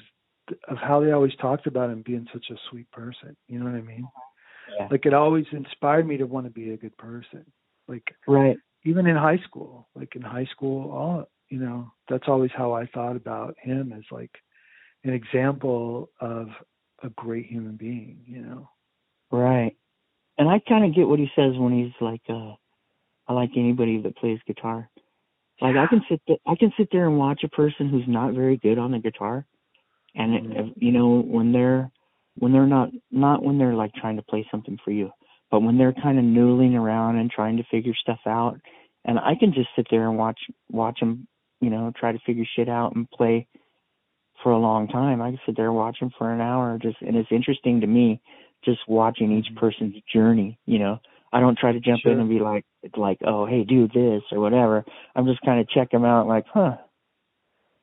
of 0.68 0.78
how 0.78 0.99
they 1.02 1.11
always 1.11 1.36
talked 1.41 1.68
about 1.68 1.90
him 1.90 2.03
being 2.06 2.28
such 2.34 2.45
a 2.52 2.56
sweet 2.70 2.90
person. 2.91 3.36
You 3.48 3.60
know 3.60 3.65
what 3.65 3.76
I 3.76 3.82
mean? 3.82 4.07
Yeah. 4.78 4.88
Like 4.90 5.06
it 5.06 5.14
always 5.14 5.45
inspired 5.52 6.07
me 6.07 6.18
to 6.18 6.26
want 6.26 6.45
to 6.45 6.52
be 6.52 6.72
a 6.72 6.78
good 6.78 6.98
person. 6.98 7.45
Like 7.88 8.15
right. 8.28 8.57
even 8.86 9.07
in 9.07 9.15
high 9.15 9.40
school, 9.45 9.90
like 9.95 10.15
in 10.15 10.22
high 10.22 10.48
school, 10.52 10.91
all 10.91 11.30
you 11.49 11.60
know, 11.60 11.91
that's 12.10 12.28
always 12.28 12.52
how 12.56 12.74
I 12.74 12.88
thought 12.88 13.15
about 13.15 13.56
him 13.61 13.94
as 13.95 14.03
like 14.10 14.32
an 15.03 15.14
example 15.14 16.10
of 16.20 16.48
a 17.03 17.10
great 17.10 17.45
human 17.45 17.76
being. 17.76 18.24
You 18.26 18.41
know? 18.41 18.70
Right. 19.32 19.76
And 20.38 20.49
I 20.49 20.60
kind 20.68 20.86
of 20.86 20.95
get 20.95 21.07
what 21.07 21.20
he 21.20 21.30
says 21.36 21.53
when 21.57 21.74
he's 21.74 21.94
like, 22.02 22.22
uh, 22.30 22.53
I 23.28 23.34
like 23.34 23.52
anybody 23.56 24.02
that 24.02 24.18
plays 24.18 24.40
guitar. 24.48 24.90
Like 25.61 25.75
I 25.77 25.88
can 25.88 26.01
sit 26.09 26.21
there, 26.27 26.38
I 26.45 26.55
can 26.55 26.73
sit 26.77 26.89
there 26.91 27.07
and 27.07 27.17
watch 27.17 27.41
a 27.43 27.49
person 27.49 27.89
who's 27.89 28.07
not 28.07 28.34
very 28.34 28.57
good 28.57 28.77
on 28.77 28.91
the 28.91 28.99
guitar, 28.99 29.45
and 30.15 30.35
it, 30.35 30.43
Mm-hmm. 30.43 30.69
you 30.75 30.91
know 30.91 31.21
when 31.21 31.51
they're 31.53 31.91
when 32.38 32.51
they're 32.51 32.67
not 32.67 32.89
not 33.11 33.43
when 33.43 33.57
they're 33.57 33.75
like 33.75 33.93
trying 33.93 34.17
to 34.17 34.23
play 34.23 34.45
something 34.51 34.77
for 34.84 34.91
you, 34.91 35.11
but 35.51 35.61
when 35.61 35.77
they're 35.77 35.93
kind 35.93 36.17
of 36.19 36.25
noodling 36.25 36.75
around 36.75 37.17
and 37.17 37.31
trying 37.31 37.57
to 37.57 37.63
figure 37.71 37.93
stuff 37.95 38.19
out, 38.25 38.59
and 39.05 39.19
I 39.19 39.35
can 39.39 39.53
just 39.53 39.69
sit 39.75 39.88
there 39.91 40.07
and 40.09 40.17
watch 40.17 40.39
watch 40.69 40.99
them, 40.99 41.27
you 41.61 41.69
know, 41.69 41.91
try 41.97 42.11
to 42.11 42.19
figure 42.25 42.45
shit 42.55 42.69
out 42.69 42.95
and 42.95 43.09
play 43.09 43.47
for 44.41 44.51
a 44.51 44.59
long 44.59 44.88
time. 44.88 45.21
I 45.21 45.30
can 45.31 45.39
sit 45.45 45.55
there 45.55 45.67
and 45.67 45.75
watch 45.75 45.99
them 45.99 46.11
for 46.17 46.31
an 46.34 46.41
hour, 46.41 46.77
just 46.81 46.97
and 47.01 47.15
it's 47.15 47.31
interesting 47.31 47.81
to 47.81 47.88
me, 47.88 48.21
just 48.65 48.80
watching 48.88 49.31
each 49.31 49.55
person's 49.55 49.95
journey. 50.11 50.59
You 50.65 50.80
know, 50.80 50.99
I 51.34 51.39
don't 51.39 51.57
try 51.57 51.72
to 51.72 51.80
jump 51.80 52.01
in 52.05 52.11
Mm-hmm. 52.11 52.22
And 52.22 52.30
be 52.30 52.39
like 52.39 52.65
like 52.95 53.18
oh 53.26 53.45
hey 53.47 53.64
do 53.64 53.88
this 53.88 54.22
or 54.31 54.39
whatever. 54.39 54.85
I'm 55.15 55.26
just 55.26 55.41
kind 55.41 55.60
of 55.60 55.68
check 55.68 55.89
them 55.89 56.05
out 56.05 56.27
like 56.27 56.45
huh, 56.53 56.77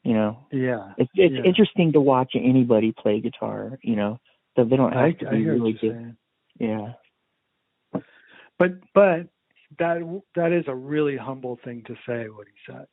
you 0.05 0.15
know. 0.15 0.39
Yeah. 0.53 0.93
It's 0.97 1.11
it's 1.15 1.35
yeah. 1.35 1.43
interesting 1.43 1.93
to 1.93 2.01
watch 2.01 2.33
anybody 2.35 2.93
play 2.93 3.21
guitar. 3.21 3.79
You 3.83 3.97
know, 3.97 4.21
so 4.57 4.65
they 4.65 4.77
don't 4.77 4.93
have 4.93 5.03
I, 5.03 5.13
to 5.13 5.27
I 5.27 5.33
really 5.33 5.73
good. 5.73 5.93
saying. 5.93 6.17
Yeah. 6.61 6.93
But 8.59 8.73
but 8.95 9.27
that 9.79 10.23
that 10.37 10.53
is 10.53 10.65
a 10.69 10.75
really 10.75 11.17
humble 11.17 11.59
thing 11.65 11.83
to 11.89 11.95
say. 12.07 12.29
What 12.29 12.47
he 12.47 12.73
said, 12.73 12.87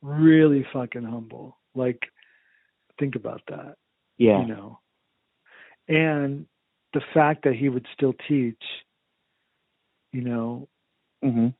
really 0.00 0.66
fucking 0.72 1.04
humble. 1.04 1.58
Like, 1.74 2.00
think 2.98 3.14
about 3.14 3.42
that. 3.48 3.74
Yeah. 4.16 4.40
You 4.40 4.48
know, 4.48 4.78
and 5.86 6.46
the 6.94 7.02
fact 7.12 7.44
that 7.44 7.54
he 7.54 7.68
would 7.68 7.86
still 7.92 8.14
teach. 8.26 8.62
You 10.18 10.24
know, 10.24 10.68
Mhm. 11.22 11.54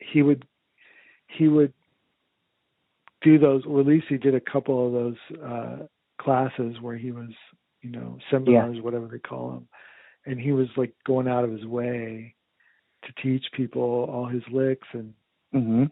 he 0.00 0.22
would 0.22 0.44
he 1.28 1.46
would 1.46 1.72
do 3.22 3.38
those 3.38 3.64
or 3.66 3.78
at 3.78 3.86
least 3.86 4.08
he 4.08 4.18
did 4.18 4.34
a 4.34 4.40
couple 4.40 4.84
of 4.84 4.92
those 4.92 5.20
uh 5.40 5.86
classes 6.18 6.80
where 6.80 6.96
he 6.96 7.12
was 7.12 7.30
you 7.82 7.90
know 7.90 8.18
seminars 8.28 8.78
whatever 8.80 9.06
they 9.06 9.20
call 9.20 9.50
them 9.52 9.68
and 10.26 10.40
he 10.40 10.50
was 10.50 10.66
like 10.76 10.92
going 11.06 11.28
out 11.28 11.44
of 11.44 11.52
his 11.52 11.64
way 11.66 12.34
to 13.04 13.12
teach 13.22 13.44
people 13.52 14.08
all 14.12 14.26
his 14.26 14.42
licks 14.48 14.88
and 14.92 15.14
Mhm. 15.54 15.88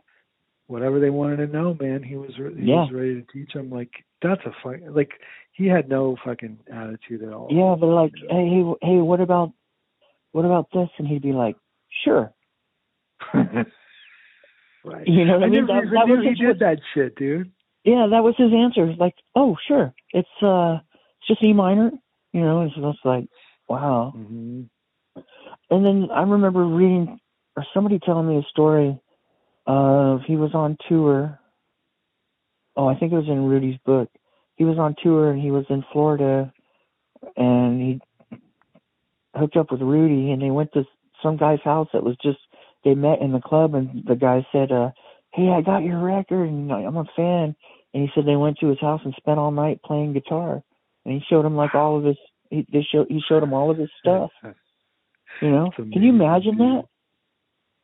whatever 0.66 0.98
they 0.98 1.10
wanted 1.10 1.36
to 1.36 1.46
know 1.46 1.74
man 1.74 2.02
he 2.02 2.16
was 2.16 2.36
re- 2.36 2.52
he 2.56 2.66
Yeah. 2.72 2.82
was 2.82 2.90
ready 2.92 3.14
to 3.14 3.26
teach 3.32 3.52
them 3.52 3.70
like 3.70 3.92
that's 4.22 4.44
a 4.44 4.52
fuck 4.60 4.80
like 4.88 5.12
he 5.52 5.66
had 5.68 5.88
no 5.88 6.16
fucking 6.24 6.58
attitude 6.66 7.22
at 7.22 7.32
all 7.32 7.46
Yeah, 7.52 7.76
they're 7.78 7.88
like, 8.02 8.14
hey, 8.28 8.48
hey, 8.48 8.74
hey, 8.82 9.00
what 9.00 9.20
about, 9.20 9.52
what 10.32 10.44
about 10.44 10.68
this? 10.72 10.88
And 10.98 11.06
he'd 11.06 11.22
be 11.22 11.32
like, 11.32 11.56
sure. 12.04 12.32
right 13.34 15.06
You 15.06 15.24
know 15.24 15.34
what 15.34 15.42
I, 15.42 15.46
I 15.46 15.48
mean? 15.48 15.66
never 15.66 15.80
That, 15.80 15.90
that 15.92 16.08
was 16.08 16.24
he 16.24 16.34
did 16.34 16.58
that 16.60 16.78
shit 16.94 17.16
dude 17.16 17.50
Yeah, 17.84 18.06
that 18.10 18.22
was 18.22 18.34
his 18.36 18.52
answer. 18.52 18.94
Like, 18.98 19.14
oh, 19.34 19.56
sure, 19.66 19.92
it's 20.12 20.28
uh, 20.42 20.78
it's 21.18 21.28
just 21.28 21.42
E 21.42 21.52
minor. 21.52 21.90
You 22.32 22.42
know, 22.42 22.62
it's 22.62 22.74
just 22.74 23.04
like, 23.04 23.24
wow. 23.68 24.12
mm-hmm. 24.16 24.62
And 25.70 25.84
then 25.84 26.08
I 26.14 26.22
remember 26.22 26.64
reading 26.64 27.18
or 27.56 27.64
somebody 27.74 27.98
telling 27.98 28.28
me 28.28 28.38
a 28.38 28.48
story 28.50 29.00
of 29.66 30.20
he 30.26 30.36
was 30.36 30.50
on 30.54 30.76
tour. 30.88 31.38
Oh, 32.76 32.86
I 32.86 32.94
think 32.96 33.12
it 33.12 33.16
was 33.16 33.28
in 33.28 33.44
Rudy's 33.44 33.78
book. 33.84 34.08
He 34.54 34.64
was 34.64 34.78
on 34.78 34.94
tour 35.02 35.30
and 35.30 35.40
he 35.40 35.50
was 35.50 35.64
in 35.68 35.84
Florida, 35.92 36.52
and 37.36 37.80
he 37.80 38.00
hooked 39.34 39.56
up 39.56 39.70
with 39.70 39.80
Rudy, 39.80 40.30
and 40.30 40.42
they 40.42 40.50
went 40.50 40.72
to 40.72 40.84
some 41.22 41.36
guy's 41.36 41.62
house 41.62 41.88
that 41.92 42.04
was 42.04 42.16
just 42.22 42.38
they 42.84 42.94
met 42.94 43.20
in 43.20 43.32
the 43.32 43.40
club, 43.40 43.74
and 43.74 44.04
the 44.06 44.16
guy 44.16 44.46
said, 44.52 44.70
uh, 44.72 44.90
"Hey, 45.32 45.48
I 45.48 45.60
got 45.60 45.82
your 45.82 46.00
record, 46.00 46.48
and 46.48 46.72
I'm 46.72 46.96
a 46.96 47.04
fan." 47.16 47.54
And 47.94 48.02
he 48.02 48.08
said 48.14 48.26
they 48.26 48.36
went 48.36 48.58
to 48.58 48.68
his 48.68 48.80
house 48.80 49.00
and 49.04 49.14
spent 49.16 49.38
all 49.38 49.50
night 49.50 49.82
playing 49.82 50.12
guitar, 50.12 50.62
and 51.04 51.14
he 51.14 51.20
showed 51.28 51.44
him 51.44 51.56
like 51.56 51.74
all 51.74 51.98
of 51.98 52.04
his. 52.04 52.16
He 52.50 52.66
they 52.72 52.86
showed 52.90 53.08
he 53.08 53.20
showed 53.28 53.42
him 53.42 53.52
all 53.52 53.70
of 53.70 53.78
his 53.78 53.90
stuff. 54.00 54.30
You 55.40 55.50
know, 55.50 55.70
can 55.76 56.02
you 56.02 56.10
imagine 56.10 56.56
that? 56.58 56.82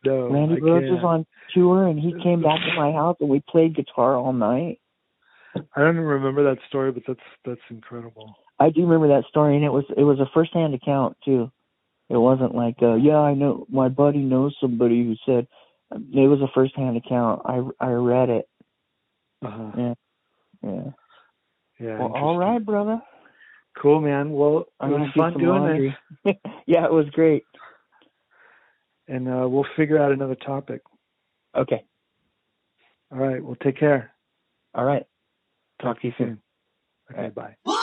no 0.04 0.28
Randy 0.28 0.56
Rhoads 0.56 0.90
was 0.90 1.04
on 1.04 1.26
tour 1.54 1.86
and 1.86 1.98
he 1.98 2.12
came 2.22 2.42
back 2.42 2.60
to 2.60 2.74
my 2.76 2.92
house 2.92 3.16
and 3.20 3.28
we 3.28 3.42
played 3.48 3.76
guitar 3.76 4.16
all 4.16 4.32
night. 4.32 4.80
I 5.54 5.80
don't 5.80 5.96
remember 5.96 6.42
that 6.44 6.58
story, 6.68 6.90
but 6.90 7.04
that's 7.06 7.20
that's 7.44 7.60
incredible. 7.70 8.34
I 8.58 8.70
do 8.70 8.82
remember 8.82 9.08
that 9.08 9.28
story 9.28 9.56
and 9.56 9.64
it 9.64 9.70
was 9.70 9.84
it 9.96 10.02
was 10.02 10.18
a 10.20 10.30
first 10.34 10.52
hand 10.52 10.74
account 10.74 11.16
too. 11.24 11.50
It 12.10 12.16
wasn't 12.16 12.54
like 12.54 12.76
uh 12.82 12.94
yeah, 12.94 13.18
I 13.18 13.34
know 13.34 13.66
my 13.68 13.88
buddy 13.88 14.18
knows 14.18 14.56
somebody 14.60 15.04
who 15.04 15.14
said 15.26 15.46
it 15.92 16.28
was 16.28 16.40
a 16.40 16.48
first 16.54 16.76
hand 16.76 16.96
account. 16.96 17.42
I 17.44 17.62
I 17.80 17.90
read 17.92 18.28
it. 18.30 18.48
Uh-huh. 19.44 19.70
Yeah. 19.76 19.94
Yeah. 20.62 20.82
Yeah. 21.80 21.98
Well, 21.98 22.08
all 22.08 22.34
interesting. 22.34 22.38
right, 22.38 22.64
brother. 22.64 23.02
Cool, 23.80 24.00
man. 24.00 24.30
Well, 24.32 24.60
it 24.60 24.66
I'm 24.80 24.92
was 24.92 25.10
fun 25.16 25.32
some 25.32 25.42
doing 25.42 25.62
laundry. 25.62 25.96
this, 26.24 26.34
yeah, 26.66 26.84
it 26.84 26.92
was 26.92 27.06
great. 27.10 27.42
and 29.08 29.28
uh, 29.28 29.48
we'll 29.48 29.66
figure 29.76 29.98
out 29.98 30.12
another 30.12 30.36
topic. 30.36 30.82
Okay. 31.56 31.84
All 33.12 33.18
right. 33.18 33.42
Well, 33.42 33.56
take 33.62 33.78
care. 33.78 34.12
All 34.74 34.84
right. 34.84 35.04
Talk, 35.82 36.00
to 36.00 36.06
you 36.08 36.14
soon. 36.18 36.40
Okay. 37.10 37.18
All 37.18 37.24
right. 37.24 37.34
Bye. 37.34 37.80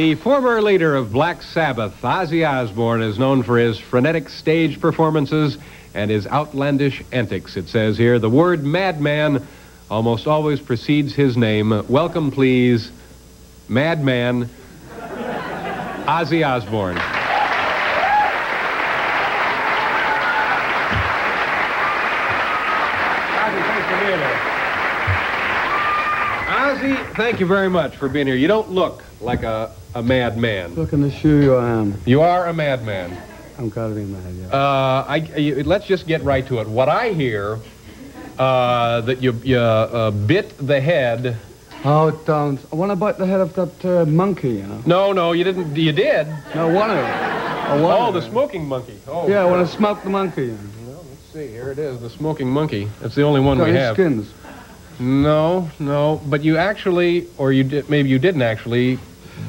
The 0.00 0.14
former 0.14 0.62
leader 0.62 0.96
of 0.96 1.12
Black 1.12 1.42
Sabbath, 1.42 1.92
Ozzy 2.00 2.48
Osbourne, 2.48 3.02
is 3.02 3.18
known 3.18 3.42
for 3.42 3.58
his 3.58 3.78
frenetic 3.78 4.30
stage 4.30 4.80
performances 4.80 5.58
and 5.92 6.10
his 6.10 6.26
outlandish 6.26 7.02
antics. 7.12 7.54
It 7.54 7.68
says 7.68 7.98
here 7.98 8.18
the 8.18 8.30
word 8.30 8.64
madman 8.64 9.46
almost 9.90 10.26
always 10.26 10.58
precedes 10.58 11.14
his 11.14 11.36
name. 11.36 11.86
Welcome, 11.86 12.30
please, 12.30 12.90
Madman 13.68 14.48
Ozzy 16.06 16.48
Osbourne. 16.48 16.96
Ozzy, 26.48 27.16
thank 27.16 27.38
you 27.38 27.44
very 27.44 27.68
much 27.68 27.96
for 27.96 28.08
being 28.08 28.26
here. 28.26 28.36
You 28.36 28.48
don't 28.48 28.70
look 28.70 29.04
like 29.20 29.42
a, 29.42 29.74
a 29.94 30.02
madman. 30.02 30.74
Look 30.74 30.92
in 30.92 31.02
the 31.02 31.10
shoe 31.10 31.54
I 31.56 31.68
am. 31.70 32.00
You 32.06 32.20
are 32.22 32.46
a 32.46 32.52
madman. 32.52 33.16
I'm 33.58 33.68
gotta 33.68 33.94
be 33.94 34.04
mad, 34.04 34.34
yeah. 34.34 34.46
Uh, 34.46 35.04
I, 35.06 35.16
you, 35.16 35.62
let's 35.64 35.86
just 35.86 36.06
get 36.06 36.22
right 36.22 36.46
to 36.46 36.60
it. 36.60 36.68
What 36.68 36.88
I 36.88 37.10
hear, 37.12 37.58
uh, 38.38 39.02
that 39.02 39.22
you, 39.22 39.32
you 39.44 39.58
uh, 39.58 40.10
bit 40.10 40.56
the 40.58 40.80
head. 40.80 41.36
Oh, 41.84 42.10
don't. 42.26 42.58
I 42.72 42.76
want 42.76 42.90
to 42.92 42.96
bite 42.96 43.18
the 43.18 43.26
head 43.26 43.40
of 43.40 43.54
that 43.54 43.84
uh, 43.84 44.04
monkey, 44.06 44.50
you 44.50 44.62
know. 44.66 44.82
No, 44.86 45.12
no, 45.12 45.32
you 45.32 45.44
didn't. 45.44 45.76
You 45.76 45.92
did. 45.92 46.26
No, 46.54 46.68
one 46.68 46.90
of 46.90 46.96
them. 46.96 47.40
Oh, 47.72 48.08
of 48.08 48.14
the 48.14 48.20
them. 48.20 48.30
smoking 48.30 48.66
monkey. 48.66 48.98
Oh, 49.06 49.28
Yeah, 49.28 49.42
I 49.42 49.44
want 49.44 49.66
to 49.66 49.72
smoke 49.76 50.02
the 50.02 50.10
monkey. 50.10 50.46
You 50.46 50.52
know. 50.52 50.58
Well, 50.88 51.04
let's 51.08 51.32
see. 51.32 51.48
Here 51.48 51.70
it 51.70 51.78
is, 51.78 52.00
the 52.00 52.10
smoking 52.10 52.48
monkey. 52.48 52.88
That's 53.00 53.14
the 53.14 53.22
only 53.22 53.40
one 53.40 53.58
Got 53.58 53.68
we 53.68 53.74
have. 53.74 53.94
skins. 53.94 54.32
No, 54.98 55.70
no, 55.78 56.20
but 56.26 56.42
you 56.44 56.58
actually, 56.58 57.26
or 57.38 57.52
you 57.52 57.64
did, 57.64 57.88
maybe 57.88 58.10
you 58.10 58.18
didn't 58.18 58.42
actually 58.42 58.98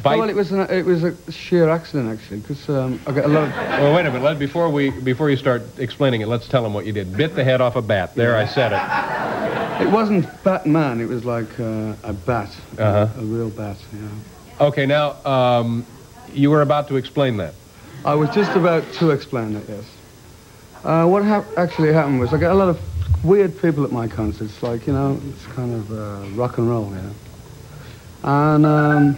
well, 0.04 0.30
it 0.30 0.36
was 0.36 0.52
an, 0.52 0.62
it 0.70 0.86
was 0.86 1.04
a 1.04 1.16
sheer 1.32 1.70
accident 1.70 2.10
actually, 2.10 2.38
because 2.40 2.68
um, 2.70 3.00
I 3.06 3.12
got 3.12 3.26
a 3.26 3.28
lot 3.28 3.44
of. 3.44 3.56
Well, 3.56 3.94
wait 3.96 4.06
a 4.06 4.12
minute. 4.12 4.24
Let, 4.24 4.40
before 4.40 4.70
we 4.70 4.90
before 4.90 5.30
you 5.30 5.38
start 5.38 5.64
explaining 5.78 6.22
it, 6.22 6.28
let's 6.28 6.48
tell 6.48 6.64
them 6.64 6.74
what 6.74 6.86
you 6.86 6.92
did. 6.94 7.16
Bit 7.16 7.36
the 7.36 7.44
head 7.44 7.62
off 7.62 7.76
a 7.76 7.82
bat. 7.82 8.16
There, 8.16 8.36
I 8.36 8.46
said 8.46 8.72
it. 8.74 9.86
It 9.86 9.92
wasn't 9.92 10.28
Batman. 10.44 11.02
It 11.02 11.08
was 11.08 11.26
like 11.26 11.60
uh, 11.60 11.94
a 12.04 12.14
bat, 12.14 12.50
Uh-huh. 12.78 13.08
a 13.20 13.24
real 13.24 13.50
bat. 13.50 13.78
Yeah. 13.94 14.68
Okay, 14.68 14.86
now 14.86 15.14
um, 15.26 15.86
you 16.34 16.52
were 16.52 16.62
about 16.62 16.88
to 16.90 16.98
explain 16.98 17.38
that. 17.38 17.54
I 18.06 18.14
was 18.16 18.30
just 18.32 18.56
about 18.56 18.84
to 18.94 19.12
explain 19.12 19.54
that. 19.54 19.64
Yes. 19.68 19.86
Uh, 20.84 21.06
what 21.08 21.24
hap- 21.24 21.58
actually 21.58 21.94
happened 21.94 22.20
was 22.20 22.34
I 22.34 22.38
get 22.38 22.52
a 22.52 22.56
lot 22.56 22.70
of 22.70 22.80
weird 23.24 23.60
people 23.62 23.84
at 23.84 23.92
my 23.92 24.08
concerts. 24.08 24.62
Like 24.64 24.86
you 24.88 24.94
know, 24.94 25.20
it's 25.30 25.46
kind 25.48 25.74
of 25.74 25.92
uh, 25.92 26.28
rock 26.36 26.58
and 26.58 26.68
roll, 26.70 26.90
you 26.90 27.02
know. 27.02 27.14
And 28.24 28.66
um, 28.66 29.18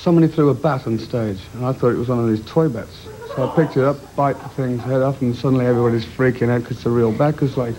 somebody 0.00 0.28
threw 0.28 0.48
a 0.48 0.54
bat 0.54 0.86
on 0.86 0.98
stage, 0.98 1.38
and 1.54 1.66
I 1.66 1.72
thought 1.72 1.90
it 1.90 1.98
was 1.98 2.08
one 2.08 2.18
of 2.20 2.28
these 2.28 2.44
toy 2.46 2.68
bats. 2.68 3.06
So 3.34 3.48
I 3.48 3.54
picked 3.54 3.76
it 3.76 3.84
up, 3.84 3.96
bite 4.16 4.40
the 4.42 4.48
thing's 4.48 4.82
head 4.82 5.02
off, 5.02 5.20
and 5.20 5.36
suddenly 5.36 5.66
everybody's 5.66 6.04
freaking 6.04 6.50
out 6.50 6.62
because 6.62 6.78
it's 6.78 6.86
a 6.86 6.90
real 6.90 7.12
bat. 7.12 7.34
Because 7.34 7.56
like 7.56 7.74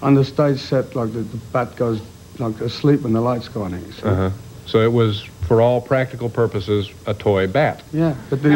on 0.00 0.14
the 0.14 0.24
stage 0.24 0.58
set, 0.58 0.94
like 0.94 1.12
the, 1.12 1.20
the 1.20 1.36
bat 1.52 1.76
goes 1.76 2.00
like 2.38 2.58
asleep 2.60 3.02
when 3.02 3.12
the 3.12 3.20
lights 3.20 3.48
go 3.48 3.62
on 3.62 3.74
it. 3.74 3.92
see. 3.92 4.02
Uh-huh. 4.02 4.30
So 4.66 4.80
it 4.80 4.92
was, 4.92 5.22
for 5.42 5.60
all 5.60 5.80
practical 5.80 6.30
purposes, 6.30 6.90
a 7.06 7.12
toy 7.12 7.48
bat. 7.48 7.82
Yeah, 7.92 8.14
but 8.30 8.42
the, 8.42 8.50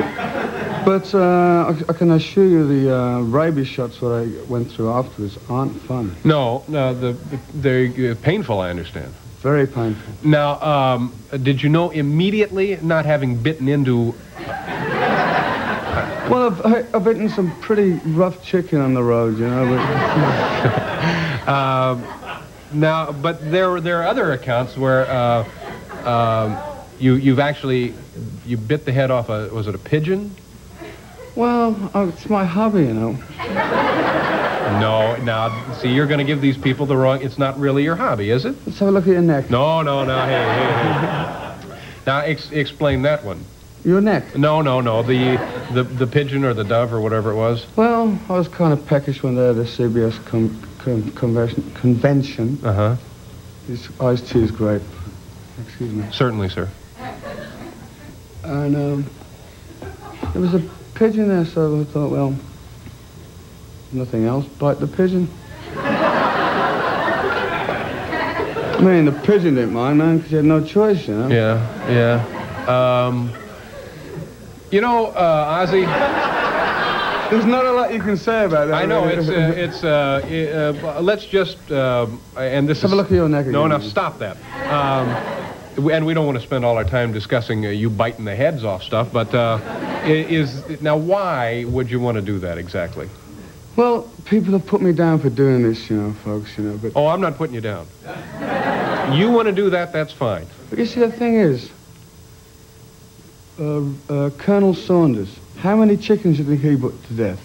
but 0.84 1.12
uh, 1.12 1.72
I, 1.72 1.90
I 1.90 1.92
can 1.92 2.12
assure 2.12 2.46
you 2.46 2.66
the 2.66 2.96
uh, 2.96 3.20
rabies 3.22 3.66
shots 3.66 4.00
what 4.00 4.12
I 4.12 4.26
went 4.48 4.70
through 4.70 4.90
afterwards 4.92 5.36
aren't 5.50 5.78
fun. 5.82 6.14
No, 6.22 6.62
no, 6.68 6.94
the 6.94 7.18
they're 7.54 8.14
painful. 8.14 8.60
I 8.60 8.70
understand. 8.70 9.12
Very 9.44 9.66
painful. 9.66 10.14
Now, 10.24 10.58
um, 10.62 11.12
did 11.42 11.62
you 11.62 11.68
know 11.68 11.90
immediately, 11.90 12.78
not 12.80 13.04
having 13.04 13.36
bitten 13.36 13.68
into? 13.68 14.14
Well, 16.30 16.48
I've, 16.64 16.94
I've 16.94 17.06
eaten 17.06 17.28
some 17.28 17.54
pretty 17.60 17.92
rough 18.16 18.42
chicken 18.42 18.80
on 18.80 18.94
the 18.94 19.02
road, 19.02 19.38
you 19.38 19.46
know. 19.46 19.66
But, 19.68 20.90
Um, 21.44 22.02
now, 22.72 23.12
but 23.12 23.50
there 23.50 23.78
there 23.82 24.00
are 24.00 24.06
other 24.06 24.32
accounts 24.32 24.78
where 24.78 25.06
uh, 25.10 25.44
um, 26.08 26.56
you 26.98 27.16
you've 27.16 27.38
actually 27.38 27.92
you 28.46 28.56
bit 28.56 28.86
the 28.86 28.92
head 28.92 29.10
off 29.10 29.28
a 29.28 29.48
was 29.48 29.66
it 29.66 29.74
a 29.74 29.78
pigeon? 29.78 30.34
well, 31.36 31.90
oh, 31.94 32.08
it's 32.08 32.30
my 32.30 32.46
hobby, 32.46 32.84
you 32.84 32.94
know. 32.94 33.82
No, 34.80 35.16
now 35.16 35.72
see 35.74 35.88
you're 35.92 36.06
going 36.06 36.18
to 36.18 36.24
give 36.24 36.40
these 36.40 36.56
people 36.56 36.86
the 36.86 36.96
wrong. 36.96 37.22
It's 37.22 37.38
not 37.38 37.58
really 37.58 37.82
your 37.84 37.96
hobby, 37.96 38.30
is 38.30 38.44
it? 38.44 38.54
Let's 38.66 38.78
have 38.78 38.88
a 38.88 38.92
look 38.92 39.04
at 39.04 39.10
your 39.10 39.20
neck. 39.22 39.50
No, 39.50 39.82
no, 39.82 40.04
no. 40.04 40.18
Hey, 40.24 40.32
hey, 40.32 41.06
hey. 41.06 41.30
Now 42.06 42.18
ex- 42.20 42.50
explain 42.52 43.02
that 43.02 43.24
one. 43.24 43.42
Your 43.82 44.00
neck. 44.02 44.36
No, 44.36 44.60
no, 44.60 44.80
no. 44.82 45.02
The 45.02 45.36
the 45.72 45.84
the 45.84 46.06
pigeon 46.06 46.44
or 46.44 46.52
the 46.52 46.64
dove 46.64 46.92
or 46.92 47.00
whatever 47.00 47.30
it 47.30 47.36
was. 47.36 47.66
Well, 47.76 48.18
I 48.28 48.32
was 48.34 48.46
kind 48.48 48.72
of 48.74 48.84
peckish 48.86 49.22
when 49.22 49.36
they 49.36 49.46
had 49.46 49.56
the 49.56 49.64
CBS 49.64 50.22
com- 50.26 50.60
com- 50.80 51.10
convention. 51.12 51.70
convention. 51.74 52.58
Uh 52.62 52.72
huh. 52.74 52.96
This 53.66 53.88
iced 54.00 54.28
tea 54.28 54.42
is 54.42 54.50
great. 54.50 54.82
Excuse 55.66 55.92
me. 55.92 56.04
Certainly, 56.12 56.50
sir. 56.50 56.68
And 58.42 58.76
um, 58.76 59.06
there 60.32 60.42
was 60.42 60.52
a 60.54 60.60
pigeon 60.94 61.28
there, 61.28 61.46
so 61.46 61.80
I 61.80 61.84
thought, 61.84 62.10
well, 62.10 62.34
nothing 63.92 64.24
else, 64.24 64.46
bite 64.46 64.80
the 64.80 64.86
pigeon. 64.86 65.28
I 68.76 68.80
mean, 68.80 69.04
the 69.06 69.12
pigeon 69.12 69.54
didn't 69.54 69.72
mind, 69.72 69.98
man, 69.98 70.16
because 70.16 70.30
he 70.30 70.36
had 70.36 70.44
no 70.44 70.62
choice, 70.64 71.06
you 71.08 71.14
know. 71.14 71.28
Yeah, 71.28 71.90
yeah. 71.90 73.06
Um, 73.06 73.32
you 74.70 74.80
know, 74.80 75.06
uh, 75.06 75.64
Ozzy. 75.66 75.84
There's 77.30 77.46
not 77.46 77.64
a 77.64 77.72
lot 77.72 77.92
you 77.92 78.00
can 78.00 78.16
say 78.16 78.44
about 78.44 78.66
that. 78.68 78.74
I 78.74 78.84
know 78.84 79.08
it's 79.08 79.28
uh, 79.28 79.52
it's. 79.56 79.82
Uh, 79.82 80.76
uh, 80.84 81.00
let's 81.00 81.24
just 81.26 81.56
um, 81.72 82.20
and 82.36 82.68
this 82.68 82.82
Have 82.82 82.90
is, 82.90 82.92
a 82.92 82.96
look 82.96 83.06
at 83.06 83.12
your 83.12 83.28
neck 83.28 83.46
No, 83.46 83.64
again. 83.64 83.80
no, 83.80 83.88
stop 83.88 84.18
that. 84.18 84.36
Um, 84.70 85.08
and 85.90 86.04
we 86.06 86.14
don't 86.14 86.26
want 86.26 86.36
to 86.38 86.44
spend 86.44 86.64
all 86.64 86.76
our 86.76 86.84
time 86.84 87.12
discussing 87.12 87.64
uh, 87.66 87.70
you 87.70 87.88
biting 87.90 88.24
the 88.24 88.36
heads 88.36 88.62
off 88.64 88.82
stuff. 88.82 89.08
But 89.12 89.34
uh, 89.34 89.58
is 90.04 90.80
now 90.80 90.96
why 90.96 91.64
would 91.64 91.90
you 91.90 91.98
want 91.98 92.16
to 92.16 92.22
do 92.22 92.38
that 92.40 92.58
exactly? 92.58 93.08
Well, 93.76 94.02
people 94.24 94.52
have 94.52 94.66
put 94.66 94.80
me 94.80 94.92
down 94.92 95.18
for 95.18 95.30
doing 95.30 95.62
this, 95.62 95.90
you 95.90 95.96
know, 95.96 96.12
folks, 96.12 96.56
you 96.56 96.64
know, 96.64 96.78
but... 96.78 96.92
Oh, 96.94 97.08
I'm 97.08 97.20
not 97.20 97.36
putting 97.36 97.54
you 97.54 97.60
down. 97.60 97.86
You 99.12 99.30
want 99.30 99.46
to 99.46 99.52
do 99.52 99.70
that? 99.70 99.92
That's 99.92 100.12
fine. 100.12 100.46
But 100.70 100.78
you 100.78 100.86
see, 100.86 101.00
the 101.00 101.10
thing 101.10 101.34
is, 101.34 101.70
uh, 103.58 103.82
uh, 104.08 104.30
Colonel 104.38 104.74
Sanders, 104.74 105.36
how 105.58 105.76
many 105.76 105.96
chickens 105.96 106.36
do 106.36 106.44
you 106.44 106.50
think 106.50 106.62
he 106.62 106.76
put 106.76 107.02
to 107.08 107.14
death? 107.14 107.40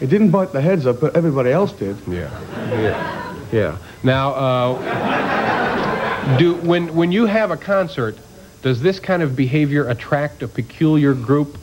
He 0.00 0.06
didn't 0.06 0.30
bite 0.30 0.52
the 0.52 0.60
heads 0.60 0.86
off, 0.86 1.00
but 1.00 1.16
everybody 1.16 1.50
else 1.50 1.72
did. 1.72 1.96
Yeah. 2.06 2.30
Yeah. 2.70 3.36
Yeah. 3.50 3.78
Now, 4.02 4.34
uh, 4.34 6.38
do 6.38 6.54
when 6.54 6.94
when 6.94 7.10
you 7.10 7.26
have 7.26 7.50
a 7.50 7.56
concert, 7.56 8.16
does 8.62 8.80
this 8.80 9.00
kind 9.00 9.22
of 9.22 9.34
behavior 9.34 9.88
attract 9.88 10.42
a 10.42 10.48
peculiar 10.48 11.14
group? 11.14 11.58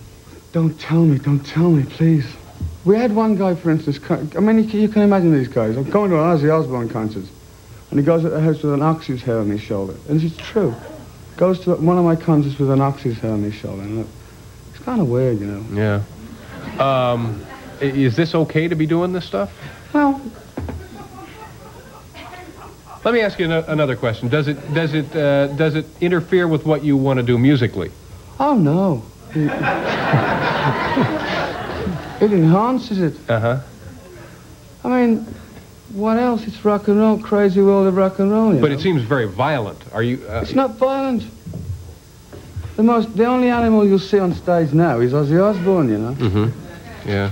Don't 0.52 0.78
tell 0.80 1.06
me, 1.06 1.20
don't 1.20 1.46
tell 1.46 1.70
me, 1.70 1.84
please. 1.84 2.26
We 2.86 2.96
had 2.98 3.16
one 3.16 3.36
guy, 3.36 3.56
for 3.56 3.72
instance, 3.72 4.00
I 4.10 4.40
mean, 4.40 4.60
you 4.64 4.70
can, 4.70 4.80
you 4.80 4.88
can 4.88 5.02
imagine 5.02 5.34
these 5.34 5.48
guys. 5.48 5.76
I'm 5.76 5.90
going 5.90 6.12
to 6.12 6.18
an 6.22 6.38
Ozzy 6.38 6.54
Osbourne 6.56 6.88
concert, 6.88 7.26
and 7.90 8.00
he 8.00 8.06
goes 8.06 8.24
at 8.26 8.32
the 8.32 8.40
house 8.40 8.62
with 8.62 8.74
an 8.76 8.84
ox's 8.84 9.24
hair 9.24 9.40
on 9.40 9.50
his 9.50 9.60
shoulder. 9.62 9.96
And 10.08 10.22
it's 10.22 10.38
true. 10.38 10.76
Goes 11.36 11.60
to 11.62 11.74
one 11.76 11.98
of 11.98 12.06
my 12.06 12.16
concerts 12.16 12.60
with 12.60 12.70
an 12.70 12.82
ox's 12.82 13.18
hair 13.18 13.32
on 13.32 13.42
his 13.42 13.56
shoulder. 13.56 13.82
And 13.82 14.00
it- 14.02 14.08
it's 14.74 14.84
kind 14.84 15.02
of 15.02 15.10
weird, 15.10 15.40
you 15.40 15.48
know. 15.48 15.64
Yeah. 16.80 17.12
Um, 17.12 17.42
is 17.82 18.16
this 18.16 18.36
okay 18.36 18.68
to 18.68 18.76
be 18.76 18.86
doing 18.86 19.14
this 19.14 19.26
stuff? 19.26 19.52
Well, 19.94 20.22
Let 23.04 23.14
me 23.14 23.22
ask 23.22 23.38
you 23.40 23.46
ano- 23.46 23.66
another 23.68 23.96
question. 23.96 24.30
Does 24.30 24.48
it 24.48 24.74
does 24.74 24.94
it 24.96 25.16
uh, 25.16 25.48
does 25.56 25.76
it 25.76 25.86
interfere 26.02 26.48
with 26.48 26.66
what 26.66 26.84
you 26.84 26.98
want 26.98 27.18
to 27.18 27.24
do 27.24 27.38
musically? 27.38 27.92
oh 28.40 28.56
no. 28.56 29.04
It, 32.22 32.32
enhances 32.34 33.00
it. 33.00 33.14
Uh 33.30 33.40
huh. 33.40 33.60
I 34.84 34.88
mean, 34.90 35.26
what 35.94 36.18
else? 36.18 36.46
It's 36.48 36.64
rock 36.64 36.88
and 36.88 36.98
roll, 37.00 37.18
crazy 37.20 37.62
world 37.62 37.88
of 37.88 37.96
rock 37.98 38.20
and 38.20 38.32
roll. 38.32 38.54
But 38.60 38.70
know? 38.70 38.76
it 38.78 38.82
seems 38.82 39.02
very 39.02 39.28
violent. 39.28 39.80
Are 39.94 40.04
you? 40.04 40.26
Uh, 40.28 40.42
It's 40.42 40.54
not 40.54 40.76
violent. 40.78 41.24
The 42.76 42.84
most, 42.84 43.16
the 43.16 43.26
only 43.26 43.50
animal 43.50 43.86
you'll 43.88 44.00
see 44.00 44.20
on 44.20 44.34
stage 44.34 44.74
now 44.74 45.00
is 45.00 45.14
Ozzy 45.14 45.42
Osbourne. 45.42 45.90
You 45.90 45.98
know. 45.98 46.12
Mm-hmm. 46.14 47.10
Yeah. 47.10 47.32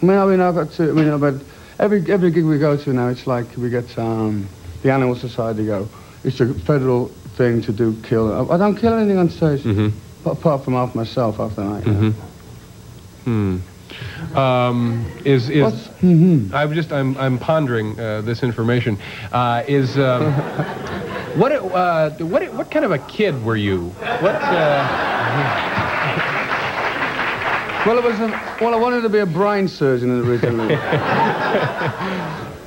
I 0.00 0.06
mean, 0.06 0.16
I 0.18 0.26
mean, 0.26 0.40
I've 0.40 0.54
got 0.54 0.70
to. 0.72 0.90
I 0.90 0.92
mean, 0.92 1.18
but 1.18 1.34
every 1.78 2.08
every 2.10 2.30
gig 2.30 2.44
we 2.44 2.58
go 2.58 2.76
to 2.76 2.92
now, 2.92 3.08
it's 3.08 3.26
like 3.26 3.46
we 3.56 3.68
get 3.70 3.98
um, 3.98 4.48
the 4.82 4.90
Animal 4.92 5.16
Society 5.16 5.66
go. 5.66 5.88
It's 6.24 6.40
a 6.40 6.52
federal 6.54 7.08
thing 7.36 7.62
to 7.62 7.72
do 7.72 7.96
kill. 8.02 8.32
I, 8.50 8.54
I 8.54 8.58
don't 8.58 8.76
kill 8.76 8.92
anything 8.94 9.18
on 9.18 9.28
stage, 9.30 9.62
Mm-hmm. 9.62 10.28
a- 10.28 10.32
apart 10.32 10.64
from 10.64 10.74
half 10.74 10.94
myself 10.94 11.38
after 11.40 11.56
the 11.62 11.64
night. 11.68 11.84
Mm-hmm. 11.84 12.10
Hmm. 13.24 13.58
Um, 14.34 15.04
is 15.24 15.48
is 15.48 15.72
mhm. 16.02 16.52
I'm 16.52 16.72
just 16.74 16.92
I'm 16.92 17.16
I'm 17.16 17.38
pondering 17.38 17.98
uh, 17.98 18.22
this 18.22 18.42
information. 18.42 18.98
Uh, 19.32 19.64
is 19.66 19.98
um, 19.98 20.32
What 21.38 21.52
uh, 21.52 22.10
what 22.10 22.52
what 22.54 22.70
kind 22.70 22.84
of 22.84 22.90
a 22.90 22.98
kid 22.98 23.44
were 23.44 23.56
you? 23.56 23.90
What? 24.20 24.34
Uh, 24.34 25.24
Well, 27.86 27.96
it 27.96 28.04
was 28.04 28.18
a, 28.20 28.26
well, 28.60 28.74
I 28.74 28.76
wanted 28.76 29.02
to 29.02 29.08
be 29.08 29.20
a 29.20 29.24
brain 29.24 29.68
surgeon 29.68 30.10
originally. 30.28 30.74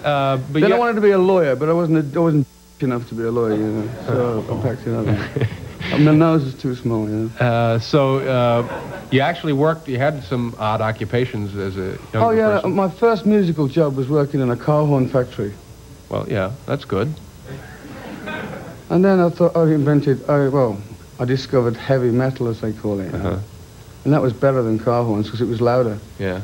uh, 0.03 0.37
but 0.51 0.61
then 0.61 0.71
I 0.71 0.77
wanted 0.77 0.95
to 0.95 1.01
be 1.01 1.11
a 1.11 1.17
lawyer, 1.17 1.55
but 1.55 1.69
I 1.69 1.73
wasn't. 1.73 2.15
I 2.15 2.19
wasn't 2.19 2.47
enough 2.79 3.07
to 3.09 3.15
be 3.15 3.23
a 3.23 3.29
lawyer, 3.29 3.55
you 3.55 3.63
know. 3.63 3.89
So 4.07 4.45
I 4.49 4.61
packed 4.63 4.87
it 4.87 4.93
up. 4.93 5.05
I 5.05 5.97
mean, 5.97 6.05
the 6.05 6.13
nose 6.13 6.43
is 6.43 6.55
too 6.55 6.75
small, 6.75 7.07
you 7.09 7.15
know. 7.15 7.45
Uh, 7.45 7.77
so 7.79 8.19
uh, 8.19 8.90
you 9.11 9.19
actually 9.21 9.53
worked. 9.53 9.87
You 9.87 9.97
had 9.97 10.23
some 10.23 10.55
odd 10.57 10.81
occupations 10.81 11.55
as 11.55 11.77
a 11.77 11.97
young 12.13 12.23
Oh 12.23 12.29
yeah, 12.31 12.55
person. 12.61 12.75
my 12.75 12.89
first 12.89 13.25
musical 13.25 13.67
job 13.67 13.95
was 13.95 14.07
working 14.09 14.39
in 14.41 14.49
a 14.49 14.55
car 14.57 14.85
horn 14.85 15.07
factory. 15.07 15.53
Well, 16.09 16.25
yeah, 16.29 16.51
that's 16.65 16.85
good. 16.85 17.13
And 18.89 19.05
then 19.05 19.19
I 19.21 19.29
thought 19.29 19.55
I 19.55 19.63
invented, 19.63 20.29
I, 20.29 20.49
well, 20.49 20.77
I 21.19 21.25
discovered 21.25 21.77
heavy 21.77 22.11
metal, 22.11 22.47
as 22.49 22.59
they 22.59 22.73
call 22.73 22.99
it. 22.99 23.11
you 23.11 23.17
know. 23.19 23.39
And 24.03 24.13
that 24.13 24.21
was 24.21 24.33
better 24.33 24.61
than 24.63 24.79
car 24.79 25.03
horns 25.05 25.27
because 25.27 25.41
it 25.41 25.47
was 25.47 25.61
louder. 25.61 25.97
Yeah. 26.19 26.41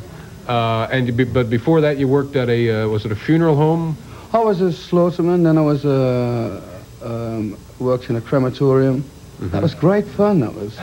Uh, 0.48 0.88
and 0.92 1.08
you 1.08 1.14
be, 1.14 1.26
but 1.26 1.50
before 1.50 1.82
that, 1.82 1.98
you 1.98 2.08
worked 2.08 2.36
at 2.38 2.48
a 2.50 2.84
uh, 2.84 2.88
was 2.88 3.04
it 3.06 3.12
a 3.12 3.16
funeral 3.16 3.56
home? 3.58 3.98
I 4.32 4.40
was 4.40 4.62
a 4.62 4.72
slaughterman, 4.72 5.44
then 5.44 5.58
I 5.58 5.62
was 5.62 5.84
uh, 5.86 6.62
um, 7.04 7.58
worked 7.80 8.10
in 8.10 8.16
a 8.16 8.22
crematorium. 8.22 9.04
That 9.40 9.62
was 9.62 9.74
great 9.76 10.06
fun, 10.08 10.40
that 10.40 10.54
was. 10.54 10.78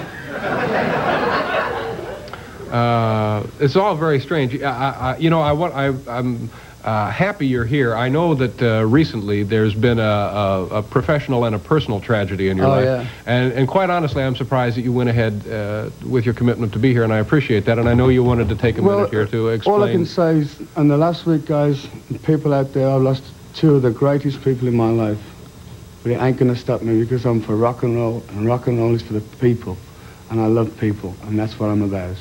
Uh, 2.74 3.46
it's 3.60 3.76
all 3.76 3.94
very 3.94 4.18
strange. 4.18 4.60
I, 4.60 4.66
I, 4.68 5.16
you 5.18 5.30
know, 5.30 5.40
I 5.40 5.52
want 5.52 5.74
I, 5.74 5.94
I'm 6.08 6.50
uh, 6.82 7.08
happy 7.08 7.46
you're 7.46 7.64
here. 7.64 7.94
I 7.94 8.08
know 8.08 8.34
that 8.34 8.60
uh, 8.60 8.84
recently 8.84 9.44
there's 9.44 9.74
been 9.76 10.00
a, 10.00 10.02
a, 10.02 10.66
a 10.78 10.82
professional 10.82 11.44
and 11.44 11.54
a 11.54 11.58
personal 11.60 12.00
tragedy 12.00 12.48
in 12.48 12.56
your 12.56 12.66
Oh, 12.66 12.70
life, 12.70 12.84
yeah. 12.84 13.06
and 13.26 13.52
and 13.52 13.68
quite 13.68 13.90
honestly, 13.90 14.24
I'm 14.24 14.34
surprised 14.34 14.76
that 14.76 14.82
you 14.82 14.92
went 14.92 15.08
ahead 15.08 15.46
uh, 15.46 15.90
with 16.04 16.24
your 16.24 16.34
commitment 16.34 16.72
to 16.72 16.80
be 16.80 16.90
here, 16.92 17.04
and 17.04 17.12
I 17.12 17.18
appreciate 17.18 17.64
that. 17.66 17.78
And 17.78 17.88
I 17.88 17.94
know 17.94 18.08
you 18.08 18.24
wanted 18.24 18.48
to 18.48 18.56
take 18.56 18.76
a 18.78 18.82
minute 18.82 19.10
here 19.10 19.26
to 19.26 19.48
explain. 19.50 19.76
All 19.76 19.84
I 19.84 19.92
can 19.92 20.04
say 20.04 20.38
is, 20.38 20.60
in 20.76 20.88
the 20.88 20.96
last 20.96 21.26
week, 21.26 21.44
guys, 21.46 21.86
people 22.24 22.52
out 22.52 22.72
there, 22.72 22.88
I've 22.90 23.02
lost 23.02 23.22
two 23.54 23.76
of 23.76 23.82
the 23.82 23.92
greatest 23.92 24.42
people 24.42 24.66
in 24.66 24.74
my 24.74 24.90
life. 24.90 25.22
But 26.02 26.10
it 26.10 26.20
ain't 26.20 26.38
gonna 26.38 26.56
stop 26.56 26.82
me 26.82 27.00
because 27.04 27.24
I'm 27.24 27.40
for 27.40 27.54
rock 27.54 27.84
and 27.84 27.94
roll, 27.94 28.24
and 28.30 28.46
rock 28.46 28.66
and 28.66 28.78
roll 28.80 28.94
is 28.96 29.02
for 29.02 29.12
the 29.12 29.20
people. 29.38 29.76
And 30.30 30.40
I 30.40 30.46
love 30.48 30.76
people, 30.80 31.14
and 31.22 31.38
that's 31.38 31.60
what 31.60 31.70
I'm 31.70 31.82
about. 31.82 32.16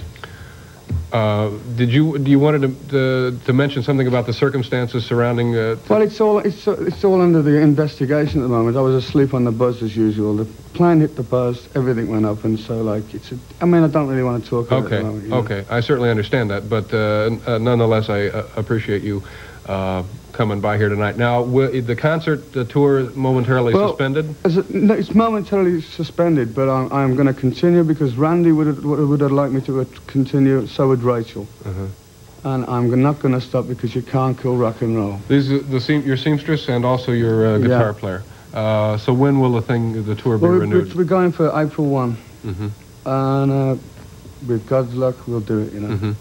Uh, 1.11 1.51
did 1.75 1.91
you 1.91 2.17
do 2.17 2.31
you 2.31 2.39
wanted 2.39 2.61
to, 2.63 2.69
to 2.89 3.39
to 3.45 3.53
mention 3.53 3.83
something 3.83 4.07
about 4.07 4.25
the 4.25 4.33
circumstances 4.33 5.05
surrounding? 5.05 5.55
Uh, 5.55 5.75
Well, 5.87 6.01
it's 6.01 6.19
all 6.19 6.39
it's 6.39 6.67
it's 6.67 7.03
all 7.03 7.21
under 7.21 7.43
the 7.43 7.59
investigation 7.61 8.39
at 8.41 8.43
the 8.43 8.49
moment. 8.49 8.75
I 8.77 8.81
was 8.81 8.95
asleep 8.95 9.33
on 9.35 9.43
the 9.43 9.51
buzz 9.51 9.83
as 9.83 9.95
usual. 9.95 10.35
The 10.35 10.45
plane 10.73 11.01
hit 11.01 11.15
the 11.15 11.21
buzz, 11.21 11.69
everything 11.75 12.07
went 12.09 12.25
up, 12.25 12.43
and 12.45 12.59
so 12.59 12.81
like 12.81 13.13
it's. 13.13 13.31
A, 13.31 13.37
I 13.61 13.65
mean, 13.65 13.83
I 13.83 13.87
don't 13.89 14.07
really 14.07 14.23
want 14.23 14.43
to 14.43 14.49
talk 14.49 14.67
about 14.71 14.83
it 14.83 14.85
Okay, 14.85 14.95
at 14.95 14.99
the 14.99 15.05
moment. 15.05 15.23
you 15.25 15.29
know. 15.29 15.37
okay. 15.37 15.65
I 15.69 15.81
certainly 15.81 16.09
understand 16.09 16.49
that, 16.49 16.67
but 16.67 16.91
uh, 16.91 17.29
uh, 17.45 17.59
nonetheless, 17.59 18.09
I 18.09 18.29
uh, 18.29 18.47
appreciate 18.55 19.03
you 19.03 19.21
uh, 19.67 20.01
coming 20.33 20.59
by 20.59 20.77
here 20.77 20.89
tonight. 20.89 21.15
Now, 21.17 21.43
the 21.45 21.95
concert 21.95 22.51
the 22.51 22.65
tour 22.65 23.09
momentarily 23.11 23.73
Well, 23.73 23.89
suspended. 23.89 24.35
A, 24.43 24.49
no, 24.73 24.93
it's 24.95 25.13
momentarily 25.15 25.79
suspended, 25.81 26.53
but 26.53 26.67
I'm, 26.69 26.91
I'm 26.91 27.15
going 27.15 27.27
to 27.27 27.33
continue 27.33 27.83
because 27.83 28.15
Randy 28.17 28.51
would 28.51 28.67
have, 28.67 28.83
would 28.83 29.21
have, 29.21 29.31
liked 29.31 29.53
me 29.53 29.61
to 29.61 29.81
uh, 29.81 29.85
continue. 30.07 30.67
So 30.67 30.89
would 30.89 31.03
Rachel. 31.03 31.47
Uh-huh. 31.65 31.85
And 32.45 32.65
I'm 32.65 33.01
not 33.01 33.19
going 33.21 33.33
to 33.33 33.39
stop 33.39 33.67
because 33.67 33.95
you 33.95 34.01
can't 34.01 34.37
kill 34.37 34.57
rock 34.57 34.81
and 34.81 34.97
roll. 34.97 35.19
These 35.29 35.49
are 35.51 35.59
the 35.59 35.79
seam, 35.79 36.01
your 36.05 36.17
seamstress 36.17 36.67
and 36.67 36.83
also 36.83 37.13
your 37.13 37.55
uh, 37.55 37.57
guitar 37.59 37.93
Yeah. 37.93 37.99
player. 37.99 38.23
Uh, 38.53 38.97
so 38.97 39.13
when 39.13 39.39
will 39.39 39.53
the 39.53 39.61
thing, 39.61 40.03
the 40.03 40.15
tour 40.15 40.37
be 40.37 40.43
Well, 40.43 40.51
we- 40.53 40.59
renewed? 40.59 40.93
we're 40.93 41.05
going 41.05 41.31
for 41.31 41.47
April 41.57 41.87
1. 41.87 42.17
Mhm. 42.45 42.69
And 43.05 43.51
uh, 43.51 43.75
with 44.47 44.67
God's 44.67 44.93
luck, 44.93 45.15
we'll 45.27 45.39
do 45.39 45.59
it, 45.59 45.73
you 45.73 45.79
know. 45.79 45.95
Mhm. 45.95 46.15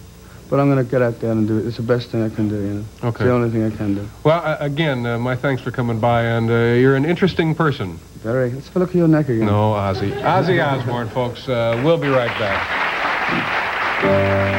But 0.52 0.60
I'm 0.60 0.70
going 0.70 0.84
to 0.84 0.90
get 0.90 1.00
out 1.00 1.18
there 1.20 1.32
and 1.32 1.48
do 1.48 1.56
it. 1.56 1.66
It's 1.66 1.78
the 1.78 1.82
best 1.82 2.10
thing 2.10 2.22
I 2.22 2.28
can 2.28 2.50
do, 2.50 2.56
you 2.56 2.74
know. 2.74 2.84
It's 3.08 3.16
the 3.16 3.32
only 3.32 3.48
thing 3.48 3.64
I 3.64 3.74
can 3.74 3.94
do. 3.94 4.06
Well, 4.22 4.42
uh, 4.44 4.58
again, 4.60 5.06
uh, 5.06 5.18
my 5.18 5.34
thanks 5.34 5.62
for 5.62 5.70
coming 5.70 5.98
by, 5.98 6.24
and 6.24 6.50
uh, 6.50 6.78
you're 6.78 6.94
an 6.94 7.06
interesting 7.06 7.54
person. 7.54 7.98
Very. 8.16 8.50
Let's 8.50 8.66
have 8.66 8.76
a 8.76 8.80
look 8.80 8.90
at 8.90 8.96
your 8.96 9.08
neck 9.08 9.30
again. 9.30 9.46
No, 9.46 9.72
Ozzy. 9.72 10.12
Ozzy 10.20 10.62
Osbourne, 10.62 11.08
folks. 11.08 11.48
Uh, 11.48 11.80
we'll 11.82 11.96
be 11.96 12.08
right 12.08 12.38
back. 12.38 14.51